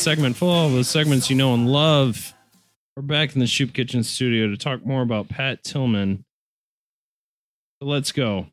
Segment 0.00 0.34
full 0.34 0.66
of 0.66 0.72
the 0.72 0.82
segments 0.82 1.28
you 1.28 1.36
know 1.36 1.52
and 1.52 1.68
love. 1.68 2.32
We're 2.96 3.02
back 3.02 3.34
in 3.34 3.40
the 3.40 3.46
Shoop 3.46 3.74
Kitchen 3.74 4.02
studio 4.02 4.48
to 4.48 4.56
talk 4.56 4.84
more 4.86 5.02
about 5.02 5.28
Pat 5.28 5.62
Tillman. 5.62 6.24
So 7.82 7.88
let's 7.88 8.10
go. 8.10 8.46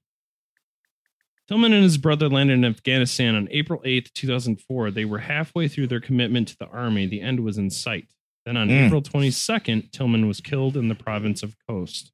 Tillman 1.47 1.71
and 1.71 1.83
his 1.83 1.97
brother 1.97 2.27
landed 2.27 2.55
in 2.55 2.65
Afghanistan 2.65 3.33
on 3.35 3.47
April 3.49 3.81
8th, 3.85 4.11
2004. 4.13 4.91
They 4.91 5.05
were 5.05 5.19
halfway 5.19 5.69
through 5.69 5.87
their 5.87 6.01
commitment 6.01 6.49
to 6.49 6.57
the 6.57 6.67
army. 6.67 7.05
The 7.05 7.21
end 7.21 7.39
was 7.39 7.57
in 7.57 7.69
sight. 7.69 8.09
Then 8.45 8.57
on 8.57 8.67
Mm. 8.67 8.87
April 8.87 9.01
22nd, 9.01 9.91
Tillman 9.93 10.27
was 10.27 10.41
killed 10.41 10.75
in 10.75 10.89
the 10.89 10.95
province 10.95 11.43
of 11.43 11.55
Khost 11.69 12.11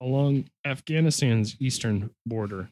along 0.00 0.46
Afghanistan's 0.64 1.54
eastern 1.60 2.10
border. 2.24 2.70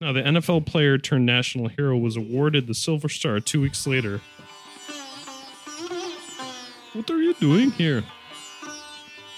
Now, 0.00 0.12
the 0.12 0.22
NFL 0.22 0.64
player 0.64 0.96
turned 0.96 1.26
national 1.26 1.66
hero 1.68 1.98
was 1.98 2.16
awarded 2.16 2.68
the 2.68 2.74
Silver 2.74 3.08
Star 3.08 3.40
two 3.40 3.60
weeks 3.60 3.84
later. 3.88 4.20
What 6.92 7.10
are 7.10 7.20
you 7.22 7.34
doing 7.34 7.70
here? 7.72 8.02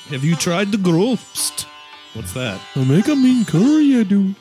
Have 0.09 0.25
you 0.25 0.37
tried 0.37 0.73
the 0.73 0.79
growth? 0.79 1.21
Psst. 1.35 1.67
What's 2.15 2.33
that? 2.35 2.61
I 2.77 2.85
make 2.85 3.09
a 3.09 3.17
mean 3.17 3.45
curry, 3.45 3.97
I 3.99 4.03
do. 4.03 4.35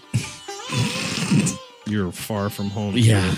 You're 1.86 2.12
far 2.12 2.50
from 2.50 2.70
home. 2.70 2.96
Yeah. 2.98 3.34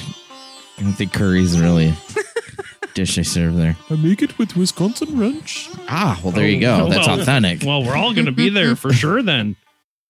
I 0.78 0.82
don't 0.82 0.94
think 0.94 1.14
curry's 1.14 1.60
really 1.60 1.88
a 1.90 2.88
dish 2.94 3.16
they 3.16 3.24
serve 3.24 3.56
there. 3.56 3.76
I 3.90 3.96
make 3.96 4.22
it 4.22 4.38
with 4.38 4.56
Wisconsin 4.56 5.20
ranch. 5.20 5.70
Ah, 5.88 6.20
well, 6.24 6.32
there 6.32 6.48
you 6.48 6.60
go. 6.60 6.86
Oh, 6.86 6.90
That's 6.90 7.08
well, 7.08 7.20
authentic. 7.20 7.62
Well, 7.64 7.84
we're 7.84 7.96
all 7.96 8.14
going 8.14 8.26
to 8.26 8.32
be 8.32 8.50
there 8.50 8.76
for 8.76 8.92
sure 8.94 9.22
then. 9.22 9.56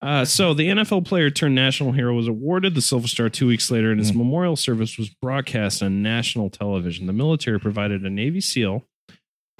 Uh, 0.01 0.25
so 0.25 0.53
the 0.53 0.67
NFL 0.67 1.05
player 1.05 1.29
turned 1.29 1.55
national 1.55 1.93
hero 1.93 2.13
was 2.13 2.27
awarded 2.27 2.75
the 2.75 2.81
Silver 2.81 3.07
Star 3.07 3.29
two 3.29 3.47
weeks 3.47 3.71
later, 3.71 3.89
and 3.91 3.99
his 3.99 4.11
Mm. 4.11 4.17
memorial 4.17 4.55
service 4.57 4.97
was 4.97 5.09
broadcast 5.09 5.81
on 5.81 6.01
national 6.01 6.49
television. 6.49 7.07
The 7.07 7.13
military 7.13 7.57
provided 7.59 8.03
a 8.03 8.09
Navy 8.09 8.41
SEAL, 8.41 8.85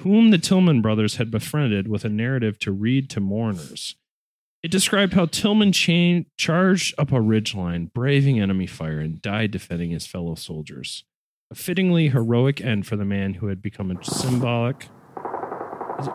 whom 0.02 0.30
the 0.30 0.38
Tillman 0.38 0.82
brothers 0.82 1.16
had 1.16 1.30
befriended, 1.30 1.88
with 1.88 2.04
a 2.04 2.08
narrative 2.08 2.58
to 2.60 2.72
read 2.72 3.08
to 3.10 3.20
mourners. 3.20 3.96
It 4.62 4.70
described 4.70 5.12
how 5.12 5.26
Tillman 5.26 5.72
cha- 5.72 6.24
charged 6.36 6.94
up 6.98 7.12
a 7.12 7.16
ridgeline, 7.16 7.92
braving 7.92 8.40
enemy 8.40 8.66
fire, 8.66 9.00
and 9.00 9.20
died 9.20 9.50
defending 9.50 9.90
his 9.90 10.06
fellow 10.06 10.34
soldiers. 10.34 11.04
A 11.50 11.54
fittingly 11.54 12.08
heroic 12.08 12.60
end 12.60 12.86
for 12.86 12.96
the 12.96 13.04
man 13.04 13.34
who 13.34 13.48
had 13.48 13.60
become 13.60 13.90
a 13.90 14.02
symbolic 14.02 14.88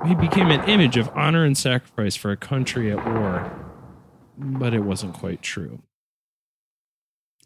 he 0.05 0.15
became 0.15 0.51
an 0.51 0.67
image 0.69 0.97
of 0.97 1.09
honor 1.15 1.45
and 1.45 1.57
sacrifice 1.57 2.15
for 2.15 2.31
a 2.31 2.37
country 2.37 2.91
at 2.91 3.05
war, 3.05 3.51
but 4.37 4.73
it 4.73 4.83
wasn't 4.83 5.13
quite 5.13 5.41
true. 5.41 5.81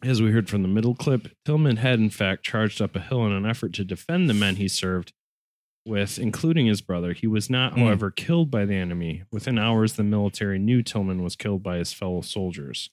As 0.02 0.20
we 0.20 0.32
heard 0.32 0.48
from 0.48 0.62
the 0.62 0.68
middle 0.68 0.94
clip, 0.94 1.28
Tillman 1.44 1.76
had 1.76 1.98
in 1.98 2.10
fact 2.10 2.44
charged 2.44 2.82
up 2.82 2.94
a 2.96 3.00
hill 3.00 3.24
in 3.26 3.32
an 3.32 3.46
effort 3.46 3.72
to 3.74 3.84
defend 3.84 4.28
the 4.28 4.34
men 4.34 4.56
he 4.56 4.68
served 4.68 5.12
with, 5.86 6.18
including 6.18 6.66
his 6.66 6.80
brother. 6.80 7.12
He 7.12 7.26
was 7.26 7.48
not, 7.50 7.74
Hmm. 7.74 7.80
however, 7.80 8.10
killed 8.10 8.50
by 8.50 8.64
the 8.64 8.74
enemy. 8.74 9.22
Within 9.30 9.58
hours, 9.58 9.94
the 9.94 10.02
military 10.04 10.58
knew 10.58 10.82
Tillman 10.82 11.22
was 11.22 11.36
killed 11.36 11.62
by 11.62 11.78
his 11.78 11.92
fellow 11.92 12.20
soldiers. 12.22 12.90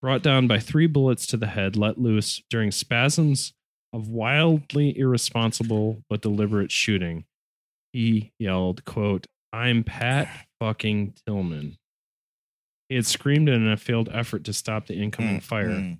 Brought 0.00 0.22
down 0.22 0.46
by 0.46 0.58
three 0.58 0.86
bullets 0.86 1.26
to 1.26 1.36
the 1.36 1.48
head, 1.48 1.76
let 1.76 1.98
loose 1.98 2.42
during 2.48 2.70
spasms 2.70 3.52
of 3.92 4.08
wildly 4.08 4.96
irresponsible 4.98 6.04
but 6.08 6.20
deliberate 6.22 6.70
shooting 6.70 7.24
he 7.92 8.30
yelled, 8.38 8.84
quote, 8.84 9.26
I'm 9.52 9.82
Pat 9.82 10.46
fucking 10.60 11.14
Tillman. 11.26 11.76
He 12.88 12.94
had 12.94 13.04
screamed 13.04 13.48
in 13.48 13.66
a 13.66 13.76
failed 13.76 14.08
effort 14.12 14.44
to 14.44 14.52
stop 14.52 14.86
the 14.86 14.94
incoming 14.94 15.40
fire. 15.40 15.98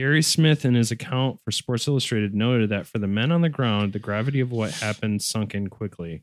Gary 0.00 0.22
Smith, 0.22 0.64
in 0.64 0.72
his 0.72 0.90
account 0.90 1.40
for 1.44 1.50
Sports 1.50 1.86
Illustrated, 1.86 2.34
noted 2.34 2.70
that 2.70 2.86
for 2.86 2.98
the 2.98 3.06
men 3.06 3.30
on 3.30 3.42
the 3.42 3.50
ground, 3.50 3.92
the 3.92 3.98
gravity 3.98 4.40
of 4.40 4.50
what 4.50 4.70
happened 4.70 5.20
sunk 5.20 5.54
in 5.54 5.68
quickly. 5.68 6.22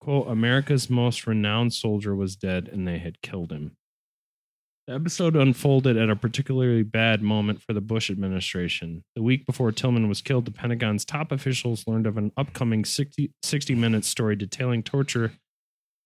Quote, 0.00 0.28
America's 0.28 0.88
most 0.88 1.26
renowned 1.26 1.74
soldier 1.74 2.14
was 2.14 2.36
dead 2.36 2.70
and 2.72 2.86
they 2.86 2.98
had 2.98 3.20
killed 3.20 3.50
him. 3.50 3.72
The 4.86 4.94
episode 4.94 5.34
unfolded 5.34 5.96
at 5.96 6.08
a 6.08 6.14
particularly 6.14 6.84
bad 6.84 7.20
moment 7.20 7.60
for 7.60 7.72
the 7.72 7.80
Bush 7.80 8.10
administration. 8.10 9.02
The 9.16 9.24
week 9.24 9.44
before 9.44 9.72
Tillman 9.72 10.08
was 10.08 10.22
killed, 10.22 10.44
the 10.44 10.52
Pentagon's 10.52 11.04
top 11.04 11.32
officials 11.32 11.88
learned 11.88 12.06
of 12.06 12.16
an 12.16 12.30
upcoming 12.36 12.84
60, 12.84 13.32
60 13.42 13.74
minute 13.74 14.04
story 14.04 14.36
detailing 14.36 14.84
torture 14.84 15.32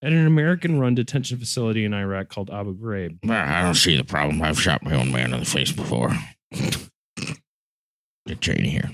at 0.00 0.14
an 0.14 0.26
American 0.26 0.80
run 0.80 0.94
detention 0.94 1.36
facility 1.36 1.84
in 1.84 1.92
Iraq 1.92 2.30
called 2.30 2.48
Abu 2.48 2.74
Ghraib. 2.78 3.30
I 3.30 3.60
don't 3.60 3.74
see 3.74 3.94
the 3.94 4.04
problem. 4.04 4.40
I've 4.40 4.58
shot 4.58 4.82
my 4.82 4.94
own 4.94 5.12
man 5.12 5.34
in 5.34 5.40
the 5.40 5.44
face 5.44 5.70
before. 5.70 6.16
Dick 6.52 8.40
Cheney 8.40 8.68
here. 8.68 8.90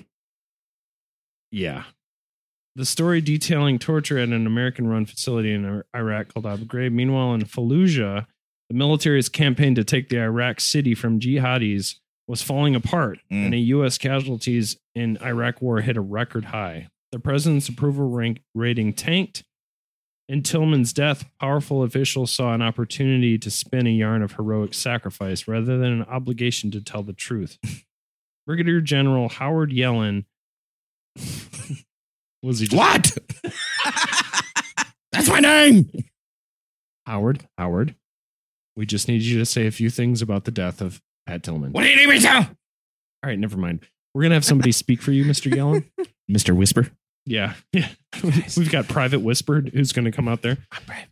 Yeah. 1.50 1.84
The 2.76 2.84
story 2.84 3.20
detailing 3.20 3.78
torture 3.78 4.18
at 4.18 4.30
an 4.30 4.46
American 4.46 4.88
run 4.88 5.06
facility 5.06 5.52
in 5.52 5.82
Iraq 5.94 6.34
called 6.34 6.46
Abu 6.46 6.64
Ghraib. 6.64 6.92
Meanwhile, 6.92 7.34
in 7.34 7.42
Fallujah, 7.42 8.26
the 8.68 8.74
military's 8.74 9.28
campaign 9.28 9.74
to 9.76 9.84
take 9.84 10.08
the 10.08 10.20
Iraq 10.20 10.60
city 10.60 10.94
from 10.94 11.20
jihadis 11.20 11.96
was 12.26 12.42
falling 12.42 12.74
apart, 12.74 13.18
and 13.30 13.52
the 13.52 13.60
U.S. 13.60 13.98
casualties 13.98 14.78
in 14.94 15.18
Iraq 15.22 15.60
war 15.60 15.82
hit 15.82 15.96
a 15.96 16.00
record 16.00 16.46
high. 16.46 16.88
The 17.12 17.18
president's 17.18 17.68
approval 17.68 18.08
rank 18.08 18.40
rating 18.54 18.94
tanked. 18.94 19.44
In 20.26 20.42
Tillman's 20.42 20.92
death, 20.94 21.26
powerful 21.38 21.82
officials 21.82 22.32
saw 22.32 22.54
an 22.54 22.62
opportunity 22.62 23.36
to 23.38 23.50
spin 23.50 23.86
a 23.86 23.90
yarn 23.90 24.22
of 24.22 24.32
heroic 24.32 24.72
sacrifice 24.72 25.46
rather 25.46 25.76
than 25.76 25.92
an 25.92 26.02
obligation 26.04 26.70
to 26.70 26.80
tell 26.80 27.02
the 27.02 27.12
truth. 27.12 27.58
Brigadier 28.46 28.80
General 28.80 29.28
Howard 29.28 29.70
Yellen 29.70 30.24
was 32.42 32.58
he 32.58 32.66
just, 32.66 32.76
What? 32.76 33.16
That's 35.12 35.28
my 35.28 35.40
name. 35.40 35.90
Howard, 37.06 37.46
Howard. 37.58 37.94
We 38.76 38.86
just 38.86 39.08
need 39.08 39.22
you 39.22 39.38
to 39.38 39.46
say 39.46 39.66
a 39.66 39.70
few 39.70 39.90
things 39.90 40.22
about 40.22 40.44
the 40.44 40.50
death 40.50 40.80
of 40.80 41.00
Pat 41.26 41.42
Tillman. 41.42 41.72
What 41.72 41.82
do 41.82 41.88
you 41.88 41.96
need 41.96 42.08
me 42.08 42.20
to? 42.20 42.36
All 42.36 42.48
right, 43.24 43.38
never 43.38 43.56
mind. 43.56 43.86
We're 44.14 44.22
gonna 44.22 44.34
have 44.34 44.44
somebody 44.44 44.72
speak 44.72 45.02
for 45.02 45.12
you, 45.12 45.24
Mr. 45.24 45.52
Yellen. 45.52 45.84
Mr. 46.30 46.56
Whisper. 46.56 46.88
Yeah. 47.26 47.54
Yeah. 47.72 47.88
We've 48.56 48.70
got 48.70 48.86
Private 48.86 49.20
Whispered 49.20 49.70
who's 49.74 49.92
going 49.92 50.04
to 50.04 50.12
come 50.12 50.28
out 50.28 50.42
there. 50.42 50.58
I'm 50.70 50.82
brave. 50.86 51.06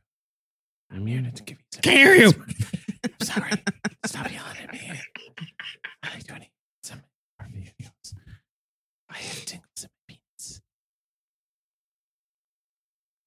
I'm 0.91 1.07
here 1.07 1.21
to 1.35 1.43
give 1.43 1.59
you 1.59 1.65
some. 1.73 1.83
Can't 1.83 1.97
hear 1.97 2.15
you. 2.15 2.33
Sorry. 3.23 3.51
Stop 4.07 4.33
yelling 4.33 4.57
at 4.63 4.73
me. 4.73 4.81
I 6.03 6.19
do 6.21 6.35
any 6.35 6.51
some 6.85 7.03
our 7.41 7.47
videos. 7.47 8.15
I 9.11 9.17
have 9.17 9.45
tingles 9.45 9.83
in 9.83 9.89
my 10.09 10.15
penis. 10.15 10.61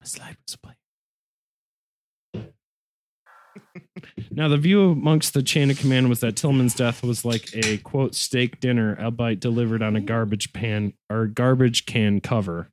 My 0.00 0.06
slide 0.06 0.36
was 0.46 0.56
playing. 0.56 0.76
Now, 4.30 4.48
the 4.48 4.56
view 4.58 4.90
amongst 4.90 5.32
the 5.32 5.42
chain 5.42 5.70
of 5.70 5.78
command 5.78 6.08
was 6.10 6.20
that 6.20 6.36
Tillman's 6.36 6.74
death 6.74 7.02
was 7.02 7.24
like 7.24 7.48
a 7.54 7.78
quote 7.78 8.14
steak 8.14 8.60
dinner, 8.60 8.98
albeit 9.00 9.40
delivered 9.40 9.82
on 9.82 9.96
a 9.96 10.00
garbage 10.00 10.52
pan 10.52 10.92
or 11.10 11.26
garbage 11.26 11.86
can 11.86 12.20
cover. 12.20 12.68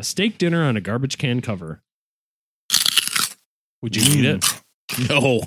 A 0.00 0.02
steak 0.02 0.38
dinner 0.38 0.64
on 0.64 0.78
a 0.78 0.80
garbage 0.80 1.18
can 1.18 1.42
cover. 1.42 1.82
Would 3.82 3.94
you 3.94 4.02
eat 4.18 4.24
it? 4.24 4.44
No. 5.10 5.42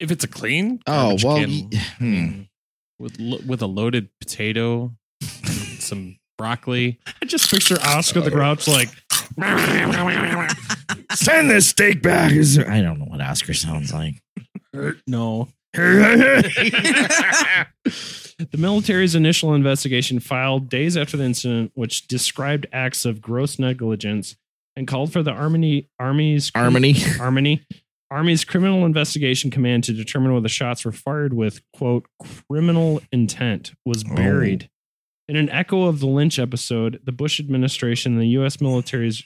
If 0.00 0.10
it's 0.10 0.24
a 0.24 0.28
clean 0.28 0.80
Oh, 0.88 1.16
well, 1.22 1.36
can, 1.38 1.50
y- 1.50 1.68
I 1.72 1.76
hmm. 1.98 2.42
with 2.98 3.16
lo- 3.20 3.38
with 3.46 3.62
a 3.62 3.66
loaded 3.68 4.08
potato, 4.20 4.92
some 5.78 6.18
broccoli. 6.36 6.98
I 7.22 7.26
just 7.26 7.48
picture 7.48 7.76
Oscar 7.80 8.22
the 8.22 8.30
Grouch 8.32 8.66
like 8.66 8.88
Send 11.12 11.48
this 11.48 11.68
steak 11.68 12.02
back. 12.02 12.32
Is 12.32 12.56
there- 12.56 12.68
I 12.68 12.80
don't 12.82 12.98
know 12.98 13.04
what 13.06 13.20
Oscar 13.20 13.54
sounds 13.54 13.92
like. 13.92 14.16
No. 15.06 15.48
The 18.38 18.58
military's 18.58 19.14
initial 19.14 19.54
investigation 19.54 20.18
filed 20.20 20.68
days 20.68 20.96
after 20.96 21.16
the 21.16 21.24
incident, 21.24 21.72
which 21.74 22.06
described 22.08 22.66
acts 22.72 23.04
of 23.04 23.20
gross 23.20 23.58
negligence 23.58 24.36
and 24.76 24.88
called 24.88 25.12
for 25.12 25.22
the 25.22 25.30
Army 25.30 25.88
Army's 25.98 26.50
Armony. 26.52 27.20
Army 27.20 27.62
Army's 28.10 28.44
Criminal 28.44 28.84
Investigation 28.86 29.50
Command 29.50 29.84
to 29.84 29.92
determine 29.92 30.32
whether 30.32 30.42
the 30.42 30.48
shots 30.48 30.84
were 30.84 30.92
fired 30.92 31.32
with 31.32 31.60
quote 31.72 32.06
criminal 32.48 33.00
intent 33.12 33.72
was 33.84 34.04
Oh. 34.08 34.14
buried. 34.14 34.68
In 35.28 35.36
an 35.36 35.48
echo 35.48 35.84
of 35.84 36.00
the 36.00 36.06
Lynch 36.06 36.38
episode, 36.38 37.00
the 37.04 37.12
Bush 37.12 37.40
administration 37.40 38.12
and 38.12 38.20
the 38.20 38.28
U.S. 38.28 38.60
military's 38.60 39.22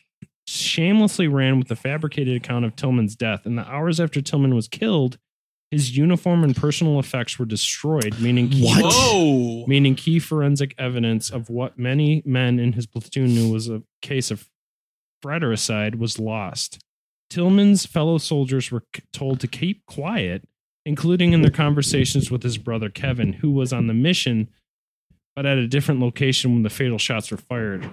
shamelessly 0.47 1.29
ran 1.29 1.59
with 1.59 1.69
the 1.69 1.77
fabricated 1.77 2.37
account 2.37 2.65
of 2.65 2.77
Tillman's 2.77 3.17
death. 3.17 3.45
In 3.47 3.57
the 3.57 3.69
hours 3.69 3.99
after 4.01 4.21
Tillman 4.23 4.55
was 4.55 4.69
killed, 4.69 5.19
his 5.71 5.97
uniform 5.97 6.45
and 6.45 6.57
personal 6.57 6.99
effects 6.99 7.39
were 7.39 7.45
destroyed, 7.45 8.19
meaning 8.21 8.49
key, 8.49 8.65
What? 8.65 8.85
Whoa. 8.85 9.67
meaning 9.67 9.95
key 9.95 10.19
forensic 10.19 10.75
evidence 10.79 11.31
of 11.31 11.51
what 11.51 11.79
many 11.79 12.23
men 12.25 12.59
in 12.59 12.73
his 12.73 12.87
platoon 12.87 13.35
knew 13.35 13.53
was 13.53 13.69
a 13.69 13.83
case 14.01 14.31
of 14.31 14.49
fratricide 15.23 15.97
was 15.97 16.19
lost. 16.19 16.79
Tillman's 17.31 17.85
fellow 17.85 18.17
soldiers 18.19 18.71
were 18.71 18.85
told 19.13 19.41
to 19.41 19.47
keep 19.47 19.85
quiet, 19.85 20.49
including 20.87 21.35
in 21.35 21.43
their 21.43 21.51
conversations 21.51 22.31
with 22.31 22.43
his 22.43 22.57
brother 22.57 22.89
Kevin, 22.89 23.35
who 23.35 23.51
was 23.51 23.73
on 23.73 23.87
the 23.87 23.95
mission 23.95 24.49
but 25.37 25.47
at 25.47 25.57
a 25.57 25.69
different 25.69 26.01
location 26.01 26.53
when 26.53 26.65
the 26.65 26.69
fatal 26.69 26.99
shots 26.99 27.31
were 27.31 27.37
fired. 27.37 27.89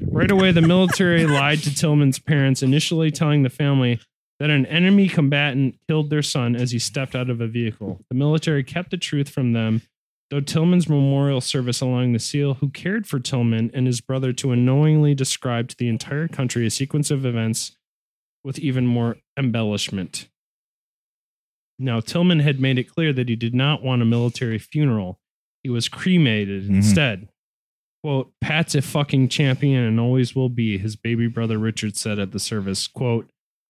Right 0.00 0.32
away, 0.32 0.50
the 0.50 0.62
military 0.62 1.26
lied 1.28 1.60
to 1.60 1.72
Tillman's 1.72 2.18
parents, 2.18 2.60
initially 2.60 3.12
telling 3.12 3.44
the 3.44 3.50
family 3.50 4.00
that 4.38 4.50
an 4.50 4.66
enemy 4.66 5.08
combatant 5.08 5.76
killed 5.88 6.10
their 6.10 6.22
son 6.22 6.54
as 6.54 6.70
he 6.70 6.78
stepped 6.78 7.14
out 7.14 7.28
of 7.30 7.40
a 7.40 7.48
vehicle. 7.48 8.00
The 8.08 8.14
military 8.16 8.62
kept 8.62 8.90
the 8.90 8.96
truth 8.96 9.28
from 9.28 9.52
them, 9.52 9.82
though 10.30 10.40
Tillman's 10.40 10.88
memorial 10.88 11.40
service 11.40 11.80
along 11.80 12.12
the 12.12 12.18
SEAL 12.18 12.54
who 12.54 12.70
cared 12.70 13.06
for 13.06 13.18
Tillman 13.18 13.70
and 13.74 13.86
his 13.86 14.00
brother 14.00 14.32
to 14.34 14.52
unknowingly 14.52 15.14
describe 15.14 15.68
to 15.68 15.76
the 15.76 15.88
entire 15.88 16.28
country 16.28 16.66
a 16.66 16.70
sequence 16.70 17.10
of 17.10 17.26
events 17.26 17.76
with 18.44 18.58
even 18.60 18.86
more 18.86 19.16
embellishment. 19.36 20.28
Now, 21.78 22.00
Tillman 22.00 22.40
had 22.40 22.60
made 22.60 22.78
it 22.78 22.88
clear 22.92 23.12
that 23.12 23.28
he 23.28 23.36
did 23.36 23.54
not 23.54 23.82
want 23.82 24.02
a 24.02 24.04
military 24.04 24.58
funeral. 24.58 25.20
He 25.62 25.70
was 25.70 25.88
cremated 25.88 26.64
Mhm. 26.68 26.76
instead. 26.76 27.28
Quote, 28.02 28.32
Pat's 28.40 28.74
a 28.74 28.82
fucking 28.82 29.28
champion 29.28 29.82
and 29.82 29.98
always 29.98 30.34
will 30.34 30.48
be, 30.48 30.78
his 30.78 30.96
baby 30.96 31.26
brother 31.26 31.58
Richard 31.58 31.96
said 31.96 32.18
at 32.18 32.30
the 32.32 32.38
service. 32.38 32.86
Quote, 32.86 33.28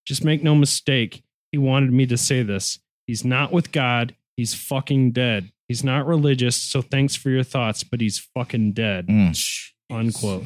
just 0.09 0.25
make 0.25 0.43
no 0.43 0.55
mistake. 0.55 1.23
He 1.53 1.59
wanted 1.59 1.93
me 1.93 2.07
to 2.07 2.17
say 2.17 2.43
this. 2.43 2.79
He's 3.07 3.27
not 3.27 3.53
with 3.53 3.73
God. 3.73 4.17
He's 4.37 4.55
fucking 4.55 5.13
dead. 5.13 5.53
He's 5.69 5.85
not 5.85 6.07
religious, 6.07 6.57
so 6.57 6.81
thanks 6.81 7.15
for 7.15 7.29
your 7.29 7.43
thoughts, 7.43 7.85
but 7.85 8.01
he's 8.01 8.19
fucking 8.19 8.73
dead. 8.73 9.07
Mm. 9.07 9.71
Unquote. 9.91 10.45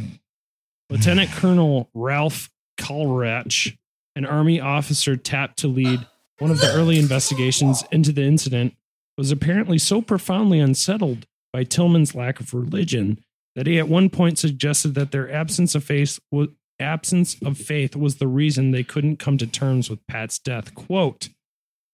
Lieutenant 0.91 1.31
Colonel 1.31 1.89
Ralph 1.95 2.51
Kalrach, 2.77 3.77
an 4.17 4.27
Army 4.27 4.61
officer 4.61 5.17
tapped 5.17 5.61
to 5.61 5.69
lead 5.69 6.05
one 6.41 6.51
of 6.51 6.61
the 6.61 6.73
early 6.73 6.99
investigations 6.99 7.85
into 7.93 8.11
the 8.11 8.25
incident, 8.25 8.75
was 9.17 9.31
apparently 9.31 9.79
so 9.79 10.03
profoundly 10.03 10.59
unsettled 10.59 11.27
by 11.53 11.63
Tillman's 11.63 12.17
lack 12.17 12.41
of 12.41 12.53
religion 12.53 13.23
that 13.55 13.69
he 13.69 13.79
at 13.79 13.89
one 13.89 14.11
point 14.11 14.39
suggested 14.39 14.95
that 14.95 15.13
their 15.13 15.33
absence 15.33 15.77
of 15.77 15.85
faith 15.85 16.19
was 16.33 16.49
absence 16.83 17.37
of 17.45 17.57
faith 17.57 17.97
was 17.97 18.17
the 18.17 18.29
reason 18.29 18.71
they 18.71 18.85
couldn't 18.85 19.19
come 19.19 19.39
to 19.39 19.47
terms 19.47 19.89
with 19.89 20.07
Pat's 20.07 20.39
death. 20.39 20.75
Quote, 20.75 21.29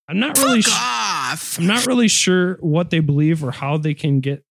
I'm 0.09 0.18
not 0.18 0.39
really 0.39 0.62
sh- 0.62 1.59
I'm 1.59 1.66
not 1.66 1.86
really 1.86 2.09
sure 2.09 2.55
what 2.61 2.91
they 2.91 3.01
believe 3.01 3.45
or 3.45 3.51
how 3.51 3.76
they 3.76 3.95
can 3.95 4.20
get 4.20 4.43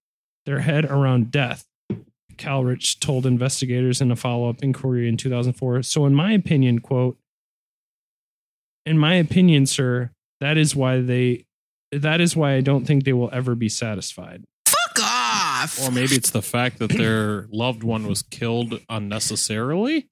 their 0.45 0.59
head 0.59 0.85
around 0.85 1.31
death. 1.31 1.65
Calrich 2.37 2.99
told 2.99 3.25
investigators 3.25 3.99
in 3.99 4.11
a 4.11 4.15
follow-up 4.15 4.63
inquiry 4.63 5.09
in 5.09 5.17
2004. 5.17 5.81
So 5.81 6.05
in 6.05 6.13
my 6.13 6.33
opinion, 6.33 6.79
quote, 6.79 7.17
in 8.85 8.97
my 8.99 9.15
opinion, 9.15 9.65
sir, 9.65 10.11
that 10.39 10.57
is 10.57 10.75
why 10.75 11.01
they 11.01 11.45
that 11.91 12.21
is 12.21 12.35
why 12.35 12.53
I 12.53 12.61
don't 12.61 12.85
think 12.85 13.03
they 13.03 13.13
will 13.13 13.29
ever 13.33 13.55
be 13.55 13.69
satisfied. 13.69 14.43
Fuck 14.67 14.99
off. 15.01 15.79
Or 15.81 15.91
maybe 15.91 16.15
it's 16.15 16.31
the 16.31 16.41
fact 16.41 16.79
that 16.79 16.91
their 16.91 17.47
loved 17.51 17.83
one 17.83 18.07
was 18.07 18.21
killed 18.21 18.79
unnecessarily 18.89 20.07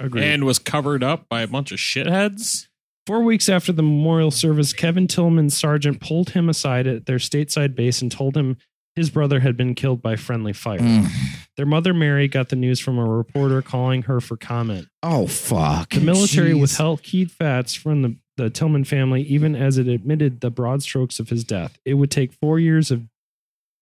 Agreed. 0.00 0.24
and 0.24 0.44
was 0.44 0.58
covered 0.58 1.02
up 1.02 1.28
by 1.28 1.42
a 1.42 1.46
bunch 1.46 1.72
of 1.72 1.78
shitheads. 1.78 2.66
Four 3.06 3.22
weeks 3.22 3.48
after 3.48 3.72
the 3.72 3.82
memorial 3.82 4.30
service, 4.30 4.72
Kevin 4.72 5.06
Tillman's 5.06 5.56
sergeant 5.56 6.00
pulled 6.00 6.30
him 6.30 6.48
aside 6.48 6.86
at 6.86 7.06
their 7.06 7.18
stateside 7.18 7.74
base 7.74 8.00
and 8.00 8.10
told 8.10 8.36
him 8.36 8.56
his 8.96 9.10
brother 9.10 9.40
had 9.40 9.56
been 9.56 9.74
killed 9.74 10.00
by 10.00 10.16
friendly 10.16 10.52
fire. 10.52 10.78
Mm. 10.78 11.08
Their 11.56 11.66
mother, 11.66 11.92
Mary, 11.92 12.28
got 12.28 12.48
the 12.48 12.56
news 12.56 12.80
from 12.80 12.98
a 12.98 13.04
reporter 13.04 13.60
calling 13.60 14.02
her 14.02 14.20
for 14.20 14.36
comment. 14.36 14.88
Oh 15.02 15.26
fuck. 15.26 15.90
The 15.90 16.00
military 16.00 16.52
Jeez. 16.52 16.60
withheld 16.60 17.02
key 17.02 17.24
facts 17.26 17.74
from 17.74 18.02
the, 18.02 18.16
the 18.36 18.50
Tillman 18.50 18.84
family, 18.84 19.22
even 19.22 19.54
as 19.54 19.76
it 19.78 19.86
admitted 19.86 20.40
the 20.40 20.50
broad 20.50 20.82
strokes 20.82 21.18
of 21.18 21.28
his 21.28 21.44
death. 21.44 21.78
It 21.84 21.94
would 21.94 22.10
take 22.10 22.32
four 22.32 22.58
years 22.58 22.90
of 22.90 23.02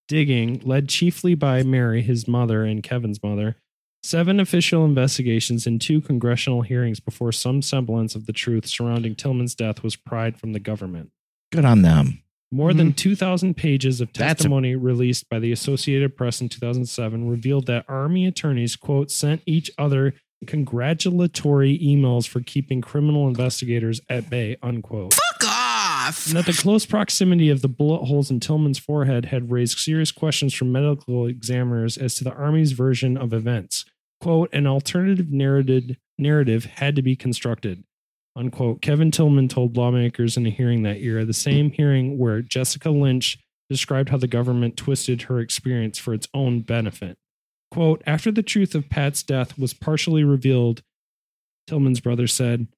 digging, 0.09 0.61
led 0.65 0.89
chiefly 0.89 1.35
by 1.35 1.63
Mary, 1.63 2.03
his 2.03 2.27
mother, 2.27 2.65
and 2.65 2.83
Kevin's 2.83 3.23
mother, 3.23 3.57
seven 4.03 4.41
official 4.41 4.85
investigations, 4.85 5.67
and 5.67 5.81
two 5.81 6.01
congressional 6.01 6.63
hearings 6.63 7.01
before 7.01 7.33
some 7.33 7.63
semblance 7.63 8.15
of 8.15 8.27
the 8.27 8.33
truth 8.33 8.67
surrounding 8.67 9.15
Tillman's 9.15 9.55
death 9.55 9.83
was 9.83 9.97
pried 9.97 10.37
from 10.39 10.53
the 10.53 10.61
government. 10.61 11.11
Good 11.53 11.65
on 11.65 11.83
them. 11.83 12.23
More 12.51 12.75
than 12.75 12.93
2,000 12.93 13.57
pages 13.57 14.01
of 14.03 14.13
Mm-hmm. 14.13 14.23
A- 14.23 14.27
testimony 14.27 14.77
released 14.77 15.29
by 15.31 15.39
the 15.39 15.53
Associated 15.53 16.17
Press 16.17 16.41
in 16.43 16.49
2007 16.51 17.27
revealed 17.29 17.67
that 17.67 17.87
Army 17.89 18.27
attorneys, 18.27 18.77
quote, 18.77 19.11
sent 19.11 19.41
each 19.47 19.71
other 19.79 20.13
congratulatory 20.47 21.79
emails 21.79 22.27
for 22.27 22.41
keeping 22.41 22.81
criminal 22.81 23.29
investigators 23.29 24.01
at 24.09 24.29
bay, 24.29 24.57
unquote. 24.63 25.15
Fuck 25.15 25.45
off. 25.49 26.27
And 26.27 26.37
that 26.37 26.47
the 26.47 26.53
close 26.53 26.85
proximity 26.85 27.49
of 27.49 27.63
the 27.63 27.69
bullet 27.69 28.05
holes 28.07 28.31
in 28.31 28.41
Tillman's 28.41 28.79
forehead 28.79 29.27
had 29.27 29.51
raised 29.53 29.79
serious 29.79 30.11
questions 30.11 30.53
from 30.53 30.73
medical 30.73 31.27
examiners 31.27 31.97
as 31.97 32.15
to 32.17 32.25
the 32.25 32.33
Army's 32.33 32.73
version 32.73 33.17
of 33.17 33.33
events. 33.33 33.85
Quote, 34.23 34.55
an 34.55 34.69
alternative 34.69 35.33
narrative, 35.33 35.97
narrative 36.17 36.65
had 36.65 36.95
to 36.95 37.03
be 37.03 37.17
constructed. 37.17 37.83
Unquote. 38.37 38.81
Kevin 38.81 39.11
Tillman 39.11 39.49
told 39.49 39.77
lawmakers 39.77 40.37
in 40.37 40.47
a 40.47 40.51
hearing 40.51 40.85
that 40.85 41.01
year, 41.01 41.25
the 41.25 41.33
same 41.33 41.73
hearing 41.73 42.19
where 42.19 42.41
Jessica 42.41 42.91
Lynch 42.91 43.37
described 43.69 44.11
how 44.11 44.17
the 44.19 44.29
government 44.29 44.77
twisted 44.77 45.23
her 45.23 45.41
experience 45.41 45.99
for 45.99 46.15
its 46.15 46.29
own 46.33 46.61
benefit. 46.61 47.19
Quote, 47.73 48.01
after 48.07 48.31
the 48.31 48.45
truth 48.45 48.77
of 48.77 48.89
Pat's 48.89 49.25
death 49.25 49.59
was 49.59 49.75
partially 49.75 50.23
revealed, 50.23 50.83
Tillman's 51.67 52.01
brother 52.01 52.29
said 52.29 52.69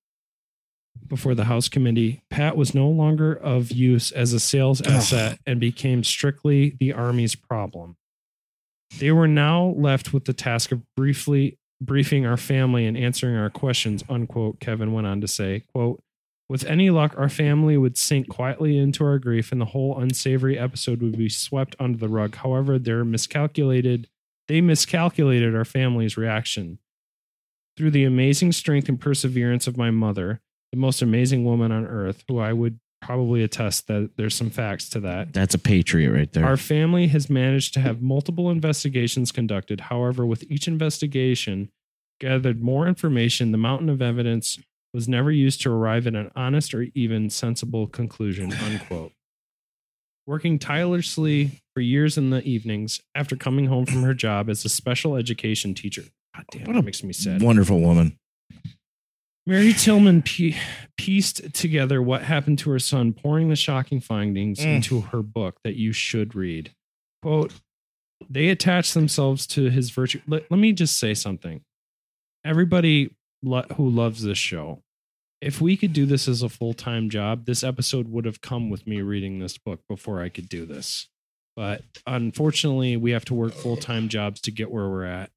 before 1.09 1.35
the 1.35 1.45
House 1.45 1.69
committee, 1.69 2.23
Pat 2.31 2.57
was 2.57 2.75
no 2.75 2.89
longer 2.89 3.35
of 3.35 3.71
use 3.71 4.11
as 4.13 4.33
a 4.33 4.41
sales 4.41 4.81
asset 4.81 5.39
and 5.47 5.61
became 5.61 6.05
strictly 6.05 6.75
the 6.81 6.95
Army's 6.95 7.35
problem. 7.35 7.97
They 8.99 9.13
were 9.13 9.29
now 9.29 9.75
left 9.77 10.13
with 10.13 10.25
the 10.25 10.33
task 10.33 10.73
of 10.73 10.83
briefly 10.97 11.59
briefing 11.81 12.25
our 12.25 12.37
family 12.37 12.87
and 12.87 12.97
answering 12.97 13.37
our 13.37 13.51
questions, 13.51 14.05
unquote, 14.09 14.61
Kevin 14.61 14.93
went 14.93 15.07
on 15.07 15.21
to 15.21 15.29
say, 15.29 15.65
quote, 15.73 16.03
with 16.49 16.65
any 16.67 16.91
luck, 16.91 17.15
our 17.17 17.29
family 17.29 17.77
would 17.77 17.97
sink 17.97 18.29
quietly 18.29 18.77
into 18.77 19.05
our 19.05 19.19
grief 19.19 19.51
and 19.51 19.61
the 19.61 19.67
whole 19.67 19.99
unsavory 19.99 20.59
episode 20.59 21.01
would 21.01 21.17
be 21.17 21.29
swept 21.29 21.75
under 21.79 21.99
the 21.99 22.09
rug. 22.09 22.37
However, 22.37 22.79
their 22.79 23.05
miscalculated 23.05 24.09
they 24.47 24.61
miscalculated 24.61 25.57
our 25.57 25.65
family's 25.65 26.19
reaction. 26.19 26.79
Through 27.79 27.93
the 27.93 28.05
amazing 28.05 28.53
strength 28.53 28.91
and 28.91 29.01
perseverance 29.01 29.67
of 29.67 29.79
my 29.79 29.91
mother, 29.91 30.43
the 30.71 30.79
most 30.79 31.01
amazing 31.01 31.47
woman 31.47 31.73
on 31.73 31.87
earth, 31.87 32.25
who 32.29 32.39
I 32.39 32.53
would 32.53 32.79
probably 33.05 33.43
attest 33.43 33.87
that 33.89 34.13
there's 34.17 34.35
some 34.35 34.49
facts 34.49 34.89
to 34.91 35.01
that. 35.01 35.35
That's 35.35 35.55
a 35.55 35.59
patriot 35.59 36.11
right 36.11 36.33
there. 36.33 36.45
Our 36.45 36.57
family 36.57 37.09
has 37.09 37.29
managed 37.29 37.75
to 37.75 37.81
have 37.81 38.01
multiple 38.01 38.51
investigations 38.51 39.31
conducted. 39.31 39.81
However, 39.83 40.25
with 40.25 40.43
each 40.51 40.67
investigation, 40.67 41.71
gathered 42.19 42.63
more 42.63 42.89
information. 42.89 43.53
The 43.53 43.59
mountain 43.59 43.91
of 43.91 44.01
evidence 44.01 44.59
was 44.95 45.07
never 45.07 45.31
used 45.31 45.61
to 45.63 45.71
arrive 45.71 46.07
at 46.07 46.15
an 46.15 46.31
honest 46.35 46.73
or 46.73 46.87
even 46.95 47.29
sensible 47.29 47.87
conclusion. 47.87 48.53
Unquote. 48.65 49.13
Working 50.27 50.59
tirelessly 50.59 51.61
for 51.75 51.83
years 51.83 52.17
in 52.17 52.31
the 52.31 52.43
evenings 52.43 53.03
after 53.15 53.37
coming 53.37 53.67
home 53.67 53.85
from 53.85 54.03
her 54.03 54.15
job 54.15 54.49
as 54.49 54.65
a 54.65 54.71
special 54.71 55.17
education 55.17 55.75
teacher. 55.75 56.05
God 56.35 56.45
oh, 56.49 56.59
damn, 56.59 56.67
what 56.67 56.73
that 56.73 56.85
makes 56.85 57.03
me 57.03 57.13
sad. 57.13 57.43
Wonderful 57.43 57.81
woman. 57.81 58.19
Mary 59.47 59.73
Tillman 59.75 60.23
pie- 60.23 60.57
pieced 60.97 61.53
together 61.53 62.01
what 62.03 62.23
happened 62.23 62.59
to 62.61 62.71
her 62.71 62.79
son, 62.79 63.13
pouring 63.13 63.49
the 63.51 63.57
shocking 63.57 64.01
findings 64.01 64.59
Mm. 64.61 64.77
into 64.77 65.01
her 65.03 65.23
book 65.23 65.59
that 65.65 65.77
you 65.77 65.93
should 65.93 66.35
read. 66.35 66.73
Quote, 67.23 67.53
they 68.31 68.49
attach 68.49 68.93
themselves 68.93 69.47
to 69.49 69.69
his 69.71 69.91
virtue. 69.91 70.21
Let, 70.27 70.51
let 70.51 70.59
me 70.59 70.73
just 70.73 70.99
say 70.99 71.13
something. 71.15 71.61
Everybody 72.45 73.11
lo- 73.43 73.67
who 73.77 73.89
loves 73.89 74.23
this 74.23 74.39
show, 74.39 74.83
if 75.43 75.61
we 75.61 75.77
could 75.77 75.93
do 75.93 76.07
this 76.07 76.27
as 76.27 76.43
a 76.43 76.49
full 76.49 76.73
time 76.73 77.11
job, 77.11 77.45
this 77.45 77.63
episode 77.63 78.09
would 78.09 78.25
have 78.25 78.41
come 78.41 78.71
with 78.71 78.87
me 78.87 79.03
reading 79.03 79.39
this 79.41 79.59
book 79.59 79.81
before 79.89 80.23
I 80.23 80.31
could 80.31 80.49
do 80.49 80.65
this. 80.65 81.09
But 81.57 81.83
unfortunately, 82.07 82.97
we 82.97 83.11
have 83.13 83.25
to 83.27 83.35
work 83.35 83.53
full 83.53 83.77
time 83.77 84.09
jobs 84.09 84.41
to 84.43 84.51
get 84.51 84.71
where 84.71 84.89
we're 84.89 85.05
at. 85.05 85.31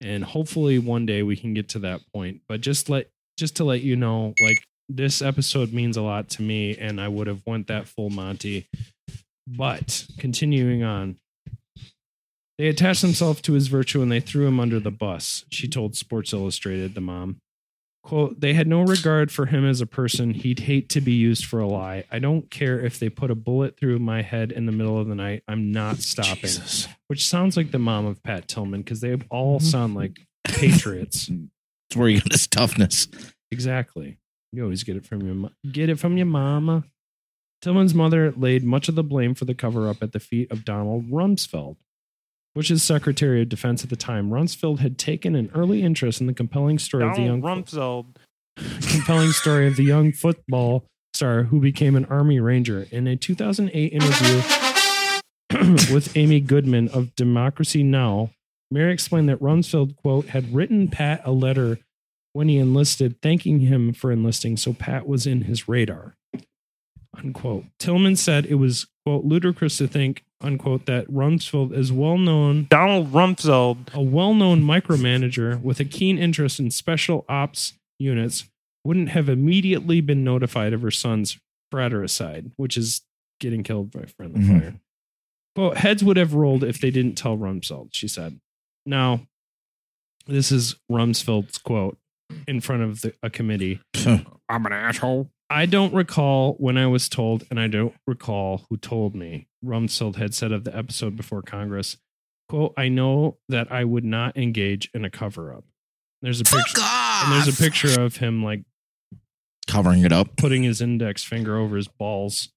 And 0.00 0.24
hopefully 0.24 0.78
one 0.78 1.06
day 1.06 1.22
we 1.22 1.36
can 1.36 1.54
get 1.54 1.68
to 1.70 1.78
that 1.80 2.00
point. 2.12 2.42
But 2.48 2.60
just 2.60 2.88
let 2.88 3.08
just 3.38 3.56
to 3.56 3.64
let 3.64 3.82
you 3.82 3.96
know, 3.96 4.34
like 4.42 4.58
this 4.88 5.22
episode 5.22 5.72
means 5.72 5.96
a 5.96 6.02
lot 6.02 6.28
to 6.30 6.42
me, 6.42 6.76
and 6.76 7.00
I 7.00 7.08
would 7.08 7.26
have 7.26 7.42
went 7.46 7.66
that 7.68 7.88
full 7.88 8.10
Monty. 8.10 8.68
But 9.46 10.06
continuing 10.18 10.82
on, 10.82 11.16
they 12.58 12.68
attached 12.68 13.02
themselves 13.02 13.40
to 13.42 13.54
his 13.54 13.68
virtue 13.68 14.02
and 14.02 14.12
they 14.12 14.20
threw 14.20 14.46
him 14.46 14.60
under 14.60 14.78
the 14.78 14.90
bus, 14.90 15.44
she 15.50 15.66
told 15.66 15.96
Sports 15.96 16.32
Illustrated, 16.32 16.94
the 16.94 17.00
mom. 17.00 17.38
Quote, 18.04 18.40
they 18.40 18.52
had 18.52 18.66
no 18.66 18.82
regard 18.82 19.30
for 19.30 19.46
him 19.46 19.64
as 19.64 19.80
a 19.80 19.86
person. 19.86 20.34
He'd 20.34 20.60
hate 20.60 20.88
to 20.90 21.00
be 21.00 21.12
used 21.12 21.44
for 21.44 21.60
a 21.60 21.68
lie. 21.68 22.04
I 22.10 22.18
don't 22.18 22.50
care 22.50 22.80
if 22.80 22.98
they 22.98 23.08
put 23.08 23.30
a 23.30 23.36
bullet 23.36 23.76
through 23.78 24.00
my 24.00 24.22
head 24.22 24.50
in 24.50 24.66
the 24.66 24.72
middle 24.72 24.98
of 24.98 25.06
the 25.06 25.14
night. 25.14 25.44
I'm 25.46 25.70
not 25.70 25.98
stopping. 25.98 26.50
Which 27.06 27.28
sounds 27.28 27.56
like 27.56 27.70
the 27.70 27.78
mom 27.78 28.06
of 28.06 28.22
Pat 28.24 28.48
Tillman 28.48 28.82
because 28.82 29.00
they 29.00 29.14
all 29.30 29.58
mm-hmm. 29.58 29.66
sound 29.66 29.94
like 29.94 30.20
patriots. 30.44 31.30
It's 31.92 31.96
where 31.98 32.08
you 32.08 32.20
get 32.22 32.32
his 32.32 32.46
toughness. 32.46 33.06
Exactly. 33.50 34.16
You 34.50 34.62
always 34.64 34.82
get 34.82 34.96
it 34.96 35.04
from 35.04 35.20
your 35.20 35.34
mo- 35.34 35.50
get 35.70 35.90
it 35.90 35.98
from 35.98 36.16
your 36.16 36.26
mama. 36.26 36.84
Tillman's 37.60 37.92
mother 37.92 38.32
laid 38.32 38.64
much 38.64 38.88
of 38.88 38.94
the 38.94 39.04
blame 39.04 39.34
for 39.34 39.44
the 39.44 39.54
cover 39.54 39.88
up 39.88 40.02
at 40.02 40.12
the 40.12 40.18
feet 40.18 40.50
of 40.50 40.64
Donald 40.64 41.10
Rumsfeld, 41.10 41.76
Bush's 42.54 42.82
Secretary 42.82 43.42
of 43.42 43.50
Defense 43.50 43.84
at 43.84 43.90
the 43.90 43.96
time. 43.96 44.30
Rumsfeld 44.30 44.78
had 44.78 44.98
taken 44.98 45.36
an 45.36 45.50
early 45.54 45.82
interest 45.82 46.20
in 46.22 46.26
the 46.26 46.32
compelling 46.32 46.78
story 46.78 47.06
of 47.06 47.14
the 47.14 47.22
young 47.22 47.42
Rumsfeld. 47.42 48.16
compelling 48.90 49.32
story 49.32 49.66
of 49.66 49.76
the 49.76 49.84
young 49.84 50.12
football 50.12 50.84
star 51.12 51.44
who 51.44 51.60
became 51.60 51.94
an 51.94 52.06
Army 52.06 52.40
Ranger. 52.40 52.86
In 52.90 53.06
a 53.06 53.16
2008 53.16 53.92
interview 53.92 54.42
with 55.94 56.16
Amy 56.16 56.40
Goodman 56.40 56.88
of 56.88 57.14
Democracy 57.16 57.82
Now!, 57.82 58.30
Mary 58.72 58.92
explained 58.92 59.28
that 59.28 59.40
Rumsfeld, 59.40 59.96
quote, 59.96 60.26
had 60.28 60.52
written 60.54 60.88
Pat 60.88 61.20
a 61.24 61.32
letter 61.32 61.78
when 62.32 62.48
he 62.48 62.58
enlisted, 62.58 63.20
thanking 63.20 63.60
him 63.60 63.92
for 63.92 64.10
enlisting, 64.10 64.56
so 64.56 64.72
Pat 64.72 65.06
was 65.06 65.26
in 65.26 65.42
his 65.42 65.68
radar, 65.68 66.16
unquote. 67.16 67.64
Tillman 67.78 68.16
said 68.16 68.46
it 68.46 68.54
was, 68.54 68.86
quote, 69.04 69.24
ludicrous 69.24 69.76
to 69.78 69.86
think, 69.86 70.24
unquote, 70.40 70.86
that 70.86 71.06
Rumsfeld 71.08 71.72
is 71.76 71.92
well 71.92 72.16
known. 72.18 72.66
Donald 72.70 73.12
Rumsfeld. 73.12 73.92
A 73.94 74.00
well 74.00 74.34
known 74.34 74.62
micromanager 74.62 75.60
with 75.60 75.78
a 75.80 75.84
keen 75.84 76.18
interest 76.18 76.58
in 76.58 76.70
special 76.70 77.24
ops 77.28 77.74
units 77.98 78.48
wouldn't 78.84 79.10
have 79.10 79.28
immediately 79.28 80.00
been 80.00 80.24
notified 80.24 80.72
of 80.72 80.82
her 80.82 80.90
son's 80.90 81.38
fratricide, 81.70 82.50
which 82.56 82.76
is 82.76 83.02
getting 83.40 83.62
killed 83.62 83.90
by 83.90 84.04
friendly 84.06 84.40
Mhm. 84.40 84.60
fire. 84.60 84.80
Quote, 85.54 85.76
heads 85.76 86.02
would 86.02 86.16
have 86.16 86.32
rolled 86.34 86.64
if 86.64 86.80
they 86.80 86.90
didn't 86.90 87.14
tell 87.16 87.36
Rumsfeld, 87.36 87.90
she 87.92 88.08
said. 88.08 88.40
Now, 88.84 89.26
this 90.26 90.52
is 90.52 90.76
Rumsfeld's 90.90 91.58
quote 91.58 91.98
in 92.46 92.60
front 92.60 92.82
of 92.82 93.02
the, 93.02 93.14
a 93.22 93.30
committee. 93.30 93.80
I'm 94.48 94.66
an 94.66 94.72
asshole. 94.72 95.30
I 95.50 95.66
don't 95.66 95.92
recall 95.92 96.54
when 96.54 96.78
I 96.78 96.86
was 96.86 97.08
told, 97.08 97.44
and 97.50 97.60
I 97.60 97.66
don't 97.66 97.94
recall 98.06 98.64
who 98.70 98.76
told 98.78 99.14
me. 99.14 99.48
Rumsfeld 99.64 100.16
had 100.16 100.34
said 100.34 100.50
of 100.50 100.64
the 100.64 100.74
episode 100.76 101.14
before 101.16 101.42
Congress, 101.42 101.98
quote, 102.48 102.72
I 102.76 102.88
know 102.88 103.36
that 103.48 103.70
I 103.70 103.84
would 103.84 104.04
not 104.04 104.36
engage 104.36 104.90
in 104.94 105.04
a 105.04 105.10
cover 105.10 105.54
up. 105.54 105.64
There's 106.22 106.40
a 106.40 106.44
picture 106.44 106.80
and 106.80 107.32
there's 107.32 107.48
a 107.48 107.62
picture 107.62 108.00
of 108.00 108.16
him 108.16 108.42
like 108.42 108.62
Covering 109.68 110.02
it 110.02 110.12
up 110.12 110.36
putting 110.36 110.64
his 110.64 110.80
index 110.80 111.22
finger 111.22 111.56
over 111.56 111.76
his 111.76 111.88
balls. 111.88 112.48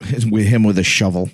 with 0.00 0.46
him 0.46 0.62
with 0.62 0.78
a 0.78 0.84
shovel 0.84 1.30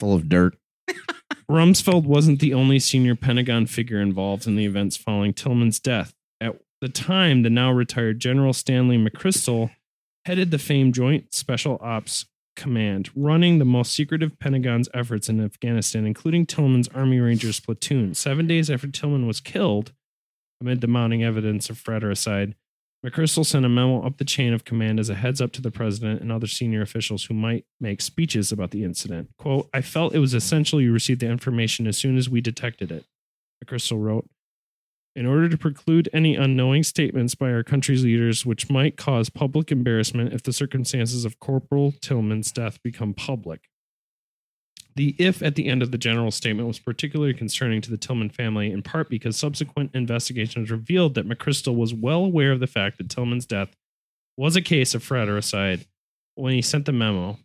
full 0.00 0.14
of 0.14 0.28
dirt. 0.28 0.56
Rumsfeld 1.52 2.04
wasn't 2.04 2.40
the 2.40 2.54
only 2.54 2.78
senior 2.78 3.14
Pentagon 3.14 3.66
figure 3.66 4.00
involved 4.00 4.46
in 4.46 4.56
the 4.56 4.64
events 4.64 4.96
following 4.96 5.34
Tillman's 5.34 5.78
death. 5.78 6.14
At 6.40 6.56
the 6.80 6.88
time, 6.88 7.42
the 7.42 7.50
now 7.50 7.70
retired 7.70 8.20
General 8.20 8.54
Stanley 8.54 8.96
McChrystal 8.96 9.70
headed 10.24 10.50
the 10.50 10.58
famed 10.58 10.94
Joint 10.94 11.34
Special 11.34 11.78
Ops 11.82 12.24
Command, 12.56 13.10
running 13.14 13.58
the 13.58 13.66
most 13.66 13.92
secretive 13.92 14.38
Pentagon's 14.38 14.88
efforts 14.94 15.28
in 15.28 15.44
Afghanistan, 15.44 16.06
including 16.06 16.46
Tillman's 16.46 16.88
Army 16.88 17.20
Rangers 17.20 17.60
platoon. 17.60 18.14
Seven 18.14 18.46
days 18.46 18.70
after 18.70 18.88
Tillman 18.88 19.26
was 19.26 19.40
killed, 19.40 19.92
amid 20.58 20.80
the 20.80 20.86
mounting 20.86 21.22
evidence 21.22 21.68
of 21.68 21.76
fratricide, 21.76 22.54
McChrystal 23.04 23.44
sent 23.44 23.64
a 23.64 23.68
memo 23.68 24.06
up 24.06 24.18
the 24.18 24.24
chain 24.24 24.52
of 24.52 24.64
command 24.64 25.00
as 25.00 25.10
a 25.10 25.16
heads 25.16 25.40
up 25.40 25.50
to 25.52 25.60
the 25.60 25.72
president 25.72 26.20
and 26.20 26.30
other 26.30 26.46
senior 26.46 26.82
officials 26.82 27.24
who 27.24 27.34
might 27.34 27.64
make 27.80 28.00
speeches 28.00 28.52
about 28.52 28.70
the 28.70 28.84
incident. 28.84 29.30
Quote, 29.38 29.68
I 29.74 29.80
felt 29.80 30.14
it 30.14 30.20
was 30.20 30.34
essential 30.34 30.80
you 30.80 30.92
received 30.92 31.20
the 31.20 31.26
information 31.26 31.88
as 31.88 31.98
soon 31.98 32.16
as 32.16 32.30
we 32.30 32.40
detected 32.40 32.92
it, 32.92 33.04
McChrystal 33.64 34.00
wrote. 34.00 34.28
In 35.16 35.26
order 35.26 35.48
to 35.48 35.58
preclude 35.58 36.08
any 36.12 36.36
unknowing 36.36 36.84
statements 36.84 37.34
by 37.34 37.52
our 37.52 37.64
country's 37.64 38.04
leaders 38.04 38.46
which 38.46 38.70
might 38.70 38.96
cause 38.96 39.28
public 39.28 39.72
embarrassment 39.72 40.32
if 40.32 40.42
the 40.42 40.52
circumstances 40.52 41.24
of 41.24 41.40
Corporal 41.40 41.92
Tillman's 42.00 42.52
death 42.52 42.82
become 42.82 43.14
public. 43.14 43.68
The 44.94 45.16
if 45.18 45.42
at 45.42 45.54
the 45.54 45.68
end 45.68 45.82
of 45.82 45.90
the 45.90 45.98
general 45.98 46.30
statement 46.30 46.68
was 46.68 46.78
particularly 46.78 47.34
concerning 47.34 47.80
to 47.82 47.90
the 47.90 47.96
Tillman 47.96 48.30
family, 48.30 48.70
in 48.70 48.82
part 48.82 49.08
because 49.08 49.36
subsequent 49.36 49.90
investigations 49.94 50.70
revealed 50.70 51.14
that 51.14 51.28
McChrystal 51.28 51.76
was 51.76 51.94
well 51.94 52.24
aware 52.24 52.52
of 52.52 52.60
the 52.60 52.66
fact 52.66 52.98
that 52.98 53.08
Tillman's 53.08 53.46
death 53.46 53.74
was 54.36 54.56
a 54.56 54.62
case 54.62 54.94
of 54.94 55.02
fratricide 55.02 55.86
when 56.34 56.52
he 56.52 56.62
sent 56.62 56.86
the 56.86 56.92
memo. 56.92 57.38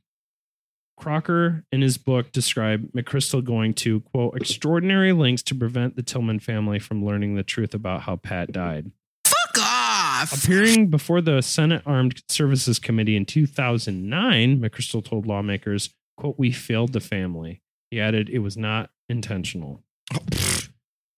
Krakauer, 0.97 1.63
in 1.71 1.81
his 1.81 1.97
book, 1.97 2.31
described 2.31 2.91
McChrystal 2.93 3.43
going 3.43 3.75
to, 3.75 3.99
quote, 4.01 4.35
extraordinary 4.35 5.13
lengths 5.13 5.43
to 5.43 5.55
prevent 5.55 5.95
the 5.95 6.01
Tillman 6.01 6.39
family 6.39 6.79
from 6.79 7.05
learning 7.05 7.35
the 7.35 7.43
truth 7.43 7.73
about 7.73 8.01
how 8.01 8.15
Pat 8.15 8.51
died. 8.51 8.91
Fuck 9.25 9.57
off. 9.59 10.43
Appearing 10.43 10.89
before 10.89 11.21
the 11.21 11.41
Senate 11.41 11.83
Armed 11.85 12.23
Services 12.27 12.79
Committee 12.79 13.15
in 13.15 13.25
2009, 13.25 14.59
McChrystal 14.59 15.05
told 15.05 15.27
lawmakers, 15.27 15.93
quote, 16.17 16.35
we 16.37 16.51
failed 16.51 16.93
the 16.93 16.99
family. 16.99 17.61
He 17.91 18.01
added, 18.01 18.29
it 18.29 18.39
was 18.39 18.57
not 18.57 18.89
intentional. 19.07 19.83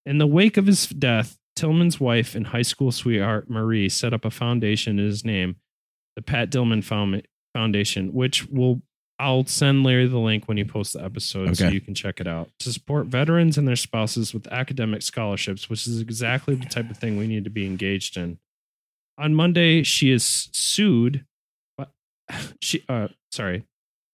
In 0.06 0.18
the 0.18 0.28
wake 0.28 0.58
of 0.58 0.68
his 0.68 0.88
death, 0.88 1.38
Tillman's 1.56 2.00
wife 2.00 2.36
and 2.36 2.48
high 2.48 2.62
school 2.62 2.92
sweetheart 2.92 3.50
Marie 3.50 3.90
set 3.90 4.14
up 4.14 4.26
a 4.26 4.32
foundation 4.32 5.00
in 5.00 5.06
his 5.06 5.26
name, 5.26 5.58
the 6.16 6.22
Pat 6.22 6.52
Tillman 6.52 6.82
Foundation, 7.54 8.14
which 8.14 8.48
will 8.48 8.82
I'll 9.20 9.46
send 9.46 9.84
Larry 9.84 10.08
the 10.08 10.18
link 10.18 10.48
when 10.48 10.56
he 10.56 10.64
posts 10.64 10.94
the 10.94 11.04
episode 11.04 11.58
so 11.58 11.68
you 11.68 11.82
can 11.82 11.94
check 11.94 12.22
it 12.22 12.28
out. 12.28 12.50
To 12.60 12.72
support 12.72 13.08
veterans 13.08 13.58
and 13.58 13.68
their 13.68 13.76
spouses 13.76 14.34
with 14.34 14.48
academic 14.48 15.02
scholarships, 15.02 15.70
which 15.70 15.86
is 15.88 16.00
exactly 16.00 16.56
the 16.56 16.66
type 16.66 16.90
of 16.90 16.98
thing 16.98 17.18
we 17.18 17.28
need 17.28 17.44
to 17.44 17.50
be 17.50 17.66
engaged 17.66 18.16
in. 18.16 18.40
On 19.18 19.36
Monday, 19.36 19.84
she 19.84 20.12
is 20.12 20.50
sued. 20.54 21.26
But 21.78 21.92
she, 22.62 22.86
uh, 22.88 23.10
sorry, 23.34 23.66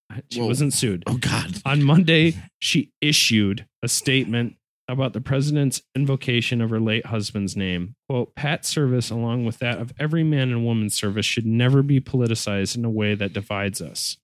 she 0.32 0.40
Whoa. 0.40 0.48
wasn't 0.48 0.74
sued. 0.74 1.04
Oh 1.08 1.18
God! 1.18 1.62
On 1.66 1.84
Monday, 1.84 2.36
she 2.60 2.92
issued 3.02 3.68
a 3.84 3.88
statement 3.88 4.56
about 4.88 5.14
the 5.14 5.22
president's 5.22 5.82
invocation 5.96 6.62
of 6.62 6.70
her 6.70 6.80
late 6.80 7.08
husband's 7.08 7.56
name. 7.56 7.96
Quote, 8.08 8.36
Pat's 8.36 8.70
service, 8.70 9.10
along 9.10 9.46
with 9.46 9.58
that 9.60 9.80
of 9.80 9.94
every 10.00 10.24
man 10.24 10.52
and 10.52 10.64
woman's 10.64 10.94
service, 10.94 11.26
should 11.26 11.46
never 11.46 11.82
be 11.82 12.00
politicized 12.00 12.78
in 12.78 12.86
a 12.86 12.90
way 12.90 13.16
that 13.16 13.34
divides 13.34 13.82
us. 13.82 14.18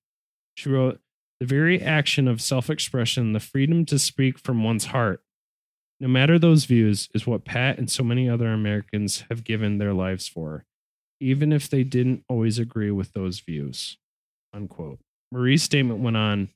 She 0.53 0.69
wrote, 0.69 0.99
The 1.39 1.47
very 1.47 1.81
action 1.81 2.27
of 2.27 2.41
self 2.41 2.69
expression, 2.69 3.33
the 3.33 3.39
freedom 3.39 3.85
to 3.87 3.97
speak 3.97 4.37
from 4.37 4.63
one's 4.63 4.85
heart, 4.85 5.23
No 5.99 6.07
matter 6.07 6.37
those 6.37 6.65
views, 6.65 7.09
is 7.13 7.25
what 7.25 7.45
Pat 7.45 7.77
and 7.79 7.89
so 7.89 8.03
many 8.03 8.29
other 8.29 8.47
Americans 8.47 9.23
have 9.29 9.43
given 9.43 9.77
their 9.79 9.93
lives 9.93 10.27
for, 10.27 10.65
even 11.19 11.51
if 11.51 11.69
they 11.69 11.83
didn't 11.83 12.23
always 12.29 12.59
agree 12.59 12.91
with 12.91 13.13
those 13.13 13.39
views. 13.39 13.97
Unquote. 14.53 14.99
Marie's 15.31 15.63
statement 15.63 15.99
went 15.99 16.17
on. 16.17 16.49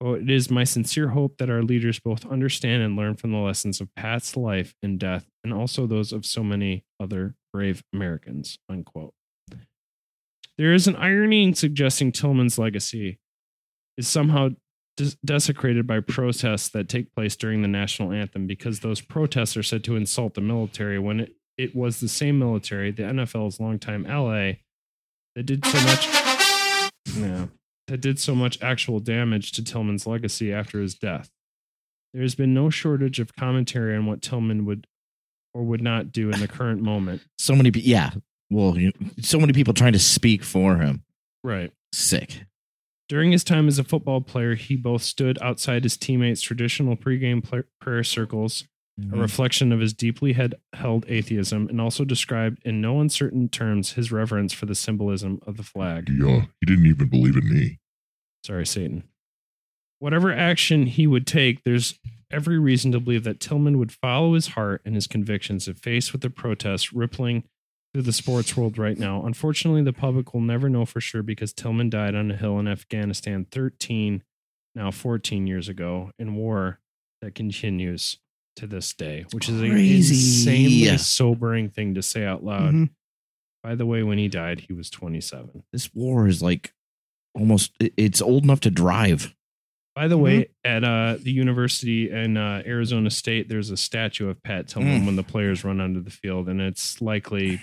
Oh, 0.00 0.14
it 0.14 0.30
is 0.30 0.50
my 0.50 0.62
sincere 0.64 1.08
hope 1.08 1.38
that 1.38 1.50
our 1.50 1.62
leaders 1.62 1.98
both 1.98 2.24
understand 2.26 2.82
and 2.82 2.96
learn 2.96 3.16
from 3.16 3.32
the 3.32 3.38
lessons 3.38 3.80
of 3.80 3.92
Pat's 3.96 4.36
life 4.36 4.74
and 4.82 4.98
death, 4.98 5.26
and 5.42 5.52
also 5.52 5.86
those 5.86 6.12
of 6.12 6.24
so 6.24 6.44
many 6.44 6.84
other 7.00 7.34
brave 7.52 7.82
Americans. 7.92 8.58
Unquote. 8.68 9.12
There 10.56 10.72
is 10.72 10.86
an 10.86 10.96
irony 10.96 11.44
in 11.44 11.54
suggesting 11.54 12.12
Tillman's 12.12 12.58
legacy 12.58 13.18
is 13.96 14.08
somehow 14.08 14.50
des- 14.96 15.16
desecrated 15.24 15.86
by 15.86 16.00
protests 16.00 16.68
that 16.70 16.88
take 16.88 17.14
place 17.14 17.36
during 17.36 17.62
the 17.62 17.68
national 17.68 18.12
anthem 18.12 18.46
because 18.46 18.80
those 18.80 19.00
protests 19.00 19.56
are 19.56 19.62
said 19.62 19.84
to 19.84 19.96
insult 19.96 20.34
the 20.34 20.40
military 20.40 20.98
when 20.98 21.20
it, 21.20 21.34
it 21.56 21.74
was 21.74 22.00
the 22.00 22.08
same 22.08 22.38
military, 22.38 22.90
the 22.90 23.04
NFL's 23.04 23.60
longtime 23.60 24.04
ally, 24.06 24.54
that 25.34 25.44
did 25.44 25.64
so 25.64 25.80
much. 25.82 26.08
Yeah, 27.16 27.46
that 27.88 28.00
did 28.00 28.18
so 28.18 28.34
much 28.34 28.62
actual 28.62 29.00
damage 29.00 29.52
to 29.52 29.64
Tillman's 29.64 30.06
legacy 30.06 30.52
after 30.52 30.80
his 30.80 30.94
death. 30.94 31.30
There 32.14 32.22
has 32.22 32.34
been 32.34 32.54
no 32.54 32.70
shortage 32.70 33.20
of 33.20 33.34
commentary 33.34 33.96
on 33.96 34.06
what 34.06 34.22
Tillman 34.22 34.64
would 34.64 34.86
or 35.52 35.64
would 35.64 35.82
not 35.82 36.12
do 36.12 36.30
in 36.30 36.40
the 36.40 36.48
current 36.48 36.80
moment. 36.80 37.22
So 37.38 37.54
many, 37.54 37.70
yeah. 37.70 38.10
Well, 38.50 38.78
you, 38.78 38.92
so 39.20 39.38
many 39.38 39.52
people 39.52 39.74
trying 39.74 39.92
to 39.92 39.98
speak 39.98 40.44
for 40.44 40.76
him. 40.76 41.02
Right. 41.42 41.72
Sick. 41.92 42.44
During 43.08 43.32
his 43.32 43.44
time 43.44 43.68
as 43.68 43.78
a 43.78 43.84
football 43.84 44.20
player, 44.20 44.54
he 44.54 44.76
both 44.76 45.02
stood 45.02 45.38
outside 45.40 45.82
his 45.82 45.96
teammates' 45.96 46.42
traditional 46.42 46.96
pregame 46.96 47.42
prayer 47.80 48.04
circles, 48.04 48.64
a 48.98 49.00
Mhm. 49.00 49.20
reflection 49.20 49.70
of 49.70 49.78
his 49.80 49.92
deeply 49.94 50.32
head- 50.32 50.56
held 50.72 51.04
atheism, 51.08 51.68
and 51.68 51.80
also 51.80 52.04
described 52.04 52.60
in 52.64 52.80
no 52.80 53.00
uncertain 53.00 53.48
terms 53.48 53.92
his 53.92 54.10
reverence 54.10 54.52
for 54.52 54.66
the 54.66 54.74
symbolism 54.74 55.38
of 55.46 55.56
the 55.56 55.62
flag. 55.62 56.08
He, 56.08 56.20
uh, 56.22 56.46
he 56.60 56.66
didn't 56.66 56.86
even 56.86 57.08
believe 57.08 57.36
in 57.36 57.48
me. 57.48 57.78
Sorry, 58.44 58.66
Satan. 58.66 59.04
Whatever 60.00 60.32
action 60.32 60.86
he 60.86 61.06
would 61.06 61.26
take, 61.26 61.62
there's 61.64 61.98
every 62.30 62.58
reason 62.58 62.92
to 62.92 63.00
believe 63.00 63.24
that 63.24 63.40
Tillman 63.40 63.78
would 63.78 63.92
follow 63.92 64.34
his 64.34 64.48
heart 64.48 64.82
and 64.84 64.94
his 64.94 65.06
convictions 65.06 65.66
if 65.68 65.78
faced 65.78 66.12
with 66.12 66.22
the 66.22 66.30
protests 66.30 66.92
rippling 66.92 67.44
through 67.92 68.02
the 68.02 68.12
sports 68.12 68.56
world 68.56 68.78
right 68.78 68.98
now. 68.98 69.24
Unfortunately, 69.24 69.82
the 69.82 69.92
public 69.92 70.34
will 70.34 70.40
never 70.40 70.68
know 70.68 70.84
for 70.84 71.00
sure 71.00 71.22
because 71.22 71.52
Tillman 71.52 71.88
died 71.88 72.14
on 72.14 72.30
a 72.30 72.36
hill 72.36 72.58
in 72.58 72.68
Afghanistan 72.68 73.46
13, 73.50 74.22
now 74.74 74.90
14 74.90 75.46
years 75.46 75.68
ago, 75.68 76.10
in 76.18 76.34
war 76.34 76.80
that 77.22 77.34
continues 77.34 78.18
to 78.58 78.66
this 78.66 78.92
day, 78.92 79.24
which 79.32 79.48
is 79.48 79.60
an 79.60 79.70
Crazy. 79.70 80.14
insanely 80.14 80.98
sobering 80.98 81.70
thing 81.70 81.94
to 81.94 82.02
say 82.02 82.24
out 82.24 82.44
loud. 82.44 82.74
Mhm. 82.74 82.90
By 83.62 83.74
the 83.74 83.86
way, 83.86 84.02
when 84.02 84.18
he 84.18 84.28
died, 84.28 84.60
he 84.60 84.72
was 84.72 84.88
27. 84.90 85.64
This 85.72 85.92
war 85.94 86.26
is 86.28 86.40
like 86.42 86.72
almost 87.34 87.72
it's 87.80 88.20
old 88.22 88.44
enough 88.44 88.60
to 88.60 88.70
drive. 88.70 89.34
By 89.94 90.06
the 90.06 90.16
way, 90.18 90.46
at 90.62 90.84
uh, 90.84 91.16
the 91.20 91.32
university 91.32 92.08
in 92.10 92.36
uh, 92.36 92.62
Arizona 92.64 93.10
State, 93.10 93.48
there's 93.48 93.70
a 93.70 93.76
statue 93.76 94.28
of 94.28 94.40
Pat 94.44 94.68
Tillman 94.68 95.02
Mm. 95.02 95.06
when 95.06 95.16
the 95.16 95.24
players 95.24 95.64
run 95.64 95.80
onto 95.80 96.00
the 96.00 96.10
field, 96.10 96.48
and 96.48 96.60
it's 96.60 97.00
likely 97.02 97.60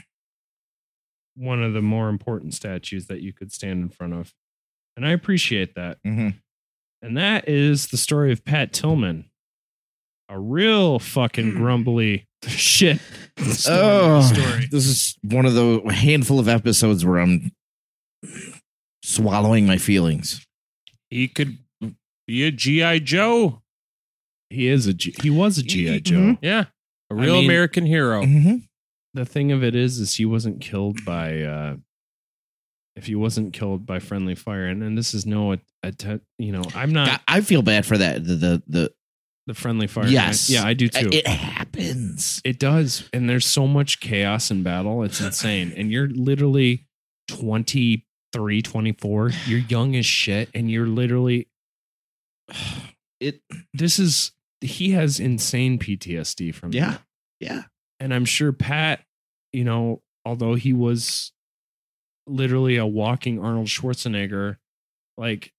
one 1.36 1.64
of 1.64 1.74
the 1.74 1.82
more 1.82 2.10
important 2.10 2.54
statues 2.54 3.08
that 3.08 3.22
you 3.22 3.32
could 3.34 3.52
stand 3.54 3.82
in 3.82 3.90
front 3.90 4.14
of. 4.14 4.34
And 4.98 5.06
I 5.06 5.12
appreciate 5.12 5.76
that. 5.76 5.98
Mm-hmm. 6.06 6.38
And 7.02 7.18
that 7.18 7.48
is 7.48 7.88
the 7.88 7.98
story 7.98 8.32
of 8.32 8.44
Pat 8.46 8.74
Tillman, 8.74 9.30
a 10.30 10.40
real 10.40 11.00
fucking 11.00 11.52
grumbly 11.56 12.28
shit 12.48 13.00
story. 13.40 13.78
Oh, 13.80 14.22
story. 14.22 14.68
this 14.72 14.86
is 14.88 15.18
one 15.24 15.46
of 15.46 15.54
the 15.54 15.82
handful 15.94 16.40
of 16.40 16.48
episodes 16.48 17.06
where 17.06 17.20
I'm 17.20 17.52
swallowing 19.04 19.66
my 19.66 19.78
feelings. 19.78 20.46
He 21.10 21.28
could 21.28 21.58
be 22.28 22.44
a 22.44 22.52
GI 22.52 23.02
Joe. 23.02 23.62
He 24.50 24.68
is 24.68 24.88
a 24.88 24.94
G- 24.94 25.16
he 25.22 25.30
was 25.30 25.58
a 25.58 25.64
GI 25.64 26.02
Joe. 26.02 26.16
Mm-hmm. 26.16 26.46
Yeah, 26.46 26.66
a 27.10 27.16
real 27.16 27.36
mean- 27.36 27.46
American 27.46 27.86
hero. 27.86 28.22
the 29.14 29.26
thing 29.26 29.52
of 29.52 29.64
it 29.64 29.76
is 29.76 30.00
is 30.00 30.16
he 30.16 30.26
wasn't 30.26 30.62
killed 30.62 31.04
by 31.06 31.42
uh 31.42 31.76
if 32.96 33.06
he 33.08 33.16
wasn't 33.16 33.54
killed 33.54 33.86
by 33.86 34.00
friendly 34.00 34.36
fire 34.36 34.66
and, 34.68 34.82
and 34.84 34.98
this 34.98 35.14
is 35.14 35.26
no 35.26 35.52
att- 35.54 35.60
att- 35.84 36.22
you 36.38 36.52
know 36.52 36.62
i'm 36.76 36.94
not 36.94 37.22
I 37.28 37.42
feel 37.42 37.62
bad 37.62 37.86
for 37.86 37.98
that. 37.98 38.24
The 38.26 38.36
the, 38.36 38.64
the 38.68 38.94
the 39.48 39.54
friendly 39.54 39.88
fire 39.88 40.08
Yes. 40.08 40.50
yeah 40.50 40.66
i 40.66 40.74
do 40.74 40.88
too 40.88 41.10
It 41.12 41.28
happens. 41.28 42.42
it 42.44 42.58
does 42.60 43.08
and 43.14 43.30
there's 43.30 43.46
so 43.46 43.68
much 43.68 44.00
chaos 44.00 44.50
in 44.52 44.64
battle 44.64 45.04
it's 45.04 45.22
insane 45.22 45.74
and 45.78 45.92
you're 45.92 46.08
literally 46.10 46.86
23 47.28 48.62
24 48.62 49.32
you're 49.48 49.60
young 49.60 49.96
as 49.96 50.06
shit 50.06 50.50
and 50.54 50.70
you're 50.72 50.88
literally 50.88 51.48
it 53.20 53.42
this 53.74 54.00
is 54.00 54.32
he 54.62 54.92
has 54.92 55.20
insane 55.20 55.78
ptsd 55.78 56.54
from 56.54 56.72
that. 56.72 56.78
yeah 56.78 56.98
yeah. 57.40 57.64
and 58.00 58.14
I'm 58.14 58.26
sure 58.26 58.52
Pat, 58.54 59.02
you 59.52 59.64
know, 59.66 60.02
although 60.26 60.56
he 60.56 60.72
was 60.74 61.34
literally 62.26 62.78
a 62.78 62.86
walking 62.86 63.40
Arnold 63.44 63.68
Schwarzenegger, 63.68 64.56
like 65.18 65.52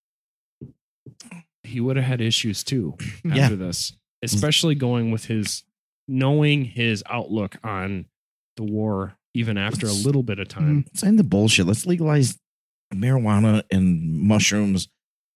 he 1.66 1.80
would 1.80 1.96
have 1.96 2.04
had 2.06 2.20
issues 2.20 2.62
too 2.64 2.96
after 3.24 3.34
Yeah. 3.34 3.48
this, 3.54 3.92
especially 4.22 4.74
going 4.74 5.10
with 5.10 5.26
his 5.26 5.62
knowing 6.08 6.64
his 6.64 7.02
outlook 7.10 7.56
on 7.64 8.06
the 8.56 8.62
war, 8.62 9.16
even 9.34 9.58
after 9.58 9.86
a 9.86 9.92
little 9.92 10.22
bit 10.22 10.38
of 10.38 10.48
time. 10.48 10.84
Let's 10.88 11.02
end 11.02 11.18
the 11.18 11.24
bullshit. 11.24 11.66
Let's 11.66 11.84
legalize 11.86 12.38
marijuana 12.94 13.62
and 13.70 14.18
mushrooms. 14.20 14.88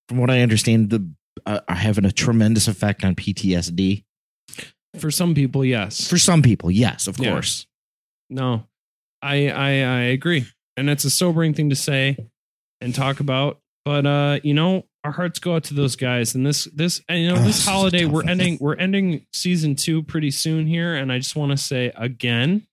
From 0.09 0.19
what 0.19 0.31
I 0.31 0.41
understand, 0.41 0.91
the 0.91 1.09
uh, 1.47 1.61
are 1.69 1.75
having 1.77 2.05
a 2.05 2.13
tremendous 2.13 2.69
effect 2.69 3.05
on 3.05 3.15
PTSD. 3.15 4.05
For 4.99 5.11
some 5.11 5.35
people, 5.35 5.65
yes. 5.65 6.09
For 6.09 6.19
some 6.19 6.43
people, 6.43 6.71
yes, 6.71 7.07
of 7.07 7.19
Yeah. 7.19 7.31
course. 7.31 7.67
No, 8.29 8.67
I, 9.23 9.49
I 9.49 9.69
I 9.69 10.01
agree, 10.13 10.47
and 10.77 10.89
it's 10.91 11.05
a 11.05 11.11
sobering 11.11 11.55
thing 11.55 11.71
to 11.71 11.77
say 11.77 12.17
and 12.81 12.95
talk 12.95 13.21
about. 13.21 13.61
But 13.85 14.07
uh, 14.07 14.41
you 14.43 14.55
know, 14.55 14.87
our 15.05 15.13
hearts 15.13 15.39
go 15.39 15.55
out 15.55 15.65
to 15.65 15.75
those 15.75 15.97
guys, 15.97 16.35
and 16.35 16.45
this 16.47 16.65
this 16.75 17.01
and, 17.09 17.21
you 17.23 17.29
know 17.29 17.43
this 17.43 17.65
holiday 17.67 18.05
we're 18.05 18.25
ending 18.27 18.59
we're 18.61 18.77
ending 18.77 19.25
season 19.33 19.75
two 19.77 20.03
pretty 20.03 20.31
soon 20.31 20.67
here, 20.67 20.95
and 20.95 21.11
I 21.13 21.19
just 21.19 21.37
want 21.37 21.51
to 21.53 21.57
say 21.57 21.93
again. 21.97 22.67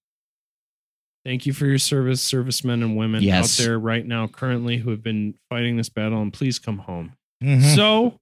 Thank 1.25 1.45
you 1.45 1.51
for 1.51 1.65
your 1.65 1.77
service, 1.77 2.21
servicemen 2.21 2.81
and 2.81 2.95
women 2.95 3.21
Yes. 3.21 3.59
out 3.59 3.63
there 3.65 3.77
right 3.77 4.05
now, 4.05 4.27
currently, 4.27 4.77
who 4.77 4.91
have 4.91 5.03
been 5.03 5.33
fighting 5.49 5.75
this 5.75 5.89
battle, 5.89 6.21
and 6.21 6.31
please 6.31 6.57
come 6.57 6.77
home. 6.77 7.13
Mhm. 7.43 7.75
So, 7.75 8.17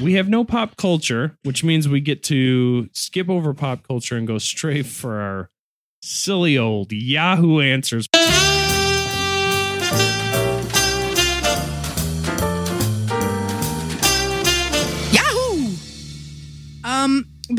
we 0.00 0.12
have 0.12 0.28
no 0.28 0.44
pop 0.44 0.76
culture, 0.76 1.36
which 1.42 1.64
means 1.64 1.88
we 1.88 2.00
get 2.00 2.22
to 2.24 2.88
skip 2.92 3.28
over 3.28 3.52
pop 3.54 3.82
culture 3.88 4.16
and 4.16 4.24
go 4.24 4.38
straight 4.38 4.86
for 4.86 5.20
our 5.20 5.50
silly 6.00 6.56
old 6.56 6.92
Yahoo 6.92 7.58
answers. 7.60 8.06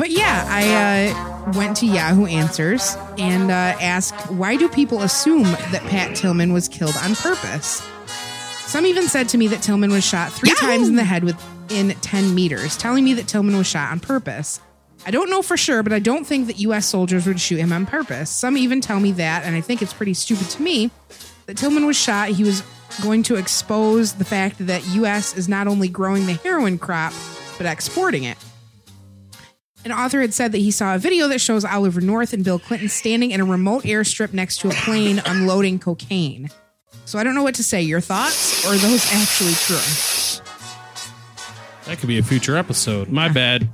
But 0.08 0.16
yeah, 0.16 0.46
I 0.48 1.44
uh, 1.44 1.52
went 1.52 1.76
to 1.78 1.86
Yahoo 1.86 2.24
Answers 2.24 2.96
and 3.18 3.50
uh, 3.50 3.76
asked 3.78 4.30
why 4.30 4.56
do 4.56 4.66
people 4.70 5.02
assume 5.02 5.42
that 5.42 5.82
Pat 5.82 6.16
Tillman 6.16 6.54
was 6.54 6.66
killed 6.66 6.96
on 6.96 7.14
purpose? 7.14 7.86
Some 8.60 8.86
even 8.86 9.06
said 9.08 9.28
to 9.30 9.38
me 9.38 9.48
that 9.48 9.60
Tillman 9.60 9.90
was 9.90 10.06
shot 10.06 10.32
three 10.32 10.54
times 10.54 10.88
in 10.88 10.96
the 10.96 11.04
head 11.04 11.24
within 11.24 11.90
10 11.90 12.34
meters, 12.34 12.78
telling 12.78 13.04
me 13.04 13.12
that 13.14 13.28
Tillman 13.28 13.54
was 13.58 13.66
shot 13.66 13.92
on 13.92 14.00
purpose. 14.00 14.62
I 15.04 15.10
don't 15.10 15.28
know 15.28 15.42
for 15.42 15.58
sure, 15.58 15.82
but 15.82 15.92
I 15.92 15.98
don't 15.98 16.26
think 16.26 16.46
that 16.46 16.58
U.S. 16.60 16.86
soldiers 16.86 17.26
would 17.26 17.38
shoot 17.38 17.58
him 17.58 17.70
on 17.74 17.84
purpose. 17.84 18.30
Some 18.30 18.56
even 18.56 18.80
tell 18.80 19.00
me 19.00 19.12
that, 19.12 19.44
and 19.44 19.54
I 19.54 19.60
think 19.60 19.82
it's 19.82 19.92
pretty 19.92 20.14
stupid 20.14 20.48
to 20.48 20.62
me, 20.62 20.90
that 21.44 21.58
Tillman 21.58 21.84
was 21.84 21.96
shot. 21.96 22.30
He 22.30 22.44
was 22.44 22.62
going 23.02 23.24
to 23.24 23.34
expose 23.34 24.14
the 24.14 24.24
fact 24.24 24.66
that 24.66 24.86
U.S. 24.94 25.36
is 25.36 25.50
not 25.50 25.66
only 25.66 25.88
growing 25.88 26.24
the 26.24 26.32
heroin 26.32 26.78
crop, 26.78 27.12
but 27.58 27.66
exporting 27.66 28.24
it. 28.24 28.38
An 29.88 29.94
author 29.94 30.20
had 30.20 30.34
said 30.34 30.52
that 30.52 30.58
he 30.58 30.70
saw 30.70 30.96
a 30.96 30.98
video 30.98 31.28
that 31.28 31.40
shows 31.40 31.64
Oliver 31.64 32.02
North 32.02 32.34
and 32.34 32.44
Bill 32.44 32.58
Clinton 32.58 32.90
standing 32.90 33.30
in 33.30 33.40
a 33.40 33.44
remote 33.46 33.84
airstrip 33.84 34.34
next 34.34 34.58
to 34.58 34.68
a 34.68 34.72
plane 34.72 35.22
unloading 35.24 35.78
cocaine. 35.78 36.50
So 37.06 37.18
I 37.18 37.24
don't 37.24 37.34
know 37.34 37.42
what 37.42 37.54
to 37.54 37.64
say. 37.64 37.80
Your 37.80 38.02
thoughts, 38.02 38.66
or 38.66 38.74
are 38.74 38.76
those 38.76 39.10
actually 39.14 39.54
true? 39.54 40.44
That 41.86 41.98
could 41.98 42.08
be 42.08 42.18
a 42.18 42.22
future 42.22 42.58
episode. 42.58 43.08
My 43.08 43.30
bad. 43.30 43.66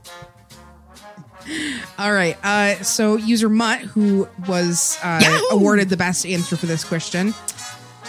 All 1.99 2.13
right. 2.13 2.37
Uh, 2.45 2.81
so 2.85 3.17
user 3.17 3.49
Mutt, 3.49 3.81
who 3.81 4.29
was 4.47 4.97
uh, 5.03 5.41
awarded 5.51 5.89
the 5.89 5.97
best 5.97 6.25
answer 6.25 6.57
for 6.57 6.67
this 6.67 6.85
question, 6.85 7.35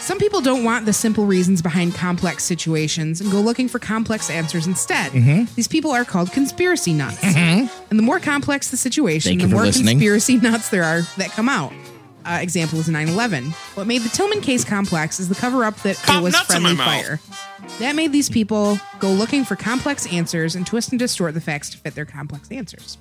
Some 0.05 0.19
people 0.19 0.39
don't 0.39 0.63
want 0.63 0.85
the 0.85 0.93
simple 0.93 1.25
reasons 1.25 1.63
behind 1.63 1.95
complex 1.95 2.43
situations 2.43 3.21
and 3.21 3.31
go 3.31 3.41
looking 3.41 3.67
for 3.67 3.79
complex 3.79 4.29
answers 4.29 4.67
instead. 4.67 5.11
Mhm. 5.11 5.53
These 5.55 5.67
people 5.67 5.89
are 5.89 6.05
called 6.05 6.31
conspiracy 6.31 6.93
nuts. 6.93 7.17
Mhm. 7.21 7.67
And 7.89 7.97
the 7.99 8.03
more 8.03 8.19
complex 8.19 8.69
the 8.69 8.77
situation, 8.77 9.31
Thank 9.31 9.41
the 9.41 9.47
more 9.55 9.65
listening. 9.65 9.97
conspiracy 9.97 10.37
nuts 10.41 10.69
there 10.69 10.83
are 10.83 11.07
that 11.17 11.31
come 11.31 11.49
out. 11.49 11.73
Uh, 12.23 12.37
example 12.39 12.79
is 12.79 12.87
9 12.87 13.07
11. 13.09 13.51
What 13.73 13.87
made 13.87 14.03
the 14.03 14.09
Tillman 14.09 14.41
case 14.41 14.63
complex 14.63 15.19
is 15.19 15.27
the 15.27 15.35
cover 15.35 15.63
up 15.63 15.81
that 15.81 15.97
it 16.07 16.21
was 16.21 16.33
nuts 16.33 16.53
in 16.53 16.61
my 16.61 16.75
friendly 16.75 16.85
fire. 16.85 17.19
That 17.79 17.95
made 17.95 18.11
these 18.11 18.29
people 18.29 18.79
go 18.99 19.11
looking 19.11 19.43
for 19.43 19.55
complex 19.55 20.05
answers 20.07 20.53
and 20.55 20.67
twist 20.67 20.89
and 20.91 20.99
distort 20.99 21.33
the 21.33 21.41
facts 21.41 21.69
to 21.71 21.77
fit 21.77 21.95
their 21.95 22.05
complex 22.05 22.47
answers. 22.51 22.97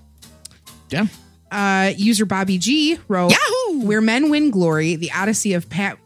Yeah. 0.89 1.06
Uh, 1.52 1.93
user 1.97 2.24
Bobby 2.24 2.56
G 2.59 2.98
wrote, 3.09 3.31
Yahoo! 3.32 3.85
Where 3.86 4.01
Men 4.01 4.31
Win 4.31 4.51
Glory, 4.51 4.97
The 4.97 5.12
Odyssey 5.12 5.52
of 5.52 5.68
Pat. 5.68 5.98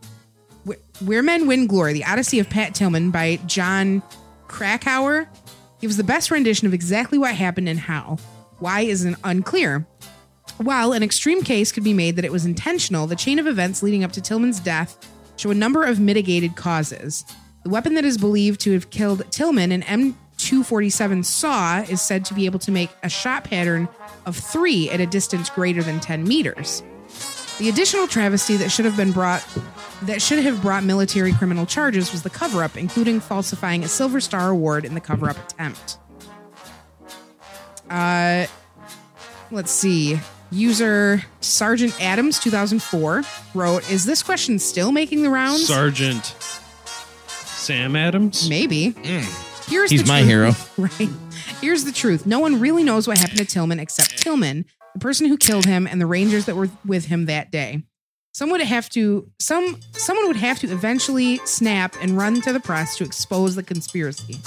Where- 1.01 1.23
Men 1.23 1.47
Win 1.47 1.67
Glory, 1.67 1.93
The 1.93 2.05
Odyssey 2.05 2.39
of 2.39 2.49
Pat 2.51 2.75
Tillman 2.75 3.11
by 3.11 3.39
Jon 3.47 4.03
Krakauer 4.49 5.29
gives 5.81 5.97
the 5.97 6.05
best 6.05 6.31
rendition 6.31 6.67
of 6.67 6.75
exactly 6.75 7.19
what 7.19 7.35
happened 7.35 7.69
and 7.69 7.79
how. 7.79 8.19
Why 8.59 8.81
isn't 8.81 9.17
unclear. 9.23 9.87
While 10.57 10.93
an 10.93 11.05
extreme 11.05 11.43
case 11.43 11.71
could 11.71 11.85
be 11.85 11.95
made 11.95 12.17
that 12.17 12.25
it 12.25 12.33
was 12.33 12.45
intentional, 12.45 13.07
the 13.07 13.15
chain 13.15 13.39
of 13.39 13.47
events 13.47 13.83
leading 13.83 14.03
up 14.03 14.11
to 14.13 14.21
Tillman's 14.21 14.59
death 14.59 14.97
show 15.37 15.51
a 15.51 15.55
number 15.55 15.85
of 15.85 16.01
mitigated 16.01 16.57
causes. 16.57 17.25
The 17.63 17.71
weapon 17.71 17.95
that 17.95 18.05
is 18.05 18.19
believed 18.19 18.61
to 18.63 18.73
have 18.73 18.91
killed 18.91 19.31
Tillman, 19.31 19.71
an 19.71 19.83
M247 19.83 21.25
saw, 21.25 21.83
is 21.83 22.03
said 22.03 22.25
to 22.25 22.35
be 22.35 22.47
able 22.47 22.59
to 22.61 22.73
make 22.73 22.91
a 23.05 23.09
shot 23.09 23.45
pattern 23.45 23.89
of 24.27 24.37
three 24.37 24.91
at 24.91 25.01
a 25.01 25.07
distance 25.07 25.49
greater 25.51 25.83
than 25.83 26.01
10 26.01 26.25
meters. 26.25 26.83
The 27.59 27.69
additional 27.69 28.07
travesty 28.07 28.57
that 28.59 28.71
should 28.71 28.85
have 28.85 28.97
been 28.97 29.13
brought 29.13 29.45
that 30.03 30.23
should 30.23 30.39
have 30.45 30.63
brought 30.63 30.85
military 30.85 31.33
criminal 31.33 31.67
charges 31.67 32.13
was 32.13 32.23
the 32.23 32.31
cover-up, 32.31 32.77
including 32.77 33.19
falsifying 33.19 33.83
a 33.83 33.89
Silver 33.89 34.21
Star 34.21 34.51
award 34.51 34.85
in 34.85 34.95
the 34.95 35.01
cover-up 35.01 35.37
attempt. 35.51 35.99
Uh, 37.91 38.47
let's 39.51 39.73
see. 39.73 40.21
User 40.51 41.23
Sergeant 41.41 41.95
Adams 42.01 42.39
2004 42.39 43.23
wrote, 43.55 43.91
"Is 43.91 44.05
this 44.05 44.23
question 44.23 44.59
still 44.59 44.93
making 44.93 45.23
the 45.23 45.31
rounds?" 45.31 45.67
Sergeant 45.67 46.35
Sam 47.27 47.97
Adams? 47.97 48.49
Maybe. 48.49 48.95
Here's 49.67 49.91
He's 49.91 50.03
the 50.05 50.09
my 50.09 50.21
truth. 50.23 50.29
hero. 50.31 50.55
Right. 51.01 51.11
Here's 51.61 51.85
the 51.85 51.93
truth. 51.93 52.25
No 52.25 52.39
one 52.39 52.61
really 52.61 52.85
knows 52.85 53.09
what 53.09 53.19
happened 53.19 53.39
to 53.39 53.45
Tillman 53.45 53.81
except 53.81 54.17
Tillman, 54.17 54.65
the 54.99 55.03
person 55.03 55.27
who 55.27 55.37
killed 55.37 55.65
him, 55.65 55.87
and 55.87 56.01
the 56.01 56.07
Rangers 56.07 56.47
that 56.47 56.57
were 56.57 56.69
with 56.85 57.07
him 57.07 57.27
that 57.27 57.51
day. 57.51 57.85
Someone 58.33 58.59
would 58.61 58.69
have 58.69 58.89
to 58.91 59.31
some 59.39 59.81
someone 59.93 60.27
would 60.27 60.37
have 60.37 60.59
to 60.61 60.71
eventually 60.71 61.39
snap 61.39 61.97
and 62.01 62.17
run 62.17 62.41
to 62.43 62.53
the 62.53 62.61
press 62.61 62.97
to 62.97 63.05
expose 63.05 63.55
the 63.55 63.63
conspiracy. 63.63 64.39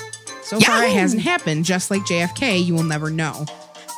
So 0.44 0.60
far, 0.60 0.84
it 0.84 0.92
hasn't 0.92 1.22
happened. 1.22 1.66
Just 1.66 1.90
like 1.92 2.02
JFK, 2.02 2.64
you 2.64 2.74
will 2.74 2.84
never 2.84 3.10
know. 3.10 3.46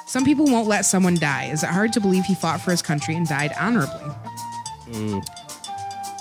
Some 0.07 0.25
people 0.25 0.45
won't 0.45 0.67
let 0.67 0.85
someone 0.85 1.15
die. 1.15 1.45
Is 1.45 1.63
it 1.63 1.69
hard 1.69 1.93
to 1.93 2.01
believe 2.01 2.23
he 2.25 2.35
fought 2.35 2.61
for 2.61 2.71
his 2.71 2.81
country 2.81 3.15
and 3.15 3.27
died 3.27 3.51
honorably? 3.59 4.11
Ooh. 4.95 5.21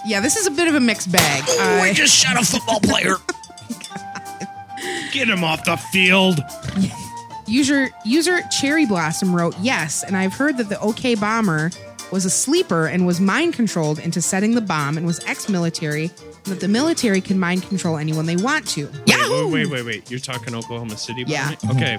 Yeah, 0.07 0.21
this 0.21 0.37
is 0.37 0.47
a 0.47 0.51
bit 0.51 0.69
of 0.69 0.75
a 0.75 0.81
mixed 0.81 1.13
bag. 1.13 1.43
Uh, 1.49 1.83
I 1.83 1.93
just 1.93 2.15
shot 2.15 2.41
a 2.41 2.45
football 2.45 2.81
player. 2.81 3.17
Get 5.13 5.29
him 5.29 5.45
off 5.45 5.65
the 5.65 5.77
field. 5.77 6.41
User 7.47 7.91
user 8.05 8.41
Cherry 8.51 8.87
Blossom 8.87 9.35
wrote 9.35 9.55
yes, 9.61 10.05
and 10.05 10.17
I've 10.17 10.33
heard 10.33 10.57
that 10.59 10.69
the 10.69 10.79
OK 10.81 11.15
bomber 11.17 11.71
was 12.11 12.25
a 12.25 12.31
sleeper 12.31 12.87
and 12.87 13.07
was 13.07 13.21
mind 13.21 13.55
controlled 13.55 13.99
into 13.99 14.21
setting 14.21 14.55
the 14.55 14.61
bomb 14.61 14.97
and 14.99 15.07
was 15.07 15.19
ex-military, 15.27 16.05
and 16.05 16.45
that 16.47 16.61
the 16.61 16.69
military 16.69 17.21
can 17.21 17.39
mind 17.39 17.63
control 17.69 17.97
anyone 17.97 18.27
they 18.27 18.37
want 18.37 18.67
to. 18.69 18.89
Yeah. 19.07 19.17
Wait, 19.31 19.51
wait, 19.53 19.71
wait, 19.71 19.87
wait. 19.87 20.11
You're 20.11 20.21
talking 20.21 20.55
Oklahoma 20.55 20.97
City? 20.99 21.25
Yeah. 21.27 21.55
Okay. 21.71 21.99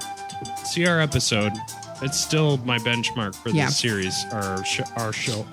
See 0.65 0.85
our 0.85 0.99
episode. 1.01 1.51
It's 2.01 2.19
still 2.19 2.57
my 2.57 2.77
benchmark 2.79 3.33
for 3.35 3.49
Yeah. 3.49 3.67
this 3.67 3.77
series, 3.77 4.25
our 4.31 4.63
sh- 4.63 4.81
our 4.97 5.11
show. 5.13 5.45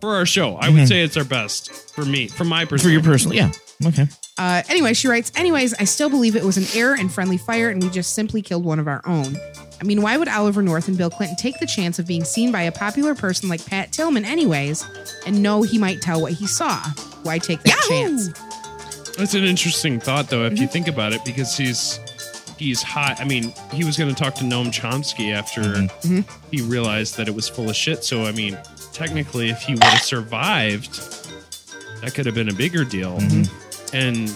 For 0.00 0.14
our 0.16 0.26
show, 0.26 0.56
I 0.56 0.68
would 0.68 0.80
Mhm. 0.82 0.88
say 0.88 1.02
it's 1.02 1.16
our 1.16 1.24
best 1.24 1.70
for 1.94 2.04
me, 2.04 2.26
from 2.28 2.48
my 2.48 2.64
For 2.64 2.70
perspective. 2.70 2.92
your 2.92 3.02
personal, 3.02 3.36
yeah. 3.36 3.50
Okay. 3.86 4.08
Uh, 4.42 4.60
anyway, 4.68 4.92
she 4.92 5.06
writes, 5.06 5.30
anyways, 5.36 5.72
I 5.74 5.84
still 5.84 6.10
believe 6.10 6.34
it 6.34 6.42
was 6.42 6.56
an 6.56 6.64
error 6.76 6.96
and 6.98 7.12
friendly 7.12 7.38
fire, 7.38 7.68
and 7.70 7.80
we 7.80 7.88
just 7.90 8.12
simply 8.12 8.42
killed 8.42 8.64
one 8.64 8.80
of 8.80 8.88
our 8.88 9.00
own. 9.06 9.36
I 9.80 9.84
mean, 9.84 10.02
why 10.02 10.16
would 10.16 10.26
Oliver 10.26 10.62
North 10.62 10.88
and 10.88 10.98
Bill 10.98 11.10
Clinton 11.10 11.36
take 11.36 11.60
the 11.60 11.66
chance 11.66 12.00
of 12.00 12.08
being 12.08 12.24
seen 12.24 12.50
by 12.50 12.62
a 12.62 12.72
popular 12.72 13.14
person 13.14 13.48
like 13.48 13.64
Pat 13.64 13.92
Tillman, 13.92 14.24
anyways, 14.24 14.84
and 15.26 15.42
know 15.44 15.62
he 15.62 15.78
might 15.78 16.00
tell 16.02 16.20
what 16.20 16.32
he 16.32 16.48
saw? 16.48 16.76
Why 17.22 17.38
take 17.38 17.62
that 17.62 17.84
chance? 17.88 18.30
That's 19.16 19.34
an 19.34 19.44
interesting 19.44 20.00
thought, 20.00 20.28
though, 20.28 20.44
if 20.44 20.54
you 20.54 20.64
Mm-hmm. 20.64 20.72
think 20.72 20.88
about 20.88 21.12
it, 21.12 21.24
because 21.24 21.56
he's 21.56 22.00
he's 22.58 22.82
hot. 22.82 23.20
I 23.20 23.24
mean, 23.24 23.52
he 23.72 23.84
was 23.84 23.96
going 23.96 24.12
to 24.12 24.20
talk 24.20 24.34
to 24.36 24.44
Noam 24.44 24.72
Chomsky 24.72 25.32
after 25.32 25.60
Mm-hmm. 25.62 26.20
he 26.50 26.62
realized 26.62 27.16
that 27.16 27.28
it 27.28 27.34
was 27.34 27.48
full 27.48 27.70
of 27.70 27.76
shit. 27.76 28.02
So, 28.02 28.24
I 28.24 28.32
mean, 28.32 28.58
technically, 28.92 29.50
if 29.50 29.60
he 29.62 29.74
would 29.74 29.84
have 29.84 30.02
survived, 30.02 30.94
that 32.00 32.12
could 32.14 32.26
have 32.26 32.34
been 32.34 32.48
a 32.48 32.54
bigger 32.54 32.84
deal. 32.84 33.18
Mm-hmm. 33.18 33.68
And 33.92 34.34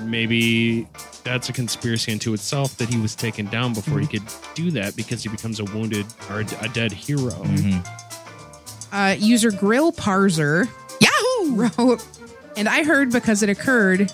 maybe 0.00 0.86
that's 1.24 1.48
a 1.48 1.52
conspiracy 1.52 2.12
unto 2.12 2.32
itself 2.34 2.76
that 2.76 2.88
he 2.88 3.00
was 3.00 3.14
taken 3.14 3.46
down 3.46 3.72
before 3.74 3.98
he 4.00 4.06
Mm-hmm. 4.06 4.26
could 4.26 4.54
do 4.54 4.70
that 4.72 4.94
because 4.96 5.22
he 5.22 5.28
becomes 5.28 5.58
a 5.60 5.64
wounded 5.64 6.06
or 6.30 6.40
a, 6.40 6.46
a 6.64 6.68
dead 6.68 6.92
hero. 6.92 7.30
Mm-hmm. 7.32 8.94
Uh, 8.94 9.14
user 9.18 9.50
Grill 9.50 9.90
Parser 9.92 10.68
Yahoo 11.00 11.54
wrote, 11.56 12.06
and 12.56 12.68
I 12.68 12.84
heard 12.84 13.10
because 13.10 13.42
it 13.42 13.48
occurred 13.48 14.12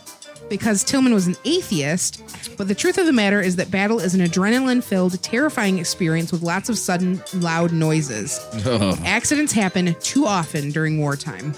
because 0.48 0.82
Tillman 0.82 1.12
was 1.12 1.26
an 1.26 1.36
atheist. 1.44 2.22
But 2.56 2.66
the 2.68 2.74
truth 2.74 2.96
of 2.98 3.06
the 3.06 3.12
matter 3.12 3.40
is 3.40 3.56
that 3.56 3.70
battle 3.70 4.00
is 4.00 4.14
an 4.14 4.20
adrenaline 4.20 4.82
filled, 4.82 5.22
terrifying 5.22 5.78
experience 5.78 6.32
with 6.32 6.42
lots 6.42 6.68
of 6.68 6.78
sudden, 6.78 7.22
loud 7.34 7.72
noises. 7.72 8.40
Accidents 9.04 9.52
happen 9.52 9.94
too 10.00 10.26
often 10.26 10.70
during 10.70 10.98
wartime. 10.98 11.54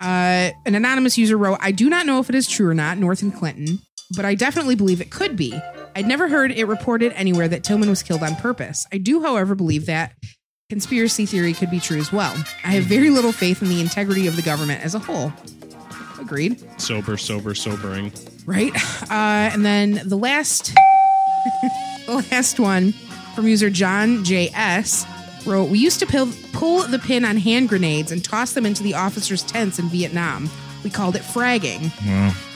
Uh, 0.00 0.50
an 0.66 0.74
anonymous 0.74 1.16
user 1.16 1.36
wrote, 1.36 1.58
I 1.60 1.72
do 1.72 1.88
not 1.88 2.06
know 2.06 2.18
if 2.20 2.28
it 2.28 2.34
is 2.34 2.48
true 2.48 2.68
or 2.68 2.74
not, 2.74 2.98
North 2.98 3.22
and 3.22 3.34
Clinton, 3.34 3.78
but 4.14 4.24
I 4.24 4.34
definitely 4.34 4.74
believe 4.74 5.00
it 5.00 5.10
could 5.10 5.36
be. 5.36 5.58
I'd 5.94 6.06
never 6.06 6.28
heard 6.28 6.52
it 6.52 6.66
reported 6.66 7.12
anywhere 7.14 7.48
that 7.48 7.64
Tillman 7.64 7.88
was 7.88 8.02
killed 8.02 8.22
on 8.22 8.36
purpose. 8.36 8.86
I 8.92 8.98
do, 8.98 9.22
however, 9.22 9.54
believe 9.54 9.86
that 9.86 10.12
conspiracy 10.68 11.24
theory 11.24 11.54
could 11.54 11.70
be 11.70 11.80
true 11.80 11.98
as 11.98 12.12
well. 12.12 12.34
I 12.64 12.72
have 12.72 12.84
very 12.84 13.08
little 13.08 13.32
faith 13.32 13.62
in 13.62 13.68
the 13.68 13.80
integrity 13.80 14.26
of 14.26 14.36
the 14.36 14.42
government 14.42 14.84
as 14.84 14.94
a 14.94 14.98
whole. 14.98 15.32
Agreed. 16.20 16.62
Sober, 16.80 17.16
sober, 17.16 17.54
sobering. 17.54 18.12
Right. 18.44 18.74
Uh, 19.10 19.50
and 19.52 19.64
then 19.64 20.02
the 20.04 20.16
last, 20.16 20.74
the 22.06 22.26
last 22.30 22.60
one 22.60 22.92
from 23.34 23.46
user 23.46 23.70
John 23.70 24.24
J.S. 24.24 25.06
wrote, 25.46 25.70
We 25.70 25.78
used 25.78 26.00
to 26.00 26.06
pull, 26.06 26.30
pull 26.52 26.82
the 26.82 26.98
pin 26.98 27.24
on 27.24 27.36
hand 27.36 27.68
grenades 27.68 28.12
and 28.12 28.24
toss 28.24 28.52
them 28.52 28.66
into 28.66 28.82
the 28.82 28.94
officers' 28.94 29.42
tents 29.42 29.78
in 29.78 29.88
Vietnam. 29.88 30.50
We 30.84 30.90
called 30.90 31.16
it 31.16 31.22
fragging. 31.22 31.90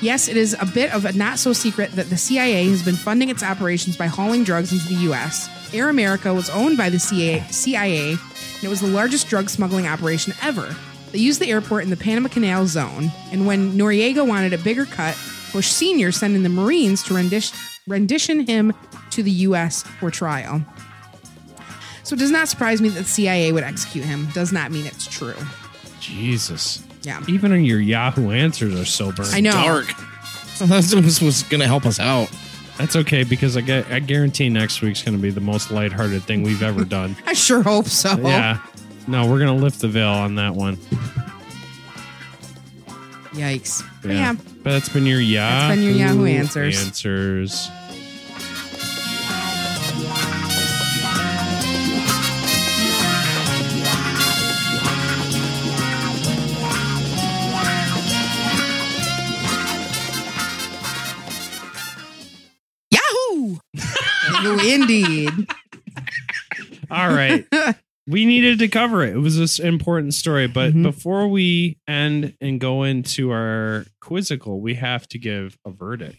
Yes, 0.01 0.29
it 0.29 0.37
is 0.37 0.57
a 0.61 0.67
bit 0.67 0.95
of 0.95 1.05
a 1.05 1.13
not 1.13 1.39
so 1.39 1.53
secret 1.53 1.93
that 1.93 2.11
the 2.11 2.17
CIA 2.17 2.69
has 2.69 2.83
been 2.83 2.95
funding 2.95 3.29
its 3.29 3.43
operations 3.43 3.97
by 3.97 4.07
hauling 4.07 4.45
drugs 4.45 4.73
into 4.73 4.87
the 4.89 5.01
U.S. 5.07 5.49
Air 5.75 5.89
America 5.89 6.33
was 6.33 6.49
owned 6.51 6.77
by 6.77 6.91
the 6.91 6.99
CIA, 6.99 7.41
CIA 7.51 8.17
and 8.61 8.67
it 8.67 8.69
was 8.69 8.83
the 8.83 8.87
largest 8.87 9.29
drug 9.29 9.49
smuggling 9.49 9.87
operation 9.87 10.35
ever. 10.43 10.77
They 11.13 11.19
used 11.19 11.41
the 11.41 11.51
airport 11.51 11.85
in 11.85 11.91
the 11.91 11.97
Panama 11.97 12.29
Canal 12.29 12.67
zone, 12.67 13.11
and 13.33 13.47
when 13.47 13.73
Noriega 13.73 14.27
wanted 14.27 14.53
a 14.53 14.59
bigger 14.59 14.85
cut, 14.85 15.17
Bush 15.53 15.69
Sr. 15.69 16.13
sent 16.13 16.37
in 16.37 16.43
the 16.43 16.49
Marines 16.49 17.03
to 17.05 17.15
rendition, 17.15 17.59
rendition 17.89 18.47
him 18.47 18.73
to 19.11 19.23
the 19.23 19.31
U.S. 19.31 19.83
for 19.83 20.11
trial. 20.11 20.63
So 22.11 22.15
it 22.15 22.19
does 22.19 22.33
not 22.33 22.49
surprise 22.49 22.83
me 22.83 22.89
that 22.89 22.99
the 22.99 23.09
CIA 23.09 23.53
would 23.53 23.63
execute 23.63 24.05
him. 24.05 24.27
Does 24.35 24.51
not 24.51 24.73
mean 24.73 24.85
it's 24.85 25.07
true. 25.07 25.37
Jesus. 26.01 26.83
Yeah. 27.05 27.23
Even 27.29 27.65
your 27.65 27.79
Yahoo 27.79 28.33
answers 28.33 28.75
are 28.75 28.85
sober. 28.85 29.23
I 29.27 29.39
know. 29.41 29.53
Dark. 29.53 29.93
So 30.57 30.67
this 30.67 30.93
was, 30.93 31.23
was 31.23 31.45
going 31.45 31.61
to 31.61 31.69
help 31.69 31.87
us 31.87 32.01
out. 32.01 32.29
That's 32.79 32.97
okay 32.97 33.23
because 33.23 33.57
I, 33.57 33.61
get, 33.61 33.87
I 33.93 34.01
guarantee 34.01 34.49
next 34.49 34.83
week's 34.83 35.05
going 35.05 35.17
to 35.17 35.23
be 35.23 35.31
the 35.31 35.41
most 35.41 35.71
lighthearted 35.71 36.25
thing 36.25 36.43
we've 36.43 36.65
ever 36.65 36.85
done. 36.85 37.15
I 37.27 37.33
sure 37.33 37.63
hope 37.63 37.87
so. 37.87 38.19
Yeah. 38.19 38.59
No, 39.07 39.31
we're 39.31 39.39
going 39.39 39.57
to 39.57 39.63
lift 39.63 39.81
the 39.81 39.87
veil 39.87 40.09
on 40.09 40.35
that 40.35 40.55
one. 40.57 40.79
Yikes. 43.35 43.85
But 44.03 44.11
yeah. 44.11 44.35
But 44.65 44.73
that's 44.73 44.89
been 44.89 45.07
your 45.07 45.21
Yahoo, 45.21 45.69
That's 45.69 45.77
been 45.77 45.85
your 45.85 45.95
Yahoo 45.95 46.25
answers. 46.25 46.85
answers. 46.85 47.71
Indeed. 64.59 65.31
All 66.91 67.09
right. 67.09 67.47
we 68.09 68.25
needed 68.27 68.59
to 68.61 68.69
cover 68.69 69.05
it. 69.05 69.15
It 69.15 69.19
was 69.19 69.37
this 69.39 69.59
important 69.59 70.15
story. 70.15 70.47
But 70.49 70.73
Mhm. 70.73 70.83
before 70.83 71.29
we 71.29 71.79
end 71.87 72.35
and 72.41 72.59
go 72.61 72.83
into 72.83 73.31
our 73.31 73.87
quizzical, 74.01 74.61
we 74.61 74.75
have 74.75 75.07
to 75.09 75.19
give 75.19 75.57
a 75.65 75.71
verdict. 75.71 76.19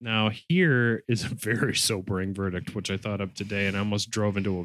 Now, 0.00 0.30
here 0.48 1.02
is 1.08 1.24
a 1.24 1.28
very 1.28 1.74
sobering 1.74 2.32
verdict, 2.32 2.74
which 2.74 2.90
I 2.90 2.96
thought 2.96 3.20
of 3.20 3.34
today, 3.34 3.66
and 3.66 3.76
I 3.76 3.80
almost 3.80 4.10
drove 4.10 4.36
into 4.36 4.60
a 4.60 4.64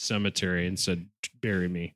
cemetery 0.00 0.66
and 0.66 0.78
said, 0.80 1.06
"Bury 1.40 1.68
me." 1.68 1.94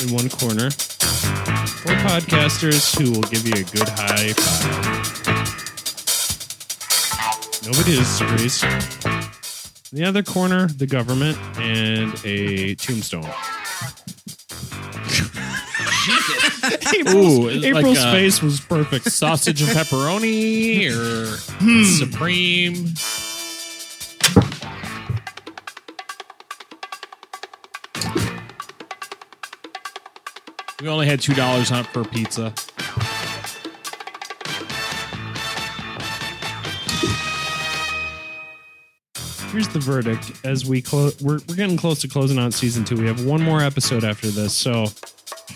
In 0.00 0.12
one 0.14 0.28
corner, 0.28 0.70
four 0.70 1.94
podcasters 2.06 2.96
who 3.00 3.10
will 3.12 3.22
give 3.22 3.44
you 3.46 3.54
a 3.54 3.64
good 3.64 3.88
high 3.88 4.32
five. 4.34 5.37
Nobody 7.64 7.96
disagrees. 7.96 8.62
In 9.90 9.98
the 9.98 10.04
other 10.04 10.22
corner, 10.22 10.66
the 10.68 10.86
government 10.86 11.38
and 11.58 12.14
a 12.24 12.74
tombstone. 12.76 13.24
Ooh, 17.08 17.48
April's, 17.48 17.56
like 17.56 17.64
April's 17.64 17.98
a 17.98 18.12
face 18.12 18.42
was 18.42 18.60
perfect. 18.60 19.10
Sausage 19.10 19.62
and 19.62 19.70
pepperoni 19.70 20.90
or 20.90 21.36
hmm. 21.58 21.84
supreme. 21.84 22.94
We 30.80 30.88
only 30.88 31.06
had 31.06 31.20
two 31.20 31.34
dollars 31.34 31.72
on 31.72 31.80
it 31.80 31.86
per 31.92 32.04
pizza. 32.04 32.54
Here's 39.58 39.66
the 39.70 39.80
verdict. 39.80 40.30
As 40.44 40.64
we 40.64 40.80
close, 40.80 41.20
we're, 41.20 41.40
we're 41.48 41.56
getting 41.56 41.76
close 41.76 42.00
to 42.02 42.08
closing 42.08 42.38
out 42.38 42.54
season 42.54 42.84
two. 42.84 42.96
We 42.96 43.08
have 43.08 43.24
one 43.24 43.42
more 43.42 43.60
episode 43.60 44.04
after 44.04 44.28
this, 44.28 44.54
so 44.54 44.84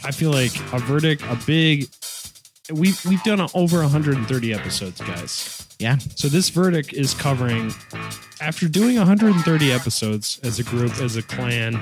I 0.02 0.10
feel 0.10 0.32
like 0.32 0.52
a 0.72 0.80
verdict, 0.80 1.22
a 1.28 1.38
big. 1.46 1.88
We've 2.68 3.00
we've 3.04 3.22
done 3.22 3.40
over 3.54 3.78
130 3.78 4.54
episodes, 4.54 5.00
guys. 5.00 5.68
Yeah. 5.78 5.98
So 6.16 6.26
this 6.26 6.48
verdict 6.48 6.92
is 6.92 7.14
covering 7.14 7.72
after 8.40 8.66
doing 8.66 8.96
130 8.96 9.70
episodes 9.70 10.40
as 10.42 10.58
a 10.58 10.64
group, 10.64 10.98
as 10.98 11.16
a 11.16 11.22
clan. 11.22 11.74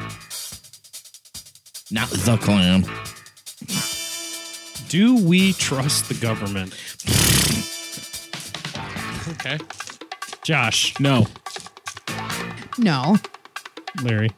Not 1.91 2.11
the 2.11 2.37
clan. 2.37 2.85
Do 4.91 5.27
we 5.27 5.55
trust 5.55 6.11
the 6.11 6.17
government? 6.21 6.75
Okay. 9.31 9.59
Josh, 10.43 10.99
No. 10.99 11.27
No. 12.81 13.17
Larry. 14.03 14.31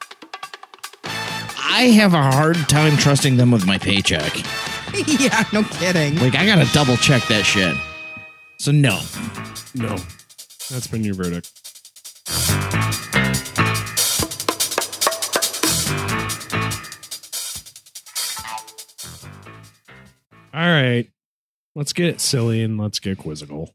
I 1.05 1.93
have 1.95 2.13
a 2.13 2.23
hard 2.23 2.57
time 2.69 2.97
trusting 2.97 3.37
them 3.37 3.53
with 3.53 3.67
my 3.67 3.79
paycheck. 3.79 4.37
yeah, 5.07 5.45
no 5.53 5.63
kidding. 5.63 6.17
Like 6.17 6.35
I 6.35 6.45
gotta 6.45 6.71
double 6.73 6.97
check 6.97 7.23
that 7.29 7.45
shit. 7.45 7.77
So 8.59 8.73
no. 8.73 9.01
No. 9.77 9.97
That's 10.71 10.89
been 10.89 11.05
your 11.05 11.15
verdict. 11.15 11.53
All 20.53 20.61
right. 20.61 21.09
Let's 21.77 21.93
get 21.93 22.21
silly 22.21 22.63
and 22.65 22.77
let's 22.77 22.99
get 22.99 23.19
quizzical. 23.19 23.73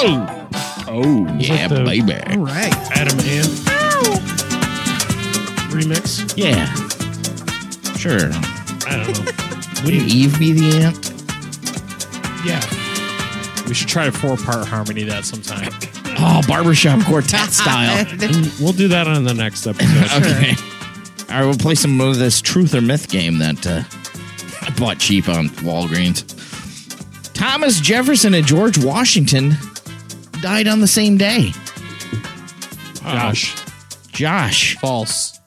Oh. 0.00 0.48
Oh 0.86 1.36
yeah, 1.38 1.68
the- 1.68 1.84
baby. 1.84 2.14
All 2.14 2.38
right. 2.44 2.72
Adam 2.96 3.18
Ant 3.20 3.48
remix. 5.70 6.32
Yeah. 6.36 6.66
Sure. 7.96 8.30
I 8.90 8.96
don't 9.04 9.24
know. 9.24 9.32
Wouldn't 9.84 10.08
Eve 10.12 10.38
be 10.38 10.52
the 10.52 10.82
ant? 10.82 11.12
Yeah. 12.44 12.60
We 13.68 13.74
should 13.74 13.88
try 13.88 14.06
a 14.06 14.12
four 14.12 14.36
part 14.36 14.66
harmony 14.66 15.04
that 15.04 15.24
sometime. 15.24 15.72
Oh, 16.20 16.40
barbershop 16.48 17.04
quartet 17.06 17.50
style. 17.52 18.04
We'll 18.60 18.72
do 18.72 18.88
that 18.88 19.06
on 19.06 19.22
the 19.22 19.34
next 19.34 19.64
episode. 19.68 20.20
okay. 20.20 20.50
All 21.32 21.38
right, 21.40 21.44
we'll 21.44 21.54
play 21.56 21.76
some 21.76 22.00
of 22.00 22.18
this 22.18 22.40
truth 22.42 22.74
or 22.74 22.80
myth 22.80 23.08
game 23.08 23.38
that 23.38 23.64
uh, 23.64 23.84
I 24.62 24.70
bought 24.76 24.98
cheap 24.98 25.28
on 25.28 25.48
Walgreens. 25.60 26.24
Thomas 27.34 27.78
Jefferson 27.80 28.34
and 28.34 28.44
George 28.44 28.82
Washington 28.84 29.52
died 30.40 30.68
on 30.68 30.80
the 30.80 30.86
same 30.88 31.16
day. 31.16 31.50
Josh. 33.02 33.54
Josh. 34.12 34.76
False. 34.78 35.38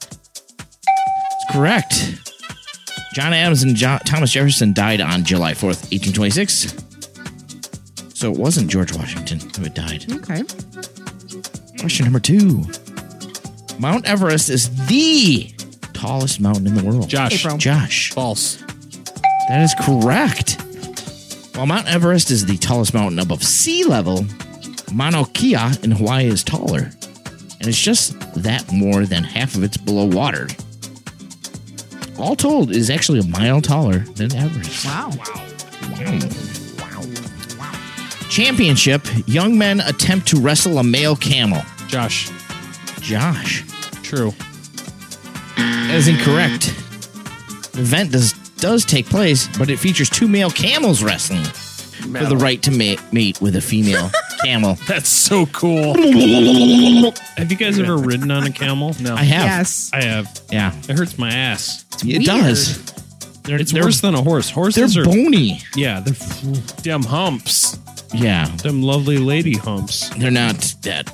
It's 0.88 1.52
correct. 1.52 2.18
John 3.14 3.32
Adams 3.32 3.62
and 3.62 3.76
jo- 3.76 3.98
Thomas 4.06 4.32
Jefferson 4.32 4.72
died 4.72 5.00
on 5.00 5.24
July 5.24 5.52
4th, 5.52 5.90
1826. 5.92 6.74
So 8.14 8.32
it 8.32 8.38
wasn't 8.38 8.70
George 8.70 8.92
Washington 8.94 9.40
who 9.56 9.62
had 9.64 9.74
died. 9.74 10.10
Okay. 10.12 10.42
Question 11.80 12.04
number 12.04 12.20
two 12.20 12.64
Mount 13.78 14.06
Everest 14.06 14.48
is 14.48 14.70
the 14.86 15.52
tallest 15.92 16.40
mountain 16.40 16.66
in 16.68 16.74
the 16.74 16.84
world. 16.84 17.08
Josh. 17.08 17.44
April. 17.44 17.58
Josh. 17.58 18.12
False. 18.12 18.62
That 19.48 19.62
is 19.62 19.74
correct. 19.80 20.56
While 21.56 21.66
Mount 21.66 21.88
Everest 21.88 22.30
is 22.30 22.46
the 22.46 22.56
tallest 22.56 22.94
mountain 22.94 23.18
above 23.18 23.42
sea 23.42 23.84
level, 23.84 24.24
Mauna 24.92 25.24
Kea 25.32 25.70
in 25.82 25.90
Hawaii 25.90 26.26
is 26.26 26.44
taller. 26.44 26.90
And 27.60 27.68
it's 27.68 27.80
just 27.80 28.18
that 28.34 28.70
more 28.72 29.06
than 29.06 29.24
half 29.24 29.54
of 29.54 29.62
it's 29.62 29.76
below 29.76 30.04
water. 30.04 30.48
All 32.18 32.36
told, 32.36 32.70
it 32.70 32.76
is 32.76 32.90
actually 32.90 33.20
a 33.20 33.26
mile 33.26 33.60
taller 33.60 34.00
than 34.00 34.34
Everest. 34.34 34.84
Wow. 34.84 35.10
Wow. 35.10 35.46
Wow. 35.90 36.18
Wow. 36.78 37.02
wow. 37.58 38.28
Championship 38.28 39.02
Young 39.26 39.56
men 39.56 39.80
attempt 39.80 40.28
to 40.28 40.40
wrestle 40.40 40.78
a 40.78 40.84
male 40.84 41.16
camel. 41.16 41.62
Josh. 41.86 42.30
Josh. 43.00 43.64
True. 44.02 44.32
That 45.56 45.94
is 45.94 46.08
incorrect. 46.08 46.74
The 47.72 47.80
event 47.80 48.12
does 48.12 48.32
does 48.62 48.84
take 48.84 49.06
place, 49.06 49.48
but 49.58 49.70
it 49.70 49.78
features 49.78 50.08
two 50.08 50.28
male 50.28 50.50
camels 50.50 51.02
wrestling 51.02 51.42
for 51.42 52.24
the 52.26 52.36
right 52.36 52.62
to 52.62 52.70
mate, 52.70 53.00
mate 53.12 53.40
with 53.40 53.56
a 53.56 53.60
female 53.60 54.10
camel. 54.44 54.74
That's 54.88 55.08
so 55.08 55.46
cool. 55.46 55.94
Have 55.94 57.50
you 57.50 57.56
guys 57.56 57.78
ever 57.78 57.96
ridden 57.96 58.30
on 58.30 58.44
a 58.44 58.50
camel? 58.52 58.94
No. 59.00 59.14
I 59.14 59.22
have. 59.24 59.44
Yes. 59.44 59.90
I 59.92 60.02
have. 60.02 60.40
Yeah, 60.50 60.74
It 60.88 60.96
hurts 60.98 61.18
my 61.18 61.30
ass. 61.30 61.84
it 62.04 62.04
weird. 62.04 62.24
does. 62.24 62.82
They're, 63.42 63.60
it's 63.60 63.72
They're- 63.72 63.82
worse 63.84 64.00
than 64.00 64.14
a 64.14 64.22
horse. 64.22 64.48
They're 64.48 64.54
Horses 64.54 64.96
are 64.96 65.04
bony. 65.04 65.60
yeah, 65.74 66.00
they're 66.00 66.14
Damn 66.82 67.02
humps. 67.02 67.78
Yeah, 68.14 68.44
them 68.62 68.82
lovely 68.82 69.16
lady 69.18 69.54
humps. 69.56 70.10
they're 70.10 70.30
not 70.30 70.56
that 70.82 71.10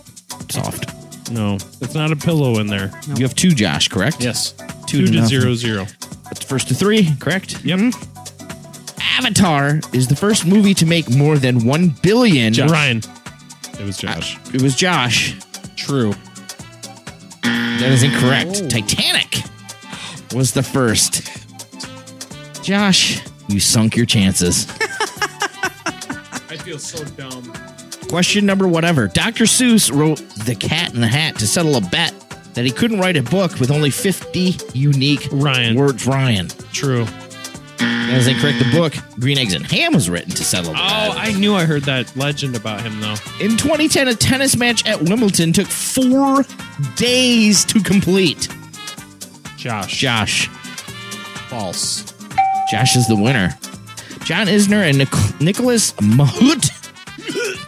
soft. 0.50 1.30
No, 1.30 1.54
it's 1.80 1.94
not 1.94 2.10
a 2.12 2.16
pillow 2.16 2.58
in 2.58 2.66
there. 2.66 2.90
You 3.14 3.22
have 3.24 3.34
two, 3.34 3.50
Josh, 3.50 3.88
correct? 3.88 4.20
Yes. 4.22 4.52
Two 4.86 5.06
to 5.06 5.12
nothing. 5.12 5.28
zero 5.28 5.54
zero. 5.54 5.86
That's 6.24 6.42
first 6.44 6.68
to 6.68 6.74
three, 6.74 7.14
correct? 7.20 7.64
Yep. 7.64 7.94
Avatar 9.18 9.80
is 9.92 10.06
the 10.08 10.16
first 10.16 10.46
movie 10.46 10.74
to 10.74 10.86
make 10.86 11.08
more 11.10 11.38
than 11.38 11.64
one 11.64 11.90
billion. 12.02 12.52
Ryan. 12.54 13.02
It 13.78 13.84
was 13.84 13.96
Josh. 13.96 14.38
It 14.54 14.62
was 14.62 14.74
Josh. 14.74 15.36
True. 15.76 16.14
That 17.42 17.92
is 17.92 18.02
incorrect. 18.02 18.62
Oh. 18.64 18.68
Titanic 18.68 19.38
was 20.34 20.52
the 20.52 20.62
first. 20.62 21.28
Josh, 22.62 23.20
you 23.48 23.60
sunk 23.60 23.96
your 23.96 24.06
chances. 24.06 24.66
I 26.50 26.56
feel 26.62 26.78
so 26.78 27.04
dumb. 27.16 27.52
Question 28.08 28.44
number 28.46 28.66
whatever. 28.66 29.06
Dr. 29.06 29.44
Seuss 29.44 29.92
wrote 29.94 30.18
The 30.44 30.54
Cat 30.54 30.94
in 30.94 31.00
the 31.00 31.06
Hat 31.06 31.36
to 31.36 31.46
settle 31.46 31.76
a 31.76 31.80
bet 31.80 32.12
that 32.54 32.64
he 32.64 32.70
couldn't 32.70 32.98
write 32.98 33.16
a 33.16 33.22
book 33.22 33.60
with 33.60 33.70
only 33.70 33.90
50 33.90 34.56
unique 34.72 35.28
Ryan. 35.30 35.76
words. 35.76 36.06
Ryan. 36.06 36.48
True. 36.72 37.06
As 37.80 38.24
they 38.26 38.34
correct 38.34 38.58
the 38.58 38.70
book, 38.72 38.94
Green 39.20 39.38
Eggs 39.38 39.54
and 39.54 39.64
Ham 39.70 39.92
was 39.92 40.08
written 40.10 40.30
to 40.30 40.44
settle 40.44 40.72
the 40.72 40.78
Oh. 40.78 41.12
I 41.16 41.32
knew 41.32 41.54
I 41.54 41.64
heard 41.64 41.82
that 41.84 42.14
legend 42.16 42.56
about 42.56 42.80
him, 42.80 43.00
though. 43.00 43.14
In 43.40 43.56
2010, 43.56 44.08
a 44.08 44.14
tennis 44.14 44.56
match 44.56 44.84
at 44.86 45.02
Wimbledon 45.02 45.52
took 45.52 45.66
four 45.66 46.44
days 46.96 47.64
to 47.66 47.80
complete. 47.82 48.48
Josh. 49.56 49.96
Josh. 49.98 50.48
False. 51.48 52.12
Josh 52.70 52.96
is 52.96 53.06
the 53.08 53.16
winner. 53.16 53.56
John 54.24 54.46
Isner 54.46 54.88
and 54.88 54.98
Nic- 54.98 55.40
Nicolas 55.40 55.92
Mahut 55.92 56.70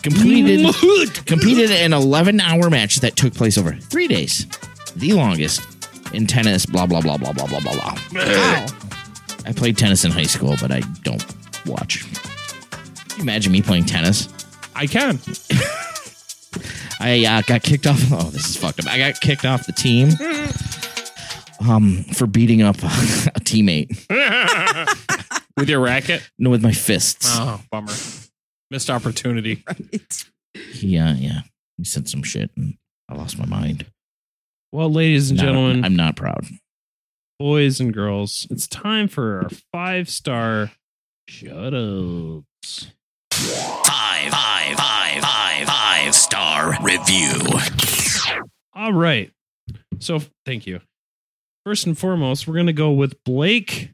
completed 0.02 0.60
Mahut. 0.60 1.26
completed 1.26 1.70
an 1.70 1.92
11 1.92 2.40
hour 2.40 2.68
match 2.70 2.96
that 3.00 3.16
took 3.16 3.32
place 3.34 3.56
over 3.56 3.72
three 3.74 4.08
days, 4.08 4.46
the 4.96 5.12
longest 5.12 5.62
in 6.12 6.26
tennis. 6.26 6.66
Blah 6.66 6.86
blah 6.86 7.00
blah 7.00 7.16
blah 7.16 7.32
blah 7.32 7.46
blah 7.46 7.60
blah 7.60 7.72
blah. 7.72 7.98
Wow. 8.12 8.66
I 9.46 9.52
played 9.52 9.76
tennis 9.78 10.04
in 10.04 10.10
high 10.10 10.24
school, 10.24 10.56
but 10.60 10.70
I 10.70 10.80
don't 11.02 11.24
watch. 11.66 12.04
Can 12.70 13.16
you 13.18 13.22
imagine 13.22 13.52
me 13.52 13.62
playing 13.62 13.84
tennis? 13.86 14.28
I 14.74 14.86
can. 14.86 15.18
I 17.00 17.24
uh, 17.24 17.42
got 17.42 17.62
kicked 17.62 17.86
off. 17.86 17.98
Oh, 18.12 18.30
this 18.30 18.48
is 18.48 18.56
fucked 18.56 18.80
up. 18.80 18.86
I 18.86 18.98
got 18.98 19.20
kicked 19.20 19.44
off 19.46 19.64
the 19.66 19.72
team 19.72 20.10
um, 21.68 22.04
for 22.14 22.26
beating 22.26 22.60
up 22.62 22.76
a 22.82 23.40
teammate. 23.40 23.88
With 25.56 25.68
your 25.68 25.80
racket? 25.80 26.28
No, 26.38 26.50
with 26.50 26.62
my 26.62 26.72
fists. 26.72 27.26
Oh, 27.38 27.60
bummer. 27.70 27.92
Missed 28.70 28.90
opportunity. 28.90 29.64
Yeah, 30.74 31.14
yeah. 31.16 31.40
He 31.78 31.84
said 31.84 32.08
some 32.08 32.22
shit, 32.22 32.50
and 32.56 32.74
I 33.08 33.14
lost 33.14 33.38
my 33.38 33.46
mind. 33.46 33.86
Well, 34.72 34.92
ladies 34.92 35.30
and 35.30 35.38
Not- 35.38 35.44
gentlemen, 35.46 35.84
I'm 35.84 35.96
not 35.96 36.16
proud. 36.16 36.46
Boys 37.40 37.80
and 37.80 37.94
girls, 37.94 38.46
it's 38.50 38.68
time 38.68 39.08
for 39.08 39.38
our 39.38 39.48
five 39.72 40.10
star 40.10 40.72
shut 41.26 41.72
ups. 41.72 42.92
Five, 43.32 44.30
five, 44.30 44.76
five, 44.76 45.22
five, 45.22 45.66
five 45.66 46.14
star 46.14 46.76
review. 46.82 47.32
All 48.74 48.92
right. 48.92 49.32
So 50.00 50.20
thank 50.44 50.66
you. 50.66 50.80
First 51.64 51.86
and 51.86 51.96
foremost, 51.96 52.46
we're 52.46 52.56
gonna 52.56 52.74
go 52.74 52.90
with 52.90 53.24
Blake 53.24 53.92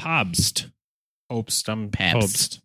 Pobst. 0.00 0.70
Obst, 1.30 1.68
I'm 1.68 1.90
Pobst. 1.90 2.60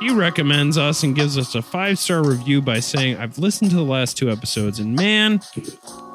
He 0.00 0.10
recommends 0.10 0.78
us 0.78 1.02
and 1.02 1.16
gives 1.16 1.36
us 1.36 1.56
a 1.56 1.62
five 1.62 1.98
star 1.98 2.22
review 2.22 2.62
by 2.62 2.78
saying, 2.78 3.16
I've 3.16 3.38
listened 3.38 3.70
to 3.72 3.76
the 3.76 3.82
last 3.82 4.16
two 4.16 4.30
episodes 4.30 4.78
and 4.78 4.94
man, 4.94 5.40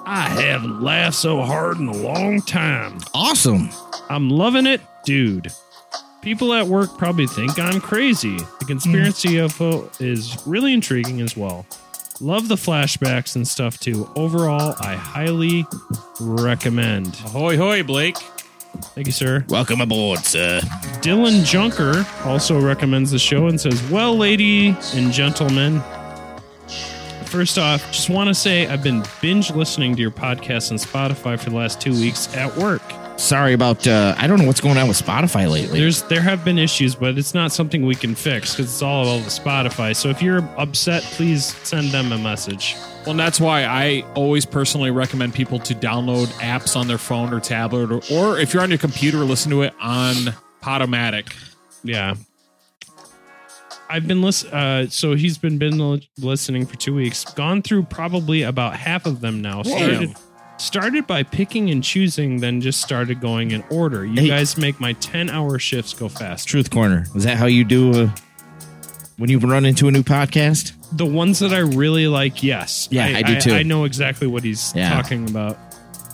I 0.05 0.29
haven't 0.29 0.81
laughed 0.81 1.15
so 1.15 1.41
hard 1.41 1.77
in 1.77 1.87
a 1.87 1.95
long 1.95 2.41
time. 2.41 2.99
Awesome. 3.13 3.69
I'm 4.09 4.29
loving 4.29 4.65
it, 4.65 4.81
dude. 5.05 5.51
People 6.21 6.53
at 6.53 6.67
work 6.67 6.97
probably 6.97 7.27
think 7.27 7.57
I'm 7.57 7.79
crazy. 7.79 8.37
The 8.37 8.65
conspiracy 8.65 9.37
hmm. 9.37 9.63
of 9.63 10.01
is 10.01 10.37
really 10.45 10.73
intriguing 10.73 11.21
as 11.21 11.37
well. 11.37 11.65
Love 12.19 12.47
the 12.47 12.55
flashbacks 12.55 13.35
and 13.35 13.47
stuff 13.47 13.79
too. 13.79 14.09
Overall, 14.15 14.75
I 14.79 14.95
highly 14.95 15.65
recommend. 16.19 17.15
Ahoy, 17.25 17.57
hoy, 17.57 17.83
Blake. 17.83 18.17
Thank 18.95 19.07
you, 19.07 19.13
sir. 19.13 19.45
Welcome 19.49 19.81
aboard, 19.81 20.19
sir. 20.19 20.59
Dylan 21.01 21.45
Junker 21.45 22.05
also 22.25 22.59
recommends 22.59 23.11
the 23.11 23.19
show 23.19 23.47
and 23.47 23.59
says, 23.59 23.81
Well, 23.89 24.17
lady 24.17 24.75
and 24.93 25.11
gentlemen, 25.11 25.81
first 27.33 27.57
off, 27.57 27.91
just 27.91 28.11
want 28.11 28.27
to 28.27 28.35
say 28.35 28.67
I've 28.67 28.83
been 28.83 29.03
binge 29.19 29.49
listening 29.49 29.95
to 29.95 30.01
your 30.03 30.11
podcast 30.11 30.69
on 30.69 30.77
Spotify 30.77 31.39
for 31.39 31.49
the 31.49 31.55
last 31.55 31.81
two 31.81 31.91
weeks 31.91 32.31
at 32.35 32.55
work. 32.57 32.83
Sorry 33.17 33.53
about. 33.53 33.87
Uh, 33.87 34.13
I 34.19 34.27
don't 34.27 34.37
know 34.37 34.45
what's 34.45 34.61
going 34.61 34.77
on 34.77 34.87
with 34.87 35.01
Spotify 35.01 35.49
lately. 35.49 35.79
There's 35.79 36.03
there 36.03 36.21
have 36.21 36.45
been 36.45 36.59
issues, 36.59 36.93
but 36.93 37.17
it's 37.17 37.33
not 37.33 37.51
something 37.51 37.87
we 37.87 37.95
can 37.95 38.13
fix 38.13 38.51
because 38.51 38.71
it's 38.71 38.83
all 38.83 39.01
about 39.01 39.23
the 39.23 39.31
Spotify. 39.31 39.95
So 39.95 40.09
if 40.09 40.21
you're 40.21 40.47
upset, 40.59 41.01
please 41.01 41.43
send 41.63 41.89
them 41.89 42.11
a 42.11 42.19
message. 42.19 42.75
Well, 43.01 43.11
and 43.11 43.19
that's 43.19 43.39
why 43.39 43.63
I 43.63 44.05
always 44.13 44.45
personally 44.45 44.91
recommend 44.91 45.33
people 45.33 45.57
to 45.57 45.73
download 45.73 46.27
apps 46.33 46.75
on 46.75 46.87
their 46.87 46.99
phone 46.99 47.33
or 47.33 47.39
tablet, 47.39 47.91
or, 47.91 48.15
or 48.15 48.37
if 48.37 48.53
you're 48.53 48.61
on 48.61 48.69
your 48.69 48.77
computer, 48.77 49.17
listen 49.17 49.49
to 49.49 49.63
it 49.63 49.73
on 49.81 50.35
Podomatic. 50.61 51.33
Yeah. 51.83 52.13
I've 53.93 54.07
been 54.07 54.21
listening. 54.23 54.53
Uh, 54.53 54.87
so 54.89 55.13
he's 55.15 55.37
been 55.37 55.57
been 55.59 55.77
li- 55.77 56.09
listening 56.17 56.65
for 56.65 56.75
two 56.77 56.95
weeks. 56.95 57.23
Gone 57.25 57.61
through 57.61 57.83
probably 57.83 58.41
about 58.41 58.75
half 58.75 59.05
of 59.05 59.21
them 59.21 59.41
now. 59.41 59.61
Started 59.61 60.15
started 60.57 61.05
by 61.05 61.21
picking 61.23 61.69
and 61.69 61.83
choosing, 61.83 62.39
then 62.39 62.59
just 62.59 62.81
started 62.81 63.21
going 63.21 63.51
in 63.51 63.63
order. 63.69 64.03
You 64.05 64.21
Hey. 64.21 64.27
guys 64.29 64.57
make 64.57 64.79
my 64.79 64.93
ten 64.93 65.29
hour 65.29 65.59
shifts 65.59 65.93
go 65.93 66.09
fast. 66.09 66.47
Truth 66.47 66.71
Corner. 66.71 67.05
Is 67.15 67.23
that 67.25 67.37
how 67.37 67.45
you 67.45 67.63
do 67.63 67.91
uh, 68.05 68.09
when 69.17 69.29
you 69.29 69.37
run 69.39 69.63
into 69.65 69.87
a 69.87 69.91
new 69.91 70.03
podcast? 70.03 70.73
The 70.91 71.05
ones 71.05 71.39
that 71.39 71.53
I 71.53 71.59
really 71.59 72.07
like, 72.07 72.41
yes. 72.43 72.87
Yeah, 72.91 73.05
I 73.05 73.21
do 73.21 73.39
too. 73.39 73.53
I, 73.53 73.63
know 73.63 73.83
exactly 73.85 74.27
what 74.27 74.43
he's 74.43 74.73
Yeah. 74.75 74.89
talking 74.89 75.29
about. 75.29 75.57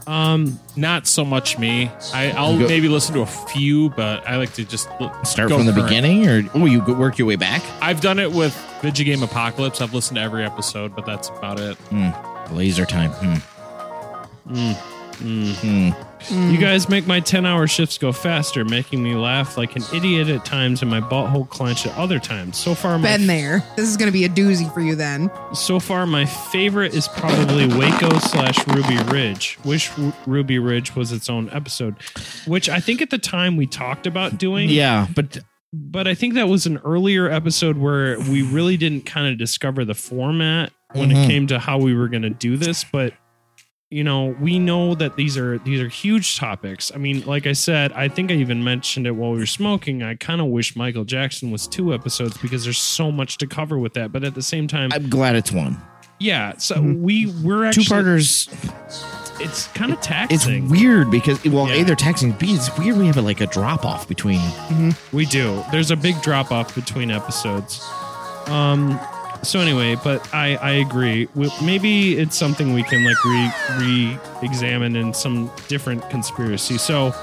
Um, 0.09 0.59
Not 0.75 1.05
so 1.05 1.23
much 1.23 1.59
me. 1.59 1.91
I, 2.13 2.31
I'll 2.31 2.57
go- 2.57 2.67
maybe 2.67 2.87
listen 2.89 3.13
to 3.13 3.21
a 3.21 3.25
few, 3.27 3.91
but 3.91 4.27
I 4.27 4.37
like 4.37 4.53
to 4.53 4.65
just 4.65 4.89
l- 4.99 5.13
Start 5.23 5.49
go 5.49 5.57
from 5.57 5.67
the 5.67 5.71
current. 5.73 5.87
beginning, 5.87 6.27
or 6.27 6.43
oh, 6.55 6.65
you 6.65 6.81
go 6.81 6.93
work 6.93 7.17
your 7.19 7.27
way 7.27 7.35
back? 7.35 7.61
I've 7.81 8.01
done 8.01 8.17
it 8.17 8.31
with 8.31 8.55
Video 8.81 9.05
Game 9.05 9.21
Apocalypse. 9.23 9.81
I've 9.81 9.93
listened 9.93 10.15
to 10.17 10.21
every 10.23 10.43
episode, 10.43 10.95
but 10.95 11.05
that's 11.05 11.29
about 11.29 11.59
it. 11.59 11.75
Hmm. 11.91 12.09
Laser 12.55 12.85
time. 12.85 13.11
Hmm. 13.11 14.53
mm, 14.53 14.75
mm. 15.19 16.05
Hmm. 16.21 16.51
You 16.51 16.57
guys 16.57 16.89
make 16.89 17.07
my 17.07 17.21
10 17.21 17.45
hour 17.45 17.65
shifts 17.65 17.97
go 17.97 18.11
faster, 18.11 18.65
making 18.65 19.01
me 19.01 19.15
laugh 19.15 19.57
like 19.57 19.77
an 19.77 19.83
idiot 19.93 20.27
at 20.27 20.43
times 20.43 20.81
and 20.81 20.91
my 20.91 20.99
butthole 20.99 21.47
clench 21.47 21.87
at 21.87 21.97
other 21.97 22.19
times. 22.19 22.57
So 22.57 22.75
far, 22.75 22.99
my 22.99 23.07
Been 23.17 23.27
there. 23.27 23.63
This 23.77 23.87
is 23.87 23.95
going 23.95 24.07
to 24.07 24.13
be 24.13 24.25
a 24.25 24.29
doozy 24.29 24.71
for 24.73 24.81
you 24.81 24.95
then. 24.95 25.31
So 25.53 25.79
far, 25.79 26.05
my 26.05 26.25
favorite 26.25 26.93
is 26.93 27.07
probably 27.07 27.67
Waco 27.67 28.19
slash 28.19 28.57
Ruby 28.67 28.97
Ridge. 29.11 29.57
Wish 29.63 29.97
Ru- 29.97 30.11
Ruby 30.25 30.59
Ridge 30.59 30.93
was 30.95 31.13
its 31.13 31.29
own 31.29 31.49
episode, 31.51 31.95
which 32.45 32.67
I 32.67 32.81
think 32.81 33.01
at 33.01 33.09
the 33.11 33.17
time 33.17 33.55
we 33.55 33.65
talked 33.65 34.05
about 34.05 34.37
doing. 34.37 34.69
Yeah, 34.69 35.07
but 35.15 35.37
But 35.71 36.07
I 36.07 36.15
think 36.15 36.33
that 36.33 36.49
was 36.49 36.65
an 36.65 36.79
earlier 36.79 37.29
episode 37.29 37.77
where 37.77 38.19
we 38.19 38.41
really 38.41 38.75
didn't 38.75 39.05
kind 39.05 39.31
of 39.31 39.37
discover 39.37 39.85
the 39.85 39.93
format 39.93 40.71
when 40.93 41.11
Mhm. 41.11 41.23
it 41.23 41.27
came 41.27 41.47
to 41.47 41.59
how 41.59 41.77
we 41.77 41.93
were 41.93 42.07
going 42.09 42.23
to 42.23 42.31
do 42.31 42.57
this. 42.57 42.83
But 42.91 43.13
you 43.91 44.03
know, 44.03 44.35
we 44.39 44.59
know 44.59 44.93
that 44.95 45.15
these 45.15 45.35
are 45.37 45.57
these 45.59 45.81
are 45.81 45.87
huge 45.87 46.37
topics. 46.37 46.91
I 46.93 46.97
mean, 46.97 47.25
like 47.25 47.47
I 47.47 47.53
said, 47.53 47.91
I 47.93 48.07
think 48.07 48.29
I 48.31 48.35
even 48.35 48.63
mentioned 48.63 49.07
it 49.07 49.11
while 49.11 49.31
we 49.31 49.39
were 49.39 49.45
smoking. 49.47 50.03
I 50.03 50.15
kind 50.15 50.41
of 50.41 50.47
wish 50.47 50.75
Michael 50.75 51.05
Jackson 51.05 51.49
was 51.49 51.65
two 51.67 51.93
episodes 51.93 52.37
because 52.37 52.63
there's 52.63 52.77
so 52.77 53.11
much 53.11 53.37
to 53.39 53.47
cover 53.47 53.79
with 53.79 53.93
that. 53.95 54.11
But 54.11 54.23
at 54.23 54.35
the 54.35 54.43
same 54.43 54.67
time, 54.67 54.91
I'm 54.93 55.09
glad 55.09 55.35
it's 55.35 55.51
one. 55.51 55.77
yeah, 56.19 56.55
so 56.57 56.79
we 56.81 57.33
we're 57.43 57.65
actually 57.65 57.85
Two 57.85 57.89
parters. 57.89 58.47
It's 59.41 59.67
kind 59.69 59.91
of 59.93 60.01
taxing. 60.01 60.63
It's 60.65 60.71
weird 60.71 61.09
because 61.09 61.43
well, 61.45 61.67
Yeah. 61.69 61.75
a 61.75 61.83
they're 61.85 61.95
taxing. 61.95 62.33
B 62.33 62.53
it's 62.53 62.77
weird. 62.77 62.97
We 62.97 63.07
have 63.07 63.17
a, 63.17 63.21
like 63.21 63.39
a 63.41 63.47
drop 63.47 63.85
off 63.85 64.07
between. 64.07 64.41
We 65.13 65.25
do. 65.25 65.63
There's 65.71 65.89
a 65.91 65.95
big 65.95 66.21
drop 66.21 66.51
off 66.51 66.75
between 66.75 67.09
episodes. 67.09 67.81
Um. 68.47 68.99
So 69.43 69.59
anyway, 69.59 69.95
but 70.03 70.27
I 70.33 70.55
I 70.57 70.71
agree. 70.71 71.27
We- 71.35 71.49
Maybe 71.63 72.17
it's 72.17 72.35
something 72.37 72.73
we 72.73 72.83
can 72.83 73.03
like 73.05 73.23
re 73.25 73.51
re 73.77 74.17
examine 74.41 74.95
in 74.95 75.13
some 75.13 75.51
different 75.67 76.07
conspiracy. 76.09 76.77
So. 76.77 77.13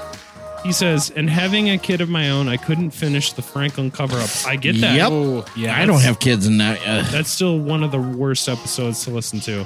He 0.63 0.73
says, 0.73 1.11
and 1.15 1.29
having 1.29 1.69
a 1.69 1.77
kid 1.77 2.01
of 2.01 2.09
my 2.09 2.29
own, 2.31 2.49
I 2.49 2.57
couldn't 2.57 2.89
finish 2.89 3.31
the 3.31 3.43
Franklin 3.43 3.89
cover 3.89 4.17
up. 4.17 4.29
I 4.45 4.55
get 4.57 4.81
that. 4.81 4.95
Yep. 4.95 5.09
Oh, 5.11 5.45
yeah. 5.55 5.79
I 5.79 5.85
don't 5.85 6.01
have 6.01 6.19
kids 6.19 6.45
in 6.47 6.57
that. 6.57 6.79
Uh, 6.85 7.03
That's 7.09 7.29
still 7.31 7.57
one 7.59 7.83
of 7.83 7.91
the 7.91 7.99
worst 8.01 8.49
episodes 8.49 9.03
to 9.05 9.11
listen 9.11 9.39
to. 9.41 9.65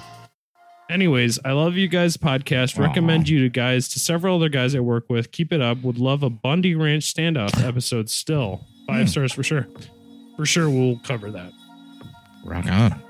Anyways, 0.91 1.39
I 1.45 1.53
love 1.53 1.75
you 1.75 1.87
guys' 1.87 2.17
podcast. 2.17 2.77
Recommend 2.77 3.29
you 3.29 3.39
to 3.43 3.49
guys 3.49 3.87
to 3.89 3.99
several 3.99 4.35
other 4.35 4.49
guys 4.49 4.75
I 4.75 4.81
work 4.81 5.09
with. 5.09 5.31
Keep 5.31 5.53
it 5.53 5.61
up. 5.61 5.81
Would 5.81 5.97
love 5.97 6.21
a 6.23 6.29
Bundy 6.29 6.75
Ranch 6.75 7.11
standoff 7.11 7.65
episode 7.65 8.09
still. 8.09 8.67
Five 8.85 9.09
stars 9.09 9.31
for 9.31 9.43
sure. 9.43 9.67
For 10.35 10.45
sure, 10.45 10.69
we'll 10.69 10.99
cover 10.99 11.31
that. 11.31 11.51
Rock 12.43 12.65
on. 12.67 13.01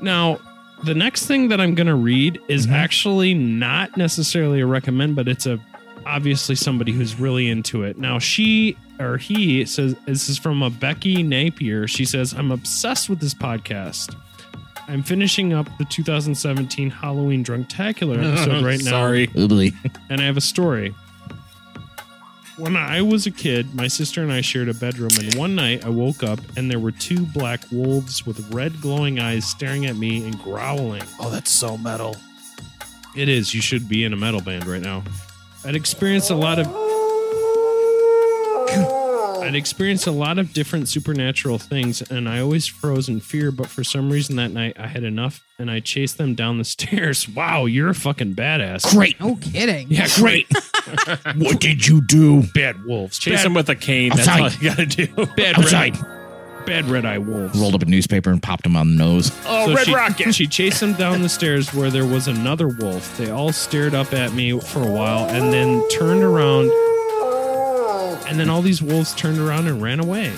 Now, 0.00 0.40
the 0.84 0.94
next 0.94 1.26
thing 1.26 1.48
that 1.48 1.60
I'm 1.60 1.74
going 1.74 1.86
to 1.86 1.94
read 1.94 2.40
is 2.48 2.66
mm-hmm. 2.66 2.74
actually 2.74 3.34
not 3.34 3.96
necessarily 3.96 4.60
a 4.60 4.66
recommend, 4.66 5.16
but 5.16 5.28
it's 5.28 5.46
a 5.46 5.60
obviously 6.04 6.56
somebody 6.56 6.90
who's 6.92 7.18
really 7.18 7.48
into 7.48 7.84
it. 7.84 7.98
Now, 7.98 8.18
she 8.18 8.76
or 8.98 9.16
he 9.16 9.64
says 9.64 9.94
this 10.06 10.28
is 10.28 10.38
from 10.38 10.62
a 10.62 10.70
Becky 10.70 11.22
Napier. 11.22 11.86
She 11.86 12.04
says, 12.04 12.32
"I'm 12.32 12.50
obsessed 12.50 13.08
with 13.08 13.20
this 13.20 13.34
podcast. 13.34 14.16
I'm 14.88 15.02
finishing 15.02 15.52
up 15.52 15.68
the 15.78 15.84
2017 15.84 16.90
Halloween 16.90 17.44
Drunktacular 17.44 18.18
episode 18.18 18.64
right 18.64 18.82
now. 18.82 18.90
Sorry. 18.90 19.28
Oobly. 19.28 19.74
and 20.10 20.20
I 20.20 20.24
have 20.24 20.36
a 20.36 20.42
story. 20.42 20.94
When 22.58 22.76
I 22.76 23.00
was 23.00 23.26
a 23.26 23.30
kid, 23.30 23.74
my 23.74 23.88
sister 23.88 24.22
and 24.22 24.30
I 24.30 24.42
shared 24.42 24.68
a 24.68 24.74
bedroom, 24.74 25.12
and 25.18 25.34
one 25.36 25.54
night 25.54 25.86
I 25.86 25.88
woke 25.88 26.22
up 26.22 26.38
and 26.56 26.70
there 26.70 26.78
were 26.78 26.92
two 26.92 27.24
black 27.24 27.64
wolves 27.72 28.26
with 28.26 28.52
red 28.52 28.78
glowing 28.82 29.18
eyes 29.18 29.46
staring 29.46 29.86
at 29.86 29.96
me 29.96 30.24
and 30.26 30.38
growling. 30.38 31.02
Oh, 31.18 31.30
that's 31.30 31.50
so 31.50 31.78
metal. 31.78 32.14
It 33.16 33.30
is. 33.30 33.54
You 33.54 33.62
should 33.62 33.88
be 33.88 34.04
in 34.04 34.12
a 34.12 34.16
metal 34.16 34.42
band 34.42 34.66
right 34.66 34.82
now. 34.82 35.02
I'd 35.64 35.76
experienced 35.76 36.30
a 36.30 36.34
lot 36.34 36.58
of. 36.58 36.91
I'd 39.42 39.54
experienced 39.54 40.06
a 40.06 40.12
lot 40.12 40.38
of 40.38 40.52
different 40.52 40.88
supernatural 40.88 41.58
things, 41.58 42.00
and 42.10 42.28
I 42.28 42.40
always 42.40 42.66
froze 42.66 43.08
in 43.08 43.20
fear. 43.20 43.50
But 43.50 43.66
for 43.68 43.82
some 43.84 44.10
reason 44.10 44.36
that 44.36 44.50
night, 44.52 44.76
I 44.78 44.86
had 44.86 45.04
enough, 45.04 45.42
and 45.58 45.70
I 45.70 45.80
chased 45.80 46.18
them 46.18 46.34
down 46.34 46.58
the 46.58 46.64
stairs. 46.76 47.28
Wow, 47.28 47.66
you're 47.66 47.90
a 47.90 47.94
fucking 47.94 48.34
badass. 48.34 48.90
Great. 48.94 49.18
No 49.20 49.36
kidding. 49.36 49.88
Yeah, 49.90 50.08
great. 50.16 50.46
What 51.36 51.60
did 51.60 51.86
you 51.86 52.00
do? 52.00 52.42
Bad 52.54 52.84
wolves. 52.84 53.18
Chase 53.18 53.36
Bad- 53.38 53.46
him 53.46 53.54
with 53.54 53.68
a 53.68 53.76
cane. 53.76 54.10
That's 54.14 54.26
Outside. 54.28 54.40
all 54.42 54.50
you 54.62 54.68
got 54.68 54.76
to 54.90 55.06
do. 55.06 55.26
Bad 55.36 55.58
Outside. 55.58 55.96
bad 56.66 56.84
red 56.86 57.04
eye 57.06 57.18
wolves. 57.18 57.58
Rolled 57.58 57.74
up 57.76 57.82
a 57.82 57.86
newspaper 57.86 58.30
and 58.30 58.42
popped 58.42 58.66
him 58.66 58.76
on 58.76 58.90
the 58.90 58.96
nose. 58.96 59.30
Oh, 59.46 59.72
Red 59.74 59.86
she, 59.86 59.94
Rocket. 59.94 60.34
She 60.34 60.46
chased 60.48 60.80
them 60.80 60.94
down 60.94 61.22
the 61.22 61.28
stairs 61.28 61.72
where 61.72 61.90
there 61.90 62.04
was 62.06 62.26
another 62.28 62.66
wolf. 62.68 63.16
They 63.16 63.30
all 63.30 63.52
stared 63.52 63.94
up 63.94 64.12
at 64.12 64.32
me 64.32 64.58
for 64.58 64.82
a 64.82 64.90
while 64.90 65.26
and 65.28 65.52
then 65.52 65.86
turned 65.90 66.22
around. 66.24 66.70
And 68.32 68.40
then 68.40 68.48
all 68.48 68.62
these 68.62 68.80
wolves 68.80 69.14
turned 69.14 69.38
around 69.38 69.68
and 69.68 69.82
ran 69.82 70.00
away. 70.00 70.32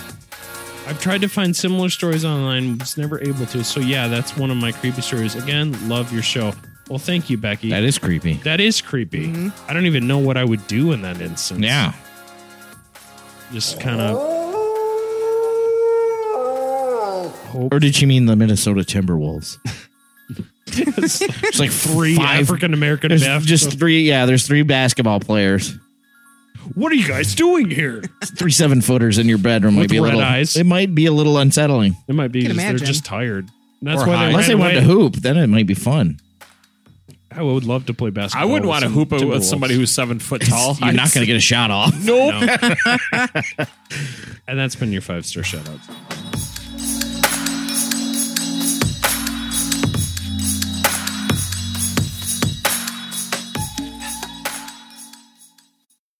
I've 0.88 1.00
tried 1.00 1.20
to 1.20 1.28
find 1.28 1.54
similar 1.54 1.88
stories 1.88 2.24
online, 2.24 2.76
was 2.78 2.98
never 2.98 3.22
able 3.22 3.46
to. 3.46 3.62
So 3.62 3.78
yeah, 3.78 4.08
that's 4.08 4.36
one 4.36 4.50
of 4.50 4.56
my 4.56 4.72
creepy 4.72 5.00
stories. 5.00 5.36
Again, 5.36 5.88
love 5.88 6.12
your 6.12 6.24
show. 6.24 6.54
Well, 6.90 6.98
thank 6.98 7.30
you, 7.30 7.38
Becky. 7.38 7.70
That 7.70 7.84
is 7.84 7.96
creepy. 7.96 8.34
That 8.38 8.58
is 8.58 8.80
creepy. 8.80 9.28
Mm-hmm. 9.28 9.70
I 9.70 9.74
don't 9.74 9.86
even 9.86 10.08
know 10.08 10.18
what 10.18 10.36
I 10.36 10.44
would 10.44 10.66
do 10.66 10.90
in 10.90 11.02
that 11.02 11.20
instance. 11.20 11.60
Yeah. 11.60 11.92
Just 13.52 13.78
kind 13.78 14.00
of. 14.00 14.16
Or 17.54 17.78
did 17.78 17.94
she 17.94 18.06
mean 18.06 18.26
the 18.26 18.34
Minnesota 18.34 18.80
Timberwolves? 18.80 19.58
it's 20.66 21.60
like 21.60 21.70
three 21.70 22.18
African 22.18 22.74
American 22.74 23.10
There's 23.10 23.22
basketball- 23.22 23.46
just 23.46 23.78
three. 23.78 24.02
Yeah, 24.02 24.26
there's 24.26 24.48
three 24.48 24.62
basketball 24.62 25.20
players. 25.20 25.78
What 26.74 26.90
are 26.92 26.94
you 26.94 27.06
guys 27.06 27.34
doing 27.34 27.70
here? 27.70 28.02
Three 28.24 28.50
seven 28.50 28.80
footers 28.80 29.18
in 29.18 29.28
your 29.28 29.38
bedroom 29.38 29.74
might 29.74 29.82
With 29.82 29.90
be 29.90 29.96
a 29.98 30.02
red 30.02 30.14
little. 30.14 30.28
eyes. 30.28 30.56
It 30.56 30.64
might 30.64 30.94
be 30.94 31.06
a 31.06 31.12
little 31.12 31.36
unsettling. 31.38 31.96
It 32.08 32.14
might 32.14 32.32
be 32.32 32.40
Can 32.42 32.48
just, 32.52 32.58
they're 32.60 32.70
imagine. 32.70 32.86
just 32.86 33.04
tired. 33.04 33.48
And 33.80 33.88
that's 33.90 34.02
Or 34.02 34.06
why 34.08 34.16
high. 34.16 34.24
they 34.24 34.30
unless 34.30 34.46
they 34.46 34.54
ran 34.54 34.60
wanted 34.60 34.76
away. 34.78 34.86
to 34.86 34.92
hoop, 34.92 35.16
then 35.16 35.36
it 35.36 35.46
might 35.48 35.66
be 35.66 35.74
fun. 35.74 36.18
I 37.36 37.42
would 37.42 37.64
love 37.64 37.86
to 37.86 37.94
play 37.94 38.10
basketball. 38.10 38.48
I 38.48 38.50
wouldn't 38.50 38.68
want 38.68 38.84
to 38.84 38.88
hoop 38.88 39.12
it 39.12 39.24
with 39.26 39.44
somebody 39.44 39.74
who's 39.74 39.90
seven 39.90 40.20
foot 40.20 40.42
tall. 40.42 40.76
You're 40.80 40.92
not 40.92 41.12
going 41.12 41.22
to 41.22 41.26
get 41.26 41.36
a 41.36 41.40
shot 41.40 41.70
off. 41.70 41.94
Nope. 42.04 42.48
And 44.46 44.58
that's 44.58 44.76
been 44.76 44.92
your 44.92 45.00
five 45.00 45.24
star 45.24 45.42
shout 45.42 45.66
outs. 45.68 46.53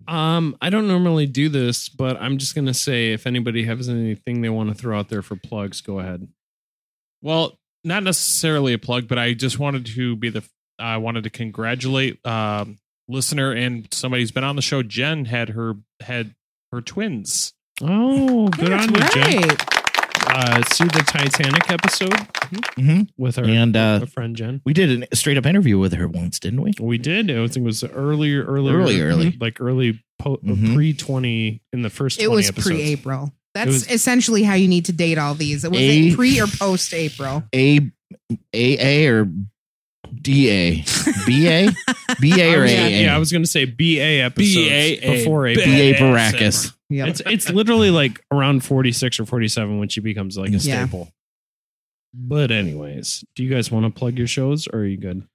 Um, 0.07 0.57
I 0.61 0.71
don't 0.71 0.89
normally 0.89 1.27
do 1.27 1.49
this, 1.49 1.89
but 1.89 2.21
I'm 2.21 2.39
just 2.39 2.55
gonna 2.55 2.75
say 2.75 3.13
if 3.13 3.27
anybody 3.27 3.65
has 3.65 3.89
anything 3.89 4.41
they 4.41 4.49
want 4.49 4.71
to 4.71 4.75
throw 4.75 4.99
out 4.99 5.09
there 5.09 5.23
for 5.23 5.37
plugs, 5.37 5.81
go 5.81 5.99
ahead. 6.01 6.29
Well, 7.23 7.59
not 7.85 8.03
necessarily 8.03 8.73
a 8.73 8.79
plug, 8.79 9.09
but 9.09 9.19
I 9.19 9.35
just 9.35 9.59
wanted 9.59 9.87
to 9.87 10.17
be 10.17 10.31
the. 10.31 10.45
I 10.79 10.97
wanted 10.97 11.25
to 11.25 11.31
congratulate 11.31 12.25
um, 12.27 12.79
listener 13.09 13.53
and 13.53 13.87
somebody 13.93 14.23
who's 14.23 14.33
been 14.33 14.45
on 14.45 14.57
the 14.57 14.63
show. 14.63 14.83
Jen 14.83 15.25
had 15.25 15.51
her 15.51 15.75
had 16.01 16.35
her 16.73 16.81
twins. 16.81 17.53
Oh, 17.81 18.49
good 18.49 18.69
That's 18.69 18.87
on 18.87 18.95
you, 18.95 19.49
Jen. 19.49 19.57
Right. 20.29 20.59
Uh, 20.61 20.63
see 20.73 20.85
the 20.85 21.03
Titanic 21.07 21.71
episode 21.71 22.13
Mm-hmm. 22.79 23.03
with 23.17 23.39
our 23.39 23.45
And 23.45 23.75
uh, 23.77 23.99
our 24.03 24.07
friend 24.07 24.37
Jen. 24.37 24.61
we 24.65 24.73
did 24.75 25.09
a 25.11 25.17
straight 25.17 25.37
up 25.39 25.47
interview 25.47 25.79
with 25.79 25.93
her 25.95 26.07
once, 26.07 26.39
didn't 26.39 26.61
we? 26.63 26.73
We 26.79 26.99
did. 26.99 27.31
I 27.31 27.35
think 27.49 27.57
it 27.59 27.63
was 27.63 27.83
earlier, 27.83 28.45
earlier, 28.45 28.77
Early, 28.79 29.01
early. 29.01 29.37
like 29.41 29.61
early 29.61 30.05
po- 30.19 30.37
Mhm. 30.45 30.75
pre 30.75 30.93
twenty 30.93 31.63
in 31.73 31.83
the 31.83 31.91
first. 31.91 32.21
It 32.21 32.29
was 32.31 32.51
pre-April. 32.53 33.33
That's 33.55 33.67
was- 33.69 33.91
essentially 33.91 34.43
how 34.43 34.55
you 34.55 34.69
need 34.69 34.85
to 34.87 34.93
date 34.93 35.19
all 35.19 35.35
these. 35.35 35.65
It 35.65 35.71
was 35.71 35.81
A- 35.81 36.09
it 36.09 36.15
pre 36.17 36.41
or 36.41 36.47
post 36.47 36.93
April? 36.95 37.43
A 37.55 37.81
A 38.53 38.79
A 39.05 39.07
or 39.09 39.29
D 40.21 40.51
A 40.51 40.85
B 41.27 41.49
A 41.49 41.71
B 42.21 42.41
A 42.41 42.55
or 42.57 42.65
A 42.65 42.71
yeah, 42.71 42.87
A. 42.87 43.03
yeah, 43.05 43.15
I 43.17 43.19
was 43.19 43.33
going 43.33 43.43
to 43.43 43.51
say 43.51 43.65
BA 43.65 44.23
episodes 44.23 45.01
BAA. 45.01 45.13
before 45.13 45.45
B 45.47 45.61
April. 45.61 46.13
Baracus. 46.13 46.73
Yep. 46.90 47.09
It's 47.09 47.23
it's 47.27 47.51
literally 47.51 47.90
like 47.90 48.20
around 48.31 48.65
forty 48.65 48.93
six 48.93 49.19
or 49.19 49.24
forty 49.27 49.48
seven 49.48 49.78
when 49.78 49.89
she 49.89 50.01
becomes 50.01 50.36
like 50.36 50.51
a 50.51 50.59
Yeah. 50.59 50.85
staple. 50.86 51.11
But 52.12 52.51
anyways, 52.51 53.24
do 53.35 53.43
you 53.43 53.51
guys 53.51 53.70
want 53.70 53.86
to 53.86 53.90
plug 53.98 54.19
your 54.19 54.27
shows 54.28 54.69
or 54.69 54.81
are 54.81 54.86
you 54.86 54.97
good? 54.98 55.27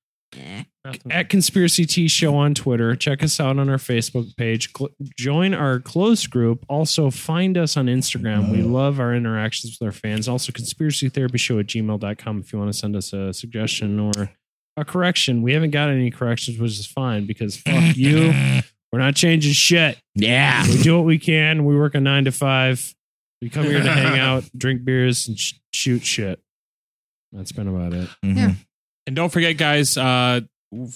At 1.09 1.27
Conspiracy 1.29 1.85
T 1.85 2.07
Show 2.07 2.35
on 2.35 2.53
Twitter. 2.53 2.95
Check 2.95 3.23
us 3.23 3.39
out 3.39 3.57
on 3.57 3.67
our 3.67 3.77
Facebook 3.77 4.35
page. 4.37 4.69
Cl- 4.77 4.91
join 5.17 5.53
our 5.53 5.79
closed 5.79 6.29
group. 6.29 6.63
Also, 6.69 7.09
find 7.09 7.57
us 7.57 7.75
on 7.75 7.87
Instagram. 7.87 8.51
We 8.51 8.61
love 8.61 8.99
our 8.99 9.13
interactions 9.13 9.77
with 9.79 9.85
our 9.87 9.91
fans. 9.91 10.27
Also, 10.27 10.51
conspiracytherapyshow 10.51 11.59
at 11.59 11.65
gmail.com 11.67 12.39
if 12.39 12.53
you 12.53 12.59
want 12.59 12.71
to 12.71 12.77
send 12.77 12.95
us 12.95 13.11
a 13.11 13.33
suggestion 13.33 13.99
or 13.99 14.31
a 14.77 14.85
correction. 14.85 15.41
We 15.41 15.53
haven't 15.53 15.71
got 15.71 15.89
any 15.89 16.11
corrections, 16.11 16.59
which 16.59 16.71
is 16.79 16.85
fine 16.85 17.25
because 17.25 17.57
fuck 17.57 17.97
you. 17.97 18.31
We're 18.91 18.99
not 18.99 19.15
changing 19.15 19.53
shit. 19.53 19.97
Yeah. 20.15 20.67
We 20.67 20.81
do 20.81 20.97
what 20.97 21.05
we 21.05 21.19
can. 21.19 21.65
We 21.65 21.75
work 21.77 21.95
a 21.95 21.99
nine 21.99 22.25
to 22.25 22.31
five. 22.31 22.93
We 23.41 23.49
come 23.49 23.65
here 23.65 23.81
to 23.83 23.91
hang 23.91 24.17
out, 24.19 24.43
drink 24.57 24.83
beers, 24.83 25.27
and 25.27 25.39
sh- 25.39 25.53
shoot 25.73 26.03
shit. 26.03 26.39
That's 27.31 27.51
been 27.51 27.67
about 27.67 27.93
it. 27.93 28.09
Mhm. 28.25 28.35
Yeah. 28.37 28.51
And 29.07 29.15
don't 29.15 29.31
forget, 29.31 29.57
guys, 29.57 29.95
uh, 29.97 30.41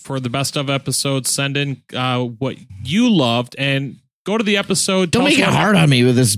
for 0.01 0.19
the 0.19 0.29
best 0.29 0.55
of 0.57 0.69
episodes, 0.69 1.29
send 1.29 1.55
in 1.57 1.81
uh, 1.93 2.23
what 2.23 2.57
you 2.83 3.09
loved 3.09 3.55
and 3.57 3.97
go 4.25 4.37
to 4.37 4.43
the 4.43 4.57
episode. 4.57 5.11
Don't 5.11 5.23
make 5.25 5.37
it 5.39 5.43
what- 5.45 5.53
hard 5.53 5.75
on 5.75 5.89
me 5.89 6.03
with 6.03 6.15
this 6.15 6.35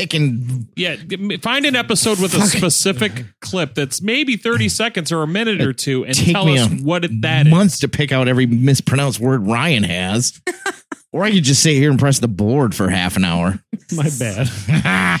picking. 0.00 0.68
Yeah, 0.76 0.96
find 1.42 1.66
an 1.66 1.76
episode 1.76 2.20
with 2.20 2.34
a 2.34 2.42
specific 2.42 3.24
clip 3.40 3.74
that's 3.74 4.00
maybe 4.02 4.36
30 4.36 4.68
seconds 4.80 5.12
or 5.12 5.22
a 5.22 5.26
minute 5.26 5.60
or 5.60 5.72
two 5.72 6.04
and 6.04 6.14
Take 6.14 6.32
tell 6.32 6.46
me 6.46 6.58
us 6.58 6.70
what 6.82 7.04
it, 7.04 7.22
that 7.22 7.46
is. 7.46 7.50
months 7.50 7.78
to 7.80 7.88
pick 7.88 8.12
out 8.12 8.28
every 8.28 8.46
mispronounced 8.46 9.20
word 9.20 9.46
Ryan 9.46 9.82
has. 9.84 10.40
or 11.12 11.24
I 11.24 11.32
could 11.32 11.44
just 11.44 11.62
sit 11.62 11.74
here 11.74 11.90
and 11.90 11.98
press 11.98 12.18
the 12.18 12.28
board 12.28 12.74
for 12.74 12.88
half 12.88 13.16
an 13.16 13.24
hour. 13.24 13.62
My 13.92 14.10
bad. 14.18 15.20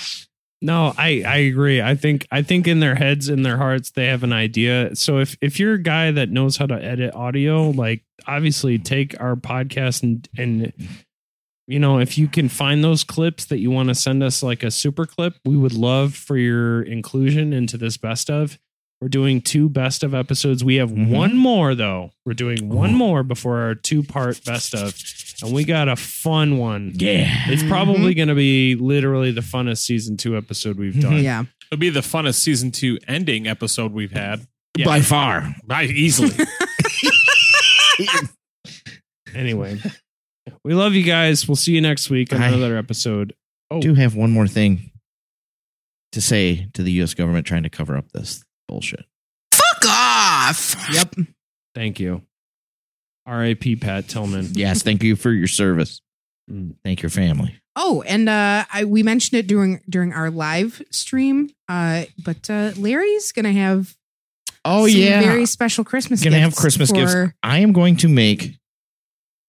No, 0.62 0.92
I 0.98 1.22
I 1.26 1.36
agree. 1.36 1.80
I 1.80 1.94
think 1.94 2.26
I 2.30 2.42
think 2.42 2.68
in 2.68 2.80
their 2.80 2.94
heads, 2.94 3.30
in 3.30 3.44
their 3.44 3.56
hearts, 3.56 3.92
they 3.92 4.08
have 4.08 4.22
an 4.22 4.34
idea. 4.34 4.94
So 4.94 5.18
if 5.18 5.34
if 5.40 5.58
you're 5.58 5.72
a 5.72 5.82
guy 5.82 6.10
that 6.10 6.28
knows 6.28 6.58
how 6.58 6.66
to 6.66 6.74
edit 6.74 7.14
audio, 7.14 7.70
like 7.70 8.04
obviously 8.26 8.78
take 8.78 9.18
our 9.18 9.36
podcast 9.36 10.02
and 10.02 10.28
and 10.36 10.72
you 11.70 11.78
know 11.78 11.98
if 11.98 12.18
you 12.18 12.28
can 12.28 12.48
find 12.48 12.82
those 12.84 13.04
clips 13.04 13.44
that 13.46 13.58
you 13.58 13.70
want 13.70 13.88
to 13.88 13.94
send 13.94 14.22
us 14.22 14.42
like 14.42 14.62
a 14.62 14.70
super 14.70 15.06
clip, 15.06 15.34
we 15.44 15.56
would 15.56 15.74
love 15.74 16.14
for 16.14 16.36
your 16.36 16.82
inclusion 16.82 17.52
into 17.52 17.76
this 17.78 17.96
best 17.96 18.28
of. 18.30 18.58
We're 19.00 19.08
doing 19.08 19.40
two 19.40 19.70
best 19.70 20.02
of 20.02 20.14
episodes. 20.14 20.62
We 20.62 20.74
have 20.74 20.90
Mhm. 20.90 21.08
one 21.08 21.36
more 21.36 21.74
though. 21.74 22.10
We're 22.26 22.34
doing 22.34 22.68
one 22.68 22.92
more 22.94 23.22
before 23.22 23.60
our 23.60 23.74
two 23.74 24.02
part 24.02 24.44
best 24.44 24.74
of, 24.74 24.94
and 25.42 25.54
we 25.54 25.64
got 25.64 25.88
a 25.88 25.96
fun 25.96 26.58
one. 26.58 26.92
Yeah. 26.96 27.50
It's 27.50 27.62
probably 27.62 28.12
going 28.12 28.28
to 28.28 28.34
be 28.34 28.74
literally 28.74 29.30
the 29.30 29.40
funnest 29.40 29.78
season 29.78 30.18
two 30.18 30.36
episode 30.36 30.76
we've 30.78 31.00
done. 31.00 31.22
Yeah. 31.22 31.44
It'll 31.72 31.80
be 31.80 31.88
the 31.88 32.00
funnest 32.00 32.40
season 32.40 32.72
two 32.72 32.98
ending 33.08 33.46
episode 33.46 33.92
we've 33.92 34.12
had. 34.12 34.46
By 34.84 35.00
far. 35.00 35.54
By 35.64 35.84
easily. 35.84 36.34
Anyway, 39.34 39.78
we 40.64 40.74
love 40.74 40.94
you 40.94 41.02
guys. 41.02 41.46
We'll 41.48 41.56
see 41.56 41.72
you 41.72 41.80
next 41.80 42.10
week 42.10 42.32
on 42.32 42.42
I- 42.42 42.48
another 42.48 42.76
episode. 42.76 43.34
Oh, 43.70 43.80
do 43.80 43.94
have 43.94 44.14
one 44.16 44.30
more 44.32 44.48
thing 44.48 44.90
to 46.12 46.20
say 46.20 46.68
to 46.74 46.82
the 46.82 46.90
U.S. 46.92 47.14
government 47.14 47.46
trying 47.46 47.62
to 47.62 47.70
cover 47.70 47.96
up 47.96 48.10
this 48.12 48.42
bullshit. 48.66 49.04
Fuck 49.52 49.84
off. 49.86 50.88
Yep. 50.92 51.14
thank 51.74 52.00
you. 52.00 52.22
R.I.P. 53.26 53.76
Pat 53.76 54.08
Tillman. 54.08 54.48
Yes, 54.54 54.82
thank 54.82 55.02
you 55.04 55.14
for 55.14 55.30
your 55.30 55.46
service. 55.46 56.00
Mm. 56.50 56.74
Thank 56.82 57.02
your 57.02 57.10
family. 57.10 57.54
Oh, 57.76 58.02
and 58.02 58.28
uh, 58.28 58.64
I, 58.72 58.84
we 58.86 59.04
mentioned 59.04 59.38
it 59.38 59.46
during 59.46 59.80
during 59.88 60.12
our 60.12 60.30
live 60.30 60.82
stream. 60.90 61.50
Uh, 61.68 62.06
but 62.24 62.50
uh, 62.50 62.72
Larry's 62.76 63.30
gonna 63.30 63.52
have 63.52 63.94
Oh 64.64 64.88
some 64.88 64.98
yeah, 64.98 65.20
very 65.20 65.46
special 65.46 65.84
Christmas. 65.84 66.24
gonna 66.24 66.40
have 66.40 66.50
gifts 66.50 66.60
Christmas 66.60 66.90
gifts. 66.90 67.14
I 67.44 67.58
am 67.60 67.72
going 67.72 67.96
to 67.98 68.08
make 68.08 68.58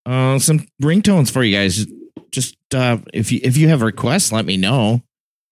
uh, 0.05 0.39
some 0.39 0.67
ringtones 0.81 1.31
for 1.31 1.43
you 1.43 1.55
guys. 1.55 1.85
Just 2.31 2.55
uh, 2.73 2.97
if 3.13 3.31
you 3.31 3.39
if 3.43 3.57
you 3.57 3.67
have 3.69 3.81
requests, 3.81 4.31
let 4.31 4.45
me 4.45 4.57
know. 4.57 5.01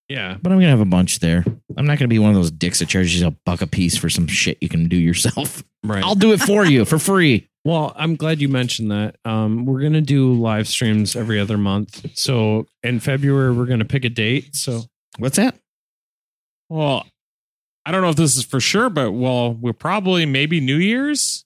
Yeah. 0.07 0.37
But 0.41 0.51
I'm 0.51 0.57
gonna 0.57 0.69
have 0.71 0.79
a 0.79 0.85
bunch 0.85 1.19
there. 1.19 1.45
I'm 1.77 1.85
not 1.85 1.99
gonna 1.99 2.07
be 2.07 2.19
one 2.19 2.31
of 2.31 2.35
those 2.35 2.51
dicks 2.51 2.79
that 2.79 2.87
charges 2.87 3.19
you 3.19 3.27
a 3.27 3.31
buck 3.31 3.61
a 3.61 3.67
piece 3.67 3.95
for 3.97 4.09
some 4.09 4.27
shit 4.27 4.57
you 4.61 4.69
can 4.69 4.87
do 4.87 4.97
yourself. 4.97 5.63
Right. 5.83 6.03
I'll 6.03 6.15
do 6.15 6.33
it 6.33 6.41
for 6.41 6.65
you 6.65 6.85
for 6.85 6.99
free. 6.99 7.45
Well, 7.65 7.93
I'm 7.97 8.15
glad 8.15 8.39
you 8.39 8.47
mentioned 8.47 8.89
that. 8.91 9.17
Um, 9.25 9.65
we're 9.65 9.81
gonna 9.81 9.99
do 10.01 10.31
live 10.33 10.67
streams 10.67 11.13
every 11.13 11.39
other 11.41 11.57
month. 11.57 12.17
So 12.17 12.67
in 12.83 13.01
February, 13.01 13.51
we're 13.53 13.65
gonna 13.65 13.83
pick 13.85 14.05
a 14.05 14.09
date. 14.09 14.55
So 14.55 14.83
What's 15.17 15.35
that? 15.35 15.55
well, 16.69 17.05
I 17.85 17.91
don't 17.91 18.01
know 18.01 18.09
if 18.09 18.15
this 18.15 18.37
is 18.37 18.45
for 18.45 18.61
sure, 18.61 18.89
but 18.89 19.11
well, 19.11 19.53
we're 19.53 19.73
probably 19.73 20.25
maybe 20.25 20.61
New 20.61 20.77
Year's. 20.77 21.45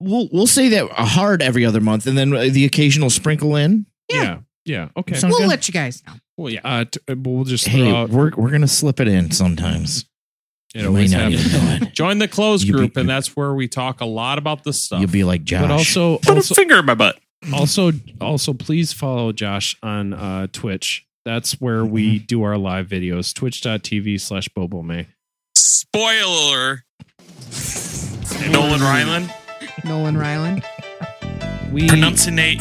We'll 0.00 0.28
we'll 0.32 0.46
say 0.46 0.68
that 0.70 0.90
hard 0.92 1.42
every 1.42 1.64
other 1.64 1.80
month, 1.80 2.06
and 2.06 2.16
then 2.16 2.30
the 2.30 2.64
occasional 2.64 3.10
sprinkle 3.10 3.56
in. 3.56 3.86
yeah, 4.08 4.38
yeah, 4.64 4.88
okay. 4.96 5.14
Sound 5.14 5.32
We'll 5.32 5.40
good? 5.40 5.48
let 5.48 5.66
you 5.68 5.72
guys 5.72 6.02
know. 6.06 6.12
Well, 6.36 6.52
yeah. 6.52 6.60
Uh, 6.62 6.84
t- 6.84 7.00
uh, 7.10 7.14
we'll 7.18 7.44
just 7.44 7.64
throw 7.64 7.72
Hey, 7.72 7.90
out. 7.92 8.10
we're 8.10 8.30
we're 8.36 8.50
gonna 8.50 8.68
slip 8.68 9.00
it 9.00 9.08
in 9.08 9.30
sometimes. 9.32 10.04
It 10.74 10.82
You 10.82 10.88
always 10.88 11.12
happens. 11.12 11.46
even 11.46 11.64
know 11.80 11.86
it. 11.88 11.94
Join 11.94 12.18
the 12.18 12.28
closed 12.28 12.66
You 12.66 12.74
be- 12.74 12.78
group, 12.80 12.96
and 12.96 13.08
that's 13.08 13.34
where 13.34 13.54
we 13.54 13.66
talk 13.68 14.00
a 14.00 14.04
lot 14.04 14.38
about 14.38 14.62
this 14.64 14.82
stuff. 14.82 15.00
You'll 15.00 15.10
be 15.10 15.24
like 15.24 15.42
Josh. 15.44 15.62
But 15.62 15.70
also, 15.70 16.18
Put 16.18 16.36
also, 16.36 16.52
a 16.52 16.56
finger 16.56 16.78
in 16.78 16.84
my 16.86 16.94
butt. 16.94 17.18
also, 17.52 17.90
also, 18.20 18.52
please 18.52 18.92
follow 18.92 19.32
Josh 19.32 19.76
on 19.82 20.12
uh, 20.12 20.46
Twitch. 20.52 21.06
That's 21.24 21.60
where 21.60 21.84
we 21.84 22.18
do 22.18 22.42
our 22.42 22.56
live 22.58 22.86
videos. 22.86 23.34
Twitch.tv 23.34 24.20
slash 24.20 24.48
Bobo 24.50 24.82
May. 24.82 25.06
Spoiler. 25.56 26.84
Nolan 28.50 28.80
Ryland. 28.80 29.32
Nolan 29.88 30.16
Ryland. 30.16 30.64
We 31.72 31.88
Pronunciate. 31.88 32.60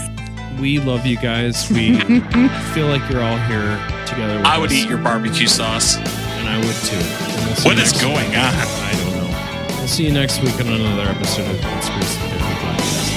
we 0.59 0.79
love 0.79 1.05
you 1.05 1.17
guys. 1.17 1.69
We 1.71 1.99
feel 2.73 2.87
like 2.87 3.03
you're 3.09 3.21
all 3.23 3.37
here 3.47 3.77
together 4.05 4.37
with 4.37 4.45
I 4.45 4.57
would 4.57 4.69
us, 4.71 4.75
eat 4.75 4.89
your 4.89 4.97
barbecue 4.97 5.47
sauce. 5.47 5.97
and 5.97 6.47
I 6.47 6.57
would 6.57 6.75
too. 6.87 6.95
And 6.95 7.45
we'll 7.47 7.55
see 7.55 7.67
What 7.69 7.77
you 7.77 7.83
is 7.83 7.91
next 7.93 8.01
going 8.01 8.29
week. 8.29 8.37
on? 8.39 8.51
I 8.55 8.91
don't 8.99 9.15
know. 9.15 9.75
We'll 9.79 9.87
see 9.87 10.05
you 10.07 10.13
next 10.13 10.41
week 10.41 10.55
on 10.59 10.67
another 10.67 11.03
episode 11.11 11.47
of 11.49 11.59
Conspiracy 11.61 12.19
Theory 12.19 12.39
Podcast. 12.63 13.07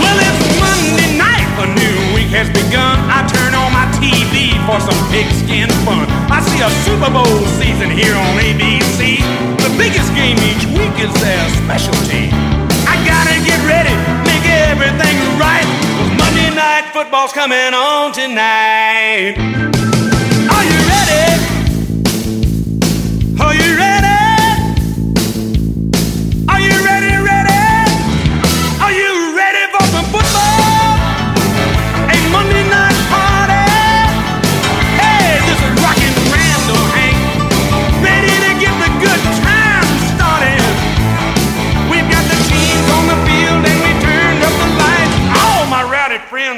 Well, 0.00 0.16
it's 0.20 0.40
Monday 0.60 1.10
night, 1.20 1.44
a 1.60 1.66
new 1.76 1.96
week 2.16 2.32
has 2.36 2.48
begun. 2.52 2.96
I 3.12 3.24
turn 3.28 3.52
on 3.56 3.72
my 3.72 3.84
TV 4.00 4.52
for 4.68 4.80
some 4.80 4.96
pigskin 5.12 5.68
fun. 5.84 6.04
I 6.32 6.40
see 6.40 6.60
a 6.64 6.70
Super 6.88 7.08
Bowl 7.12 7.36
season 7.60 7.90
here 7.92 8.14
on 8.16 8.32
ABC. 8.40 9.20
The 9.60 9.72
biggest 9.76 10.08
game 10.16 10.36
each 10.40 10.64
week 10.72 10.96
is 11.04 11.12
their 11.20 11.44
specialty. 11.64 12.32
Gotta 13.06 13.36
get 13.48 13.60
ready, 13.66 13.94
make 14.28 14.44
everything 14.70 15.16
right. 15.38 15.66
'cause 15.96 16.10
Monday 16.20 16.50
night 16.54 16.84
football's 16.92 17.32
coming 17.32 17.72
on 17.74 18.12
tonight. 18.12 19.34
Are 20.54 20.64
you 20.70 20.78
ready? 20.92 21.55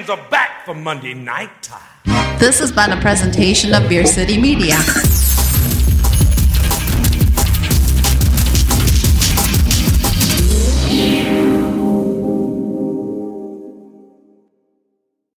Friends 0.09 0.20
are 0.20 0.30
back 0.30 0.64
for 0.64 0.74
Monday 0.74 1.14
night 1.14 1.62
time. 1.62 2.39
This 2.39 2.60
has 2.60 2.72
been 2.72 2.93
a 2.93 3.01
presentation 3.01 3.74
of 3.74 3.89
Beer 3.89 4.06
City 4.06 4.40
Media. 4.40 4.76